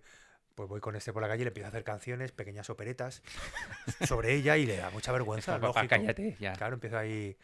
pues 0.54 0.68
voy 0.70 0.80
con 0.80 0.96
este 0.96 1.12
por 1.12 1.20
la 1.22 1.28
calle 1.28 1.42
y 1.42 1.44
le 1.44 1.48
empiezo 1.48 1.66
a 1.66 1.68
hacer 1.68 1.84
canciones, 1.84 2.32
pequeñas 2.32 2.68
operetas 2.70 3.22
sobre 4.06 4.34
ella 4.34 4.56
y 4.56 4.66
le 4.66 4.76
da 4.78 4.90
mucha 4.90 5.12
vergüenza. 5.12 5.52
Papá, 5.60 5.66
lógico. 5.82 5.88
cállate, 5.88 6.36
ya. 6.40 6.52
Claro, 6.54 6.74
empiezo 6.74 6.98
ahí. 6.98 7.36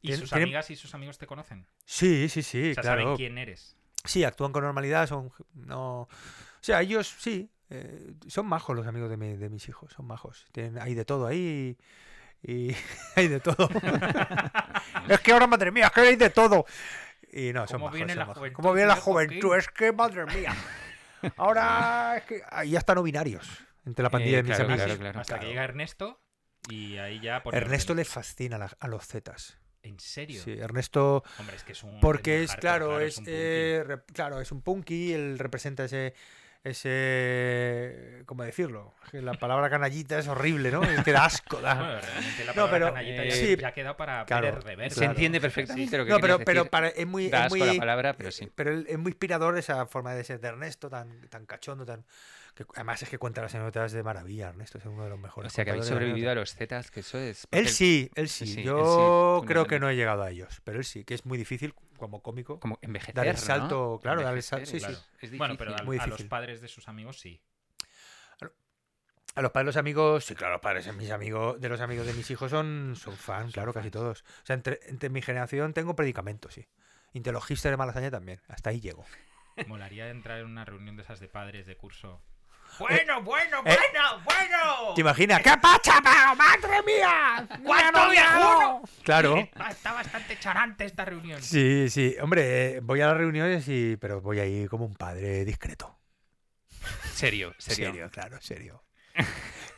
¿Y 0.00 0.12
sus 0.14 0.30
tienen- 0.30 0.44
amigas 0.44 0.70
y 0.70 0.76
sus 0.76 0.94
amigos 0.94 1.18
te 1.18 1.26
conocen? 1.26 1.66
Sí, 1.84 2.28
sí, 2.28 2.42
sí, 2.42 2.70
o 2.70 2.74
sea, 2.74 2.82
claro. 2.82 3.02
saben 3.02 3.16
quién 3.16 3.38
eres. 3.38 3.76
Sí, 4.04 4.22
actúan 4.24 4.52
con 4.52 4.62
normalidad, 4.62 5.08
son 5.08 5.32
no, 5.54 6.02
o 6.02 6.08
sea, 6.60 6.80
ellos 6.82 7.12
sí, 7.18 7.50
eh, 7.70 8.14
son 8.28 8.46
majos 8.46 8.76
los 8.76 8.86
amigos 8.86 9.10
de, 9.10 9.16
mi- 9.16 9.36
de 9.36 9.48
mis 9.48 9.68
hijos, 9.68 9.92
son 9.92 10.06
majos. 10.06 10.46
Tienen, 10.52 10.78
hay 10.80 10.94
de 10.94 11.04
todo 11.04 11.26
ahí 11.26 11.76
y, 12.42 12.52
y 12.70 12.76
hay 13.16 13.28
de 13.28 13.40
todo. 13.40 13.68
es 15.08 15.20
que 15.20 15.32
ahora 15.32 15.46
madre 15.46 15.70
mía, 15.70 15.86
es 15.86 15.92
que 15.92 16.00
hay 16.00 16.16
de 16.16 16.30
todo. 16.30 16.64
Y 17.32 17.52
no, 17.52 17.66
son 17.66 17.74
¿Cómo 17.80 17.86
majos, 17.86 17.96
viene 17.96 18.12
son 18.12 18.18
la 18.20 18.24
majos. 18.26 18.38
juventud, 18.38 18.56
¿Cómo 18.56 18.72
viene 18.72 18.88
la 18.88 18.96
juventud? 18.96 19.56
Es 19.56 19.68
que 19.68 19.92
madre 19.92 20.24
mía. 20.26 20.54
Ahora 21.36 22.16
es 22.18 22.24
que 22.24 22.42
ahí 22.50 22.70
ya 22.70 22.78
están 22.78 22.96
no 22.96 23.02
binarios 23.02 23.48
entre 23.84 24.02
la 24.02 24.10
pandilla 24.10 24.38
Eh, 24.38 24.42
de 24.42 24.48
mis 24.48 24.56
claro, 24.56 24.64
amigos. 24.72 24.84
claro, 24.84 25.00
claro. 25.00 25.20
Hasta 25.20 25.40
que 25.40 25.46
llega 25.46 25.64
Ernesto 25.64 26.20
y 26.68 26.96
ahí 26.98 27.20
ya 27.20 27.42
pone 27.42 27.56
Ernesto 27.58 27.94
le 27.94 28.04
fascina 28.04 28.58
la- 28.58 28.76
a 28.78 28.88
los 28.88 29.06
Zetas. 29.06 29.58
¿En 29.82 30.00
serio? 30.00 30.42
Sí, 30.42 30.52
Ernesto 30.52 31.22
Hombre, 31.38 31.56
es 31.56 31.62
que 31.62 31.72
es 31.72 31.82
un... 31.84 32.00
Porque 32.00 32.42
es, 32.42 32.56
claro, 32.56 32.98
es, 33.00 33.22
eh, 33.26 33.84
claro, 34.12 34.40
es 34.40 34.50
un 34.50 34.60
punky, 34.62 35.12
él 35.12 35.38
representa 35.38 35.84
ese, 35.84 36.12
ese, 36.68 38.22
¿cómo 38.26 38.42
decirlo? 38.42 38.94
La 39.12 39.34
palabra 39.34 39.70
canallita 39.70 40.18
es 40.18 40.28
horrible, 40.28 40.70
¿no? 40.70 40.82
Es 40.82 41.02
que 41.02 41.12
da 41.12 41.24
asco, 41.26 41.60
da- 41.60 41.74
Bueno, 41.74 42.00
realmente 42.00 42.44
la 42.44 42.52
No, 42.52 42.54
palabra 42.54 42.70
pero, 42.72 42.86
canallita 42.94 43.22
eh, 43.24 43.28
ya, 43.30 43.34
sí, 43.36 43.56
ya 43.56 43.68
ha 43.68 43.72
quedado 43.72 43.96
para 43.96 44.24
claro. 44.26 44.60
Se 44.62 44.76
Claro. 44.94 45.10
entiende 45.12 45.40
perfectamente 45.40 45.96
lo 45.98 46.04
que 46.04 46.10
No, 46.10 46.20
pero, 46.20 46.64
para, 46.70 46.88
es 46.88 47.06
muy, 47.06 47.28
Da 47.28 47.38
es 47.40 47.44
asco 47.46 47.56
muy- 47.58 47.66
la 47.74 47.78
palabra, 47.78 48.12
pero 48.14 48.30
sí. 48.30 48.50
pero 48.54 48.72
es 48.72 48.98
muy 48.98 49.10
inspirador 49.10 49.56
esa 49.58 49.86
forma 49.86 50.14
de 50.14 50.24
ser 50.24 50.40
de 50.40 50.48
Ernesto, 50.48 50.88
tan, 50.90 51.28
tan 51.28 51.46
cachondo, 51.46 51.84
tan 51.86 52.04
que 52.56 52.64
además 52.74 53.02
es 53.02 53.08
que 53.10 53.18
cuenta 53.18 53.42
las 53.42 53.54
anécdotas 53.54 53.92
de 53.92 54.02
maravilla, 54.02 54.48
Ernesto 54.48 54.78
es 54.78 54.86
uno 54.86 55.04
de 55.04 55.10
los 55.10 55.18
O 55.18 55.22
mejores. 55.22 55.52
sea, 55.52 55.64
que 55.64 55.70
habéis 55.70 55.86
sobrevivido 55.86 56.30
a 56.30 56.34
los 56.34 56.54
Zetas, 56.54 56.90
que 56.90 57.00
eso 57.00 57.18
es... 57.18 57.46
Él 57.52 57.68
sí, 57.68 58.10
él 58.16 58.28
sí. 58.28 58.46
sí, 58.46 58.60
él 58.60 58.64
Yo 58.64 59.40
sí, 59.42 59.46
creo 59.46 59.66
que 59.66 59.78
no 59.78 59.88
he 59.90 59.94
llegado 59.94 60.22
a 60.22 60.30
ellos, 60.30 60.60
pero 60.64 60.78
él 60.78 60.84
sí, 60.84 61.04
que 61.04 61.14
es 61.14 61.26
muy 61.26 61.38
difícil 61.38 61.74
como 61.98 62.22
cómico. 62.22 62.58
Como 62.58 62.78
envejecer, 62.80 63.14
Dar 63.14 63.26
el 63.28 63.34
¿no? 63.34 63.38
salto, 63.40 64.00
claro, 64.02 64.22
dar 64.22 64.34
el 64.34 64.42
salto, 64.42 64.66
sí, 64.66 64.80
sí. 64.80 64.86
Claro. 64.86 64.98
Es 65.20 65.36
Bueno, 65.38 65.54
pero 65.58 65.70
difícil. 65.72 65.82
a, 65.82 65.86
muy 65.86 65.96
a 65.98 66.00
los 66.00 66.06
difícil. 66.06 66.28
padres 66.28 66.60
de 66.62 66.68
sus 66.68 66.88
amigos 66.88 67.20
sí. 67.20 67.40
A 69.34 69.42
los 69.42 69.50
padres 69.52 69.66
de 69.66 69.68
los 69.68 69.76
amigos, 69.76 70.24
sí, 70.24 70.34
claro, 70.34 70.54
los 70.54 70.62
padres 70.62 70.86
de 70.86 70.92
mis 70.94 71.10
amigos, 71.10 71.60
de 71.60 71.68
los 71.68 71.80
amigos 71.82 72.06
de 72.06 72.14
mis 72.14 72.30
hijos 72.30 72.50
son, 72.50 72.94
son 72.96 73.14
fan, 73.18 73.50
claro, 73.50 73.74
casi 73.74 73.90
todos. 73.90 74.22
O 74.22 74.46
sea, 74.46 74.54
entre, 74.54 74.80
entre 74.86 75.10
mi 75.10 75.20
generación 75.20 75.74
tengo 75.74 75.94
predicamentos, 75.94 76.54
sí. 76.54 76.66
Intelogister 77.12 77.70
de 77.70 77.76
Malasaña 77.76 78.10
también, 78.10 78.40
hasta 78.48 78.70
ahí 78.70 78.80
llego. 78.80 79.04
Molaría 79.66 80.08
entrar 80.08 80.38
en 80.40 80.46
una 80.46 80.64
reunión 80.64 80.96
de 80.96 81.02
esas 81.02 81.20
de 81.20 81.28
padres 81.28 81.66
de 81.66 81.76
curso. 81.76 82.22
Bueno, 82.78 83.22
bueno, 83.22 83.58
eh, 83.64 83.76
bueno, 83.92 84.22
bueno. 84.24 84.94
¿Te 84.94 85.00
imaginas? 85.00 85.40
¡Qué 85.42 85.50
pacha, 85.60 86.00
pero, 86.02 86.34
madre 86.36 86.82
mía! 86.86 87.46
¡Cuánto 87.64 88.10
viejuno! 88.10 88.82
Claro. 89.02 89.48
Ah, 89.56 89.70
Está 89.70 89.92
bastante 89.92 90.38
charante 90.38 90.84
esta 90.84 91.04
reunión. 91.04 91.42
Sí, 91.42 91.88
sí. 91.88 92.16
Hombre, 92.20 92.76
eh, 92.76 92.80
voy 92.82 93.00
a 93.00 93.06
las 93.08 93.16
reuniones 93.16 93.66
y. 93.68 93.96
Pero 93.96 94.20
voy 94.20 94.40
ahí 94.40 94.66
como 94.66 94.84
un 94.84 94.94
padre 94.94 95.44
discreto. 95.44 95.98
Serio, 97.14 97.54
serio. 97.58 97.86
Serio, 97.92 98.10
claro, 98.10 98.38
serio. 98.40 98.82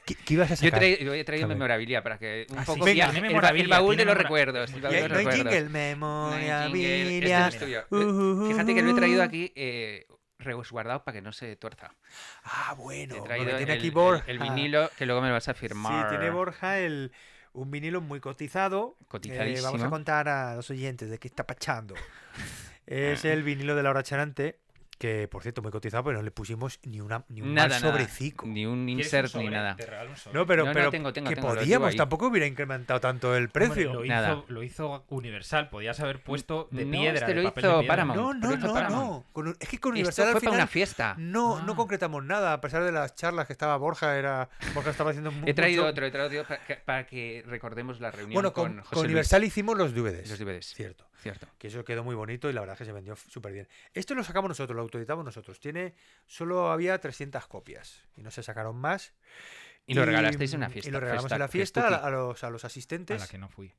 ¿Qué, 0.05 0.15
qué 0.15 0.35
ibas 0.35 0.51
a 0.51 0.57
sacar? 0.57 0.83
yo 0.83 1.15
he 1.15 1.23
traído 1.25 1.45
A 1.45 1.49
memorabilia 1.49 2.03
para 2.03 2.19
que 2.19 2.47
un 2.51 2.59
Ah, 2.59 2.65
poco 2.65 2.87
sí, 2.87 2.95
viaje- 2.95 3.13
tiene 3.13 3.29
el, 3.29 3.35
ba- 3.35 3.51
el 3.51 3.55
memorabilia, 3.59 3.77
baúl 3.77 3.97
de 3.97 4.05
los 4.07 4.17
recuerdos. 4.17 4.73
el 4.73 4.81
baúl 4.81 4.95
de 4.95 5.01
los 5.03 5.11
no 5.11 5.19
hay 5.19 5.25
recuerdos. 5.25 5.53
jingle, 5.55 5.61
No 5.71 5.79
hay 5.79 5.95
memoria, 5.95 6.63
jingle, 6.67 7.19
este 7.19 7.39
no 7.39 7.47
es 7.47 7.59
tuyo. 7.59 7.81
Eh, 7.81 8.49
Fíjate 8.53 8.75
que 8.75 8.83
lo 8.83 8.91
he 8.91 8.95
traído 8.95 9.23
aquí 9.23 9.53
eh, 9.55 10.07
resguardado 10.39 11.05
para 11.05 11.16
que 11.16 11.22
no 11.22 11.32
se 11.32 11.57
tuerza. 11.57 11.93
Ah, 12.45 12.74
bueno. 12.76 13.16
He 13.16 13.20
traído 13.20 13.57
tiene 13.57 13.72
el, 13.72 13.78
aquí 13.78 13.91
Borja. 13.91 14.24
el 14.26 14.39
vinilo 14.39 14.91
que 14.97 15.07
luego 15.07 15.20
me 15.20 15.28
lo 15.28 15.34
vas 15.34 15.49
a 15.49 15.55
firmar. 15.55 16.05
Sí, 16.05 16.16
tiene 16.16 16.30
Borja 16.30 16.78
el, 16.78 17.12
un 17.53 17.70
vinilo 17.70 18.01
muy 18.01 18.20
cotizado. 18.20 18.97
Eh, 19.01 19.05
Cotizadísimo. 19.09 19.72
vamos 19.72 19.82
a 19.82 19.91
contar 19.91 20.28
a 20.28 20.55
los 20.55 20.70
oyentes 20.70 21.11
de 21.11 21.18
qué 21.18 21.28
está 21.28 21.47
pachando. 21.47 21.95
es 22.86 23.24
el 23.24 23.43
vinilo 23.43 23.74
de 23.74 23.82
Laura 23.82 24.03
Charante, 24.03 24.59
que 24.99 25.29
por 25.29 25.43
cierto 25.43 25.63
muy 25.63 25.71
cotizado, 25.71 26.05
pero 26.05 26.19
no 26.19 26.23
le 26.25 26.31
pusimos 26.31 26.81
ni, 26.83 27.01
una, 27.01 27.25
ni 27.29 27.41
un 27.41 27.55
Nada, 27.55 27.69
mal 27.69 27.81
nada. 27.81 27.93
sobrecico. 27.93 28.47
Ni 28.47 28.67
un 28.67 28.85
¿Quieres 28.87 29.13
un 29.13 29.21
insert 29.31 29.35
ni 29.37 29.49
nada. 29.49 29.77
Te 29.77 29.87
regalo 29.87 30.11
un 30.11 30.17
sobre. 30.17 30.39
No, 30.39 30.47
pero, 30.47 30.63
No, 30.65 30.69
no, 30.71 30.75
pero 30.75 30.91
tengo, 30.91 31.13
tengo, 31.13 31.29
que 31.29 31.37
tengo, 31.37 31.49
podíamos, 31.55 31.95
tampoco 31.97 32.27
hubiera 32.27 32.47
incrementado 32.47 33.01
tanto 33.01 33.35
el 33.37 33.45
Hombre, 33.45 33.53
precio. 33.69 33.95
lo, 33.95 34.05
Nada. 34.05 34.29
hizo, 34.33 34.45
lo 34.49 34.63
hizo 34.63 35.05
Universal. 35.09 35.69
Podías 35.71 36.01
haber 36.01 36.23
puesto 36.23 36.69
de 36.73 36.85
No, 36.85 36.91
piedra. 36.91 37.19
este 37.21 37.35
de 37.35 37.43
lo 37.43 37.49
papel 37.49 37.65
hizo 37.65 37.73
de 37.77 37.79
piedra. 37.81 37.93
Paramount. 37.93 38.21
No, 38.21 38.35
no, 38.35 38.57
no, 38.57 38.89
no. 38.91 39.25
Con- 39.33 39.57
es 39.61 39.69
que 39.69 39.79
con 39.79 39.91
Esto 39.93 39.99
Universal 40.01 40.25
fue 40.27 40.35
al 40.35 40.41
para 40.45 40.53
una 40.57 40.67
fiesta. 40.67 41.15
no, 41.17 41.63
no 41.63 41.73
Ah. 41.73 41.77
concretamos 41.77 42.25
nada, 42.25 42.53
a 42.53 42.61
pesar 42.61 42.83
de 42.85 42.93
las 42.93 43.15
charlas 43.15 43.47
que 43.47 43.53
estaba 43.53 43.77
Borja, 43.77 44.19
era 44.19 44.49
Borja 44.75 44.91
estaba 44.91 45.11
haciendo 45.11 45.33
He 45.47 45.55
traído 45.55 45.83
mucho- 45.85 45.91
otro, 45.93 46.07
he 46.07 46.11
traído 46.11 46.43
otro 46.43 46.47
para 46.49 46.65
que, 46.67 46.75
para 46.77 47.07
que 47.07 47.45
recordemos 47.47 48.01
la 48.01 48.11
reunión 48.11 48.35
Bueno, 48.35 48.53
con, 48.53 48.73
con, 48.73 48.79
José 48.83 48.89
con 48.95 48.99
Luis. 49.03 49.07
Universal 49.11 49.45
hicimos 49.45 49.79
los 49.79 49.95
DVDs. 49.95 50.29
Los 50.29 50.39
DVDs. 50.39 50.75
Cierto. 50.75 51.05
Cierto. 51.21 51.49
Que 51.59 51.69
eso 51.69 51.85
quedó 51.85 52.05
muy 52.05 52.14
bonito 52.14 52.49
y 52.49 52.53
la 52.53 52.61
verdad 52.61 52.75
es 52.75 52.79
que 52.79 52.85
se 52.85 52.93
vendió 52.93 53.16
súper 53.16 53.53
bien. 53.53 53.69
Esto 53.93 54.14
lo 54.14 54.23
sacamos 54.25 54.49
nosotros, 54.49 54.75
lo 54.77 54.83
autoeditamos 54.83 55.25
nosotros. 55.25 55.59
Tiene, 55.61 55.95
solo 56.27 56.71
había 56.71 56.99
300 57.01 57.47
copias 57.49 58.05
y 58.16 58.23
no 58.23 58.31
se 58.31 58.43
sacaron 58.43 58.77
más. 58.77 59.12
Y 59.91 59.95
lo 59.95 60.05
regalasteis 60.05 60.53
en 60.53 60.59
una 60.59 60.69
fiesta. 60.69 60.91
Y 60.91 60.93
lo 60.93 61.01
regalamos 61.01 61.33
en 61.33 61.39
la 61.39 61.49
festa- 61.49 61.81
fiesta 61.81 61.87
a, 61.87 61.91
la- 61.91 61.97
a 61.97 62.11
los, 62.11 62.45
a 62.45 62.51
los 62.51 62.62
A 62.62 62.66
asistentes. 62.66 63.19
la 63.21 63.27
que 63.27 63.39
no 63.39 63.49
fui. 63.49 63.73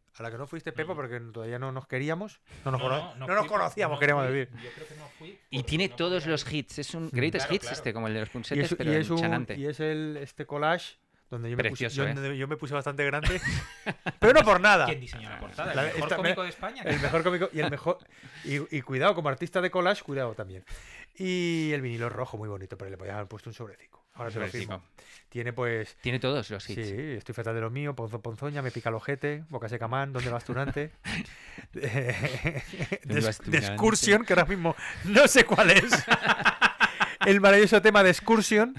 fuiste, 0.47 0.71
Pepa, 0.71 0.89
No. 0.89 0.95
porque 0.95 1.19
todavía 1.19 1.59
no 1.59 1.71
nos 1.71 1.85
queríamos. 1.85 2.41
No 2.65 2.71
nos, 2.71 2.81
No, 2.81 2.87
cono- 2.89 3.15
no, 3.15 3.27
no 3.27 3.35
nos 3.35 3.39
fui, 3.41 3.47
conocíamos, 3.49 3.95
no 3.97 3.99
queríamos 3.99 4.25
fui. 4.27 4.35
decir. 4.39 4.55
Yo 4.59 4.71
creo 4.73 4.87
que 4.87 4.95
no 4.95 5.07
fui 5.19 5.39
Y 5.51 5.61
tiene 5.63 5.87
no 5.87 5.95
todos 5.95 6.25
los 6.25 6.51
hits. 6.51 6.79
Es 6.79 6.95
un 6.95 7.11
greatest 7.11 7.45
Claro, 7.45 7.53
hits 7.55 7.61
claro. 7.61 7.75
este, 7.77 7.93
como 7.93 8.07
el 8.07 8.15
de 8.15 8.19
los 8.21 8.29
Y 8.29 8.31
punsetes, 8.31 8.71
es, 8.71 8.75
pero 8.77 8.91
y 8.91 8.95
es 8.95 9.09
un- 9.11 9.47
y 9.55 9.65
es 9.67 9.79
el, 9.79 10.17
este 10.17 10.47
collage 10.47 10.97
donde 11.29 11.49
yo 11.49 11.57
me, 11.57 11.63
puse, 11.69 11.85
Precioso, 11.85 11.95
yo, 12.03 12.09
¿eh? 12.09 12.13
donde 12.13 12.37
yo 12.37 12.47
me 12.47 12.57
puse 12.57 12.73
bastante 12.73 13.05
grande. 13.05 13.39
pero 14.19 14.33
no 14.33 14.41
por 14.43 14.59
nada. 14.59 14.85
¿Quién 14.85 14.99
diseñó 14.99 15.29
la 15.29 15.39
portada? 15.39 15.71
¿El 15.71 15.75
La- 15.77 15.83
mejor 15.83 16.01
esta- 16.01 16.15
cómico 16.15 16.43
de 16.43 16.49
España? 16.49 16.81
El 16.83 16.99
mejor 16.99 17.23
cómico 17.23 17.49
y 17.53 17.59
el 17.59 17.69
mejor. 17.69 17.97
Y, 18.43 18.77
y 18.77 18.81
cuidado, 18.81 19.15
como 19.15 19.29
artista 19.29 19.61
de 19.61 19.69
collage, 19.71 20.03
cuidado 20.03 20.33
también. 20.33 20.63
Y 21.15 21.71
el 21.73 21.81
vinilo 21.81 22.09
rojo, 22.09 22.37
muy 22.37 22.47
bonito, 22.49 22.77
pero 22.77 22.89
le 22.89 22.97
podía 22.97 23.15
haber 23.15 23.27
puesto 23.27 23.49
un 23.49 23.53
sobrecico. 23.53 23.99
Ahora 24.13 24.31
se 24.31 24.39
lo 24.39 24.47
firmo. 24.47 24.83
Tiene 25.29 25.53
pues. 25.53 25.95
Tiene 26.01 26.19
todos 26.19 26.49
los 26.49 26.63
Sí, 26.63 26.73
hits. 26.73 26.89
estoy 27.19 27.33
fatal 27.35 27.55
de 27.55 27.61
lo 27.61 27.69
mío, 27.69 27.95
ponzo 27.95 28.21
ponzoña, 28.21 28.61
me 28.61 28.69
pica 28.71 28.89
el 28.89 28.95
ojete, 28.95 29.43
boca 29.49 29.69
seca 29.69 29.87
man, 29.87 30.11
¿dónde 30.11 30.29
vas 30.29 30.43
turante? 30.43 30.91
¿Dónde 31.73 33.21
vas 33.25 33.37
de 33.39 33.43
tunante? 33.45 33.57
Excursion, 33.67 34.25
que 34.25 34.33
ahora 34.33 34.45
mismo 34.45 34.75
no 35.05 35.27
sé 35.27 35.45
cuál 35.45 35.71
es. 35.71 35.85
el 37.25 37.39
maravilloso 37.41 37.81
tema 37.81 38.03
de 38.03 38.09
Excursion. 38.09 38.73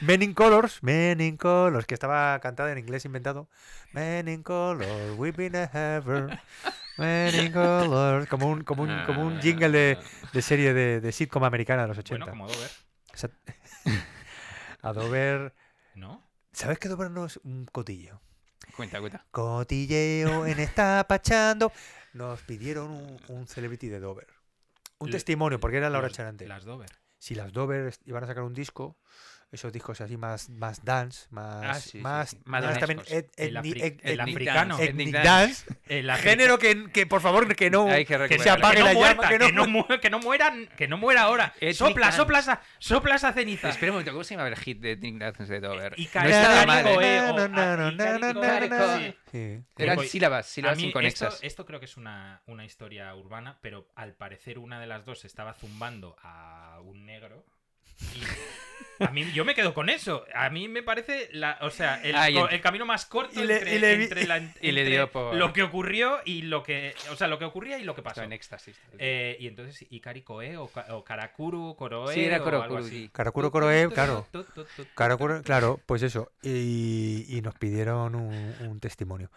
Men 0.00 0.22
in 0.22 0.34
Colors, 0.34 0.82
Men 0.82 1.20
in 1.20 1.36
Colors, 1.36 1.86
que 1.86 1.94
estaba 1.94 2.38
cantado 2.40 2.68
en 2.68 2.78
inglés 2.78 3.04
inventado. 3.04 3.48
Men 3.92 4.28
in 4.28 4.42
Colors, 4.42 5.16
we've 5.18 5.36
been 5.36 5.56
a 5.56 5.96
ever. 5.96 6.38
Men 6.98 7.34
in 7.34 7.52
Colors, 7.52 8.28
como 8.28 8.48
un, 8.48 8.62
como 8.64 8.82
un, 8.84 9.04
como 9.06 9.22
un 9.26 9.40
jingle 9.40 9.70
de, 9.70 9.98
de 10.32 10.42
serie 10.42 10.72
de, 10.74 11.00
de 11.00 11.12
sitcom 11.12 11.42
americana 11.44 11.82
de 11.82 11.88
los 11.88 11.98
80. 11.98 12.24
Bueno, 12.26 12.30
como 12.30 12.46
Dover. 12.52 12.70
A 14.82 14.92
Dover. 14.92 15.54
¿No? 15.94 16.22
¿Sabes 16.52 16.78
que 16.78 16.88
Dover 16.88 17.10
no 17.10 17.26
es 17.26 17.38
un 17.42 17.66
cotillo? 17.66 18.20
Cuenta, 18.76 19.00
cuenta. 19.00 19.24
Cotilleo 19.30 20.46
en 20.46 20.60
esta 20.60 21.04
pachando. 21.08 21.72
Nos 22.12 22.40
pidieron 22.42 22.90
un, 22.90 23.20
un 23.28 23.46
celebrity 23.46 23.88
de 23.88 24.00
Dover. 24.00 24.28
Un 24.98 25.08
Le- 25.08 25.12
testimonio, 25.12 25.58
porque 25.60 25.78
era 25.78 25.90
Laura 25.90 26.08
Los- 26.08 26.16
Charante. 26.16 26.46
Las 26.46 26.64
Dover. 26.64 26.90
Si 27.18 27.34
las 27.34 27.52
Dover 27.52 27.92
iban 28.06 28.22
a 28.22 28.26
sacar 28.28 28.44
un 28.44 28.54
disco, 28.54 28.96
esos 29.50 29.72
discos 29.72 30.00
así 30.02 30.16
más, 30.18 30.50
más 30.50 30.84
dance, 30.84 31.26
más, 31.30 31.64
Ah, 31.64 31.74
sí, 31.80 31.98
más, 31.98 32.30
sí. 32.30 32.38
más 32.44 32.64
Más 32.64 32.78
también 32.78 33.00
et- 33.08 33.30
El 33.36 33.56
et- 33.56 34.20
africano. 34.20 34.78
ethnic 34.78 35.08
ethnic 35.08 35.14
dance. 35.22 35.64
El 35.86 36.10
afric- 36.10 36.16
Género 36.22 36.58
que, 36.58 36.90
que, 36.92 37.06
por 37.06 37.22
favor 37.22 37.54
que 37.56 37.70
no, 37.70 37.88
Hay 37.88 38.04
que 38.04 38.18
que 38.28 38.38
se 38.38 38.50
apague 38.50 38.74
que 38.76 38.80
no 38.80 38.86
la 38.86 38.92
llama, 38.92 39.14
muerta, 39.14 39.28
que 39.28 39.38
no, 39.38 39.46
que 39.46 39.52
no, 39.52 39.66
mu- 39.66 39.78
mu- 39.88 40.00
que 40.00 40.10
no 40.10 40.18
mueran, 40.18 40.68
que 40.76 40.86
no 40.86 40.98
muera 40.98 41.22
ahora. 41.22 41.54
Ethnic 41.60 41.76
Sopla, 41.76 42.06
dance. 42.06 42.16
sopla 42.18 42.38
esa, 42.40 42.60
sopla 42.78 43.14
esa 43.14 43.32
ceniza. 43.32 43.70
Espera 43.70 43.92
un 43.92 43.96
momento, 43.96 44.12
¿cómo 44.12 44.24
se 44.24 44.36
llama 44.36 44.48
el 44.48 44.56
hit 44.56 44.80
de 44.80 44.96
Nick 44.96 45.16
Dance 45.18 45.46
de 45.46 45.60
Dover? 45.60 45.94
Y 45.96 46.08
ah. 46.14 47.24
Eran 49.78 49.98
sílabas, 50.06 50.46
sílabas 50.46 50.78
inconexas. 50.80 51.38
esto 51.42 51.64
creo 51.64 51.78
que 51.80 51.86
es 51.86 51.96
una, 51.96 52.42
una 52.46 52.64
historia 52.64 53.14
urbana, 53.14 53.58
pero 53.62 53.88
al 53.94 54.14
parecer 54.14 54.58
una 54.58 54.80
de 54.80 54.86
las 54.86 55.04
dos 55.04 55.24
estaba 55.24 55.54
zumbando 55.54 56.16
a 56.22 56.80
un 56.82 57.06
negro. 57.06 57.44
Y 59.00 59.04
a 59.04 59.10
mí, 59.10 59.30
yo 59.32 59.44
me 59.44 59.54
quedo 59.54 59.74
con 59.74 59.88
eso. 59.90 60.24
A 60.34 60.50
mí 60.50 60.66
me 60.66 60.82
parece, 60.82 61.28
la, 61.32 61.56
o 61.60 61.70
sea, 61.70 62.02
el, 62.02 62.16
Ah, 62.16 62.28
el 62.28 62.60
camino 62.60 62.84
más 62.84 63.06
corto 63.06 63.40
y 63.40 63.46
le- 63.46 63.58
entre, 63.58 63.76
y 63.76 63.78
le 63.78 63.96
vi- 63.96 64.02
entre 64.04 64.26
la- 64.26 64.38
y 64.38 64.72
le 64.72 64.80
entre 64.80 64.84
dio 64.86 65.12
por- 65.12 65.36
lo 65.36 65.52
que 65.52 65.62
ocurrió 65.62 66.18
y 66.24 66.42
lo 66.42 66.64
que, 66.64 66.96
o 67.10 67.14
sea, 67.14 67.28
lo 67.28 67.38
que 67.38 67.44
ocurría 67.44 67.78
y 67.78 67.84
lo 67.84 67.94
que 67.94 68.02
pasó. 68.02 68.14
Estaba 68.14 68.24
en 68.26 68.32
éxtasis. 68.32 68.76
Eh, 68.98 69.36
y 69.38 69.46
entonces, 69.46 69.86
Ikari 69.90 70.22
Koe 70.22 70.56
o, 70.56 70.68
o 70.90 71.04
Karakuru, 71.04 71.76
Koroe. 71.76 72.12
Sí, 72.12 72.24
era 72.24 72.38
o 72.40 72.44
Koro- 72.44 72.62
algo 72.62 72.74
Kuru, 72.74 72.86
así. 72.86 73.02
sí. 73.04 73.10
Karakuro 73.12 73.52
Koroe, 73.52 73.88
claro. 73.88 74.26
Tu. 74.32 74.44
claro, 75.44 75.80
pues 75.86 76.02
eso. 76.02 76.32
Y, 76.42 77.24
y 77.28 77.40
nos 77.40 77.54
pidieron 77.54 78.16
un, 78.16 78.56
un 78.66 78.80
testimonio. 78.80 79.30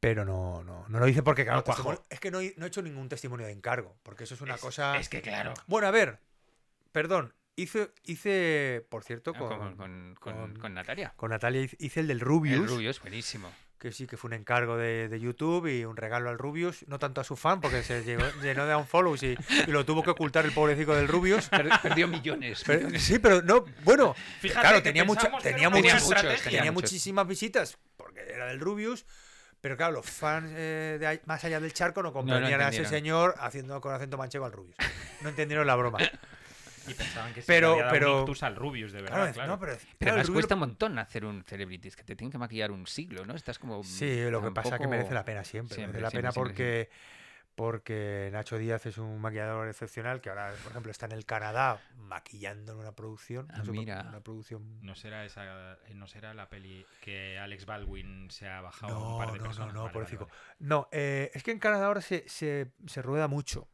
Pero 0.00 0.24
no, 0.26 0.64
no, 0.64 0.84
no 0.88 0.98
lo 0.98 1.08
hice 1.08 1.22
porque, 1.22 1.44
claro, 1.44 1.62
cuajó. 1.64 2.02
es 2.10 2.20
que 2.20 2.30
no 2.30 2.40
he, 2.40 2.52
no 2.58 2.66
he 2.66 2.68
hecho 2.68 2.82
ningún 2.82 3.08
testimonio 3.08 3.46
de 3.46 3.52
encargo. 3.52 3.96
Porque 4.02 4.24
eso 4.24 4.34
es 4.34 4.40
una 4.42 4.56
Es- 4.56 4.60
cosa. 4.60 4.98
Es 4.98 5.08
que 5.08 5.22
claro. 5.22 5.54
Bueno, 5.66 5.86
a 5.86 5.90
ver, 5.92 6.18
perdón. 6.90 7.32
Hice, 7.54 7.90
hice 8.04 8.86
por 8.88 9.04
cierto, 9.04 9.32
Ah, 9.34 9.38
con, 9.38 9.48
con, 9.48 9.76
con, 9.76 10.14
con, 10.18 10.34
con- 10.34 10.56
con 10.58 10.74
Natalia. 10.74 11.12
con 11.16 11.30
Natalia 11.30 11.68
hice- 11.78 12.00
el 12.00 12.06
del 12.08 12.20
Rubius. 12.20 12.62
El 12.62 12.68
rubio 12.68 12.90
es 12.90 13.00
buenísimo. 13.00 13.52
que 13.78 13.90
sí 13.92 14.06
que 14.06 14.16
fue 14.16 14.28
un 14.28 14.34
encargo 14.34 14.76
de, 14.76 15.08
de 15.08 15.18
YouTube 15.20 15.66
y 15.66 15.84
un 15.84 15.96
regalo 15.96 16.30
al 16.30 16.38
Rubius, 16.38 16.86
no 16.88 16.98
tanto 17.00 17.20
a 17.20 17.24
su 17.24 17.34
fan, 17.36 17.60
porque 17.60 17.82
se 17.82 18.02
llegó- 18.04 18.24
llenó 18.40 18.64
de 18.64 18.74
unfollows 18.76 19.22
y, 19.24 19.36
y 19.66 19.70
lo 19.70 19.84
tuvo 19.84 20.02
que 20.02 20.10
ocultar 20.10 20.46
el 20.46 20.52
pobrecito 20.52 20.94
del 20.94 21.08
Rubius. 21.08 21.48
Per- 21.50 21.68
perdió 21.82 22.08
millones. 22.08 22.62
Pero- 22.66 22.78
millones. 22.86 23.02
sí, 23.02 23.18
pero 23.18 23.42
no, 23.42 23.64
bueno, 23.84 24.14
Fíjate 24.40 24.60
claro, 24.60 24.82
tenía, 24.82 25.04
mucha, 25.04 25.30
tenía, 25.42 25.68
muchos, 25.68 26.10
muchísimas 26.72 27.26
visitas, 27.26 27.76
porque 27.98 28.20
era 28.20 28.46
del 28.46 28.60
Rubius, 28.60 29.04
pero 29.60 29.76
claro, 29.76 29.92
los 29.92 30.06
fans 30.06 30.50
eh, 30.54 30.96
de 30.98 31.06
ahí- 31.06 31.20
más 31.26 31.44
allá 31.44 31.60
del 31.60 31.72
charco 31.74 32.02
no 32.02 32.12
comprendían 32.14 32.60
a 32.62 32.68
ese 32.70 32.86
señor 32.86 33.34
haciendo 33.38 33.78
con 33.82 33.92
acento 33.92 34.16
manchego 34.16 34.46
al 34.46 34.52
Rubius. 34.52 34.76
No 35.20 35.28
entendieron 35.28 35.66
la 35.66 35.74
broma. 35.76 35.98
Y 36.88 36.94
pensaban 36.94 37.32
que 37.34 37.42
Pero- 37.42 37.68
se 37.68 37.72
había 37.82 37.84
dado 37.84 37.92
pero- 38.24 38.24
un 38.24 38.36
al 38.44 38.56
Rubius, 38.56 38.92
de 38.92 39.02
verdad, 39.02 39.16
Claro, 39.16 39.32
claro. 39.32 39.48
no, 39.52 39.58
pero, 39.60 39.72
Pero 39.72 39.80
claro, 39.82 39.96
el 40.00 40.08
además 40.08 40.26
Rubius 40.28 40.34
cuesta 40.42 40.54
un 40.54 40.60
montón 40.60 40.98
hacer 40.98 41.24
un 41.24 41.44
celebrities, 41.44 41.96
que 41.96 42.04
te 42.04 42.16
tienen 42.16 42.32
que 42.32 42.38
maquillar 42.38 42.70
un 42.70 42.86
siglo, 42.86 43.24
¿no? 43.24 43.34
Estás 43.34 43.58
como... 43.58 43.82
Sí, 43.84 44.28
lo 44.30 44.42
que 44.42 44.50
pasa 44.50 44.76
es 44.76 44.80
que 44.80 44.88
merece 44.88 45.14
la 45.14 45.24
pena 45.24 45.44
siempre. 45.44 45.76
Siempre, 45.76 46.00
merece 46.00 46.02
la 46.02 46.10
siempre, 46.10 46.22
pena 46.22 46.32
siempre, 46.32 46.88
porque, 46.88 46.90
porque 47.54 48.30
Nacho 48.32 48.56
Díaz 48.56 48.86
es 48.86 48.96
un 48.98 49.20
maquillador 49.20 49.68
excepcional 49.68 50.20
que 50.20 50.30
ahora, 50.30 50.52
por 50.62 50.70
ejemplo, 50.72 50.90
está 50.90 51.06
en 51.06 51.12
el 51.12 51.26
Canadá 51.26 51.80
maquillando 51.96 52.72
en 52.72 52.78
una 52.78 52.92
producción. 52.92 53.46
Ah, 53.50 53.58
no 53.58 53.64
sé 53.64 53.70
por- 53.70 53.78
mira. 53.78 54.06
Una 54.08 54.20
producción. 54.20 54.78
No 54.82 54.94
será 54.94 55.24
esa, 55.24 55.74
eh, 55.74 55.94
no 55.94 56.06
será 56.06 56.32
la 56.34 56.48
peli 56.48 56.84
que 57.02 57.38
Alex 57.38 57.66
Baldwin 57.66 58.30
se 58.30 58.48
ha 58.48 58.60
bajado 58.62 58.96
un 58.98 59.12
No, 59.12 59.18
par 59.18 59.32
de 59.32 59.38
no, 59.38 59.38
no, 59.38 59.48
personas. 59.50 59.74
no, 59.74 59.80
Vale, 59.82 59.92
pobrecito. 59.92 60.26
vale, 60.26 60.38
No, 60.60 60.88
eh, 60.92 61.30
es 61.34 61.42
que 61.42 61.50
en 61.50 61.58
Canadá 61.58 61.86
ahora 61.86 62.00
se, 62.00 62.26
se, 62.28 62.72
se 62.86 63.02
rueda 63.02 63.28
mucho. 63.28 63.68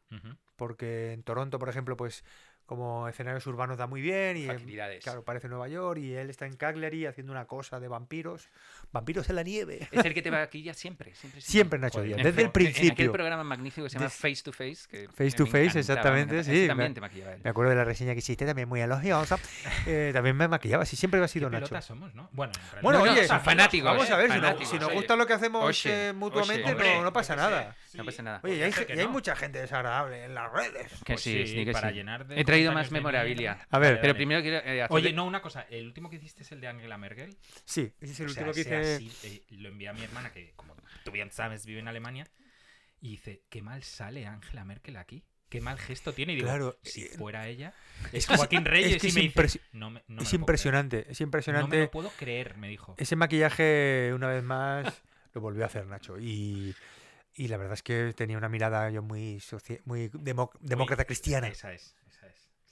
Porque 0.57 1.13
en 1.13 1.23
Toronto, 1.23 1.61
por 1.61 1.69
ejemplo, 1.69 1.97
pues 1.97 2.25
como 2.69 3.09
escenarios 3.09 3.47
urbanos 3.47 3.79
da 3.79 3.87
muy 3.87 4.03
bien 4.03 4.37
y 4.37 4.43
en- 4.43 4.49
Facilidades. 4.49 5.03
claro, 5.03 5.25
parece 5.25 5.49
Nueva 5.49 5.69
York 5.69 5.99
y 6.01 6.14
él 6.14 6.29
está 6.29 6.45
en 6.45 6.55
Cagliari 6.55 7.07
haciendo 7.07 7.33
una 7.33 7.47
cosa 7.47 7.81
de 7.81 7.89
vampiros, 7.89 8.49
vampiros 8.93 9.29
en 9.31 9.37
la 9.37 9.43
nieve. 9.43 9.89
Es 9.91 10.05
el 10.05 10.12
que 10.12 10.21
te 10.21 10.31
maquilla 10.31 10.75
siempre, 10.75 11.14
siempre. 11.14 11.41
Siempre 11.41 11.79
Nacho 11.79 11.95
Joder, 12.01 12.16
Díaz, 12.16 12.19
desde 12.19 12.29
el 12.29 12.35
fin, 12.35 12.43
en 12.43 12.49
aquel 12.51 12.53
principio. 12.53 13.12
programa 13.12 13.43
magnífico 13.43 13.85
que 13.85 13.89
se 13.91 13.95
llama 13.95 14.05
Des- 14.07 14.14
Face 14.14 14.43
to 14.43 14.53
Face. 14.53 14.87
Que 14.89 15.09
Face 15.09 15.33
to 15.33 15.47
Face, 15.47 15.71
me 15.75 15.81
exactamente, 15.81 16.45
sí, 16.45 16.66
también 16.69 16.93
te 16.93 17.01
maquillaba 17.01 17.33
él. 17.33 17.41
Me 17.43 17.49
acuerdo 17.51 17.71
de 17.71 17.77
la 17.77 17.85
reseña 17.85 18.12
que 18.12 18.19
hiciste, 18.19 18.45
también 18.45 18.69
muy 18.69 18.83
elogiosa. 18.83 19.39
Eh, 19.87 20.11
también 20.12 20.37
me 20.37 20.47
maquillaba, 20.47 20.85
sí, 20.85 20.95
siempre 20.97 21.21
ha 21.21 21.23
¿Qué 21.23 21.29
sido 21.29 21.49
Nacho. 21.49 21.64
pelotas 21.66 21.87
somos, 21.87 22.14
no? 22.14 22.29
Bueno, 22.33 22.53
Bueno, 22.83 22.99
No, 22.99 23.07
no, 23.07 23.12
oye, 23.12 23.27
son 23.27 23.41
fanáticos, 23.41 23.91
Vamos 23.91 24.11
a 24.11 24.16
ver, 24.19 24.27
si, 24.29 24.35
no- 24.37 24.41
fanáticos, 24.43 24.69
si 24.69 24.77
nos 24.79 24.89
oye. 24.89 24.95
gusta 24.97 25.16
lo 25.16 25.27
que 25.27 25.33
hacemos 25.33 25.64
Oye, 25.64 26.09
eh, 26.09 26.12
mutuamente, 26.12 26.64
oye. 26.64 26.73
no, 26.75 26.79
Hombre, 26.79 27.01
no 27.03 27.12
pasa 27.14 27.35
qué 27.35 27.41
nada. 27.41 27.77
sí. 27.87 27.97
No 27.97 28.05
pasa 28.05 28.23
nada. 28.23 28.41
Oye, 28.45 28.57
y 28.57 28.62
hay, 28.62 29.07
no. 29.07 29.09
mucha 29.11 29.35
gente 29.35 29.59
desagradable 29.61 30.25
en 30.25 30.35
las 30.35 30.53
redes. 30.53 30.93
Que 31.05 31.14
Pues 31.14 31.23
sí, 31.23 31.66
para 31.73 31.91
llenar 31.91 32.27
de 32.27 32.39
traído 32.59 32.73
más 32.73 32.91
memorabilia. 32.91 33.67
A 33.71 33.79
ver, 33.79 34.01
Pero 34.01 34.15
primero 34.15 34.41
quiero 34.43 34.59
eh, 34.59 34.83
hacer- 34.83 34.95
Oye, 34.97 35.13
no, 35.13 35.25
una 35.25 35.41
cosa. 35.43 35.63
El 35.71 35.87
último 35.87 36.11
que 36.11 36.17
hiciste 36.17 36.43
es 36.43 36.53
el 36.53 36.61
de 36.61 36.69
Angela 36.69 36.99
Merkel. 36.99 37.37
Sí, 37.65 37.93
ese 38.01 38.13
es 38.13 38.21
el 38.21 38.27
O 38.27 38.29
sea, 38.31 38.43
último 38.45 38.53
que 38.55 38.61
ese 38.61 39.03
hice. 39.03 39.17
así, 39.27 39.45
eh, 39.51 39.57
lo 39.57 39.69
envié 39.69 39.89
a 39.89 39.93
mi 39.93 40.03
hermana, 40.03 40.33
que 40.33 40.53
como 40.57 40.75
tú 41.05 41.11
bien 41.11 41.31
sabes, 41.31 41.65
vive 41.67 41.81
en 41.81 41.89
Alemania. 41.89 42.27
Y 43.01 43.11
dice, 43.11 43.43
qué 43.49 43.63
mal 43.63 43.83
sale 43.85 44.27
Angela 44.27 44.65
Merkel 44.65 44.97
aquí. 44.97 45.25
Qué 45.49 45.61
mal 45.63 45.79
gesto 45.79 46.13
tiene. 46.13 46.33
Y 46.35 46.37
digo, 46.37 46.49
Claro, 46.49 46.79
si 46.83 47.05
eh, 47.05 47.11
fuera 47.17 47.47
ella. 47.49 47.73
es 48.13 48.27
que 48.27 48.37
Joaquín 48.37 48.65
Reyes 48.67 48.97
es 48.97 49.01
que 49.01 49.07
y 49.07 49.11
es 49.11 49.15
me 49.17 49.21
dice, 49.23 49.35
impresi- 49.41 49.61
no 49.73 49.89
me- 49.91 50.01
no 50.09 50.17
me 50.17 50.17
lo 50.17 50.23
Es 50.23 50.29
creer. 50.29 50.41
impresionante, 50.41 50.99
es 51.01 51.07
No 51.07 51.25
me 51.25 51.25
impresionante. 51.25 51.79
lo 51.81 51.91
puedo 51.91 52.11
creer, 52.11 52.59
me 52.59 52.69
dijo. 52.69 52.95
Ese 52.99 53.17
maquillaje, 53.17 54.11
una 54.15 54.29
vez 54.29 54.43
más, 54.43 54.85
lo 55.35 55.41
volvió 55.41 55.63
a 55.63 55.67
hacer 55.69 55.87
Nacho. 55.87 56.19
Y, 56.19 56.75
y 57.35 57.49
la 57.49 57.57
verdad 57.57 57.75
es 57.75 57.83
que 57.83 58.13
tenía 58.15 58.37
una 58.37 58.51
mirada 58.51 58.91
yo 58.91 59.01
muy, 59.03 59.41
muy 59.87 60.09
demo- 60.09 60.51
demócrata 60.61 61.07
cristiana. 61.07 61.49
Esa 61.49 61.73
es, 61.73 61.95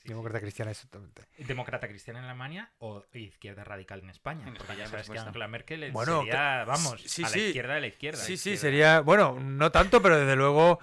Sí. 0.06 0.12
Demócrata 0.12 0.40
cristiana, 0.40 0.70
exactamente. 0.70 1.22
Demócrata 1.38 1.88
cristiana 1.88 2.20
en 2.20 2.24
Alemania 2.26 2.70
o 2.78 3.04
izquierda 3.12 3.64
radical 3.64 4.00
en 4.00 4.10
España. 4.10 4.42
En 4.46 4.54
Porque 4.54 4.62
España, 4.62 4.84
ya 4.84 4.90
sabes 4.90 5.10
que. 5.10 5.18
Angela 5.18 5.48
Merkel 5.48 5.82
es- 5.84 5.92
Bueno, 5.92 6.20
sería, 6.20 6.64
vamos, 6.64 7.02
sí, 7.06 7.22
a 7.22 7.26
la 7.26 7.32
sí. 7.32 7.40
izquierda 7.40 7.74
de 7.74 7.80
la 7.80 7.86
izquierda. 7.88 8.18
Sí, 8.18 8.36
sí, 8.36 8.50
izquierda. 8.52 8.60
sería. 8.60 9.00
Bueno, 9.00 9.38
no 9.40 9.70
tanto, 9.72 10.00
pero 10.02 10.18
desde 10.18 10.36
luego. 10.36 10.78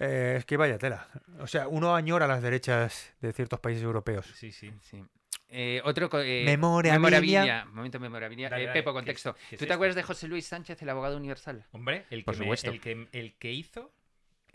eh, 0.00 0.36
es 0.38 0.44
que 0.44 0.56
vaya 0.56 0.78
tela. 0.78 1.08
O 1.40 1.48
sea, 1.48 1.66
uno 1.66 1.96
añora 1.96 2.28
las 2.28 2.40
derechas 2.40 3.14
de 3.20 3.32
ciertos 3.32 3.58
países 3.58 3.82
europeos. 3.82 4.26
Sí, 4.34 4.52
sí. 4.52 4.72
Sí. 4.80 5.02
Eh, 5.48 5.80
otro 5.84 6.08
eh, 6.22 6.42
Memorabilia. 6.44 7.64
Momento 7.72 7.98
memorabilia. 7.98 8.48
Dale, 8.50 8.62
Eh, 8.62 8.66
dale, 8.66 8.78
Pepo, 8.80 8.90
¿qué 8.90 8.94
contexto. 8.98 9.30
es- 9.30 9.36
qué 9.36 9.54
es 9.54 9.58
¿Tú 9.58 9.58
te 9.58 9.64
esto? 9.64 9.74
acuerdas 9.74 9.96
de 9.96 10.02
José 10.02 10.28
Luis 10.28 10.46
Sánchez, 10.46 10.80
el 10.82 10.88
abogado 10.90 11.16
universal? 11.16 11.64
Hombre, 11.72 12.04
el 12.10 12.20
que, 12.20 12.24
Por 12.24 12.38
me, 12.38 12.50
el, 12.52 12.80
que, 12.80 13.08
el 13.12 13.34
que 13.38 13.52
hizo, 13.52 13.90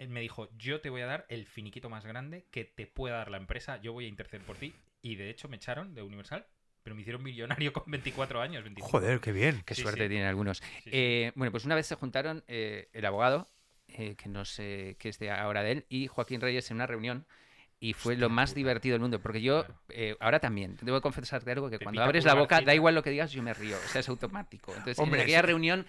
él 0.04 0.10
me 0.10 0.22
dijo, 0.22 0.50
yo 0.58 0.80
te 0.82 0.90
voy 0.90 1.02
a 1.02 1.06
dar 1.08 1.26
el 1.30 1.46
finiquito 1.48 1.90
más 1.90 2.06
grande 2.06 2.46
que 2.52 2.66
te 2.66 2.86
pueda 2.88 3.18
dar 3.18 3.32
la 3.32 3.38
empresa, 3.38 3.82
yo 3.82 3.94
voy 3.94 4.06
a 4.06 4.10
interceder 4.10 4.46
por 4.46 4.58
ti. 4.58 4.74
Y 5.02 5.16
de 5.16 5.30
hecho 5.30 5.50
me 5.50 5.56
echaron 5.58 5.94
de 5.96 6.02
Universal, 6.02 6.46
pero 6.84 6.96
me 6.96 7.02
hicieron 7.02 7.24
millonario 7.24 7.74
con 7.74 7.84
24 7.88 8.42
años. 8.42 8.64
25. 8.64 8.90
Joder, 8.90 9.20
qué 9.20 9.32
bien. 9.32 9.62
Qué 9.66 9.76
Sí, 9.76 9.82
suerte 9.82 10.04
sí. 10.04 10.10
tienen 10.10 10.28
algunos. 10.28 10.58
sí. 10.84 10.90
Eh, 10.94 11.32
bueno, 11.36 11.52
pues 11.52 11.66
una 11.66 11.76
vez 11.76 11.88
se 11.88 11.96
juntaron 11.96 12.44
eh, 12.48 12.90
el 12.94 13.06
abogado, 13.06 13.48
eh, 13.88 14.16
que 14.16 14.30
no 14.30 14.46
sé 14.46 14.96
qué 15.00 15.10
es 15.10 15.20
de 15.20 15.32
ahora 15.32 15.64
de 15.64 15.72
él, 15.72 15.86
y 15.90 16.08
Joaquín 16.08 16.40
Reyes 16.42 16.70
en 16.72 16.76
una 16.78 16.88
reunión. 16.88 17.26
Y 17.80 17.92
fue 17.94 18.16
lo 18.16 18.30
más 18.30 18.52
puta. 18.52 18.60
divertido 18.60 18.94
del 18.94 19.02
mundo, 19.02 19.20
porque 19.20 19.42
yo 19.42 19.66
Claro. 19.66 20.18
ahora 20.22 20.40
también, 20.40 20.78
debo 20.82 21.02
confesarte 21.02 21.52
algo, 21.52 21.70
que 21.70 21.80
cuando 21.80 22.02
abres 22.02 22.24
la 22.24 22.34
boca, 22.34 22.62
da 22.62 22.74
igual 22.74 22.96
lo 22.96 23.04
que 23.04 23.10
digas, 23.10 23.34
yo 23.34 23.44
me 23.44 23.54
río, 23.54 23.76
o 23.76 23.90
sea, 23.90 24.00
es 24.00 24.08
automático. 24.08 24.72
Entonces, 24.72 24.98
Hombre, 25.00 25.20
en 25.20 25.24
aquella 25.26 25.42
reunión, 25.42 25.86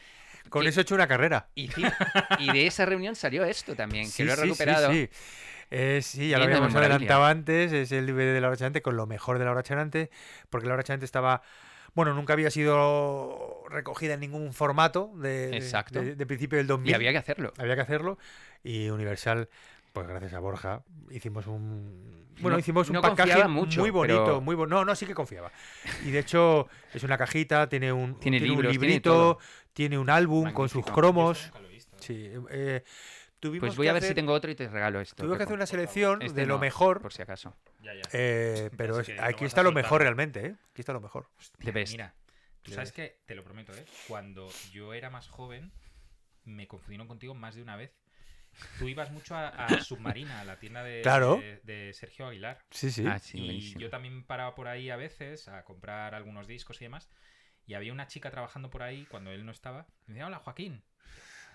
Con 0.49 0.66
eso 0.66 0.80
he 0.80 0.82
hecho 0.82 0.95
una 0.95 1.07
carrera. 1.07 1.49
y, 1.55 1.68
de 1.68 2.66
esa 2.66 2.86
reunión 2.86 3.14
salió 3.16 3.45
esto 3.45 3.74
también, 3.74 4.05
que 4.07 4.11
Sí, 4.11 4.24
lo 4.24 4.32
he 4.32 4.36
sí, 4.36 4.42
sí, 4.42 4.47
recuperado. 4.49 4.92
Sí, 4.92 5.09
Eh, 5.70 6.01
sí, 6.03 6.28
ya 6.28 6.38
lo 6.38 6.45
habíamos 6.45 6.74
adelantado 6.74 7.24
antes. 7.24 7.72
Es 7.72 7.90
el 7.92 8.07
DVD 8.07 8.32
de 8.34 8.40
Laura 8.40 8.57
Chanante 8.57 8.82
con 8.82 8.97
lo 8.97 9.07
mejor 9.07 9.38
de 9.38 9.45
Laura 9.45 9.62
Chanante. 9.62 10.11
Porque 10.51 10.68
Laura 10.68 10.82
Chanante 10.84 11.05
estaba. 11.07 11.42
Bueno, 11.95 12.12
nunca 12.14 12.32
había 12.32 12.51
sido 12.51 13.64
recogida 13.70 14.14
en 14.14 14.20
ningún 14.20 14.53
formato 14.53 15.12
de, 15.16 15.49
de- 15.49 15.57
Exacto. 15.57 16.01
de- 16.01 16.14
de 16.16 16.26
principio 16.26 16.59
del 16.59 16.66
2000. 16.66 16.90
Y 16.90 16.95
había 16.95 17.12
que 17.12 17.18
hacerlo. 17.18 17.53
Había 17.59 17.74
que 17.76 17.80
hacerlo. 17.82 18.18
Y 18.62 18.88
Universal, 18.90 19.49
pues 19.92 20.07
gracias 20.09 20.34
a 20.34 20.38
Borja, 20.40 20.82
hicimos 21.11 21.47
un. 21.47 22.24
Bueno, 22.40 22.57
No- 22.57 22.59
hicimos 22.59 22.88
un 22.88 22.95
no 22.95 23.01
packaging 23.03 23.32
confiaba 23.32 23.49
mucho, 23.49 23.80
muy 23.80 23.90
bonito. 23.90 24.24
pero- 24.24 24.40
Muy 24.40 24.57
bo- 24.57 24.66
no, 24.66 24.84
no, 24.84 24.95
sí 24.97 25.07
que 25.07 25.14
confiaba. 25.14 25.53
Y 26.05 26.11
de 26.11 26.18
hecho, 26.18 26.68
es 26.92 27.05
una 27.05 27.16
cajita, 27.16 27.68
tiene 27.68 27.92
un, 27.92 28.18
Tiene 28.18 28.38
un 28.38 28.42
libros, 28.45 28.72
librito. 28.72 29.38
Tiene, 29.75 29.99
un 29.99 30.09
álbum 30.09 30.53
con 30.53 30.68
sus 30.70 30.85
cromos. 30.87 31.53
Visto. 31.70 31.97
Sí, 32.01 32.31
eh, 32.51 32.83
tuvimos 33.41 33.68
Pues 33.68 33.77
voy 33.77 33.87
que 33.87 33.91
a 33.91 33.93
ver 33.95 34.03
si 34.03 34.07
hacer- 34.07 34.14
tengo 34.16 34.33
otro 34.33 34.51
y 34.51 34.55
te 34.55 34.68
regalo 34.68 35.01
esto. 35.01 35.16
Tuvimos 35.16 35.37
que 35.37 35.43
hacer 35.45 35.55
una 35.57 35.66
selección 35.66 36.22
Este 36.22 36.41
de 36.41 36.47
lo 36.47 36.59
mejor. 36.59 37.03
Por 37.03 37.12
si 37.12 37.20
acaso. 37.22 37.55
Ya, 37.83 37.93
ya. 37.95 38.03
eh, 38.12 38.70
pero 38.77 39.01
es- 39.01 39.11
aquí 39.20 39.45
está 39.45 39.62
lo 39.62 39.72
mejor 39.72 40.01
realmente, 40.01 40.47
¿eh? 40.47 40.57
Aquí 40.70 40.81
está 40.81 40.93
lo 40.93 41.01
mejor. 41.01 41.29
Hostia, 41.39 41.59
The 41.64 41.70
best. 41.72 41.93
Mira, 41.93 42.14
tú 42.62 42.70
The 42.70 42.77
sabes 42.77 42.89
best. 42.91 42.97
que, 42.97 43.20
te 43.27 43.35
lo 43.35 43.45
prometo, 43.45 43.75
¿eh? 43.75 43.85
Cuando 44.09 44.49
yo 44.72 44.95
era 44.95 45.11
más 45.11 45.29
joven, 45.29 45.72
me 46.45 46.66
confundieron 46.68 47.07
contigo 47.09 47.35
más 47.35 47.55
de 47.55 47.62
una 47.62 47.77
vez. 47.77 47.93
Tú 48.79 48.87
ibas 48.89 49.11
mucho 49.11 49.35
a, 49.35 49.49
a 49.49 49.68
Submarina, 49.83 50.41
a 50.41 50.45
la 50.45 50.61
tienda 50.61 50.85
de, 50.85 51.03
Claro. 51.03 51.37
de, 51.37 51.61
de 51.64 51.93
Sergio 51.93 52.29
Aguilar. 52.29 52.64
Sí, 52.70 52.91
sí. 52.93 53.05
Ah, 53.07 53.18
sí, 53.18 53.39
y 53.39 53.45
buenísimo. 53.45 53.81
yo 53.81 53.91
también 53.91 54.22
paraba 54.25 54.55
por 54.55 54.68
ahí 54.68 54.91
a 54.91 54.97
veces 54.97 55.49
a 55.49 55.64
comprar 55.64 56.14
algunos 56.14 56.47
discos 56.47 56.81
y 56.81 56.85
demás. 56.85 57.11
Y 57.67 57.75
había 57.75 57.93
una 57.93 58.07
chica 58.07 58.31
trabajando 58.31 58.71
por 58.71 58.83
ahí 58.83 59.07
cuando 59.07 59.31
él 59.31 59.45
no 59.47 59.53
estaba. 59.53 59.87
Y 60.07 60.11
me 60.11 60.15
decía, 60.15 60.27
hola, 60.27 60.39
Joaquín. 60.39 60.83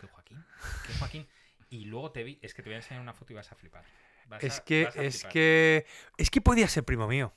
¿Qué 0.01 0.07
Joaquín? 0.07 0.43
¿Qué 0.87 0.93
Joaquín? 0.93 1.27
Y 1.69 1.85
luego 1.85 2.11
te 2.11 2.23
vi, 2.23 2.39
es 2.41 2.53
que 2.53 2.63
te 2.63 2.69
voy 2.69 2.75
a 2.75 2.77
enseñar 2.77 3.01
una 3.01 3.13
foto 3.13 3.33
y 3.33 3.35
vas 3.35 3.51
a 3.51 3.55
flipar. 3.55 3.83
Vas 4.27 4.43
es 4.43 4.59
a- 4.59 4.63
que, 4.63 4.85
vas 4.85 4.97
a 4.97 5.03
es 5.03 5.13
flipar. 5.15 5.31
que. 5.33 5.85
Es 6.17 6.29
que 6.31 6.41
podía 6.41 6.67
ser 6.67 6.83
primo 6.83 7.07
mío. 7.07 7.33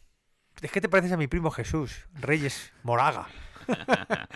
Es 0.60 0.70
que 0.70 0.80
te 0.80 0.88
pareces 0.88 1.12
a 1.12 1.16
mi 1.16 1.26
primo 1.26 1.50
Jesús, 1.50 2.06
Reyes 2.14 2.72
Moraga. 2.82 3.26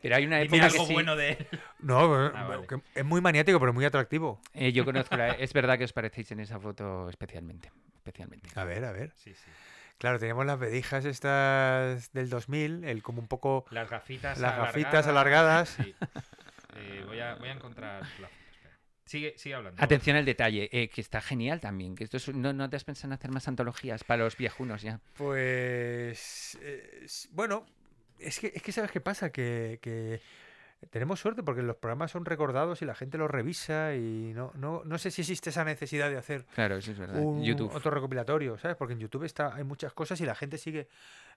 Pero 0.00 0.16
hay 0.16 0.24
una 0.26 0.38
Dime 0.38 0.56
época 0.56 0.68
que 0.68 0.74
algo 0.74 0.86
sí. 0.86 0.92
bueno 0.92 1.16
de 1.16 1.30
él. 1.32 1.48
No, 1.80 2.14
Ah, 2.14 2.44
vale. 2.44 2.66
que 2.66 2.80
es 2.94 3.04
muy 3.04 3.20
maniático, 3.20 3.60
pero 3.60 3.72
muy 3.72 3.84
atractivo. 3.84 4.40
Eh, 4.54 4.72
yo 4.72 4.84
conozco 4.84 5.16
la... 5.16 5.30
Es 5.32 5.52
verdad 5.52 5.76
que 5.78 5.84
os 5.84 5.92
parecéis 5.92 6.30
en 6.32 6.40
esa 6.40 6.58
foto 6.58 7.08
especialmente. 7.10 7.70
Especialmente. 7.96 8.48
A 8.54 8.64
ver, 8.64 8.84
a 8.84 8.92
ver. 8.92 9.12
Sí, 9.16 9.34
sí. 9.34 9.50
Claro, 9.98 10.18
teníamos 10.18 10.44
las 10.46 10.58
vedijas 10.58 11.04
estas 11.04 12.12
del 12.12 12.28
2000, 12.28 12.84
el 12.84 13.02
como 13.02 13.20
un 13.20 13.28
poco. 13.28 13.64
Las 13.70 13.88
gafitas 13.88 14.38
Las 14.38 14.56
gafitas 14.56 15.06
alargadas. 15.06 15.68
Sí. 15.70 15.94
Eh, 16.76 17.04
voy, 17.06 17.20
a, 17.20 17.36
voy 17.36 17.48
a 17.48 17.52
encontrar 17.52 18.02
la. 18.20 18.28
Sigue, 19.06 19.34
sigue 19.36 19.54
hablando. 19.54 19.82
Atención 19.82 20.16
al 20.16 20.24
detalle, 20.24 20.68
eh, 20.72 20.88
que 20.88 21.00
está 21.00 21.20
genial 21.20 21.60
también. 21.60 21.94
Que 21.94 22.04
esto 22.04 22.16
es- 22.16 22.34
no, 22.34 22.52
no 22.52 22.68
te 22.68 22.76
has 22.76 22.84
pensado 22.84 23.08
en 23.08 23.12
hacer 23.12 23.30
más 23.30 23.46
antologías 23.48 24.02
para 24.02 24.24
los 24.24 24.36
viejunos 24.36 24.82
ya. 24.82 24.98
Pues. 25.16 26.58
eh, 26.62 27.06
bueno, 27.30 27.64
es 28.18 28.40
que, 28.40 28.52
es 28.54 28.62
que 28.62 28.72
¿sabes 28.72 28.90
qué 28.90 29.00
pasa? 29.00 29.30
Que, 29.30 29.78
que 29.82 30.20
tenemos 30.90 31.20
suerte 31.20 31.42
porque 31.42 31.62
los 31.62 31.76
programas 31.76 32.10
son 32.10 32.24
recordados 32.24 32.82
y 32.82 32.84
la 32.84 32.94
gente 32.94 33.18
los 33.18 33.30
revisa 33.30 33.94
y 33.94 34.32
no, 34.34 34.52
no, 34.54 34.82
no 34.84 34.98
sé 34.98 35.10
si 35.10 35.22
existe 35.22 35.50
esa 35.50 35.64
necesidad 35.64 36.10
de 36.10 36.16
hacer 36.16 36.44
Claro, 36.54 36.76
eso 36.76 36.92
es 36.92 36.98
verdad. 36.98 37.20
un 37.20 37.42
YouTube. 37.42 37.74
otro 37.74 37.90
recopilatorio, 37.90 38.58
¿sabes? 38.58 38.76
Porque 38.76 38.94
en 38.94 39.00
YouTube 39.00 39.24
está, 39.24 39.54
hay 39.54 39.64
muchas 39.64 39.92
cosas 39.92 40.20
y 40.20 40.26
la 40.26 40.34
gente 40.34 40.58
sigue, 40.58 40.88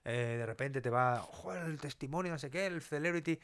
eh, 0.04 0.36
de 0.38 0.46
repente 0.46 0.80
te 0.80 0.90
va, 0.90 1.18
joder, 1.20 1.66
el 1.66 1.80
testimonio, 1.80 2.32
no 2.32 2.38
sé 2.38 2.50
qué, 2.50 2.66
el 2.66 2.82
celebrity 2.82 3.38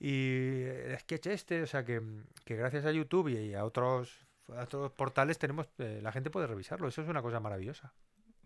y 0.00 0.62
el 0.62 0.98
sketch 0.98 1.26
este, 1.26 1.62
o 1.62 1.66
sea 1.66 1.84
que, 1.84 2.00
que 2.44 2.56
gracias 2.56 2.84
a 2.84 2.92
YouTube 2.92 3.28
y 3.28 3.54
a 3.54 3.64
otros, 3.64 4.26
a 4.56 4.62
otros 4.64 4.92
portales 4.92 5.38
tenemos, 5.38 5.68
eh, 5.78 6.00
la 6.02 6.12
gente 6.12 6.30
puede 6.30 6.46
revisarlo, 6.46 6.88
eso 6.88 7.02
es 7.02 7.08
una 7.08 7.22
cosa 7.22 7.40
maravillosa. 7.40 7.92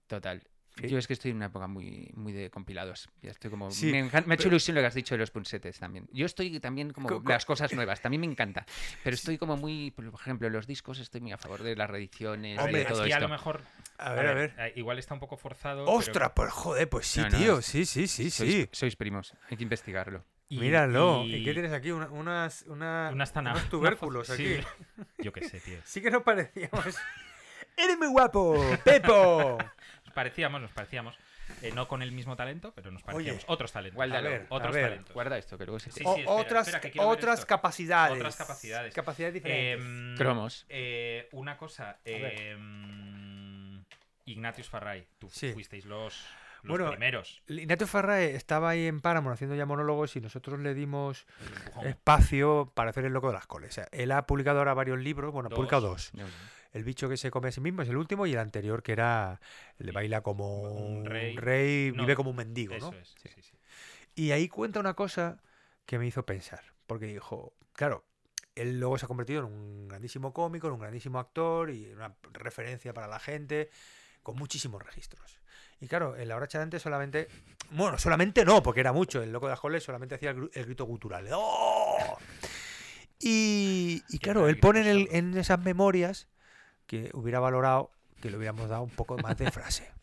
Total. 0.06 0.42
Sí. 0.81 0.89
Yo 0.89 0.99
es 0.99 1.07
que 1.07 1.12
estoy 1.12 1.31
en 1.33 1.39
una 1.39 1.47
época 1.47 1.66
muy, 1.66 2.11
muy 2.14 2.33
de 2.33 2.51
compilados. 2.51 3.09
Ya 3.22 3.31
estoy 3.31 3.51
como. 3.51 3.70
Sí, 3.70 3.91
me, 3.93 4.01
ha 4.01 4.07
hecho 4.07 4.22
pero- 4.26 4.49
ilusión 4.49 4.74
lo 4.74 4.81
que 4.81 4.87
has 4.87 4.95
dicho 4.95 5.14
de 5.14 5.18
los 5.18 5.31
punsetes 5.31 5.78
también. 5.78 6.09
Yo 6.12 6.26
estoy 6.26 6.59
también 6.61 6.93
como 6.93 7.09
Co- 7.09 7.22
las 7.26 7.45
cosas 7.45 7.72
nuevas, 7.74 8.01
también 8.01 8.20
me 8.20 8.26
encanta. 8.26 8.64
Pero 9.05 9.14
estoy 9.14 9.39
como 9.39 9.57
muy. 9.57 9.91
Por 9.91 10.05
ejemplo, 10.07 10.49
los 10.51 10.66
discos 10.66 10.99
estoy 10.99 11.20
muy 11.20 11.33
a 11.33 11.39
favor 11.39 11.62
de 11.62 11.76
las 11.76 11.91
reediciones, 11.91 12.59
A 12.59 12.62
ver, 12.62 12.68
Hombre, 12.68 12.81
de 12.85 12.87
todo 12.91 13.03
aquí 13.03 13.12
a 13.12 13.16
esto. 13.16 13.28
lo 13.28 13.33
mejor. 13.33 13.61
A 13.99 14.12
ver, 14.14 14.26
a 14.26 14.35
ver. 14.35 14.55
eh, 14.59 14.72
Igual 14.76 14.99
está 14.99 15.14
un 15.14 15.20
poco 15.20 15.37
forzado. 15.37 15.85
pero- 15.85 15.97
¡Ostras! 15.99 16.33
Pues 16.35 16.51
joder, 16.53 16.89
pues 16.89 17.07
sí, 17.07 17.20
No, 17.20 17.28
no, 17.31 17.39
tío. 17.39 17.62
Sí, 17.62 17.85
sí, 17.85 18.07
sí, 18.07 18.31
sois, 18.31 18.51
sí. 18.53 18.68
sois 18.72 18.97
primos, 18.97 19.35
hay 19.51 19.57
que 19.57 19.62
investigarlo. 19.62 20.24
y- 20.49 20.59
Míralo. 20.59 21.22
y- 21.24 21.37
¿Y 21.37 21.45
qué 21.45 21.53
tienes 21.53 21.72
aquí? 21.72 21.93
Una- 21.93 22.09
unas, 22.11 22.62
una- 22.66 23.11
Unas 23.12 23.33
tana- 23.33 23.53
unos 23.53 23.68
tubérculos 23.70 24.31
aquí. 24.31 24.57
sí. 24.57 24.61
Yo 25.18 25.33
qué 25.33 25.49
sé, 25.49 25.61
tío. 25.61 25.78
Sí 25.85 26.01
que 26.01 26.11
nos 26.11 26.22
parecíamos. 26.22 26.85
¡Eres 27.76 27.97
muy 27.99 28.09
guapo! 28.09 28.57
¡Pepo! 28.85 29.59
Nos 30.11 30.14
parecíamos, 30.16 30.61
nos 30.61 30.72
parecíamos. 30.72 31.16
eh, 31.62 31.70
no 31.74 31.86
con 31.88 32.00
el 32.02 32.11
mismo 32.12 32.34
talento, 32.36 32.72
pero 32.74 32.90
nos 32.90 33.02
parecíamos. 33.02 33.44
Otros 33.48 33.70
talentos. 33.72 33.94
Guárdalo, 33.96 34.28
ver, 34.30 34.46
a 34.50 34.54
otros 34.54 34.74
ver. 34.74 34.84
talentos. 34.90 35.14
Guarda 35.14 35.38
esto, 35.38 35.56
que 35.58 35.64
luego 35.66 35.78
se 35.80 35.90
Sí, 35.92 36.02
O- 36.04 36.14
sí, 36.14 36.20
espera, 36.20 36.36
otras 36.40 36.68
espera, 36.68 36.90
que 36.92 37.00
otras 37.00 37.34
esto. 37.40 37.46
capacidades. 37.48 38.16
Otras 38.16 38.36
capacidades. 38.36 38.94
Capacidades 38.94 39.34
diferentes. 39.34 39.84
Em, 39.86 40.16
Cromos. 40.16 40.66
eh, 40.68 41.28
una 41.32 41.56
cosa. 41.56 41.98
ver. 42.04 42.40
em, 42.40 43.84
Ignatius 44.26 44.68
Farray, 44.68 45.06
tú 45.18 45.28
Sí. 45.30 45.52
fuisteis 45.52 45.84
los, 45.86 46.24
los 46.62 46.76
Bueno, 46.78 46.90
primeros. 46.90 47.42
Ignacio 47.48 47.86
Farrae 47.88 48.34
estaba 48.36 48.70
ahí 48.70 48.86
en 48.86 49.00
Paramount 49.00 49.34
haciendo 49.34 49.56
ya 49.56 49.66
monólogos 49.66 50.14
y 50.16 50.20
nosotros 50.20 50.61
le 50.61 50.74
dimos 50.74 51.26
espacio 51.84 52.70
para 52.74 52.90
hacer 52.90 53.04
el 53.06 53.12
loco 53.12 53.28
de 53.28 53.34
las 53.34 53.46
coles. 53.46 53.70
O 53.70 53.74
sea, 53.74 53.88
él 53.92 54.12
ha 54.12 54.26
publicado 54.26 54.58
ahora 54.58 54.74
varios 54.74 54.98
libros, 54.98 55.32
bueno, 55.32 55.48
ha 55.48 55.50
Dos. 55.50 55.56
publicado 55.56 55.88
dos. 55.88 56.11
No, 56.14 56.24
El 56.73 56.85
bicho 56.85 57.09
que 57.09 57.16
se 57.16 57.31
come 57.31 57.49
a 57.49 57.53
sí 57.53 57.61
mismo 57.61 57.83
es 57.83 57.89
el 57.89 57.97
último 57.97 58.27
y 58.27 58.33
el 58.33 58.39
anterior 58.39 58.83
que 58.83 58.93
era 58.93 59.41
el 59.79 59.87
de 59.87 59.93
baila 59.93 60.21
como 60.23 60.62
Un 60.62 61.05
rey. 61.05 61.37
rey, 61.37 61.93
No, 61.93 62.03
vive 62.05 62.14
como 62.14 62.31
un 62.31 62.37
mendigo, 62.37 62.77
Eso 62.77 62.91
¿no? 62.93 62.97
es. 62.97 63.14
Sí, 63.23 63.29
sí, 63.35 63.43
sí. 63.43 63.59
Y 64.14 64.31
ahí 64.33 64.49
cuenta 64.49 64.81
una 64.81 64.95
cosa 64.95 65.43
que 65.87 65.99
me 65.99 66.07
hizo 66.07 66.25
pensar, 66.25 66.62
porque 66.87 67.07
dijo, 67.07 67.55
claro, 67.73 68.05
él 68.55 68.79
luego 68.79 68.99
se 68.99 69.07
ha 69.07 69.09
convertido 69.09 69.41
en 69.41 69.47
un 69.47 69.89
grandísimo 69.89 70.33
cómico, 70.33 70.66
en 70.68 70.75
un 70.75 70.81
grandísimo 70.81 71.18
actor 71.18 71.71
y 71.71 71.93
una 71.93 72.14
referencia 72.33 72.93
para 72.93 73.09
la 73.09 73.18
gente, 73.18 73.71
con 74.23 74.37
muchísimos 74.37 74.83
registros. 74.83 75.41
Y 75.81 75.89
claro, 75.89 76.16
en 76.16 76.29
la 76.29 76.37
hora 76.37 76.47
solamente, 76.79 77.29
bueno, 77.71 77.99
solamente 77.99 78.45
no, 78.45 78.62
porque 78.62 78.81
era 78.81 78.93
mucho, 78.93 79.23
el 79.23 79.33
loco 79.33 79.47
de 79.47 79.55
Ajole 79.55 79.81
solamente 79.81 80.14
hacía 80.16 80.31
el, 80.31 80.51
grito 80.51 80.85
gutural. 80.85 81.27
¡Oh! 81.33 82.18
Y, 83.18 84.03
y 84.09 84.18
claro, 84.18 84.49
él 84.49 84.59
pone 84.59 84.89
el- 84.91 85.09
en 85.11 85.37
esas 85.37 85.61
memorias 85.61 86.29
que 86.91 87.09
hubiera 87.14 87.38
valorado 87.38 87.93
que 88.20 88.30
le 88.30 88.36
hubiéramos 88.36 88.68
dado 88.68 88.82
un 88.82 88.91
poco 88.91 89.16
más 89.16 89.38
de 89.38 89.49
frase. 89.53 89.88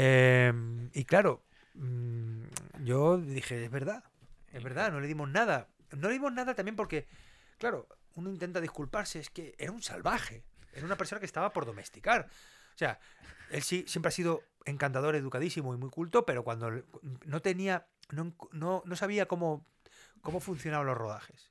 Em, 0.00 0.90
y 0.92 1.04
claro, 1.06 1.42
mm, 1.74 2.42
yo 2.84 3.16
dije, 3.16 3.64
es 3.64 3.70
verdad, 3.70 4.04
es 4.52 4.62
verdad, 4.62 4.92
no 4.92 5.00
le 5.00 5.08
dimos 5.08 5.28
nada. 5.28 5.70
No 5.90 6.06
le 6.08 6.14
dimos 6.14 6.32
nada 6.32 6.54
también 6.54 6.76
porque, 6.76 7.08
claro, 7.56 7.88
uno 8.14 8.30
intenta 8.30 8.60
disculparse, 8.60 9.18
es 9.18 9.30
que 9.30 9.56
era 9.58 9.72
un 9.72 9.82
salvaje, 9.82 10.44
era 10.72 10.84
una 10.84 10.96
persona 10.96 11.18
que 11.18 11.26
estaba 11.26 11.52
por 11.52 11.64
domesticar. 11.66 12.28
O 12.74 12.78
sea, 12.78 13.00
él 13.50 13.62
sí 13.62 13.86
siempre 13.88 14.08
ha 14.08 14.12
sido 14.12 14.42
encantador, 14.66 15.16
educadísimo 15.16 15.74
y 15.74 15.78
muy 15.78 15.90
culto, 15.90 16.26
pero 16.26 16.44
cuando 16.44 16.70
no 17.24 17.40
tenía, 17.40 17.86
no, 18.10 18.36
no, 18.52 18.82
no 18.84 18.94
sabía 18.94 19.26
cómo, 19.26 19.66
cómo 20.20 20.38
funcionaban 20.38 20.86
los 20.86 20.98
rodajes. 20.98 21.50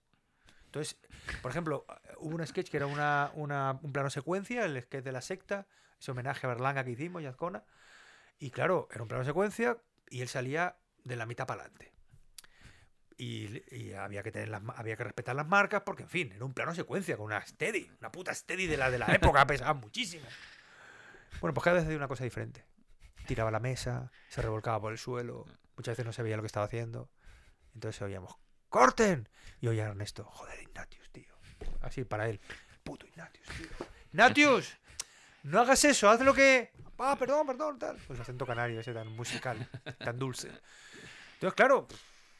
Entonces, 0.68 0.98
por 1.42 1.52
ejemplo, 1.52 1.86
hubo 2.20 2.36
un 2.36 2.46
sketch 2.46 2.70
que 2.70 2.78
era 2.78 2.88
una, 2.88 3.32
una- 3.34 3.80
un 3.82 3.92
plano 3.92 4.10
secuencia, 4.10 4.66
el 4.66 4.82
sketch 4.82 5.04
de 5.04 5.12
la 5.12 5.22
secta, 5.22 5.68
ese 6.00 6.12
homenaje 6.12 6.46
a 6.46 6.50
Berlanga 6.50 6.84
que 6.84 6.92
hicimos, 6.92 7.22
y 7.22 7.26
Azcona. 7.26 7.64
Y 8.38 8.52
claro, 8.52 8.88
era 8.92 9.02
un 9.02 9.08
plano 9.08 9.24
secuencia 9.24 9.78
y 10.10 10.22
él 10.22 10.28
salía 10.28 10.78
de 11.04 11.16
la 11.16 11.26
mitad 11.26 11.48
para 11.48 11.64
adelante. 11.64 11.94
Y, 13.18 13.94
había 13.94 14.22
que 14.22 14.32
tener 14.32 14.50
las, 14.50 14.62
había 14.76 14.96
que 14.96 15.04
respetar 15.04 15.36
las 15.36 15.48
marcas 15.48 15.82
porque, 15.84 16.04
en 16.04 16.10
fin, 16.10 16.32
era 16.34 16.46
un 16.46 16.54
plano 16.54 16.76
secuencia 16.76 17.18
con 17.18 17.26
una 17.26 17.44
steady, 17.44 17.90
una 18.00 18.12
puta 18.12 18.34
steady 18.34 18.68
de 18.68 18.78
la 18.78 18.92
de 18.92 19.00
la 19.00 19.16
época, 19.16 19.46
pesaba 19.48 19.74
muchísimo. 19.74 20.28
Bueno, 21.42 21.54
pues 21.54 21.64
cada 21.64 21.78
vez 21.78 21.86
hacía 21.86 21.98
una 21.98 22.08
cosa 22.08 22.26
diferente. 22.26 22.64
Tiraba 23.26 23.50
la 23.50 23.60
mesa, 23.60 24.12
se 24.30 24.42
revolcaba 24.42 24.80
por 24.80 24.92
el 24.92 25.00
suelo, 25.00 25.46
muchas 25.76 25.94
veces 25.94 26.06
no 26.06 26.14
se 26.14 26.22
veía 26.22 26.36
lo 26.36 26.44
que 26.44 26.48
estaba 26.48 26.68
haciendo. 26.68 27.10
Entonces 27.74 28.02
oíamos, 28.04 28.36
¡corten! 28.70 29.28
Y 29.62 29.68
a 29.68 29.72
Ernesto, 29.86 30.24
joder, 30.24 30.62
Ignatius, 30.62 31.10
tío. 31.12 31.34
Así 31.82 32.04
para 32.04 32.28
él, 32.30 32.40
puto 32.84 33.06
Ignatius, 33.08 33.48
tío. 33.58 33.68
¡Ignatius! 34.14 34.78
No 35.44 35.62
hagas 35.62 35.84
eso, 35.86 36.10
haz 36.10 36.20
lo 36.22 36.34
que. 36.34 36.72
Ah, 37.00 37.16
perdón, 37.18 37.46
perdón, 37.48 37.80
tal. 37.80 37.96
Pues 38.08 38.18
el 38.18 38.22
acento 38.22 38.46
canario 38.46 38.80
ese 38.80 38.94
tan 38.94 39.08
musical, 39.08 39.70
tan 40.00 40.18
dulce. 40.20 40.50
Entonces, 41.34 41.56
claro, 41.56 41.88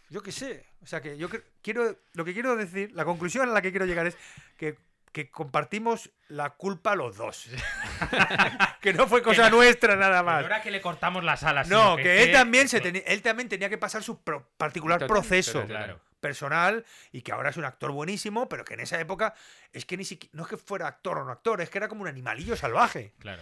yo 0.10 0.22
qué 0.22 0.32
sé. 0.32 0.66
O 0.82 0.86
sea, 0.88 1.02
que 1.02 1.18
yo 1.18 1.30
quiero. 1.62 1.98
Lo 2.14 2.26
que 2.26 2.34
quiero 2.34 2.56
decir, 2.56 2.92
la 2.94 3.06
conclusión 3.06 3.48
a 3.48 3.52
la 3.54 3.62
que 3.62 3.72
quiero 3.72 3.86
llegar 3.86 4.08
es 4.08 4.18
que, 4.58 4.78
que 5.12 5.30
compartimos 5.32 6.10
la 6.28 6.52
culpa 6.52 6.96
los 6.96 7.18
dos. 7.18 7.48
que 8.82 8.94
no 8.94 9.08
fue 9.08 9.22
cosa 9.22 9.50
nuestra 9.50 9.96
nada 9.96 10.24
más. 10.24 10.46
era 10.46 10.62
que 10.62 10.72
le 10.72 10.82
cortamos 10.82 11.24
las 11.24 11.44
alas. 11.44 11.68
No, 11.68 11.96
que 11.96 12.24
él 12.24 12.32
también, 12.32 12.68
se 12.68 12.78
él 13.06 13.22
también 13.22 13.48
tenía 13.50 13.70
que 13.70 13.78
pasar 13.78 14.04
su 14.04 14.22
pro- 14.22 14.50
particular 14.58 15.06
proceso 15.08 15.66
Claro. 15.66 16.02
Personal 16.28 16.86
y 17.12 17.22
que 17.22 17.32
ahora 17.32 17.50
es 17.50 17.58
un 17.58 17.66
actor 17.66 17.92
buenísimo, 17.92 18.48
pero 18.50 18.64
que 18.66 18.74
en 18.76 18.82
esa 18.82 19.00
época 19.00 19.34
es 19.74 19.86
que 19.86 19.98
ni 19.98 20.04
siquiera, 20.06 20.32
no 20.36 20.44
es 20.44 20.50
que 20.50 20.58
fuera 20.58 20.88
actor 20.88 21.18
o 21.20 21.24
no 21.26 21.32
actor, 21.32 21.62
es 21.62 21.70
que 21.70 21.78
era 21.78 21.88
como 21.88 22.02
un 22.02 22.08
animalillo 22.08 22.56
salvaje. 22.56 23.14
Claro. 23.20 23.42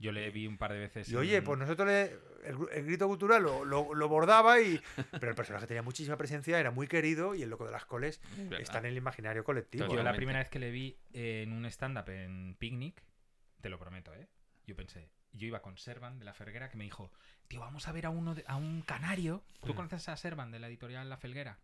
Yo 0.00 0.12
le 0.12 0.30
vi 0.30 0.46
un 0.46 0.58
par 0.58 0.72
de 0.72 0.78
veces. 0.78 1.08
Y 1.08 1.16
oye, 1.16 1.36
en- 1.38 1.44
pues 1.44 1.58
nosotros 1.58 1.88
le, 1.88 2.16
el, 2.44 2.84
grito 2.84 3.08
cultural 3.08 3.42
lo, 3.42 3.64
lo- 3.64 3.94
lo 3.94 4.08
bordaba 4.08 4.60
y... 4.60 4.80
Pero 5.10 5.28
el 5.30 5.34
personaje 5.34 5.66
tenía 5.66 5.82
muchísima 5.82 6.16
presencia, 6.16 6.58
era 6.60 6.70
muy 6.70 6.86
querido 6.86 7.34
y 7.34 7.42
el 7.42 7.50
loco 7.50 7.64
de 7.66 7.72
las 7.72 7.84
coles 7.84 8.20
verdad. 8.36 8.60
está 8.60 8.78
en 8.78 8.86
el 8.86 8.96
imaginario 8.96 9.42
colectivo. 9.42 9.88
Yo 9.92 10.02
la 10.02 10.12
primera 10.14 10.38
vez 10.38 10.48
que 10.48 10.60
le 10.60 10.70
vi 10.70 10.96
en 11.12 11.52
un 11.52 11.64
stand-up 11.66 12.08
en 12.10 12.54
Picnic, 12.60 13.02
te 13.60 13.68
lo 13.68 13.78
prometo, 13.78 14.14
¿eh? 14.14 14.28
Yo 14.68 14.76
pensé, 14.76 15.10
yo 15.32 15.48
iba 15.48 15.62
con 15.62 15.76
Servan 15.78 16.18
de 16.20 16.24
la 16.26 16.32
Felguera 16.34 16.68
que 16.68 16.76
me 16.76 16.84
dijo, 16.84 17.10
tío, 17.48 17.60
vamos 17.60 17.88
a 17.88 17.92
ver 17.92 18.06
a 18.06 18.10
uno 18.10 18.34
de- 18.34 18.44
a 18.46 18.56
un 18.56 18.82
canario. 18.82 19.42
¿Tú 19.64 19.72
Mm. 19.72 19.76
conoces 19.76 20.08
a 20.08 20.16
Servan 20.16 20.50
de 20.50 20.58
la 20.60 20.68
editorial 20.68 21.08
La 21.08 21.16
Felguera? 21.16 21.58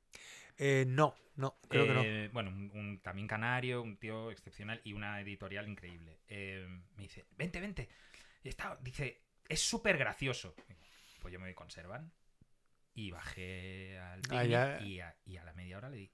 Eh, 0.56 0.84
no, 0.88 1.14
no, 1.36 1.58
creo 1.68 1.86
que 1.86 1.92
no. 1.94 2.02
Eh, 2.04 2.30
Bueno, 2.32 2.50
un, 2.50 2.70
un- 2.74 3.00
también 3.00 3.26
canario, 3.28 3.82
un 3.82 3.96
tío 3.96 4.30
excepcional 4.30 4.80
y 4.84 4.92
una 4.92 5.20
editorial 5.20 5.68
increíble. 5.68 6.18
Eh, 6.28 6.66
me 6.96 7.02
dice, 7.02 7.26
vente, 7.36 7.60
vente. 7.60 7.88
Y 8.42 8.48
está, 8.48 8.78
dice, 8.80 9.20
es 9.48 9.60
súper 9.60 9.98
gracioso. 9.98 10.54
Pues 11.20 11.32
yo 11.32 11.38
me 11.40 11.46
voy 11.46 11.54
con 11.54 11.70
Servan. 11.70 12.12
Y 12.96 13.10
bajé 13.10 13.98
al 13.98 14.20
Ah, 14.20 14.22
picnic 14.42 14.50
ya. 14.50 14.80
y, 14.80 15.00
a, 15.00 15.16
y 15.26 15.36
a 15.36 15.44
la 15.44 15.52
media 15.54 15.78
hora 15.78 15.88
le, 15.90 16.10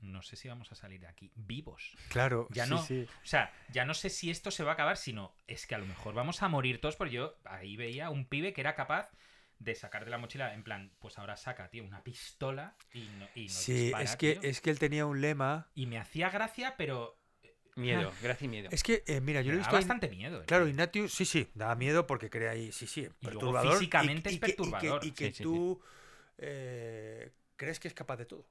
no 0.00 0.22
sé 0.22 0.36
si 0.36 0.48
vamos 0.48 0.70
a 0.72 0.74
salir 0.74 1.00
de 1.00 1.06
aquí 1.06 1.30
vivos. 1.34 1.96
Claro, 2.08 2.46
Ya 2.50 2.64
sí, 2.64 2.70
no. 2.70 2.78
sí. 2.78 3.06
O 3.22 3.26
sea, 3.26 3.52
ya 3.72 3.84
no 3.84 3.94
sé 3.94 4.10
si 4.10 4.30
esto 4.30 4.50
se 4.50 4.64
va 4.64 4.72
a 4.72 4.74
acabar, 4.74 4.96
sino 4.96 5.34
es 5.46 5.66
que 5.66 5.74
a 5.74 5.78
lo 5.78 5.86
mejor 5.86 6.14
vamos 6.14 6.42
a 6.42 6.48
morir 6.48 6.80
todos, 6.80 6.96
porque 6.96 7.14
yo 7.14 7.36
ahí 7.44 7.76
veía 7.76 8.10
un 8.10 8.26
pibe 8.26 8.52
que 8.52 8.60
era 8.60 8.74
capaz 8.74 9.10
de 9.58 9.74
sacar 9.74 10.04
de 10.04 10.10
la 10.12 10.18
mochila, 10.18 10.54
en 10.54 10.62
plan, 10.62 10.92
pues 11.00 11.18
ahora 11.18 11.36
saca, 11.36 11.68
tío, 11.68 11.84
una 11.84 12.02
pistola 12.04 12.76
y, 12.92 13.00
no, 13.18 13.28
y 13.34 13.42
nos 13.42 13.52
Sí, 13.54 13.74
dispara, 13.84 14.04
es 14.04 14.16
que, 14.16 14.32
tío. 14.34 14.42
es 14.42 14.60
que 14.60 14.70
él 14.70 14.78
tenía 14.78 15.04
un 15.04 15.20
lema... 15.20 15.68
Y 15.74 15.86
me 15.86 15.98
hacía 15.98 16.30
gracia, 16.30 16.76
pero 16.76 17.16
Miedo, 17.74 18.12
gracia 18.22 18.44
y 18.44 18.48
miedo. 18.48 18.68
Es 18.72 18.82
que, 18.82 19.04
eh, 19.06 19.20
mira, 19.20 19.40
yo 19.40 19.52
lo 19.52 19.58
he 19.58 19.60
da 19.60 19.62
visto... 19.62 19.76
en- 19.76 19.82
bastante 19.82 20.08
miedo. 20.08 20.40
el 20.40 20.46
Claro, 20.46 20.64
tío. 20.64 20.70
Ignatius, 20.70 21.12
sí, 21.14 21.24
sí, 21.24 21.48
daba 21.54 21.76
miedo 21.76 22.06
porque 22.08 22.28
crea 22.28 22.50
ahí, 22.52 22.72
sí, 22.72 22.86
sí, 22.88 23.02
Y 23.02 23.26
luego 23.26 23.38
perturbador. 23.38 23.72
físicamente 23.78 24.30
es 24.30 24.34
que- 24.36 24.40
que- 24.40 24.46
perturbador. 24.46 25.04
Y 25.04 25.12
que, 25.12 25.26
Sí, 25.26 25.30
sí, 25.30 25.36
sí. 25.38 25.42
tú 25.44 25.80
eh, 26.38 27.32
crees 27.56 27.78
que 27.80 27.88
es 27.88 27.94
capaz 27.94 28.16
de 28.16 28.26
todo. 28.26 28.46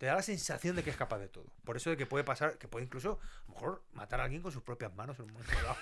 Te 0.00 0.06
da 0.06 0.14
la 0.14 0.22
sensación 0.22 0.76
de 0.76 0.82
que 0.82 0.88
es 0.88 0.96
capaz 0.96 1.18
de 1.18 1.28
todo. 1.28 1.44
Por 1.62 1.76
eso 1.76 1.90
de 1.90 1.98
que 1.98 2.06
puede 2.06 2.24
pasar, 2.24 2.56
que 2.56 2.68
puede 2.68 2.86
incluso, 2.86 3.20
a 3.20 3.48
lo 3.48 3.52
mejor, 3.54 3.84
matar 3.92 4.20
a 4.20 4.24
alguien 4.24 4.40
con 4.40 4.50
sus 4.50 4.62
propias 4.62 4.94
manos 4.94 5.18
en 5.18 5.26
un 5.26 5.34
momento 5.34 5.52
dado. 5.62 5.76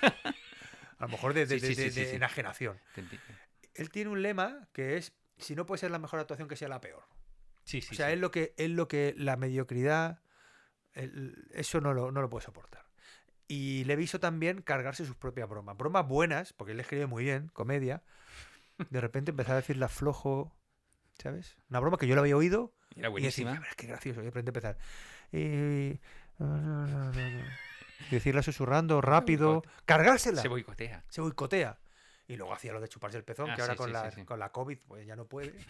A 0.98 1.02
lo 1.04 1.08
mejor 1.08 1.34
de, 1.34 1.46
de- 1.46 1.60
Sí, 1.60 1.66
sí, 1.66 1.68
de- 1.68 1.74
sí, 1.76 1.82
de- 1.84 1.90
sí, 1.92 2.00
de 2.00 2.06
sí. 2.10 2.16
enajenación. 2.16 2.80
Él 3.74 3.90
tiene 3.90 4.10
un 4.10 4.20
lema 4.20 4.66
que 4.72 4.96
es, 4.96 5.12
si 5.36 5.54
no 5.54 5.66
puede 5.66 5.78
ser 5.78 5.92
la 5.92 6.00
mejor 6.00 6.18
actuación, 6.18 6.48
que 6.48 6.56
sea 6.56 6.66
la 6.66 6.80
peor. 6.80 7.04
Sí, 7.62 7.80
sí, 7.80 7.94
o 7.94 7.96
sea, 7.96 8.10
es 8.10 8.18
lo 8.18 8.32
que, 8.32 8.54
es 8.56 8.70
lo 8.70 8.88
que 8.88 9.14
la 9.16 9.36
mediocridad, 9.36 10.20
el- 10.94 11.46
eso 11.54 11.80
no 11.80 11.94
lo, 11.94 12.10
no 12.10 12.20
lo 12.20 12.28
puede 12.28 12.44
soportar. 12.44 12.86
Y 13.46 13.84
le 13.84 13.92
he 13.92 13.96
visto 13.96 14.18
también 14.18 14.62
cargarse 14.62 15.06
sus 15.06 15.14
propias 15.14 15.48
bromas. 15.48 15.76
Bromas 15.76 16.08
buenas, 16.08 16.52
porque 16.54 16.72
él 16.72 16.80
escribe 16.80 17.06
muy 17.06 17.22
bien, 17.22 17.50
comedia. 17.52 18.02
De 18.90 19.00
repente 19.00 19.30
empezar 19.30 19.52
a 19.52 19.60
decirla 19.60 19.86
flojo, 19.88 20.52
¿sabes? 21.22 21.56
Una 21.70 21.80
broma 21.80 21.96
que 21.98 22.06
yo 22.06 22.14
la 22.14 22.20
había 22.22 22.36
oído 22.36 22.72
Era 22.96 23.08
y 23.10 23.22
decir, 23.22 23.44
buenísima. 23.44 23.62
qué 23.76 23.86
gracioso. 23.86 24.20
Y 24.20 24.24
de 24.24 24.30
repente 24.30 24.50
empezar. 24.50 24.78
Y, 25.32 25.38
y 25.38 26.00
decirla 28.10 28.42
susurrando, 28.42 29.00
rápido. 29.00 29.62
Cargársela. 29.84 30.40
Se 30.42 30.48
boicotea. 30.48 31.04
Se 31.08 31.20
boicotea. 31.20 31.78
Y 32.26 32.36
luego 32.36 32.52
hacía 32.52 32.72
lo 32.72 32.80
de 32.80 32.88
chuparse 32.88 33.16
el 33.16 33.24
pezón, 33.24 33.50
Ah, 33.50 33.54
que 33.56 33.62
ahora 33.62 33.74
sí, 33.74 33.78
con, 33.78 33.86
sí, 33.88 33.92
la, 33.92 34.10
sí, 34.10 34.24
con 34.24 34.38
la 34.38 34.50
COVID 34.52 34.78
pues 34.86 35.06
ya 35.06 35.16
no 35.16 35.24
puede. 35.26 35.54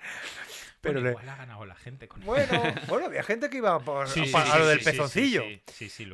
Bueno, 0.82 0.98
Pero 0.98 1.00
le- 1.02 1.10
igual 1.10 1.28
ha 1.28 1.36
ganado 1.36 1.66
la 1.66 1.74
gente 1.74 2.08
con 2.08 2.24
Bueno, 2.24 2.62
bueno, 2.88 3.04
había 3.06 3.22
gente 3.22 3.50
que 3.50 3.58
iba 3.58 3.78
por, 3.80 4.06
a 4.08 4.58
lo 4.58 4.66
del 4.66 4.80
pezoncillo. 4.80 5.42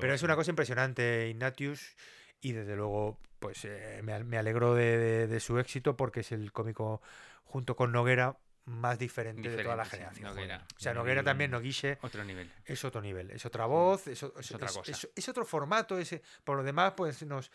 Pero 0.01 0.13
es 0.13 0.23
una 0.25 0.35
cosa 0.35 0.51
impresionante, 0.51 1.29
Ignatius. 1.29 1.95
y 2.41 2.51
desde 2.53 2.75
luego 2.75 3.21
pues 3.39 3.65
eh, 3.65 4.01
me, 4.03 4.25
me 4.25 4.39
alegro 4.39 4.75
de, 4.75 4.99
de- 4.99 5.27
de 5.29 5.41
su 5.41 5.61
éxito 5.61 5.97
porque 5.97 6.21
es 6.21 6.33
el 6.33 6.51
cómico 6.51 7.01
junto 7.47 7.75
con 7.75 7.91
Noguera 7.93 8.37
más 8.67 8.99
diferente, 8.99 9.49
de 9.49 9.63
toda 9.63 9.77
la 9.77 9.85
Diferente, 9.85 10.17
generación. 10.17 10.37
Noguera. 10.37 10.67
O 10.77 10.81
sea, 10.81 10.93
Noguera 10.93 11.21
vi 11.23 11.25
también, 11.25 11.51
Noguiche, 11.53 11.99
Otro 12.03 12.25
nivel. 12.25 12.53
es 12.65 12.85
otro 12.85 13.01
nivel, 13.01 13.31
es 13.31 13.47
otra 13.47 13.65
voz, 13.67 14.09
es, 14.09 14.23
o- 14.25 14.35
es- 14.39 14.51
otra 14.53 14.67
es- 14.67 14.73
cosa. 14.77 14.91
es- 14.93 15.09
es 15.15 15.29
otro 15.29 15.45
formato. 15.47 15.97
es- 15.99 16.21
por 16.45 16.57
lo 16.57 16.63
demás, 16.65 16.93
pues 16.97 17.23
nos 17.25 17.51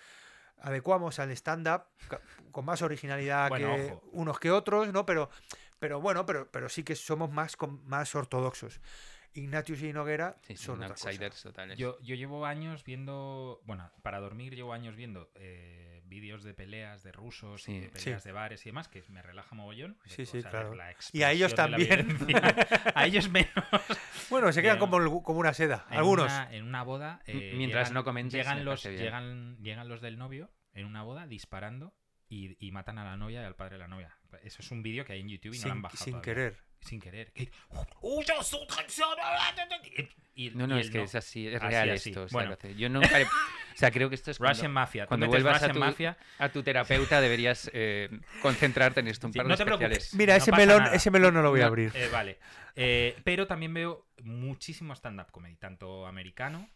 adecuamos 0.59 1.19
al 1.19 1.31
stand-up 1.31 1.83
con 2.51 2.65
más 2.65 2.81
originalidad 2.81 3.49
Bueno, 3.49 3.75
que 3.75 3.85
ojo. 3.91 4.03
unos 4.13 4.39
que 4.39 4.51
otros, 4.51 4.91
¿no? 4.93 5.05
Pero, 5.05 5.29
pero 5.79 5.99
bueno, 5.99 6.25
pero, 6.25 6.49
pero 6.49 6.69
sí 6.69 6.83
que 6.83 6.95
somos 6.95 7.29
más, 7.31 7.57
más 7.85 8.15
ortodoxos. 8.15 8.79
Ignatius 9.33 9.81
y 9.83 9.93
Noguera 9.93 10.35
Sí, 10.41 10.55
sí, 10.55 10.63
son 10.65 10.83
outsiders 10.83 11.41
totales. 11.41 11.77
Yo, 11.77 11.97
yo 12.01 12.15
llevo 12.15 12.45
años 12.45 12.83
viendo, 12.83 13.61
bueno, 13.65 13.91
para 14.01 14.19
dormir 14.19 14.55
llevo 14.55 14.73
años 14.73 14.95
viendo 14.95 15.31
eh, 15.35 16.01
vídeos 16.05 16.43
de 16.43 16.53
peleas 16.53 17.03
de 17.03 17.11
rusos 17.11 17.63
Sí. 17.63 17.71
y 17.73 17.79
de 17.79 17.89
peleas 17.89 18.23
de 18.23 18.31
bares 18.31 18.65
y 18.65 18.69
demás, 18.69 18.87
que 18.87 19.03
me 19.09 19.21
relaja 19.21 19.55
mogollón. 19.55 19.97
de 20.03 20.09
Sí, 20.09 20.25
sí, 20.25 20.41
claro. 20.43 20.75
la 20.75 20.93
Y 21.13 21.23
a 21.23 21.31
ellos 21.31 21.55
también. 21.55 22.17
a 22.95 23.05
ellos 23.05 23.29
menos. 23.29 23.49
Bueno, 24.29 24.51
se 24.51 24.61
quedan 24.61 24.79
como, 24.79 25.23
como 25.23 25.39
una 25.39 25.53
seda. 25.53 25.85
En 25.89 25.97
Algunos. 25.99 26.25
una- 26.25 26.53
en 26.53 26.63
una 26.65 26.83
boda. 26.83 27.21
eh, 27.25 27.53
Mientras 27.55 27.89
llegan- 27.89 27.93
no 27.93 28.03
comentes, 28.03 28.33
Llegan 28.33 28.65
los, 28.65 28.83
llegan, 28.83 29.57
llegan 29.61 29.87
los 29.87 30.01
del 30.01 30.17
novio 30.17 30.49
en 30.73 30.85
una 30.85 31.03
boda 31.03 31.27
disparando 31.27 31.93
y, 32.31 32.55
y 32.65 32.71
matan 32.71 32.97
a 32.97 33.03
la 33.03 33.17
novia 33.17 33.41
y 33.41 33.45
al 33.45 33.55
padre 33.55 33.73
de 33.75 33.79
la 33.79 33.87
novia. 33.89 34.15
Eso 34.43 34.61
es 34.61 34.71
un 34.71 34.81
vídeo 34.81 35.03
que 35.03 35.13
hay 35.13 35.19
en 35.19 35.27
YouTube 35.29 35.53
y 35.53 35.59
no 35.59 35.65
lo 35.67 35.71
han 35.73 35.81
bajado. 35.81 36.03
sin 36.03 36.13
todavía. 36.13 36.33
querer. 36.33 36.57
Sin 36.79 36.99
querer. 36.99 37.31
Que- 37.33 37.51
Y- 40.33 40.49
No, 40.51 40.65
no, 40.65 40.77
y 40.77 40.81
es 40.81 40.89
que 40.89 41.03
es 41.03 41.13
así, 41.15 41.47
es 41.47 41.61
real 41.61 41.89
así. 41.89 42.09
esto. 42.09 42.23
o 42.23 42.27
sea, 42.29 42.33
Bueno. 42.33 42.49
lo 42.51 42.53
hace- 42.55 42.75
yo 42.75 42.89
nunca 42.89 43.19
he- 43.19 43.25
O 43.25 43.77
sea, 43.81 43.91
creo 43.91 44.09
que 44.09 44.15
esto 44.15 44.31
es 44.31 44.37
cuando, 44.37 44.53
Russian 44.53 44.71
Mafia. 44.71 45.05
Cuando 45.07 45.27
vuelvas 45.27 45.55
a 45.55 45.67
Russian 45.67 45.73
tu, 45.73 45.79
Mafia. 45.79 46.17
a 46.39 46.49
tu 46.49 46.63
terapeuta 46.63 47.19
deberías 47.21 47.69
eh, 47.73 48.09
concentrarte 48.41 48.99
en 49.01 49.07
esto, 49.07 49.27
un 49.27 49.33
Sí, 49.33 49.37
par 49.37 49.45
de 49.45 49.49
no 49.49 49.57
te 49.57 49.63
especiales. 49.63 49.97
preocupes. 49.97 50.15
Mira, 50.15 50.33
No 50.33 50.37
ese, 50.37 50.51
melón, 50.51 50.83
nada. 50.83 50.95
ese 50.95 51.11
melón 51.11 51.33
no 51.33 51.41
lo 51.41 51.49
voy 51.51 51.61
a 51.61 51.65
abrir. 51.67 51.91
Eh, 51.95 52.09
vale. 52.11 52.39
Eh, 52.75 53.17
pero 53.23 53.47
también 53.47 53.73
veo 53.73 54.07
muchísimo 54.23 54.93
stand-up 54.95 55.31
comedy, 55.31 55.55
tanto 55.57 56.05
americano, 56.07 56.69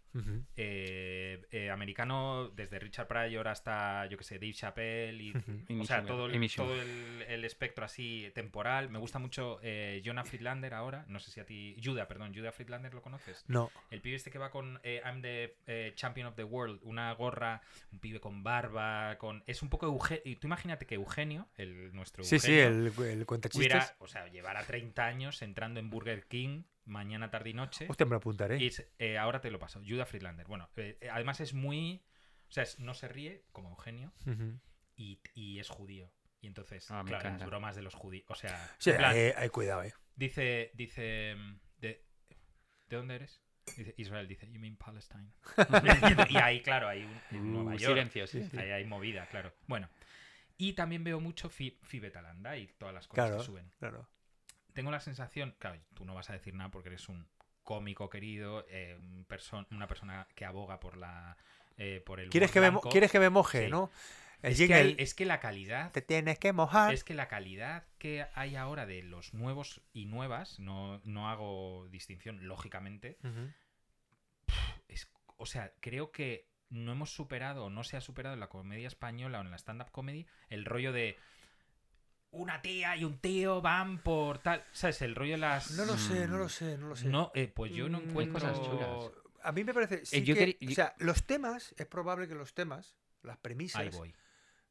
Eh, 0.56 1.46
eh, 1.52 1.70
americano 1.70 2.50
desde 2.56 2.80
Richard 2.80 3.08
Pryor 3.08 3.48
hasta, 3.48 4.06
yo 4.08 4.18
que 4.18 4.24
sé, 4.24 4.36
Dave 4.36 4.54
Chappelle, 4.54 5.22
y, 5.22 5.34
o 5.80 5.84
sea, 5.86 6.06
todo, 6.06 6.28
el, 6.28 6.52
todo 6.56 6.82
el, 6.82 7.24
el 7.28 7.46
espectro 7.46 7.86
así 7.86 8.32
temporal. 8.34 8.90
Me 8.90 9.00
gusta 9.00 9.20
mucho 9.20 9.60
eh, 9.62 10.02
Jonah 10.06 10.24
Friedlander 10.24 10.74
ahora, 10.74 11.06
no 11.08 11.20
sé 11.20 11.32
si 11.32 11.40
a 11.40 11.46
ti, 11.46 11.76
Judah, 11.84 12.08
perdón, 12.08 12.34
Judah 12.34 12.52
Friedlander 12.52 12.94
lo 12.94 13.02
conoces. 13.02 13.44
No. 13.48 13.72
El 13.90 14.02
pibe 14.02 14.16
este 14.16 14.32
que 14.32 14.40
va 14.40 14.52
con 14.52 14.80
eh, 14.84 15.02
I'm 15.04 15.22
the 15.22 15.94
Champion 15.96 16.28
of 16.28 16.36
the 16.36 16.44
World, 16.44 16.80
una 16.84 17.12
gorra, 17.14 17.62
un 17.92 18.00
pibe 18.00 18.20
con 18.20 18.44
barba, 18.44 19.18
con... 19.18 19.44
Es 19.48 19.62
un 19.62 19.70
poco 19.70 19.86
Eugenio... 19.86 20.22
Y 20.26 20.38
tú 20.38 20.48
imagínate 20.48 20.86
que 20.86 20.96
Eugenio, 20.96 21.48
el, 21.58 21.94
nuestro 21.94 22.24
Sí, 22.24 22.40
sí, 22.40 22.60
Eugenio, 22.60 23.04
el, 23.04 23.20
el 23.20 23.26
cuenta 23.26 23.50
o 24.00 24.08
sea, 24.08 24.28
llevara 24.28 24.64
30 24.64 25.06
años 25.06 25.42
entrando 25.42 25.80
en 25.80 25.90
Burger 25.90 26.26
King 26.28 26.64
mañana, 26.86 27.30
tarde 27.32 27.50
y 27.50 27.54
noche. 27.54 27.86
Hostia, 27.90 28.06
me 28.06 28.12
lo 28.12 28.18
apuntaré. 28.18 28.58
Y 28.62 28.68
es- 28.68 28.88
eh, 29.00 29.18
ahora 29.18 29.42
te 29.42 29.52
lo 29.52 29.60
paso. 29.60 29.82
Judah 29.86 30.06
Friedlander. 30.06 30.48
Bueno, 30.48 30.70
eh, 30.76 30.98
eh, 31.02 31.10
además 31.10 31.40
es 31.42 31.54
muy... 31.54 32.04
O 32.50 32.52
sea, 32.52 32.64
es- 32.64 32.80
no 32.80 32.94
se 32.94 33.08
ríe 33.08 33.46
como 33.52 33.70
Eugenio 33.70 34.14
y, 34.96 35.20
y 35.34 35.60
es 35.60 35.70
judío. 35.70 36.12
Y 36.42 36.48
entonces, 36.48 36.90
Ah, 36.92 37.04
claro, 37.06 37.30
las 37.30 37.46
bromas 37.46 37.76
de 37.76 37.82
los 37.82 37.96
judíos. 37.96 38.26
O 38.30 38.36
sea, 38.36 38.76
Sí, 38.78 38.92
en 38.92 38.98
plan, 38.98 39.12
hay, 39.16 39.32
hay 39.36 39.50
cuidado, 39.50 39.84
eh. 39.84 39.94
dice, 40.16 40.72
dice, 40.76 41.36
de, 41.78 42.06
¿de 42.88 42.96
dónde 42.98 43.16
eres? 43.16 43.42
Dice, 43.78 43.96
Israel 43.98 44.28
dice, 44.28 44.48
you 44.52 44.60
mean 44.60 44.78
Palestine. 44.78 45.32
y 46.30 46.38
ahí, 46.38 46.62
claro, 46.62 46.88
hay 46.88 47.04
un, 47.04 47.20
en 47.32 47.42
Uh, 47.42 47.52
Nueva 47.64 47.72
York. 47.78 47.94
silencio, 47.96 48.28
sí, 48.28 48.44
sí. 48.44 48.58
Ahí 48.60 48.70
hay 48.70 48.86
movida, 48.86 49.26
claro. 49.28 49.54
Bueno. 49.68 49.90
Y 50.58 50.74
también 50.74 51.04
veo 51.04 51.20
mucho 51.20 51.50
Fi- 51.50 51.80
Fibetalanda 51.84 52.56
y 52.58 52.68
todas 52.78 52.94
las 52.94 53.08
cosas 53.08 53.26
Claro, 53.26 53.38
que 53.40 53.44
suben. 53.46 53.70
claro. 53.80 54.08
Tengo 54.76 54.92
la 54.92 55.00
sensación, 55.00 55.56
claro, 55.58 55.80
tú 55.96 56.06
no 56.06 56.14
vas 56.14 56.30
a 56.30 56.34
decir 56.34 56.54
nada 56.54 56.70
porque 56.70 56.90
eres 56.90 57.10
un 57.10 57.28
cómico 57.64 58.10
querido, 58.12 58.64
eh, 58.70 58.96
un 59.00 59.26
perso- 59.28 59.66
una 59.72 59.88
persona 59.88 60.28
que 60.36 60.46
aboga 60.46 60.80
por 60.80 60.98
la 60.98 61.36
eh, 61.78 62.02
por 62.06 62.20
el 62.20 62.30
¿Quieres 62.30 62.52
que, 62.52 62.62
me. 62.62 62.72
¿Quieres 62.92 63.12
que 63.12 63.20
me 63.20 63.30
moje, 63.30 63.66
Sí. 63.66 63.72
no? 63.72 63.90
El 64.42 64.52
es, 64.52 64.58
que 64.60 64.64
jingle. 64.68 64.82
hay- 64.82 64.96
es 65.00 65.16
que 65.16 65.26
la 65.26 65.40
calidad 65.40 65.92
Te 65.92 66.02
tienes 66.02 66.38
que 66.38 66.54
mojar. 66.54 66.94
es 66.94 67.04
que 67.04 67.14
la 67.16 67.28
calidad 67.28 67.86
que 67.98 68.28
hay 68.36 68.56
ahora 68.56 68.86
de 68.86 69.02
los 69.02 69.34
nuevos 69.34 69.82
y 69.92 70.06
nuevas, 70.06 70.60
no, 70.60 71.02
no 71.06 71.30
hago 71.30 71.88
distinción, 71.90 72.48
lógicamente, 72.48 73.18
es, 74.88 75.10
o 75.38 75.46
sea, 75.46 75.74
creo 75.80 76.12
que 76.12 76.48
no 76.70 76.92
hemos 76.92 77.12
superado 77.12 77.66
o 77.66 77.70
no 77.70 77.84
se 77.84 77.98
ha 77.98 78.02
superado 78.02 78.34
en 78.34 78.40
la 78.40 78.50
comedia 78.50 78.88
española 78.88 79.40
o 79.40 79.42
en 79.42 79.52
la 79.52 79.58
stand-up 79.58 79.92
comedy 79.92 80.26
el 80.50 80.66
rollo 80.66 80.92
de 80.92 81.18
una 82.36 82.62
tía 82.62 82.96
y 82.98 83.04
un 83.04 83.18
tío 83.20 83.62
van 83.62 84.00
por 84.04 84.40
tal, 84.40 84.64
¿sabes? 84.72 85.02
El 85.02 85.16
rollo 85.16 85.32
de 85.34 85.38
las... 85.40 85.72
No 85.72 85.86
lo 85.86 85.98
sé, 85.98 86.28
no 86.28 86.38
lo 86.38 86.50
sé, 86.50 86.78
no 86.78 86.88
lo 86.90 86.96
sé. 86.96 87.08
No, 87.08 87.32
eh, 87.34 87.48
pues 87.54 87.72
yo 87.72 87.88
no 87.90 88.00
Mm, 88.00 88.10
encuentro... 88.10 88.34
cosas 88.42 88.62
chulas. 88.62 89.12
A 89.44 89.52
mí 89.52 89.64
me 89.64 89.74
parece. 89.74 90.06
sí 90.06 90.18
Eh, 90.18 90.24
yo 90.24 90.36
que- 90.36 90.56
quería- 90.58 90.72
O 90.72 90.76
sea, 90.76 90.96
los 91.00 91.24
temas, 91.26 91.74
es 91.78 91.86
probable 91.86 92.28
que 92.28 92.36
los 92.36 92.54
temas, 92.54 92.96
las 93.22 93.38
premisas, 93.38 93.82
Ahí 93.82 93.90
voy. 93.90 94.16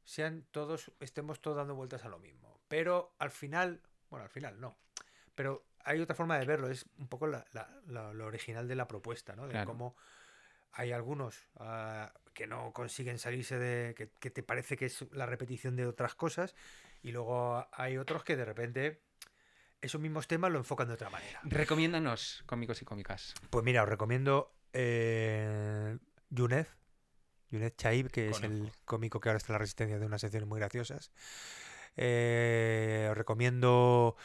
sean 0.04 0.44
todos, 0.50 0.92
estemos 1.00 1.40
todos 1.40 1.56
dando 1.56 1.74
vueltas 1.74 2.04
a 2.04 2.08
lo 2.08 2.18
mismo. 2.18 2.60
Pero 2.68 3.14
al 3.18 3.30
final, 3.30 3.80
bueno, 4.10 4.24
al 4.24 4.30
final 4.30 4.60
no. 4.60 4.76
Pero 5.34 5.64
hay 5.84 6.00
otra 6.00 6.14
forma 6.16 6.38
de 6.38 6.46
verlo, 6.46 6.68
es 6.70 6.86
un 6.98 7.08
poco 7.08 7.26
la- 7.26 7.44
la- 7.52 7.70
la- 7.86 8.12
lo 8.12 8.26
original 8.26 8.66
de 8.68 8.74
la 8.74 8.86
propuesta, 8.88 9.34
¿no? 9.36 9.44
De 9.46 9.52
Claro. 9.52 9.68
cómo 9.68 9.96
hay 10.72 10.92
algunos 10.92 11.46
ah, 11.56 12.12
que 12.32 12.46
no 12.48 12.72
consiguen 12.72 13.18
salirse 13.18 13.58
de. 13.58 13.94
Que, 13.94 14.10
que 14.18 14.30
te 14.30 14.42
parece 14.42 14.76
que 14.76 14.86
es 14.86 15.04
la 15.12 15.24
repetición 15.26 15.76
de 15.76 15.86
otras 15.86 16.14
cosas, 16.16 16.54
y 17.04 17.12
luego 17.12 17.68
hay 17.70 17.98
otros 17.98 18.24
que 18.24 18.34
de 18.34 18.46
repente 18.46 19.02
esos 19.82 20.00
mismos 20.00 20.26
temas 20.26 20.50
lo 20.50 20.58
enfocan 20.58 20.88
de 20.88 20.94
otra 20.94 21.10
manera. 21.10 21.38
Recomiéndanos, 21.44 22.42
cómicos 22.46 22.80
y 22.80 22.86
cómicas. 22.86 23.34
Pues 23.50 23.62
mira, 23.62 23.82
os 23.82 23.88
recomiendo 23.88 24.54
eh, 24.72 25.98
Yunez, 26.30 26.74
Yunez 27.50 27.76
Chaib, 27.76 28.10
que 28.10 28.30
es 28.30 28.42
el 28.42 28.72
cómico 28.86 29.20
que 29.20 29.28
ahora 29.28 29.36
está 29.36 29.52
en 29.52 29.54
la 29.54 29.58
resistencia 29.58 29.98
de 29.98 30.06
unas 30.06 30.22
secciones 30.22 30.48
muy 30.48 30.58
graciosas. 30.58 31.12
Eh, 31.96 33.08
os 33.10 33.16
recomiendo, 33.18 34.16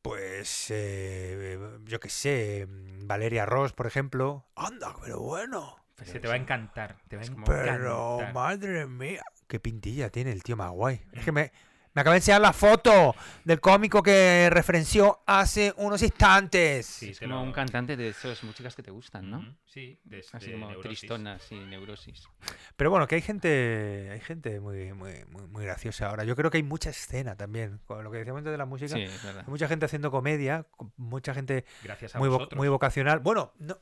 pues, 0.00 0.70
eh, 0.70 1.58
yo 1.84 2.00
qué 2.00 2.08
sé, 2.08 2.66
Valeria 3.04 3.44
Ross, 3.44 3.74
por 3.74 3.86
ejemplo. 3.86 4.46
¡Anda, 4.56 4.96
pero 5.02 5.20
bueno! 5.20 5.76
Se 6.02 6.18
te 6.18 6.28
va 6.28 6.34
a 6.34 6.38
encantar. 6.38 6.96
Te 7.08 7.16
va 7.16 7.22
a 7.22 7.26
encantar. 7.26 7.64
Pero, 7.64 8.20
madre 8.32 8.86
mía, 8.86 9.22
qué 9.46 9.60
pintilla 9.60 10.08
tiene 10.08 10.32
el 10.32 10.42
tío 10.42 10.56
más 10.56 10.70
guay. 10.70 11.02
Es 11.12 11.24
que 11.24 11.32
me, 11.32 11.52
me 11.96 12.00
acaba 12.02 12.12
de 12.12 12.18
enseñar 12.18 12.42
la 12.42 12.52
foto 12.52 13.16
del 13.42 13.58
cómico 13.58 14.02
que 14.02 14.48
referenció 14.50 15.22
hace 15.26 15.72
unos 15.78 16.02
instantes. 16.02 16.84
Sí, 16.84 17.08
Es 17.10 17.18
como 17.20 17.36
lo- 17.36 17.40
un 17.42 17.52
cantante 17.52 17.96
de 17.96 18.10
esas 18.10 18.44
músicas 18.44 18.76
que 18.76 18.82
te 18.82 18.90
gustan, 18.90 19.30
¿no? 19.30 19.56
Sí, 19.64 19.98
de, 20.04 20.22
Así 20.30 20.46
de 20.48 20.52
como 20.52 20.66
neurosis. 20.68 21.00
tristonas 21.00 21.50
y 21.50 21.54
neurosis. 21.54 22.28
Pero 22.76 22.90
bueno, 22.90 23.08
que 23.08 23.14
hay 23.14 23.22
gente, 23.22 24.10
hay 24.12 24.20
gente 24.20 24.60
muy, 24.60 24.92
muy, 24.92 25.24
muy, 25.30 25.46
muy 25.48 25.64
graciosa 25.64 26.08
ahora. 26.10 26.24
Yo 26.24 26.36
creo 26.36 26.50
que 26.50 26.58
hay 26.58 26.62
mucha 26.62 26.90
escena 26.90 27.34
también. 27.34 27.80
Con 27.86 28.04
lo 28.04 28.10
que 28.10 28.18
decíamos 28.18 28.40
antes 28.40 28.52
de 28.52 28.58
la 28.58 28.66
música, 28.66 28.94
Sí, 28.94 29.02
es 29.02 29.22
verdad. 29.24 29.44
hay 29.46 29.50
mucha 29.50 29.66
gente 29.66 29.86
haciendo 29.86 30.10
comedia, 30.10 30.66
mucha 30.98 31.32
gente 31.32 31.64
Gracias 31.82 32.14
a 32.14 32.18
muy, 32.18 32.28
vo- 32.28 32.54
muy 32.56 32.68
vocacional. 32.68 33.20
Bueno, 33.20 33.54
no, 33.58 33.78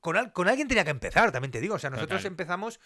con, 0.00 0.16
al- 0.16 0.32
con 0.32 0.48
alguien 0.48 0.66
tenía 0.66 0.84
que 0.84 0.90
empezar, 0.90 1.30
también 1.30 1.50
te 1.52 1.60
digo. 1.60 1.74
O 1.74 1.78
sea, 1.78 1.90
nosotros 1.90 2.20
Total. 2.22 2.32
empezamos 2.32 2.80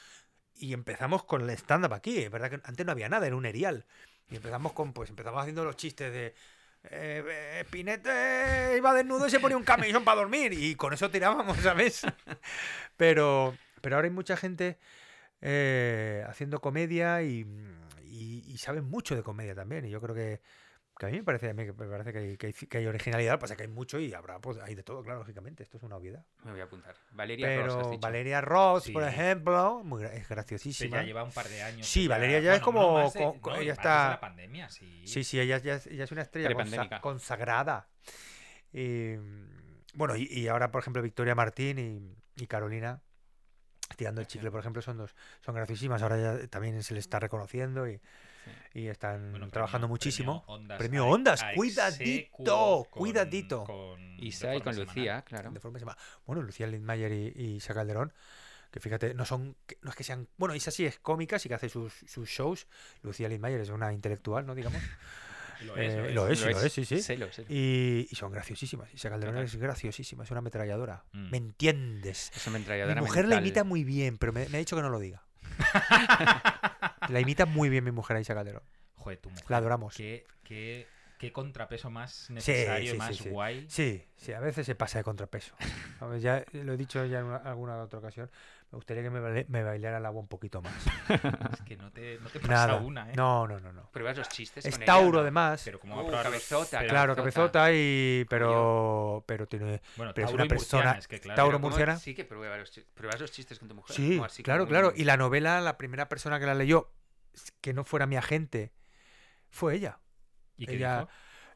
y 0.58 0.72
empezamos 0.72 1.22
con 1.22 1.42
el 1.42 1.50
stand-up 1.50 1.92
aquí. 1.94 2.18
Es 2.18 2.30
verdad 2.30 2.50
que 2.50 2.60
antes 2.64 2.84
no 2.84 2.90
había 2.90 3.08
nada, 3.08 3.26
era 3.26 3.36
un 3.36 3.46
erial. 3.46 3.86
Y 4.30 4.36
empezamos 4.36 4.72
con, 4.72 4.92
pues 4.92 5.10
empezamos 5.10 5.40
haciendo 5.40 5.64
los 5.64 5.76
chistes 5.76 6.12
de. 6.12 6.34
Eh, 6.88 7.24
eh, 7.26 7.64
Pinete 7.70 8.74
iba 8.76 8.94
desnudo 8.94 9.26
y 9.26 9.30
se 9.30 9.40
ponía 9.40 9.56
un 9.56 9.64
camisón 9.64 10.04
para 10.04 10.20
dormir. 10.20 10.52
Y 10.52 10.74
con 10.74 10.92
eso 10.92 11.10
tirábamos, 11.10 11.58
¿sabes? 11.58 12.02
Pero, 12.96 13.56
pero 13.82 13.96
ahora 13.96 14.06
hay 14.06 14.12
mucha 14.14 14.36
gente 14.36 14.78
eh, 15.42 16.24
haciendo 16.28 16.60
comedia 16.60 17.22
y, 17.22 17.46
y, 18.04 18.42
y 18.46 18.58
saben 18.58 18.84
mucho 18.84 19.14
de 19.14 19.22
comedia 19.22 19.54
también. 19.54 19.84
Y 19.84 19.90
yo 19.90 20.00
creo 20.00 20.14
que, 20.14 20.40
que 20.98 21.06
a 21.06 21.08
mí 21.10 21.18
me 21.18 21.24
parece, 21.24 21.50
a 21.50 21.54
mí 21.54 21.64
que 21.66 21.72
me 21.72 21.86
parece 21.88 22.12
que 22.12 22.18
hay, 22.18 22.36
que 22.38 22.46
hay, 22.46 22.52
que 22.54 22.78
hay 22.78 22.86
originalidad, 22.86 23.38
pasa 23.38 23.54
que 23.54 23.64
hay 23.64 23.68
mucho 23.68 23.98
y 23.98 24.14
habrá, 24.14 24.38
pues 24.40 24.58
hay 24.58 24.74
de 24.74 24.82
todo, 24.82 25.02
claro, 25.02 25.18
lógicamente. 25.20 25.62
Esto 25.62 25.76
es 25.76 25.82
una 25.82 25.96
obviedad. 25.96 26.24
Me 26.44 26.52
voy 26.52 26.60
a 26.60 26.64
apuntar. 26.64 26.94
Valeria 27.12 27.46
Ross, 27.56 27.66
has 27.68 27.76
Pero 27.76 27.90
dicho. 27.90 28.00
Valeria 28.00 28.40
Ross, 28.40 28.90
por 28.90 29.02
ejemplo, 29.02 29.82
muy, 29.84 30.04
es 30.04 30.28
graciosísima. 30.28 30.96
ya 30.98 31.02
lleva 31.02 31.22
un 31.22 31.32
par 31.32 31.48
de 31.48 31.62
años. 31.62 31.86
Sí, 31.86 32.08
Valeria 32.08 32.40
ya 32.40 32.54
es 32.54 32.62
bueno, 32.62 32.78
como- 32.80 33.10
de- 33.10 33.20
no, 33.20 33.56
ella 33.56 33.72
más 33.72 33.78
está- 33.78 33.98
desde 33.98 34.10
la 34.10 34.20
pandemia, 34.20 34.68
sí. 34.70 35.02
Sí, 35.06 35.22
sí, 35.24 35.38
ella, 35.38 35.58
ya 35.58 35.74
es- 35.74 35.86
ella 35.86 36.04
es 36.04 36.12
una 36.12 36.22
estrella 36.22 36.50
consa- 36.54 37.00
consagrada. 37.02 37.88
Y, 38.72 39.16
bueno, 39.94 40.16
y, 40.16 40.24
y 40.30 40.48
ahora, 40.48 40.70
por 40.70 40.80
ejemplo, 40.80 41.02
Victoria 41.02 41.34
Martín 41.34 41.78
y, 41.78 42.42
y 42.42 42.46
Carolina, 42.46 43.00
tirando 43.96 44.20
el 44.20 44.26
chicle, 44.26 44.50
por 44.50 44.60
ejemplo, 44.60 44.82
son 44.82 44.96
dos, 44.98 45.14
son 45.42 45.54
graciosísimas. 45.54 46.02
Ahora 46.02 46.18
ya 46.38 46.46
también 46.48 46.82
se 46.82 46.94
les 46.94 47.04
está 47.04 47.20
reconociendo 47.20 47.88
y, 47.88 48.00
y 48.74 48.86
están 48.88 49.30
Bueno, 49.30 49.48
trabajando 49.48 49.86
premio- 49.86 49.90
muchísimo. 49.90 50.42
Premio 50.44 50.54
Ondas. 50.56 50.78
Premio 50.78 51.02
a- 51.04 51.06
Ondas, 51.06 51.42
a 51.42 51.52
cuidadito, 51.54 52.86
con- 52.90 53.00
cuidadito. 53.02 53.64
con- 53.64 54.18
Isa 54.18 54.54
y 54.54 54.60
con. 54.60 54.76
Lucía, 54.76 55.22
claro. 55.22 55.50
De 55.50 55.60
forma 55.60 55.78
sema- 55.78 55.96
Bueno, 56.26 56.42
Lucía 56.42 56.66
Lindmayer 56.66 57.12
y, 57.12 57.32
y 57.34 57.54
Isa 57.56 57.74
Calderón 57.74 58.12
que 58.70 58.80
fíjate, 58.80 59.14
no 59.14 59.24
son, 59.24 59.56
no 59.80 59.88
es 59.90 59.96
que 59.96 60.04
sean, 60.04 60.28
bueno, 60.36 60.54
Isa 60.54 60.70
sí 60.70 60.84
es 60.84 60.98
cómica, 60.98 61.38
sí 61.38 61.48
que 61.48 61.54
hace 61.54 61.70
sus, 61.70 61.94
sus 62.06 62.28
shows, 62.28 62.66
Lucía 63.02 63.26
Lindmayer 63.26 63.60
es 63.60 63.70
una 63.70 63.90
intelectual, 63.92 64.44
¿no? 64.44 64.54
Digamos. 64.54 64.82
Lo 65.64 65.74
Eh, 65.78 66.08
es, 66.08 66.14
lo 66.14 66.28
es, 66.28 66.38
sí, 66.38 66.44
lo 66.50 66.60
es, 66.60 66.72
sí, 66.74 66.84
sí. 66.84 67.00
Sélo. 67.00 67.28
Y, 67.48 68.06
y 68.10 68.14
son 68.14 68.30
graciosísimas. 68.30 68.92
Isa 68.92 69.08
Calderón 69.08 69.36
Total. 69.36 69.46
es 69.46 69.56
graciosísima, 69.56 70.24
es 70.24 70.30
una 70.30 70.40
ametralladora. 70.40 71.04
Mm. 71.12 71.30
¿Me 71.30 71.38
entiendes? 71.38 72.30
Es 72.36 72.46
una 72.46 72.58
Mi 72.58 72.64
ametralladora 72.64 73.00
mujer 73.00 73.26
la 73.26 73.36
imita 73.36 73.64
muy 73.64 73.82
bien, 73.82 74.18
pero 74.18 74.34
me, 74.34 74.46
me 74.50 74.56
ha 74.56 74.60
dicho 74.60 74.76
que 74.76 74.82
no 74.82 74.90
lo 74.90 74.98
diga. 74.98 75.22
la 77.08 77.20
imita 77.20 77.46
muy 77.46 77.68
bien 77.68 77.84
mi 77.84 77.90
mujer 77.90 78.16
a 78.16 78.20
Isa 78.20 78.34
Calderón. 78.34 78.62
Joder, 78.96 79.18
tu 79.18 79.30
mujer. 79.30 79.44
La 79.48 79.58
adoramos. 79.58 79.94
Qué, 79.94 80.26
qué, 80.42 80.86
qué 81.18 81.32
contrapeso 81.32 81.90
más 81.90 82.28
necesario 82.30 82.90
sí, 82.90 82.94
y 82.96 82.98
más 82.98 83.16
sí, 83.16 83.22
sí. 83.24 83.28
guay. 83.30 83.66
Sí, 83.70 84.04
sí, 84.16 84.32
a 84.32 84.40
veces 84.40 84.66
se 84.66 84.74
pasa 84.74 84.98
de 84.98 85.04
contrapeso. 85.04 85.54
Ya 86.20 86.44
lo 86.52 86.74
he 86.74 86.76
dicho 86.76 87.04
ya 87.06 87.20
en 87.20 87.24
una- 87.26 87.36
alguna 87.38 87.78
otra 87.82 87.98
ocasión. 88.00 88.30
Me 88.70 88.76
gustaría 88.76 89.02
que 89.02 89.10
me, 89.10 89.44
me 89.48 89.62
bailara 89.62 89.98
el 89.98 90.04
agua 90.06 90.20
un 90.20 90.28
poquito 90.28 90.60
más. 90.60 90.74
Es 91.52 91.62
que 91.62 91.76
no 91.76 91.90
te, 91.92 92.18
no 92.18 92.28
te 92.28 92.40
pasa 92.40 92.52
Nada. 92.66 92.76
una, 92.80 93.10
¿eh? 93.10 93.14
No, 93.16 93.46
no, 93.46 93.60
no, 93.60 93.72
no. 93.72 93.88
Pruebas 93.92 94.18
los 94.18 94.28
chistes 94.28 94.66
Es 94.66 94.74
con 94.74 94.82
ella, 94.82 94.92
Tauro, 94.92 95.12
¿no? 95.12 95.18
además. 95.20 95.62
Pero 95.64 95.78
como 95.80 95.94
va 95.96 96.02
a 96.02 96.04
Uh, 96.04 96.08
probar 96.08 96.24
los- 96.26 96.32
cabezota, 96.32 96.78
pero- 96.80 96.90
Claro, 96.90 97.16
cabezota 97.16 97.72
y. 97.72 98.26
Pero. 98.28 99.24
Pero 99.26 99.46
tiene. 99.46 99.80
Bueno, 99.96 100.12
pero 100.14 100.26
es 100.26 100.30
Tauro 100.32 100.34
una 100.34 100.44
y 100.44 100.48
murciana, 100.56 100.82
persona- 100.84 100.98
es 100.98 101.08
que 101.08 101.20
claro. 101.20 101.36
Tauro 101.36 101.50
Pero 101.52 101.58
¿cómo- 101.60 101.68
murciana. 101.70 101.96
Sí 101.98 102.14
que 102.14 102.24
pruebas 102.24 102.58
los, 102.58 102.80
pruebas 102.94 103.20
los 103.20 103.30
chistes 103.32 103.58
con 103.58 103.68
tu 103.68 103.74
mujer. 103.76 103.96
Sí, 103.96 104.18
¿O 104.18 104.24
así 104.24 104.42
claro, 104.42 104.66
claro. 104.66 104.90
muy- 104.90 105.00
Y 105.00 105.04
la 105.04 105.16
novela, 105.16 105.60
la 105.60 105.78
primera 105.78 106.08
persona 106.08 106.38
que 106.40 106.46
la 106.46 106.54
leyó, 106.54 106.92
que 107.60 107.72
no 107.72 107.84
fuera 107.84 108.06
mi 108.06 108.16
agente, 108.16 108.72
fue 109.48 109.76
ella. 109.76 110.00
¿Y 110.56 110.66
qué 110.66 110.74
ella- 110.76 110.98
dijo? 111.00 111.10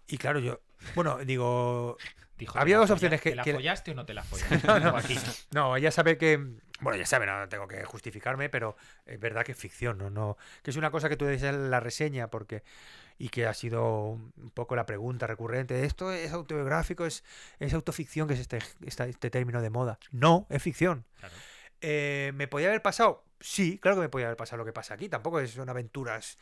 Y 0.09 0.19
claro, 0.19 0.39
yo. 0.41 0.61
Bueno, 0.95 1.19
digo. 1.19 1.97
Dijo, 2.41 2.59
había 2.59 2.77
¿te 2.77 2.79
la 2.79 2.81
dos 2.85 2.91
opciones 2.93 3.21
que- 3.21 3.31
¿Te 3.31 3.37
la 3.37 3.43
que- 3.45 3.53
follaste 3.53 3.91
o 3.91 3.95
no 3.95 4.07
te 4.07 4.15
la 4.15 4.23
follaste? 4.25 4.67
No, 4.67 4.81
no. 4.81 4.91
Joaquín. 4.93 5.19
No, 5.53 5.77
ella 5.77 5.91
sabe 5.91 6.17
que. 6.17 6.39
Bueno, 6.81 6.97
ya 6.99 7.05
sabe, 7.05 7.27
no 7.27 7.47
tengo 7.51 7.69
que 7.69 7.85
justificarme, 7.85 8.49
pero 8.49 8.77
es 9.05 9.21
verdad 9.21 9.45
que 9.45 9.53
es 9.53 9.59
ficción, 9.59 9.99
¿no? 9.99 10.09
no 10.09 10.39
que 10.63 10.71
es 10.71 10.77
una 10.79 10.91
cosa 10.91 11.11
que 11.11 11.17
tú 11.19 11.27
dices 11.27 11.51
en 11.51 11.71
la 11.71 11.81
reseña, 11.81 12.29
porque. 12.29 12.63
Y 13.19 13.29
que 13.29 13.47
ha 13.47 13.53
sido 13.53 14.13
un 14.13 14.51
poco 14.55 14.75
la 14.75 14.87
pregunta 14.87 15.27
recurrente. 15.27 15.85
¿Esto 15.85 16.11
es 16.11 16.33
autobiográfico? 16.33 17.05
¿Es, 17.05 17.23
es 17.59 17.75
autoficción? 17.75 18.27
que 18.27 18.33
es 18.33 18.41
este, 18.41 18.59
este 18.87 19.29
término 19.29 19.61
de 19.61 19.69
moda? 19.69 19.99
No, 20.11 20.47
es 20.49 20.63
ficción. 20.63 21.05
Claro. 21.19 21.35
Eh, 21.83 22.33
¿Me 22.35 22.49
podía 22.49 22.69
haber 22.69 22.81
pasado? 22.81 23.23
Sí, 23.39 23.79
claro 23.79 23.97
que 23.99 24.03
me 24.05 24.09
podía 24.09 24.29
haber 24.29 24.39
pasado 24.39 24.57
lo 24.57 24.65
que 24.65 24.73
pasa 24.73 24.95
aquí. 24.95 25.11
Tampoco 25.11 25.39
es- 25.41 25.51
son 25.51 25.69
aventuras, 25.69 26.39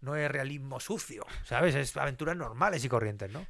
no 0.00 0.16
es 0.16 0.30
realismo 0.30 0.80
sucio, 0.80 1.26
¿sabes? 1.44 1.74
Es 1.74 1.96
aventuras 1.96 2.36
normales 2.36 2.84
y 2.84 2.88
corrientes, 2.88 3.30
¿no? 3.30 3.46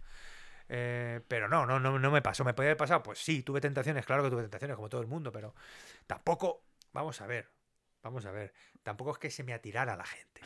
Eh, 0.69 1.21
pero 1.27 1.49
no, 1.49 1.67
no, 1.67 1.81
no, 1.81 1.99
no 1.99 2.11
me 2.11 2.23
pasó. 2.23 2.45
¿Me 2.45 2.55
podía 2.55 2.69
haber 2.71 2.77
pasado? 2.77 3.03
Pues 3.03 3.19
sí, 3.19 3.43
tuve 3.43 3.61
tentaciones, 3.61 4.07
claro 4.07 4.23
que 4.23 4.31
tuve 4.31 4.43
tentaciones, 4.43 4.77
como 4.77 4.89
todo 4.89 5.01
el 5.01 5.09
mundo, 5.09 5.33
pero 5.33 5.55
tampoco, 6.07 6.63
vamos 6.93 7.21
a 7.21 7.27
ver, 7.27 7.49
vamos 8.03 8.25
a 8.27 8.31
ver, 8.31 8.53
tampoco 8.83 9.13
es 9.13 9.19
que 9.19 9.31
se 9.31 9.43
me 9.43 9.53
atirara 9.53 9.97
la 9.97 10.05
gente. 10.05 10.41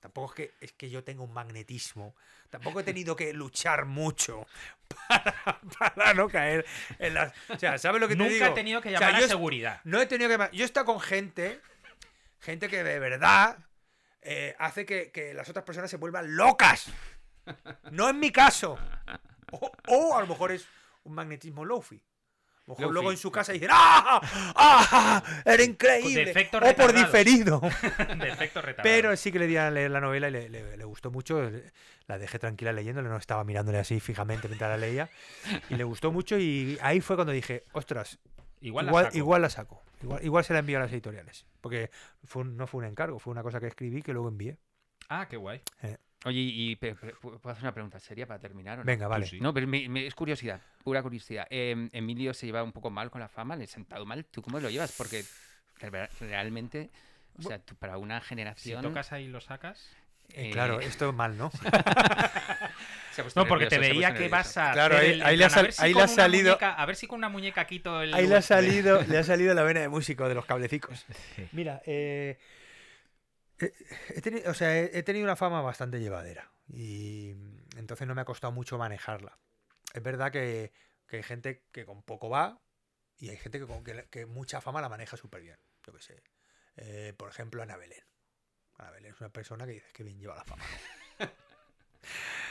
Tampoco 0.00 0.28
es 0.28 0.34
que, 0.36 0.54
es 0.60 0.72
que 0.72 0.88
yo 0.88 1.02
tenga 1.02 1.22
un 1.24 1.32
magnetismo. 1.32 2.14
Tampoco 2.48 2.78
he 2.78 2.84
tenido 2.84 3.16
que 3.16 3.32
luchar 3.32 3.86
mucho 3.86 4.46
para, 5.08 5.60
para 5.96 6.14
no 6.14 6.28
caer 6.28 6.64
en 7.00 7.14
las... 7.14 7.32
O 7.48 7.58
sea, 7.58 7.76
¿sabes 7.76 8.00
lo 8.00 8.06
que 8.06 8.14
te 8.14 8.18
Nunca 8.22 8.32
digo? 8.32 8.46
he 8.46 8.50
tenido 8.50 8.80
que 8.80 8.90
O 8.94 8.98
sea, 8.98 9.08
llamar 9.08 9.20
yo 9.20 9.26
a 9.26 9.28
seguridad. 9.30 9.80
no 9.82 10.00
he 10.00 10.06
tenido 10.06 10.28
que... 10.30 10.56
Yo 10.56 10.62
he 10.62 10.64
estado 10.64 10.86
con 10.86 11.00
gente, 11.00 11.60
gente 12.38 12.68
que 12.68 12.84
de 12.84 13.00
verdad 13.00 13.58
eh, 14.26 14.54
hace 14.58 14.84
que, 14.84 15.10
que 15.12 15.32
las 15.34 15.48
otras 15.48 15.64
personas 15.64 15.90
se 15.90 15.96
vuelvan 15.96 16.36
locas. 16.36 16.86
No 17.92 18.08
en 18.10 18.18
mi 18.18 18.30
caso. 18.32 18.76
O, 19.52 19.70
o 19.88 20.16
a 20.16 20.20
lo 20.20 20.26
mejor 20.26 20.50
es 20.52 20.66
un 21.04 21.14
magnetismo 21.14 21.64
lofi. 21.64 21.96
A 21.96 22.70
lo 22.70 22.74
mejor 22.78 22.92
luego 22.94 23.10
en 23.12 23.16
su 23.16 23.30
casa 23.30 23.52
dicen 23.52 23.68
¡Ah! 23.72 24.20
¡Ah! 24.56 25.22
¡Era 25.44 25.62
increíble! 25.62 26.34
o 26.60 26.74
por 26.74 26.92
diferido. 26.92 27.60
De 28.18 28.28
efecto 28.28 28.60
retardado. 28.60 28.82
Pero 28.82 29.16
sí 29.16 29.30
que 29.30 29.38
le 29.38 29.46
di 29.46 29.56
a 29.56 29.70
leer 29.70 29.92
la 29.92 30.00
novela 30.00 30.26
y 30.28 30.32
le, 30.32 30.48
le- 30.48 30.76
le 30.76 30.84
gustó 30.84 31.12
mucho. 31.12 31.48
La 32.08 32.18
dejé 32.18 32.40
tranquila 32.40 32.72
leyéndole, 32.72 33.08
no 33.08 33.16
estaba 33.16 33.44
mirándole 33.44 33.78
así 33.78 34.00
fijamente 34.00 34.48
mientras 34.48 34.68
la 34.68 34.76
leía. 34.78 35.08
Y 35.70 35.76
le 35.76 35.84
gustó 35.84 36.10
mucho 36.10 36.36
y 36.38 36.76
ahí 36.82 37.00
fue 37.00 37.14
cuando 37.14 37.32
dije, 37.32 37.62
ostras, 37.72 38.18
igual, 38.60 38.86
igual, 38.86 39.04
la 39.04 39.10
saco. 39.10 39.18
igual 39.18 39.42
la 39.42 39.50
saco. 39.50 39.82
Igual, 40.02 40.24
igual 40.24 40.44
se 40.44 40.52
la 40.52 40.58
envío 40.60 40.78
a 40.78 40.80
las 40.82 40.92
editoriales. 40.92 41.46
Porque 41.60 41.90
fue 42.24 42.42
un- 42.42 42.56
no 42.56 42.66
fue 42.66 42.78
un 42.80 42.84
encargo, 42.86 43.18
fue 43.18 43.30
una 43.32 43.42
cosa 43.42 43.60
que 43.60 43.66
escribí 43.66 44.02
que 44.02 44.12
luego 44.12 44.28
envié. 44.28 44.58
Ah, 45.08 45.26
qué 45.28 45.36
guay. 45.36 45.62
Oye, 46.24 46.40
y 46.40 46.76
pe- 46.76 46.94
pe- 46.94 47.14
¿puedo 47.20 47.38
hacer 47.50 47.62
una 47.62 47.72
pregunta 47.72 48.00
seria 48.00 48.26
para 48.26 48.40
terminar? 48.40 48.78
o 48.78 48.82
no? 48.82 48.86
Venga, 48.86 49.06
vale. 49.06 49.26
sí. 49.26 49.38
No, 49.40 49.54
pero 49.54 49.66
me- 49.68 49.88
me- 49.88 50.06
es 50.06 50.14
curiosidad, 50.14 50.60
pura 50.82 51.02
curiosidad. 51.02 51.46
Eh, 51.50 51.88
Emilio 51.92 52.34
se 52.34 52.46
lleva 52.46 52.62
un 52.64 52.72
poco 52.72 52.90
mal 52.90 53.10
con 53.10 53.20
la 53.20 53.28
fama, 53.28 53.54
le 53.54 53.64
he 53.64 53.68
sentado 53.68 54.04
mal. 54.06 54.24
¿Tú 54.24 54.42
cómo 54.42 54.58
lo 54.58 54.68
llevas? 54.68 54.92
Porque 54.92 55.24
re- 55.78 56.08
realmente, 56.20 56.90
o 57.38 57.42
sea, 57.42 57.58
tú 57.60 57.76
para 57.76 57.98
una 57.98 58.20
Si 58.20 58.26
generación... 58.28 58.82
tocas 58.82 59.12
ahí 59.12 59.24
y 59.24 59.28
lo 59.28 59.40
sacas. 59.40 59.88
Eh, 60.34 60.48
eh, 60.48 60.50
claro, 60.50 60.80
esto 60.80 61.08
es 61.08 61.14
mal, 61.14 61.36
¿no? 61.36 61.50
No, 63.34 63.46
porque 63.46 63.64
te 63.66 63.78
nervioso, 63.78 63.94
veía 63.94 64.08
que 64.08 64.28
nervioso. 64.28 64.30
vas 64.30 64.56
a. 64.58 64.72
Claro, 64.72 64.98
ahí- 64.98 65.12
el- 65.12 65.22
ahí 65.22 65.32
en 65.34 65.38
le 65.38 65.44
ha 65.46 65.48
plan, 65.48 65.58
a 65.58 65.62
sal- 65.62 65.72
si 65.72 65.82
ahí 65.82 65.94
le 65.94 66.00
ha 66.02 66.04
una 66.04 66.14
salido- 66.14 66.50
muñeca- 66.52 66.74
a 66.74 66.84
ver 66.84 66.96
si 66.96 67.06
con 67.06 67.16
una 67.16 67.30
muñeca 67.30 67.66
quito 67.66 68.02
el. 68.02 68.12
Ahí 68.12 68.26
le 68.26 68.36
ha 68.36 68.42
salido, 68.42 69.00
le 69.08 69.16
ha 69.16 69.24
salido 69.24 69.54
la 69.54 69.62
vena 69.62 69.80
de 69.80 69.88
músico 69.88 70.28
de 70.28 70.34
los 70.34 70.44
cablecicos. 70.44 71.06
Sí. 71.34 71.48
Mira, 71.52 71.80
eh, 71.86 72.38
he, 73.58 73.72
he 74.10 74.20
teni- 74.20 74.46
o 74.46 74.52
sea, 74.52 74.76
he, 74.78 74.98
he 74.98 75.02
tenido 75.02 75.24
una 75.24 75.34
fama 75.34 75.62
bastante 75.62 75.98
llevadera 75.98 76.52
y 76.68 77.30
entonces 77.78 78.06
no 78.06 78.14
me 78.14 78.20
ha 78.20 78.26
costado 78.26 78.52
mucho 78.52 78.76
manejarla. 78.76 79.38
Es 79.94 80.02
verdad 80.02 80.30
que, 80.30 80.72
que 81.08 81.16
hay 81.16 81.22
gente 81.22 81.64
que 81.72 81.86
con 81.86 82.02
poco 82.02 82.28
va 82.28 82.60
y 83.16 83.30
hay 83.30 83.38
gente 83.38 83.58
que 83.58 83.66
con 83.66 83.82
que, 83.82 84.08
que 84.10 84.26
mucha 84.26 84.60
fama 84.60 84.82
la 84.82 84.90
maneja 84.90 85.16
súper 85.16 85.40
bien. 85.40 85.56
Yo 85.86 85.94
qué 85.94 86.02
sé. 86.02 86.22
Eh, 86.76 87.14
por 87.16 87.30
ejemplo, 87.30 87.62
Ana 87.62 87.78
Belén. 87.78 88.04
Ana 88.78 88.90
Belén 88.90 89.12
es 89.14 89.20
una 89.20 89.30
persona 89.30 89.64
que 89.66 89.72
dices 89.72 89.92
que 89.92 90.02
bien 90.02 90.18
lleva 90.18 90.34
la 90.36 90.44
fama. 90.44 90.64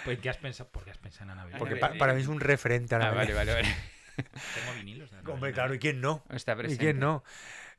Pues, 0.03 0.19
¿qué 0.19 0.29
has 0.29 0.37
pensado? 0.37 0.69
¿Por 0.69 0.83
qué 0.83 0.91
has 0.91 0.97
pensado 0.99 1.23
en 1.25 1.29
Ana 1.31 1.45
Belén? 1.45 1.57
Porque 1.59 1.73
Ana 1.73 1.79
pa- 1.81 1.87
Belén. 1.87 1.99
para 1.99 2.13
mí 2.13 2.21
es 2.21 2.27
un 2.27 2.39
referente 2.39 2.93
Ana 2.93 3.07
Ah, 3.07 3.11
vale, 3.11 3.33
Belén. 3.33 3.35
vale, 3.37 3.53
vale. 3.53 3.75
Tengo 4.15 4.73
vinilos 4.77 5.09
de 5.09 5.17
Ana 5.17 5.29
Hombre, 5.29 5.41
Belén. 5.47 5.53
claro, 5.55 5.73
¿y 5.73 5.79
quién 5.79 6.01
no? 6.01 6.23
Está 6.29 6.51
¿Y 6.51 6.55
presente. 6.57 6.83
quién 6.83 6.99
no? 6.99 7.23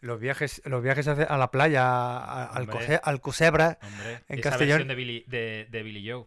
Los 0.00 0.18
viajes, 0.20 0.60
los 0.64 0.82
viajes 0.82 1.06
a 1.06 1.36
la 1.36 1.50
playa, 1.52 1.84
a- 1.86 2.46
al, 2.46 2.62
Hombre. 2.62 2.78
Cose- 2.78 3.00
al 3.02 3.20
Cosebra. 3.20 3.78
Hombre, 3.82 4.24
En 4.28 4.38
esa 4.40 4.50
Castellón- 4.50 4.78
versión 4.78 4.88
de 4.88 4.94
Billy, 4.96 5.24
de, 5.28 5.68
de 5.70 5.82
Billy 5.84 6.10
Joe. 6.10 6.26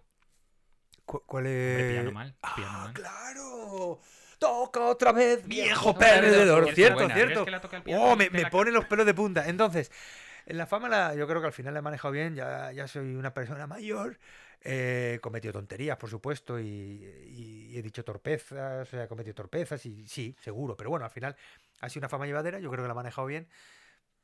cu- 1.05 1.23
¿Cuál 1.25 1.45
Hombre, 1.47 1.87
es? 1.87 1.93
piano 1.95 2.11
mal. 2.13 2.35
Piano 2.55 2.71
¡Ah, 2.71 2.83
mal. 2.85 2.93
claro! 2.93 3.99
Toca 4.39 4.79
otra 4.85 5.11
vez, 5.11 5.45
viejo 5.45 5.97
perdedor. 5.97 6.21
perdedor. 6.21 6.59
¿Quieres 6.63 6.75
Cierto, 6.75 6.95
buena? 6.99 7.13
cierto. 7.13 7.33
¿Quieres 7.33 7.45
que 7.45 7.51
la 7.51 7.61
toque 7.61 7.75
al 7.75 7.83
piano 7.83 8.03
Oh, 8.03 8.13
y 8.13 8.17
me, 8.17 8.29
me 8.29 8.41
la- 8.43 8.49
pone 8.49 8.71
los 8.71 8.85
pelos 8.85 9.05
de 9.05 9.13
punta. 9.13 9.49
Entonces, 9.49 9.89
en 9.89 9.97
la 10.49 10.65
fama 10.67 10.89
la, 10.89 11.15
yo 11.15 11.27
creo 11.27 11.41
que 11.41 11.47
al 11.47 11.53
final 11.53 11.73
la 11.73 11.79
he 11.79 11.83
manejado 11.83 12.11
bien. 12.11 12.35
Ya, 12.35 12.71
ya 12.71 12.87
soy 12.87 13.15
una 13.15 13.33
persona 13.33 13.67
mayor. 13.67 14.19
eh, 14.61 15.13
He 15.15 15.19
cometido 15.19 15.53
tonterías, 15.53 15.97
por 15.97 16.09
supuesto, 16.09 16.59
y, 16.59 16.65
y 17.27 17.77
he 17.77 17.81
dicho 17.81 18.03
torpezas, 18.03 18.93
he 18.93 19.07
cometido 19.07 19.35
torpezas, 19.35 19.85
y 19.85 20.07
sí, 20.07 20.35
seguro. 20.41 20.75
Pero 20.77 20.89
bueno, 20.89 21.05
al 21.05 21.11
final 21.11 21.35
ha 21.81 21.89
sido 21.89 22.01
una 22.01 22.09
fama 22.09 22.25
llevadera. 22.25 22.59
Yo 22.59 22.69
creo 22.71 22.83
que 22.83 22.87
la 22.87 22.93
he 22.93 22.95
manejado 22.95 23.27
bien. 23.27 23.47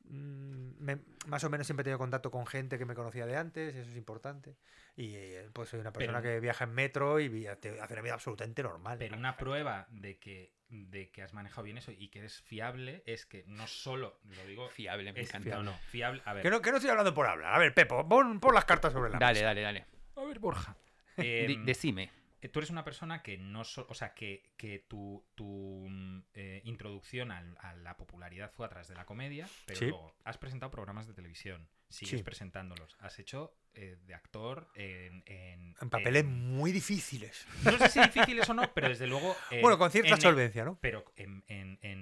Mm, 0.08 0.72
me- 0.78 0.98
más 1.26 1.42
o 1.44 1.50
menos 1.50 1.66
siempre 1.66 1.82
he 1.82 1.84
tenido 1.84 1.98
contacto 1.98 2.30
con 2.30 2.46
gente 2.46 2.78
que 2.78 2.84
me 2.84 2.94
conocía 2.94 3.26
de 3.26 3.36
antes, 3.36 3.74
eso 3.74 3.90
es 3.90 3.96
importante. 3.96 4.56
Y 4.96 5.14
eh, 5.14 5.50
pues 5.52 5.68
soy 5.68 5.80
una 5.80 5.92
persona 5.92 6.20
Pero- 6.22 6.34
que 6.34 6.40
viaja 6.40 6.64
en 6.64 6.70
metro 6.72 7.20
y 7.20 7.46
hace 7.46 7.72
una 7.72 8.00
vida 8.02 8.14
absolutamente 8.14 8.62
normal. 8.62 8.98
Pero 8.98 9.16
una 9.16 9.36
prueba 9.36 9.86
de 9.90 10.18
que, 10.18 10.54
de 10.68 11.10
que 11.10 11.22
has 11.22 11.32
manejado 11.34 11.64
bien 11.64 11.78
eso 11.78 11.92
y 11.92 12.08
que 12.08 12.20
eres 12.20 12.40
fiable 12.42 13.02
es 13.06 13.26
que 13.26 13.44
no 13.46 13.66
solo, 13.66 14.18
lo 14.24 14.46
digo, 14.46 14.68
Fiable, 14.70 15.12
me 15.12 15.20
es 15.20 15.28
encanta. 15.28 15.56
no, 15.56 15.62
no, 15.64 15.72
fiable. 15.90 16.22
A 16.24 16.32
ver, 16.34 16.42
Que 16.42 16.50
no, 16.50 16.60
que 16.62 16.70
no 16.70 16.76
estoy 16.78 16.90
hablando 16.90 17.12
por 17.14 17.26
hablar. 17.26 17.54
A 17.54 17.58
ver, 17.58 17.74
Pepo, 17.74 18.08
pon, 18.08 18.40
pon 18.40 18.54
las 18.54 18.64
cartas 18.64 18.92
sobre 18.92 19.10
la 19.10 19.18
Dale, 19.18 19.34
mesa. 19.34 19.46
dale, 19.46 19.60
dale. 19.62 19.86
a 20.16 20.24
ver, 20.24 20.38
Borja. 20.38 20.76
Em, 21.18 21.64
decime. 21.64 22.10
Eh, 22.42 22.48
tú 22.48 22.58
eres 22.60 22.70
una 22.70 22.84
persona 22.84 23.22
que 23.22 23.38
no 23.38 23.64
so- 23.64 23.86
o 23.88 23.94
sea 23.94 24.14
que, 24.14 24.52
que 24.56 24.78
tu, 24.80 25.24
tu 25.34 25.86
mm, 25.88 26.22
eh, 26.34 26.60
introducción 26.64 27.30
a 27.32 27.74
la 27.82 27.96
popularidad 27.96 28.50
fue 28.52 28.66
a 28.66 28.68
través 28.68 28.88
de 28.88 28.94
la 28.94 29.06
comedia 29.06 29.48
pero 29.66 29.78
Sí. 29.78 29.86
luego 29.86 30.14
has 30.24 30.38
presentado 30.38 30.70
programas 30.70 31.06
de 31.06 31.14
televisión 31.14 31.68
sigues 31.88 32.18
Sí. 32.20 32.22
presentándolos 32.24 32.96
has 33.00 33.18
hecho 33.18 33.56
eh, 33.74 33.96
de 34.06 34.14
actor 34.14 34.68
en, 34.74 35.22
en, 35.26 35.74
En 35.80 35.90
papeles 35.90 36.24
en- 36.24 36.56
muy 36.56 36.72
difíciles. 36.72 37.46
no 37.64 37.76
sé 37.78 37.88
si 37.90 38.00
difíciles 38.00 38.48
o 38.48 38.54
no 38.54 38.72
pero 38.74 38.88
desde 38.88 39.06
luego 39.06 39.36
en- 39.50 39.60
bueno, 39.62 39.76
con 39.78 39.90
cierta 39.90 40.14
en- 40.14 40.20
solvencia, 40.20 40.64
¿no? 40.64 40.78
pero 40.80 41.04
en, 41.16 41.44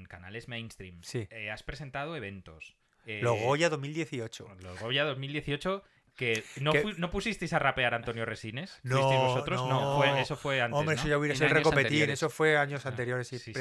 canales 0.07 0.49
mainstream 0.49 1.03
Sí. 1.03 1.27
Eh, 1.31 1.51
has 1.51 1.63
presentado 1.63 2.17
eventos 2.17 2.77
eh, 3.07 3.21
Los 3.23 3.39
Goya 3.39 3.69
2018. 3.69 4.49
los 4.61 4.81
Goya 4.81 5.05
2018 5.05 5.85
que 6.17 6.45
no, 6.61 6.73
Que- 6.73 6.95
no 6.97 7.11
pusisteis 7.11 7.53
a 7.53 7.59
rapear 7.59 7.93
a 7.93 7.97
Antonio 7.97 8.25
Resines 8.25 8.79
No, 8.85 8.97
¿Fuisteis 8.99 9.21
vosotros 9.21 9.61
no, 9.69 9.81
no. 9.81 9.97
fue- 9.97 10.21
eso 10.21 10.37
fue 10.37 10.61
antes 10.61 10.79
Hombre, 10.79 10.95
¿no? 10.95 11.01
eso 11.01 11.09
ya 11.09 11.19
hubiera 11.19 11.35
sido 11.35 11.49
recopetín. 11.49 11.87
anteriores. 11.87 12.13
Eso 12.19 12.31
fue 12.31 12.57
años 12.57 12.87
anteriores. 12.87 13.27
Sí, 13.29 13.39
sí, 13.39 13.53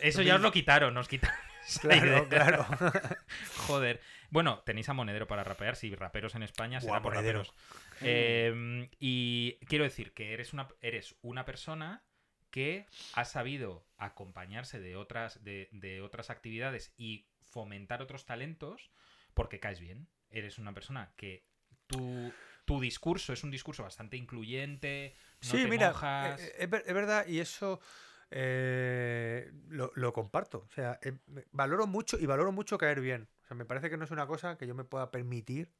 Eso 0.00 0.22
ya 0.22 0.34
os 0.34 0.40
lo 0.40 0.50
quitaron, 0.52 0.92
nos 0.94 1.08
quitaron. 1.08 1.36
Claro, 1.82 2.26
claro. 2.28 2.66
Joder. 3.66 4.00
Bueno, 4.30 4.62
tenéis 4.64 4.88
a 4.88 4.92
Monedero 4.94 5.26
para 5.26 5.44
rapear, 5.44 5.76
sí, 5.76 5.94
raperos 5.94 6.34
en 6.34 6.42
España 6.42 6.80
será 6.80 6.94
Buah, 6.94 7.02
por 7.02 7.14
Monedero. 7.14 7.40
raperos. 7.44 7.54
Eh, 8.00 8.88
y 8.98 9.58
quiero 9.66 9.84
decir 9.84 10.12
que 10.14 10.32
eres 10.32 10.52
una, 10.52 10.68
eres 10.80 11.16
una 11.22 11.44
persona 11.44 12.02
que 12.50 12.86
ha 13.14 13.24
sabido 13.24 13.84
acompañarse 13.98 14.80
de 14.80 14.96
otras, 14.96 15.44
de, 15.44 15.68
de 15.72 16.00
otras 16.00 16.30
actividades 16.30 16.92
y 16.96 17.28
fomentar 17.40 18.02
otros 18.02 18.24
talentos 18.24 18.90
porque 19.34 19.60
caes 19.60 19.80
bien. 19.80 20.08
Eres 20.30 20.58
una 20.58 20.72
persona 20.72 21.12
que 21.16 21.44
tu, 21.90 22.32
tu 22.64 22.80
discurso 22.80 23.32
es 23.32 23.44
un 23.44 23.50
discurso 23.50 23.82
bastante 23.82 24.16
incluyente. 24.16 25.14
No 25.42 25.52
sí, 25.52 25.58
te 25.62 25.68
mira, 25.68 25.90
mojas. 25.90 26.40
eh, 26.40 26.54
eh, 26.58 26.68
es, 26.72 26.82
es 26.86 26.94
verdad, 26.94 27.26
y 27.26 27.40
eso 27.40 27.80
eh, 28.30 29.50
lo, 29.68 29.92
lo 29.94 30.12
comparto. 30.12 30.64
O 30.68 30.72
sea, 30.72 30.98
eh, 31.02 31.12
valoro 31.52 31.86
mucho 31.86 32.18
y 32.18 32.26
valoro 32.26 32.52
mucho 32.52 32.78
caer 32.78 33.00
bien. 33.00 33.28
O 33.44 33.46
sea, 33.46 33.56
me 33.56 33.64
parece 33.64 33.90
que 33.90 33.96
no 33.96 34.04
es 34.04 34.10
una 34.10 34.26
cosa 34.26 34.56
que 34.56 34.66
yo 34.66 34.74
me 34.74 34.84
pueda 34.84 35.10
permitir 35.10 35.72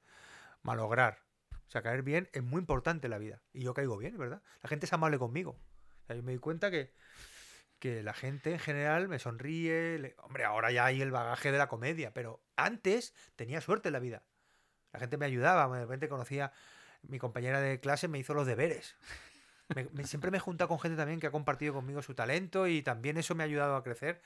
malograr. 0.62 1.18
O 1.52 1.70
sea, 1.70 1.82
caer 1.82 2.02
bien 2.02 2.28
es 2.32 2.42
muy 2.42 2.60
importante 2.60 3.06
en 3.06 3.12
la 3.12 3.18
vida. 3.18 3.42
Y 3.52 3.62
yo 3.62 3.74
caigo 3.74 3.96
bien, 3.96 4.18
¿verdad? 4.18 4.42
La 4.62 4.68
gente 4.68 4.86
es 4.86 4.92
amable 4.92 5.18
conmigo. 5.18 5.52
O 6.02 6.06
sea, 6.06 6.16
yo 6.16 6.22
me 6.22 6.32
di 6.32 6.38
cuenta 6.38 6.70
que, 6.70 6.92
que 7.78 8.02
la 8.02 8.14
gente 8.14 8.52
en 8.52 8.58
general 8.58 9.08
me 9.08 9.18
sonríe. 9.18 9.98
le- 9.98 10.14
Hombre, 10.18 10.44
ahora 10.44 10.70
ya 10.72 10.84
hay 10.86 11.00
el 11.02 11.10
bagaje 11.10 11.52
de 11.52 11.58
la 11.58 11.68
comedia, 11.68 12.12
pero 12.12 12.42
antes 12.56 13.14
tenía 13.36 13.60
suerte 13.60 13.88
en 13.88 13.92
la 13.94 14.00
vida. 14.00 14.24
La 14.92 14.98
gente 15.00 15.16
me 15.16 15.26
ayudaba, 15.26 15.72
de 15.76 15.82
repente 15.84 16.08
conocía, 16.08 16.52
mi 17.02 17.18
compañera 17.18 17.60
de 17.60 17.80
clase 17.80 18.08
me 18.08 18.18
hizo 18.18 18.34
los 18.34 18.46
deberes. 18.46 18.96
Me- 19.74 19.88
me- 19.92 20.04
siempre 20.04 20.30
me 20.30 20.38
he 20.38 20.40
juntado 20.40 20.68
con 20.68 20.80
gente 20.80 20.96
también 20.96 21.20
que 21.20 21.28
ha 21.28 21.30
compartido 21.30 21.72
conmigo 21.74 22.02
su 22.02 22.14
talento 22.14 22.66
y 22.66 22.82
también 22.82 23.16
eso 23.16 23.34
me 23.34 23.44
ha 23.44 23.46
ayudado 23.46 23.76
a 23.76 23.82
crecer. 23.84 24.20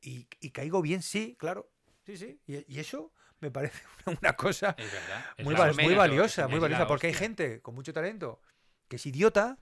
Y, 0.00 0.28
y 0.40 0.50
caigo 0.50 0.80
bien, 0.82 1.02
sí, 1.02 1.36
claro. 1.38 1.68
Sí, 2.04 2.16
sí. 2.16 2.40
Y, 2.46 2.64
y 2.72 2.78
eso 2.78 3.12
me 3.40 3.50
parece 3.50 3.82
una, 4.06 4.18
una 4.20 4.32
cosa 4.34 4.74
Es 4.78 4.92
verdad. 4.92 5.24
Es 5.36 5.44
muy, 5.44 5.54
val- 5.54 5.74
valiosa, 5.96 6.46
muy 6.48 6.58
valiosa, 6.60 6.86
porque 6.86 7.08
hay 7.08 7.14
gente 7.14 7.60
con 7.62 7.74
mucho 7.74 7.92
talento 7.92 8.40
que 8.88 8.96
es 8.96 9.06
idiota 9.06 9.58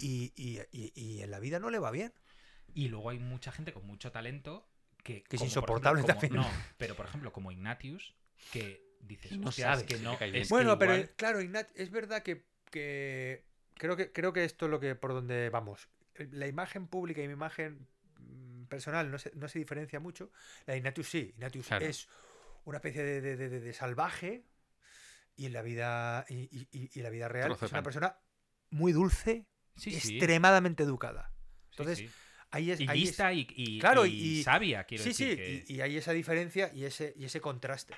y, 0.00 0.32
en 1.22 1.30
la 1.30 1.38
vida 1.38 1.58
no 1.60 1.70
le 1.70 1.78
va 1.78 1.90
bien. 1.90 2.12
Y 2.74 2.88
luego 2.88 3.10
hay 3.10 3.18
mucha 3.18 3.52
gente 3.52 3.72
con 3.72 3.86
mucho 3.86 4.10
talento 4.12 4.68
que, 5.04 5.22
Que 5.22 5.36
es 5.36 5.42
insoportable 5.42 6.00
ejemplo, 6.00 6.14
como- 6.28 6.42
también. 6.42 6.42
No, 6.42 6.74
pero 6.76 6.94
por 6.96 7.06
ejemplo, 7.06 7.32
como 7.32 7.52
Ignatius, 7.52 8.14
que 8.52 8.87
dices, 9.00 9.38
No 9.38 9.48
"Hostias, 9.48 9.66
sabes 9.78 9.84
que 9.84 9.98
no. 10.02 10.12
te 10.12 10.18
cae 10.18 10.30
bien". 10.30 10.42
es 10.42 10.48
que 10.48 10.54
Bueno, 10.54 10.78
pero 10.78 10.94
igual- 10.94 11.10
claro, 11.16 11.40
Ignat, 11.40 11.68
es 11.74 11.90
verdad 11.90 12.22
que, 12.22 12.44
que 12.70 13.44
creo 13.74 13.96
que 13.96 14.12
creo 14.12 14.32
que 14.32 14.44
esto 14.44 14.66
es 14.66 14.70
lo 14.70 14.80
que 14.80 14.94
por 14.94 15.12
donde 15.12 15.50
vamos. 15.50 15.88
La 16.32 16.46
imagen 16.46 16.88
pública 16.88 17.22
y 17.22 17.26
mi 17.28 17.34
imagen 17.34 17.86
mm, 18.18 18.64
personal 18.64 19.10
no 19.10 19.18
se, 19.18 19.30
no 19.36 19.48
se 19.48 19.58
diferencia 19.58 20.00
mucho. 20.00 20.30
La 20.66 20.72
de 20.72 20.78
Ignatius 20.78 21.08
sí. 21.08 21.18
Ignatius 21.36 21.66
Claro. 21.68 21.86
es 21.86 22.08
una 22.64 22.78
especie 22.78 23.02
de, 23.02 23.20
de- 23.20 23.36
de- 23.36 23.60
de- 23.60 23.72
salvaje 23.72 24.44
y 25.36 25.46
en 25.46 25.52
la 25.52 25.62
vida 25.62 26.26
y, 26.28 26.66
y- 26.72 27.00
la 27.00 27.10
vida 27.10 27.28
real 27.28 27.52
es 27.52 27.70
una 27.72 27.82
persona 27.82 28.18
muy 28.70 28.92
dulce, 28.92 29.46
Sí, 29.76 29.92
sí. 29.92 30.16
extremadamente 30.16 30.82
educada. 30.82 31.30
Sí, 31.32 31.66
Entonces, 31.70 31.98
sí. 31.98 32.10
Ahí 32.50 32.70
es, 32.70 32.80
y 32.80 32.88
ahí 32.88 33.02
es- 33.02 33.08
lista 33.10 33.32
y, 33.32 33.46
y- 33.50 33.78
Claro, 33.78 34.04
y 34.06 34.10
y- 34.38 34.42
sabia, 34.42 34.84
quiero 34.84 35.04
sí, 35.04 35.12
sí, 35.14 35.26
decir. 35.36 35.38
que- 35.66 35.72
y, 35.72 35.76
y 35.76 35.80
hay 35.82 35.96
esa 35.98 36.12
diferencia 36.12 36.70
y 36.74 36.84
ese, 36.84 37.12
y 37.16 37.24
ese 37.26 37.40
contraste. 37.40 37.94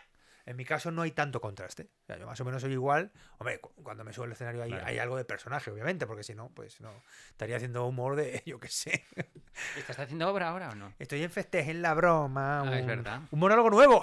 En 0.47 0.57
mi 0.57 0.65
caso 0.65 0.91
no 0.91 1.03
hay 1.03 1.11
tanto 1.13 1.41
contraste. 1.41 1.91
O 2.03 2.07
sea, 2.07 2.19
yo 2.19 2.27
más 2.27 2.41
o 2.41 2.45
menos 2.45 2.63
soy 2.63 2.73
igual. 2.73 3.13
Hombre, 3.39 3.61
cu- 3.61 3.73
cuando 3.83 4.05
me 4.05 4.13
subo 4.13 4.25
al 4.25 4.33
escenario 4.33 4.63
hay, 4.63 4.71
Claro. 4.71 4.87
hay 4.87 4.99
algo 4.99 5.17
de 5.17 5.25
personaje, 5.25 5.71
obviamente, 5.71 6.07
porque 6.07 6.23
si 6.23 6.35
no, 6.35 6.49
pues 6.51 6.81
no. 6.81 6.91
Estaría 7.31 7.57
haciendo 7.57 7.87
humor 7.87 8.17
de, 8.17 8.43
yo 8.47 8.59
qué 8.59 8.69
sé. 8.69 9.05
¿Estás 9.77 9.99
haciendo 9.99 10.29
obra 10.31 10.49
ahora 10.49 10.71
o 10.71 10.75
no? 10.75 10.93
Estoy 10.99 11.23
en 11.23 11.31
festeje 11.31 11.71
en 11.71 11.83
la 11.83 11.95
broma. 11.95 12.61
Ah, 12.63 12.75
es 12.77 12.81
un- 12.83 12.87
verdad. 12.87 13.21
Un 13.31 13.39
monólogo 13.39 13.71
nuevo. 13.71 14.03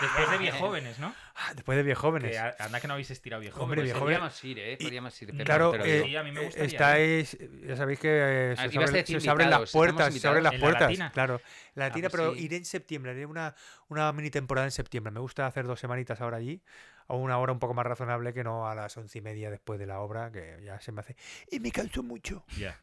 Después 0.00 0.30
de 0.30 0.38
Viejóvenes, 0.38 0.98
¿no? 0.98 1.14
Ah, 1.40 1.54
Después 1.54 1.76
de 1.76 1.84
Viejóvenes. 1.84 2.32
Que 2.32 2.62
anda 2.62 2.80
que 2.80 2.88
no 2.88 2.94
habéis 2.94 3.10
estirado 3.12 3.40
Viejóvenes. 3.40 3.62
Hombre, 3.64 3.82
Pues 3.82 3.92
podríamos 4.00 4.44
ir, 4.44 4.58
¿eh? 4.58 4.76
Podríamos 4.80 5.22
ir. 5.22 5.28
pero- 5.30 5.44
Claro, 5.44 5.70
pero 5.70 5.84
eh, 5.84 6.02
Sí, 6.04 6.16
a 6.16 6.22
mí 6.24 6.32
me 6.32 6.40
eh, 6.40 6.44
gustaría, 6.46 6.66
estáis, 6.66 7.38
ya 7.66 7.76
sabéis 7.76 8.00
que 8.00 8.08
eh, 8.10 8.50
Ah, 8.58 8.68
se, 8.68 8.78
abren, 8.78 9.20
se 9.20 9.30
abren 9.30 9.50
las 9.50 9.70
puertas, 9.70 10.14
se 10.14 10.26
abren 10.26 10.42
las. 10.42 10.52
¿En 10.54 10.58
la 10.60 10.64
puertas, 10.64 10.82
latina? 10.82 11.10
claro. 11.12 11.40
La 11.74 11.84
Ah, 11.84 11.88
latina, 11.88 12.08
pues 12.10 12.20
pero 12.20 12.34
sí. 12.34 12.44
iré 12.44 12.56
en 12.56 12.64
septiembre, 12.64 13.12
haré 13.12 13.24
una, 13.26 13.54
una 13.88 14.12
mini 14.12 14.30
temporada 14.30 14.66
en 14.66 14.72
septiembre. 14.72 15.12
Me 15.12 15.20
gusta 15.20 15.46
hacer 15.46 15.66
dos 15.66 15.78
semanitas 15.78 16.20
ahora 16.20 16.38
allí, 16.38 16.60
a 17.06 17.14
una 17.14 17.38
hora 17.38 17.52
un 17.52 17.60
poco 17.60 17.72
más 17.72 17.86
razonable 17.86 18.34
que 18.34 18.42
no 18.42 18.68
a 18.68 18.74
las 18.74 18.96
once 18.96 19.18
y 19.18 19.20
media 19.22 19.48
después 19.50 19.78
de 19.78 19.86
la 19.86 20.00
obra, 20.00 20.32
que 20.32 20.58
ya 20.64 20.80
se 20.80 20.90
me 20.90 21.00
hace. 21.02 21.14
Y 21.52 21.60
me 21.60 21.70
canso 21.70 22.02
mucho. 22.02 22.44
Ya. 22.58 22.80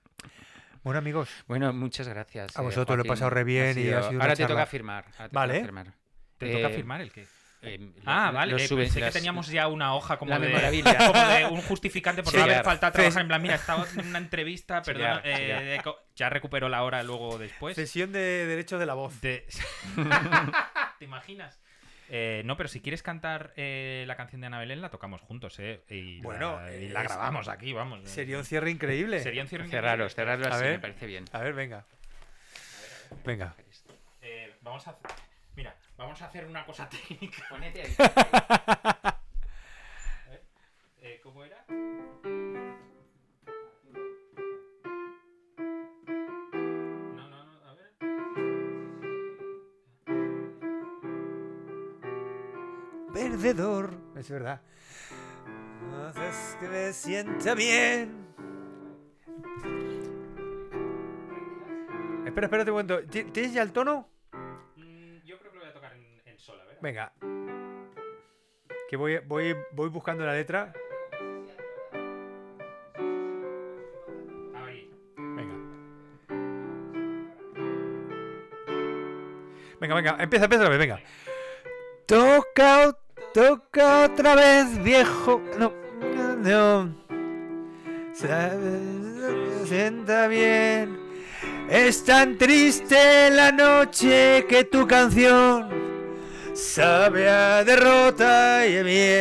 Bueno, 0.84 1.00
amigos, 1.00 1.30
Bueno, 1.48 1.74
muchas 1.74 2.08
gracias. 2.08 2.56
A 2.58 2.62
eh, 2.62 2.64
vosotros 2.64 2.96
lo 2.98 3.04
he 3.04 3.08
pasado 3.08 3.32
re 3.32 3.44
bien 3.44 3.78
y 3.78 3.90
ha 3.90 4.02
sido 4.04 4.12
una 4.12 4.24
Ahora 4.24 4.36
te 4.36 4.46
toca 4.46 4.66
firmar. 4.66 5.06
ahora 5.18 5.30
te 5.30 5.36
Vale. 5.36 5.54
toca 5.56 5.66
firmar. 5.66 5.94
¿Te 6.38 6.50
Eh, 6.50 6.54
toca 6.62 6.70
firmar 6.74 7.02
el 7.02 7.12
qué? 7.12 7.26
Eh, 7.62 7.92
Ah, 8.06 8.32
vale. 8.32 8.52
los 8.54 8.62
eh, 8.62 8.68
sube- 8.68 8.84
pensé 8.84 9.00
las- 9.00 9.10
que 9.14 9.20
teníamos 9.20 9.48
ya 9.48 9.68
una 9.68 9.96
hoja 9.96 10.18
como 10.18 10.30
la 10.32 10.40
de, 10.40 10.52
como 11.12 11.28
de 11.28 11.46
un 11.46 11.62
justificante 11.62 12.22
por 12.24 12.34
no 12.36 12.44
haber 12.44 12.56
a 12.58 12.64
Fe- 12.64 12.78
trabajar. 12.78 13.22
En 13.22 13.28
plan, 13.28 13.42
mira, 13.42 13.56
estaba 13.56 13.86
en 13.98 14.08
una 14.08 14.20
entrevista, 14.20 14.84
sí, 14.84 14.92
eh, 14.96 15.48
ya. 15.48 15.60
de 15.62 15.82
co- 15.84 15.98
ya 16.16 16.30
recuperó 16.30 16.70
la 16.70 16.84
hora 16.84 17.02
luego 17.04 17.38
después. 17.38 17.76
sesión 17.76 18.12
de 18.12 18.46
derechos 18.46 18.80
de 18.80 18.86
la 18.86 18.94
voz. 18.94 19.20
De- 19.22 19.46
¿Te 21.00 21.06
imaginas? 21.06 21.60
Eh, 22.10 22.44
no, 22.46 22.56
pero 22.56 22.70
si 22.70 22.82
quieres 22.82 23.02
cantar 23.02 23.52
eh, 23.56 24.04
la 24.08 24.16
canción 24.16 24.40
de 24.42 24.48
Ana 24.48 24.60
Belén, 24.60 24.80
la 24.80 24.90
tocamos 24.90 25.22
juntos, 25.22 25.58
¿eh? 25.58 25.84
Y 25.90 26.22
Bueno, 26.22 26.60
la, 26.62 26.72
y 26.76 26.90
la 26.90 27.02
es- 27.02 27.08
grabamos 27.08 27.48
aquí, 27.48 27.74
vamos. 27.74 28.02
eh. 28.02 28.08
Sería 28.08 28.38
un 28.38 28.46
cierre 28.46 28.70
increíble. 28.70 29.22
Sería 29.22 29.42
un 29.42 29.48
cierre 29.48 29.68
Cerraros, 29.68 30.12
increíble. 30.12 30.34
cerrarlo 30.38 30.46
A 30.54 30.56
así, 30.58 30.64
ver. 30.66 30.74
me 30.74 30.80
parece 30.80 31.06
bien. 31.08 31.26
A 31.32 31.40
ver, 31.40 31.54
venga. 31.54 31.86
Venga. 33.26 33.56
Eh, 34.22 34.54
vamos 34.62 34.86
a 34.88 34.92
hacer... 34.92 35.10
Mira, 35.56 35.76
vamos 35.98 36.22
a 36.22 36.26
hacer 36.26 36.46
una 36.46 36.66
cosa 36.66 36.88
técnica. 37.08 37.44
Ponete 37.50 37.82
ahí. 37.82 37.96
Eh, 41.08 41.20
¿Cómo 41.22 41.44
era? 41.44 41.64
No, 47.16 47.30
no, 47.30 47.46
no, 47.46 47.52
a 47.70 47.74
ver. 47.76 47.92
Perdedor. 53.14 53.98
Es 54.16 54.30
verdad. 54.30 54.62
Haces 56.10 56.58
que 56.60 56.68
me 56.68 56.94
sienta 56.94 57.54
bien. 57.54 58.26
Espera, 62.26 62.48
espérate 62.48 62.72
un 62.72 62.76
momento. 62.76 63.04
¿Ti- 63.08 63.26
¿Tienes 63.26 63.54
ya 63.54 63.62
el 63.62 63.72
tono? 63.72 64.10
Venga. 66.82 67.12
Que 68.90 68.98
voy, 68.98 69.18
voy, 69.26 69.56
voy 69.72 69.90
buscando 69.90 70.26
la 70.26 70.34
letra. 70.34 70.74
Venga. 75.18 75.56
Venga, 79.80 79.96
venga, 79.96 80.18
empieza, 80.20 80.46
empieza 80.46 80.64
otra 80.64 80.70
vez, 80.70 80.80
venga. 80.80 81.00
Toca, 82.06 82.98
toca 83.34 84.06
otra 84.06 84.36
vez, 84.36 84.82
viejo. 84.84 85.42
No, 85.58 85.74
no, 86.38 86.96
sienta 89.66 90.28
bien. 90.28 91.00
Es 91.70 92.06
tan 92.06 92.38
triste 92.38 93.32
la 93.32 93.52
noche 93.52 94.46
que 94.48 94.64
tu 94.66 94.88
canción 94.88 95.75
sabe 96.56 97.30
a 97.30 97.64
derrota 97.64 98.66
y 98.66 98.78
a 98.78 98.84
miel. 98.84 99.12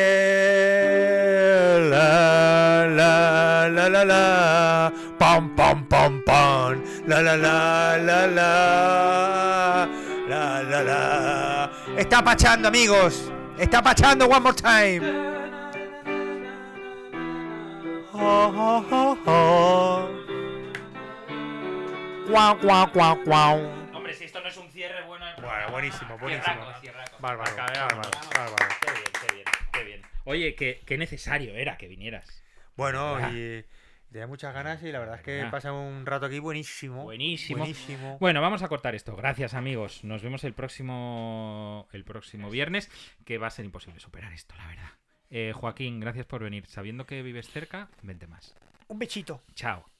La, 1.90 2.86
la, 2.88 3.68
la, 3.68 3.88
la, 3.88 4.04
la. 4.04 4.92
Pam, 5.18 5.54
pam, 5.56 5.84
pam, 5.88 6.22
pam. 6.24 6.82
La, 7.06 7.20
la, 7.20 7.36
la, 7.36 7.98
la, 7.98 8.26
la. 8.26 9.88
La, 10.28 10.62
la, 10.62 10.82
la. 10.82 11.70
Está 11.96 12.22
pachando, 12.22 12.68
amigos. 12.68 13.30
Está 13.58 13.82
pachando 13.82 14.26
one 14.26 14.40
more 14.40 14.54
time. 14.54 15.02
Oh, 18.12 18.52
oh, 18.56 18.84
oh, 18.90 19.18
oh. 19.26 20.08
Guau, 22.28 22.56
guau, 22.62 22.86
guau, 22.92 23.16
guau. 23.24 23.60
Hombre, 23.92 24.14
si 24.14 24.24
esto 24.24 24.40
no 24.40 24.48
es 24.48 24.56
un 24.56 24.70
cierre 24.70 25.02
bueno. 25.06 25.24
Bueno, 25.36 25.70
buenísimo, 25.70 26.16
buenísimo. 26.18 26.54
Cierraco. 26.80 26.83
Bárbaro, 27.24 27.56
bárbaro, 27.56 28.10
bárbaro. 28.36 28.56
Qué 28.82 28.92
bien, 28.92 29.12
qué 29.18 29.34
bien, 29.34 29.46
qué 29.72 29.84
bien. 29.84 30.02
Oye, 30.24 30.54
qué, 30.54 30.82
qué 30.84 30.98
necesario 30.98 31.54
era 31.54 31.78
que 31.78 31.88
vinieras. 31.88 32.44
Bueno, 32.76 33.14
¿Verdad? 33.14 33.30
y 33.32 33.64
tenía 34.12 34.26
muchas 34.26 34.52
ganas 34.52 34.82
y 34.82 34.92
la 34.92 34.98
verdad 34.98 35.16
es 35.16 35.22
que 35.22 35.36
¿Verdad? 35.36 35.50
pasa 35.50 35.72
un 35.72 36.04
rato 36.04 36.26
aquí 36.26 36.38
buenísimo. 36.38 37.04
Buenísimo. 37.04 37.60
Buenísimo. 37.60 38.18
Bueno, 38.18 38.42
vamos 38.42 38.62
a 38.62 38.68
cortar 38.68 38.94
esto. 38.94 39.16
Gracias, 39.16 39.54
amigos. 39.54 40.04
Nos 40.04 40.22
vemos 40.22 40.44
el 40.44 40.52
próximo 40.52 41.88
el 41.92 42.04
próximo 42.04 42.50
viernes, 42.50 42.90
que 43.24 43.38
va 43.38 43.46
a 43.46 43.50
ser 43.50 43.64
imposible 43.64 44.00
superar 44.00 44.34
esto, 44.34 44.54
la 44.58 44.66
verdad. 44.66 44.90
Eh, 45.30 45.52
Joaquín, 45.54 46.00
gracias 46.00 46.26
por 46.26 46.42
venir. 46.42 46.66
Sabiendo 46.66 47.06
que 47.06 47.22
vives 47.22 47.48
cerca, 47.48 47.88
vente 48.02 48.26
más. 48.26 48.54
Un 48.88 48.98
bechito. 48.98 49.40
Chao. 49.54 49.93